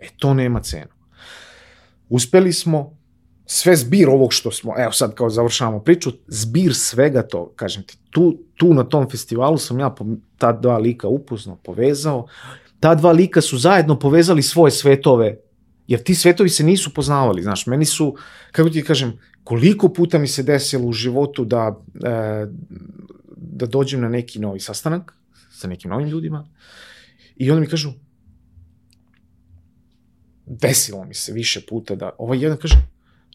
E, 0.00 0.08
to 0.16 0.34
nema 0.34 0.60
cenu. 0.60 0.92
Uspeli 2.08 2.52
smo, 2.52 2.99
sve 3.46 3.76
zbir 3.76 4.08
ovog 4.08 4.32
što 4.32 4.50
smo, 4.50 4.74
evo 4.78 4.92
sad 4.92 5.14
kao 5.14 5.30
završavamo 5.30 5.80
priču, 5.80 6.12
zbir 6.26 6.74
svega 6.74 7.22
to, 7.22 7.52
kažem 7.56 7.82
ti, 7.82 7.98
tu, 8.10 8.38
tu 8.56 8.74
na 8.74 8.84
tom 8.84 9.10
festivalu 9.10 9.58
sam 9.58 9.80
ja 9.80 9.94
ta 10.38 10.52
dva 10.52 10.78
lika 10.78 11.08
upoznao, 11.08 11.56
povezao, 11.56 12.26
ta 12.80 12.94
dva 12.94 13.12
lika 13.12 13.40
su 13.40 13.58
zajedno 13.58 13.98
povezali 13.98 14.42
svoje 14.42 14.70
svetove, 14.70 15.36
jer 15.86 16.02
ti 16.02 16.14
svetovi 16.14 16.48
se 16.48 16.64
nisu 16.64 16.94
poznavali, 16.94 17.42
znaš, 17.42 17.66
meni 17.66 17.84
su, 17.84 18.16
kako 18.52 18.70
ti 18.70 18.84
kažem, 18.84 19.18
koliko 19.44 19.88
puta 19.88 20.18
mi 20.18 20.26
se 20.26 20.42
desilo 20.42 20.86
u 20.86 20.92
životu 20.92 21.44
da, 21.44 21.80
e, 22.04 22.46
da 23.36 23.66
dođem 23.66 24.00
na 24.00 24.08
neki 24.08 24.38
novi 24.38 24.60
sastanak 24.60 25.14
sa 25.50 25.68
nekim 25.68 25.90
novim 25.90 26.08
ljudima 26.08 26.48
i 27.36 27.50
onda 27.50 27.60
mi 27.60 27.66
kažu, 27.66 27.92
desilo 30.46 31.04
mi 31.04 31.14
se 31.14 31.32
više 31.32 31.60
puta 31.68 31.94
da, 31.94 32.10
ovaj 32.18 32.38
jedan 32.38 32.58
kaže, 32.58 32.76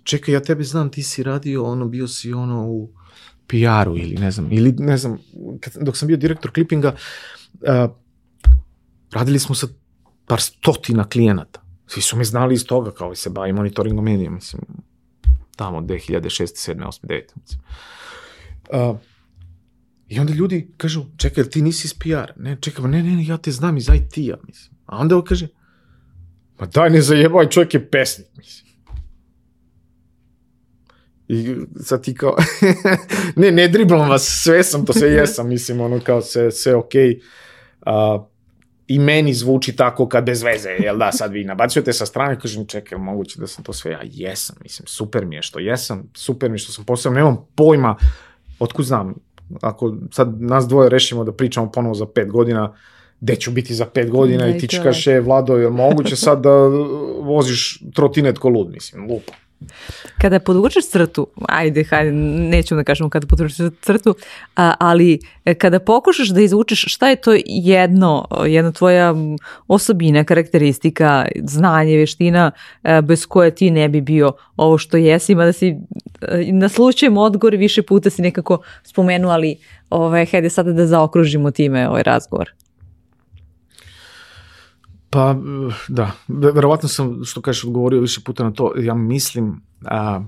čekaj, 0.06 0.34
ja 0.34 0.40
tebe 0.40 0.64
znam, 0.64 0.90
ti 0.90 1.04
si 1.04 1.24
radio, 1.24 1.64
ono, 1.64 1.88
bio 1.88 2.08
si 2.08 2.34
ono 2.34 2.68
u 2.68 2.90
PR-u 3.48 3.98
ili 3.98 4.16
ne 4.16 4.32
znam, 4.32 4.52
ili 4.52 4.72
ne 4.72 4.98
znam, 4.98 5.18
kad, 5.60 5.74
dok 5.82 5.98
sam 5.98 6.08
bio 6.08 6.18
direktor 6.18 6.52
klipinga, 6.52 6.96
uh, 7.54 7.92
radili 9.12 9.40
smo 9.40 9.56
sa 9.56 9.68
par 10.26 10.42
stotina 10.42 11.10
klijenata. 11.10 11.62
Svi 11.88 12.02
su 12.02 12.18
me 12.18 12.24
znali 12.24 12.54
iz 12.54 12.66
toga, 12.66 12.92
kao 12.92 13.12
i 13.12 13.16
se 13.16 13.30
bavi 13.30 13.54
monitoringom 13.54 14.06
medija, 14.06 14.32
mislim, 14.32 14.62
tamo 15.56 15.82
2006. 15.82 16.74
7. 16.74 16.86
8. 16.86 17.06
9. 17.06 17.22
Mislim. 17.42 17.62
Uh, 18.70 18.98
I 20.08 20.20
onda 20.20 20.34
ljudi 20.34 20.74
kažu, 20.78 21.06
čekaj, 21.18 21.44
ti 21.44 21.62
nisi 21.62 21.88
iz 21.88 21.94
PR? 21.94 22.32
Ne, 22.36 22.58
čekaj, 22.62 22.88
ne, 22.88 23.04
ne, 23.04 23.26
ja 23.26 23.38
te 23.38 23.52
znam 23.52 23.78
iz 23.78 23.88
IT-a, 23.88 24.38
mislim. 24.48 24.78
A 24.86 24.98
onda 24.98 25.18
on 25.18 25.24
kaže, 25.26 25.48
ma 26.60 26.66
daj 26.66 26.90
ne 26.90 27.02
zajebaj, 27.02 27.50
čovjek 27.50 27.74
je 27.74 27.90
pesnik, 27.90 28.28
mislim. 28.38 28.65
I 31.28 31.56
sad 31.84 32.04
ti 32.04 32.14
kao, 32.14 32.36
ne, 33.42 33.52
ne 33.52 33.68
driblam 33.68 34.10
vas, 34.10 34.42
sve 34.44 34.64
sam 34.64 34.86
to, 34.86 34.94
sve 34.94 35.10
jesam, 35.12 35.48
mislim, 35.48 35.82
ono 35.82 36.00
kao 36.00 36.22
sve, 36.22 36.52
sve 36.52 36.76
okej. 36.76 37.20
Okay. 37.86 38.16
Uh, 38.16 38.26
I 38.88 39.00
meni 39.00 39.34
zvuči 39.34 39.76
tako 39.76 40.08
kad 40.08 40.26
bez 40.26 40.44
veze, 40.44 40.70
jel 40.70 40.98
da, 40.98 41.12
sad 41.12 41.32
vi 41.32 41.44
nabacujete 41.44 41.94
sa 41.94 42.06
strane, 42.06 42.40
kažem, 42.40 42.68
čekaj, 42.68 42.98
moguće 42.98 43.40
da 43.40 43.48
sam 43.48 43.64
to 43.64 43.74
sve, 43.74 43.92
ja 43.92 44.02
jesam, 44.04 44.56
mislim, 44.62 44.88
super 44.88 45.26
mi 45.26 45.36
je 45.36 45.42
što 45.42 45.60
jesam, 45.60 46.04
super 46.14 46.50
mi 46.50 46.56
je 46.56 46.60
što 46.60 46.72
sam 46.72 46.86
posebno, 46.86 47.16
nemam 47.16 47.38
pojma, 47.56 47.96
otkud 48.60 48.86
znam, 48.86 49.14
ako 49.62 49.96
sad 50.12 50.42
nas 50.42 50.68
dvoje 50.68 50.90
rešimo 50.90 51.24
da 51.24 51.34
pričamo 51.34 51.72
ponovo 51.72 51.94
za 51.94 52.06
pet 52.06 52.32
godina, 52.32 52.74
gde 53.20 53.36
ću 53.36 53.52
biti 53.52 53.74
za 53.74 53.86
pet 53.86 54.10
godina 54.10 54.44
da, 54.44 54.50
i 54.50 54.60
ti 54.60 54.68
ću 54.68 54.78
kaže, 54.84 55.20
Vlado, 55.20 55.58
je 55.58 55.70
moguće 55.70 56.16
sad 56.16 56.42
da 56.42 56.52
voziš 57.22 57.80
trotinet 57.94 58.38
ko 58.38 58.50
lud, 58.50 58.70
mislim, 58.72 59.08
lupa. 59.12 59.34
Kada 60.18 60.40
podvučeš 60.40 60.90
crtu, 60.90 61.28
ajde, 61.48 61.84
hajde, 61.84 62.12
nećemo 62.12 62.82
da 62.82 62.84
kažemo 62.84 63.10
kada 63.10 63.28
podvučeš 63.28 63.58
crtu, 63.82 64.16
ali 64.56 65.20
e, 65.46 65.54
kada 65.54 65.80
pokušaš 65.80 66.30
da 66.30 66.42
izvučeš 66.42 66.86
šta 66.88 67.10
je 67.10 67.16
to 67.16 67.32
jedno, 67.46 68.28
jedna 68.48 68.72
tvoja 68.72 69.14
osobina, 69.68 70.24
karakteristika, 70.24 71.26
znanje, 71.44 71.98
veština 71.98 72.52
e, 72.84 73.02
bez 73.02 73.26
koje 73.26 73.56
ti 73.56 73.72
ne 73.72 73.90
bi 73.90 74.02
bio 74.02 74.32
ovo 74.58 74.78
što 74.78 74.98
jesi, 74.98 75.32
ima 75.32 75.46
da 75.46 75.54
si 75.54 75.68
e, 75.68 75.76
na 76.52 76.70
slučajem 76.70 77.18
odgovor 77.18 77.56
više 77.56 77.82
puta 77.82 78.10
si 78.10 78.22
nekako 78.22 78.62
spomenuo, 78.84 79.32
ali 79.32 79.58
ovaj, 79.90 80.26
hajde 80.26 80.50
sada 80.50 80.74
da 80.74 80.88
zaokružimo 80.88 81.52
time 81.52 81.90
ovaj 81.90 82.04
razgovor. 82.04 82.65
Pa, 85.16 85.36
da, 85.88 86.12
verovatno 86.28 86.90
sam, 86.90 87.24
što 87.24 87.42
kažeš, 87.42 87.64
odgovorio 87.64 88.02
više 88.02 88.22
puta 88.26 88.44
na 88.44 88.52
to, 88.52 88.74
ja 88.78 88.94
mislim, 88.94 89.62
a, 89.86 90.22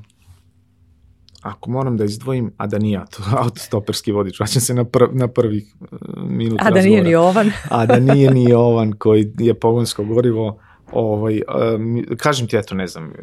ako 1.41 1.71
moram 1.71 1.97
da 1.97 2.03
izdvojim, 2.03 2.51
a 2.57 2.67
da 2.67 2.77
nije 2.77 3.01
to 3.11 3.23
autostoperski 3.43 4.11
vodič, 4.11 4.39
vraćam 4.39 4.61
se 4.61 4.73
na, 4.73 4.83
pr, 4.83 5.03
na 5.11 5.27
prvih 5.27 5.75
e, 5.81 5.85
minut 6.15 6.59
A 6.61 6.71
da 6.71 6.81
nije 6.81 7.03
ni 7.03 7.11
Jovan. 7.11 7.51
a 7.69 7.85
da 7.85 7.99
nije 7.99 8.31
ni 8.31 8.43
Jovan 8.43 8.93
koji 8.93 9.33
je 9.37 9.53
pogonsko 9.53 10.03
gorivo, 10.03 10.59
ovaj, 10.91 11.41
um, 11.75 12.05
kažem 12.17 12.47
ti, 12.47 12.57
eto, 12.57 12.75
ne 12.75 12.87
znam, 12.87 13.13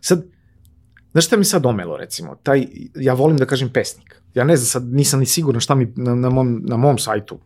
sad, 0.00 0.24
znaš 1.12 1.26
šta 1.26 1.36
mi 1.36 1.44
sad 1.44 1.66
omelo, 1.66 1.96
recimo, 1.96 2.34
taj, 2.42 2.66
ja 2.94 3.14
volim 3.14 3.36
da 3.36 3.46
kažem 3.46 3.68
pesnik, 3.72 4.22
ja 4.34 4.44
ne 4.44 4.56
znam, 4.56 4.66
sad 4.66 4.94
nisam 4.94 5.20
ni 5.20 5.26
siguran 5.26 5.60
šta 5.60 5.74
mi 5.74 5.92
na, 5.96 6.14
na, 6.14 6.30
mom, 6.30 6.60
na 6.64 6.76
mom 6.76 6.98
sajtu 6.98 7.38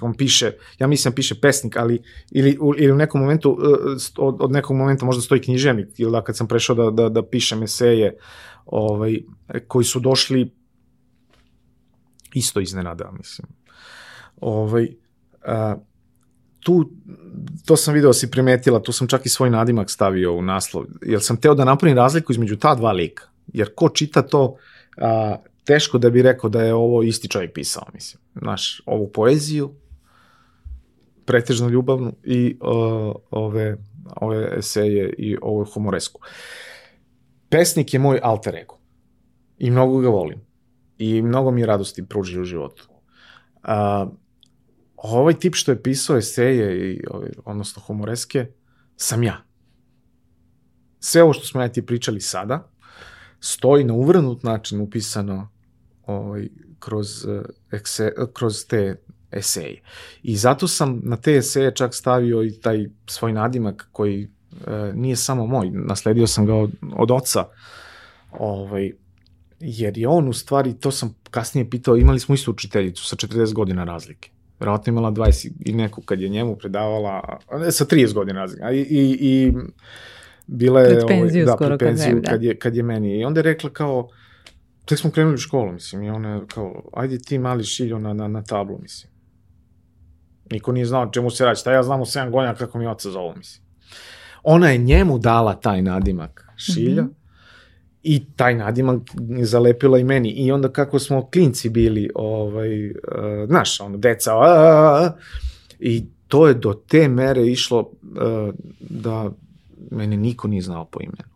On 0.00 0.14
piše, 0.16 0.52
ja 0.78 0.86
mislim 0.86 1.12
da 1.12 1.14
piše 1.14 1.40
pesnik, 1.40 1.76
ali 1.76 2.02
ili, 2.30 2.58
ili 2.78 2.92
u 2.92 2.96
nekom 2.96 3.20
momentu, 3.20 3.58
e, 3.62 3.96
od, 4.16 4.36
od 4.40 4.50
nekog 4.50 4.76
momenta 4.76 5.04
možda 5.04 5.22
stoji 5.22 5.40
književnik, 5.40 5.88
ili 5.98 6.12
da 6.12 6.24
kad 6.24 6.36
sam 6.36 6.48
prešao 6.48 6.76
da, 6.76 6.90
da, 6.90 7.08
da 7.08 7.26
pišem 7.26 7.62
eseje, 7.62 8.16
ovaj, 8.66 9.18
koji 9.68 9.84
su 9.84 10.00
došli 10.00 10.50
isto 12.34 12.60
iznenada, 12.60 13.10
mislim. 13.18 13.48
Ovaj, 14.40 14.88
uh, 15.46 15.82
tu, 16.60 16.90
to 17.64 17.76
sam 17.76 17.94
video 17.94 18.08
da 18.08 18.14
si 18.14 18.30
primetila, 18.30 18.82
tu 18.82 18.92
sam 18.92 19.08
čak 19.08 19.26
i 19.26 19.28
svoj 19.28 19.50
nadimak 19.50 19.90
stavio 19.90 20.34
u 20.34 20.42
naslov, 20.42 20.84
jer 21.02 21.22
sam 21.22 21.36
teo 21.36 21.54
da 21.54 21.64
napravim 21.64 21.96
razliku 21.96 22.32
između 22.32 22.56
ta 22.56 22.74
dva 22.74 22.92
lika. 22.92 23.24
Jer 23.52 23.74
ko 23.74 23.88
čita 23.88 24.22
to, 24.22 24.56
a, 24.96 25.36
teško 25.64 25.98
da 25.98 26.10
bi 26.10 26.22
rekao 26.22 26.50
da 26.50 26.62
je 26.62 26.74
ovo 26.74 27.02
isti 27.02 27.28
čovjek 27.28 27.54
pisao, 27.54 27.82
mislim. 27.94 28.22
Znaš, 28.34 28.82
ovu 28.86 29.12
poeziju, 29.12 29.74
pretežno 31.24 31.68
ljubavnu 31.68 32.12
i 32.24 32.58
uh, 32.60 33.14
ove, 33.30 33.76
ove 34.16 34.58
eseje 34.58 35.14
i 35.18 35.36
ovu 35.42 35.64
humoresku. 35.64 36.20
Pesnik 37.48 37.94
je 37.94 38.00
moj 38.00 38.20
alter 38.22 38.54
ego 38.54 38.78
i 39.58 39.70
mnogo 39.70 39.98
ga 39.98 40.08
volim 40.08 40.40
i 40.98 41.22
mnogo 41.22 41.50
mi 41.50 41.66
radosti 41.66 42.06
pruži 42.06 42.40
u 42.40 42.44
životu. 42.44 42.88
Uh, 43.64 44.12
ovaj 44.96 45.34
tip 45.34 45.54
što 45.54 45.72
je 45.72 45.82
pisao 45.82 46.16
eseje, 46.16 46.92
i, 46.92 47.04
odnosno 47.44 47.82
humoreske, 47.86 48.46
sam 48.96 49.22
ja. 49.22 49.44
Sve 51.00 51.22
ovo 51.22 51.32
što 51.32 51.46
smo 51.46 51.62
ja 51.62 51.68
ti 51.68 51.86
pričali 51.86 52.20
sada, 52.20 52.70
stoji 53.40 53.84
na 53.84 53.94
uvrnut 53.94 54.42
način 54.42 54.80
upisano 54.80 55.51
ovaj, 56.06 56.48
kroz, 56.78 57.26
eh, 57.26 57.42
ekse, 57.70 58.12
kroz 58.32 58.66
te 58.66 58.96
eseje. 59.32 59.80
I 60.22 60.36
zato 60.36 60.68
sam 60.68 61.00
na 61.04 61.16
te 61.16 61.36
eseje 61.36 61.74
čak 61.74 61.94
stavio 61.94 62.42
i 62.42 62.60
taj 62.60 62.86
svoj 63.06 63.32
nadimak 63.32 63.88
koji 63.92 64.28
e, 64.66 64.92
nije 64.94 65.16
samo 65.16 65.46
moj, 65.46 65.70
nasledio 65.70 66.26
sam 66.26 66.46
ga 66.46 66.54
od, 66.54 66.70
od 66.96 67.10
oca, 67.10 67.44
ovaj, 68.32 68.92
jer 69.60 69.98
je 69.98 70.08
on 70.08 70.28
u 70.28 70.32
stvari, 70.32 70.74
to 70.74 70.90
sam 70.90 71.14
kasnije 71.30 71.70
pitao, 71.70 71.96
imali 71.96 72.20
smo 72.20 72.34
istu 72.34 72.50
učiteljicu 72.50 73.04
sa 73.04 73.16
40 73.16 73.52
godina 73.52 73.84
razlike. 73.84 74.30
Vjerojatno 74.60 74.90
imala 74.90 75.10
20 75.10 75.50
i 75.64 75.72
neku 75.72 76.02
kad 76.02 76.20
je 76.20 76.28
njemu 76.28 76.56
predavala, 76.56 77.38
ne, 77.58 77.72
sa 77.72 77.84
30 77.84 78.12
godina 78.12 78.40
razlike. 78.40 78.64
I, 78.72 78.80
i, 78.80 79.18
i 79.20 79.52
bila 80.46 80.80
je... 80.80 80.86
Pred 80.86 81.08
penziju 81.08 81.42
ovaj, 81.42 81.52
da, 81.52 81.52
skoro 81.52 81.78
pred 81.78 81.88
penziju 81.88 82.14
kad, 82.14 82.30
kad, 82.30 82.42
je, 82.42 82.56
kad 82.58 82.76
je 82.76 82.82
meni. 82.82 83.18
I 83.18 83.24
onda 83.24 83.38
je 83.38 83.42
rekla 83.42 83.70
kao, 83.70 84.08
tek 84.84 84.98
smo 84.98 85.10
krenuli 85.10 85.34
u 85.34 85.38
školu, 85.38 85.72
mislim, 85.72 86.02
i 86.02 86.10
ona 86.10 86.34
je 86.34 86.40
kao, 86.46 86.82
ajde 86.92 87.18
ti 87.18 87.38
mali 87.38 87.64
šiljo 87.64 87.98
na, 87.98 88.12
na, 88.12 88.28
na 88.28 88.42
tablu, 88.42 88.78
mislim. 88.82 89.12
Niko 90.50 90.72
nije 90.72 90.86
znao 90.86 91.10
čemu 91.10 91.30
se 91.30 91.44
radi, 91.44 91.60
šta 91.60 91.72
ja 91.72 91.82
znam 91.82 92.00
u 92.00 92.04
7 92.04 92.30
godina 92.30 92.54
kako 92.54 92.78
mi 92.78 92.86
oca 92.86 93.10
zovu, 93.10 93.34
mislim. 93.36 93.66
Ona 94.42 94.70
je 94.70 94.78
njemu 94.78 95.18
dala 95.18 95.54
taj 95.54 95.82
nadimak 95.82 96.48
šilja, 96.56 97.02
mm 97.02 97.06
-hmm 97.06 97.22
i 98.02 98.24
taj 98.36 98.54
nadimak 98.54 99.02
je 99.28 99.44
zalepila 99.44 99.98
i 99.98 100.04
meni. 100.04 100.30
I 100.30 100.52
onda 100.52 100.68
kako 100.68 100.98
smo 100.98 101.30
klinci 101.30 101.70
bili, 101.70 102.10
ovaj, 102.14 102.90
uh, 102.90 102.94
znaš, 103.46 103.80
ono, 103.80 103.96
deca, 103.96 104.36
a, 104.36 104.40
a, 104.40 105.04
a, 105.04 105.16
i 105.78 106.04
to 106.28 106.48
je 106.48 106.54
do 106.54 106.74
te 106.74 107.08
mere 107.08 107.46
išlo 107.46 107.80
uh, 107.80 108.54
da 108.80 109.30
mene 109.90 110.16
niko 110.16 110.48
nije 110.48 110.62
znao 110.62 110.84
po 110.84 111.00
imenu. 111.00 111.32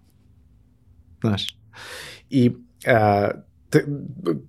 Znaš. 1.20 1.58
I 2.30 2.52
uh, 2.86 3.40
te, 3.70 3.84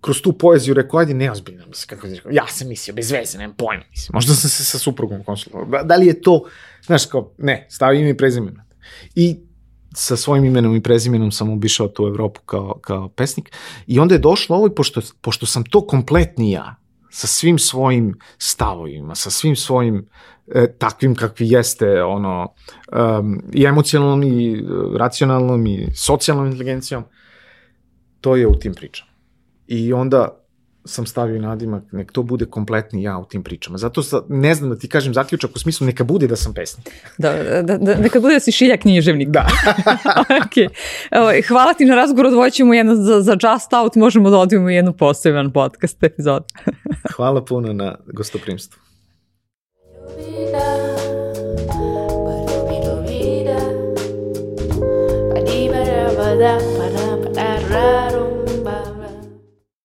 kroz 0.02 0.22
tu 0.22 0.38
poeziju 0.38 0.74
rekao, 0.74 1.00
ajde 1.00 1.14
neozbiljno, 1.14 1.68
mislim, 1.68 1.88
kako 1.88 2.08
rekao, 2.08 2.32
ja 2.32 2.48
sam 2.48 2.68
mislio, 2.68 2.96
bez 2.96 3.12
veze, 3.12 3.38
nemam 3.38 3.56
pojma, 3.56 3.84
mislim, 3.92 4.10
možda 4.14 4.34
sam 4.34 4.50
se 4.50 4.64
sa 4.64 4.78
suprugom 4.78 5.24
konsultovao. 5.24 5.66
Da, 5.66 5.84
da 5.84 5.96
li 5.96 6.08
je 6.08 6.22
to, 6.22 6.44
znaš, 6.86 7.06
kao, 7.06 7.34
ne, 7.38 7.68
stavi 7.70 8.00
ime 8.00 8.10
i 8.10 8.18
prezimena. 8.18 8.66
I 9.16 9.38
sa 9.96 10.16
svojim 10.16 10.46
imenom 10.46 10.76
i 10.76 10.84
prezimenom 10.84 11.32
sam 11.32 11.50
obišao 11.50 11.88
tu 11.88 12.08
Evropu 12.08 12.42
kao, 12.42 12.80
kao 12.82 13.10
pesnik 13.10 13.52
i 13.88 14.00
onda 14.00 14.16
je 14.16 14.20
došlo 14.20 14.56
ovo 14.56 14.68
i 14.68 14.76
pošto, 14.76 15.02
pošto 15.22 15.46
sam 15.46 15.64
to 15.64 15.88
kompletni 15.88 16.52
ja, 16.52 16.76
sa 17.10 17.28
svim 17.28 17.60
svojim 17.60 18.20
stavovima, 18.38 19.16
sa 19.16 19.30
svim 19.30 19.56
svojim 19.56 20.10
e, 20.48 20.74
takvim 20.78 21.16
kakvi 21.16 21.50
jeste 21.50 22.04
ono 22.04 22.54
um, 23.20 23.42
i 23.54 23.66
emocionalnom 23.66 24.24
i 24.24 24.64
racionalnom 24.98 25.68
i 25.68 25.88
socijalnom 25.96 26.46
inteligencijom, 26.46 27.04
to 28.22 28.36
je 28.36 28.48
u 28.48 28.56
tim 28.56 28.74
pričama. 28.74 29.12
I 29.68 29.94
onda 29.94 30.48
sam 30.88 31.06
stavio 31.06 31.42
nadimak, 31.42 31.84
nek 31.92 32.12
to 32.12 32.24
bude 32.24 32.46
kompletni 32.46 33.04
ja 33.04 33.18
u 33.18 33.26
tim 33.26 33.44
pričama. 33.44 33.78
Zato 33.78 34.04
sa, 34.04 34.22
ne 34.30 34.56
znam 34.56 34.70
da 34.70 34.78
ti 34.78 34.90
kažem 34.90 35.14
zaključak 35.14 35.52
u 35.56 35.60
smislu 35.60 35.88
neka 35.88 36.04
bude 36.04 36.28
da 36.28 36.36
sam 36.36 36.54
pesnik. 36.54 36.90
Da, 37.18 37.62
da, 37.62 37.78
da 37.78 37.96
neka 37.96 38.20
bude 38.20 38.34
da 38.34 38.40
si 38.40 38.52
šiljak 38.52 38.82
književnik. 38.82 39.30
Da. 39.30 39.48
okay. 40.46 40.68
Evo, 41.12 41.32
hvala 41.48 41.74
ti 41.74 41.86
na 41.86 41.96
razgovor, 41.96 42.26
odvoćemo 42.26 42.74
jedno 42.74 42.96
za, 42.96 43.22
za 43.22 43.32
Just 43.32 43.74
Out, 43.74 43.96
možemo 43.96 44.30
da 44.30 44.38
odvijemo 44.38 44.70
jednu 44.70 44.94
poseban 44.94 45.54
podcast 45.54 46.04
epizod. 46.04 46.44
hvala 47.16 47.46
puno 47.46 47.74
na 47.74 47.98
gostoprimstvu. 48.14 48.80
Ljubida. 50.18 50.98
Pa 52.26 52.32
ljubi, 52.54 52.76
ljubida, 52.86 53.60
pa 55.34 55.40
ni 55.40 55.70
está 57.38 57.60
raro. 57.70 58.37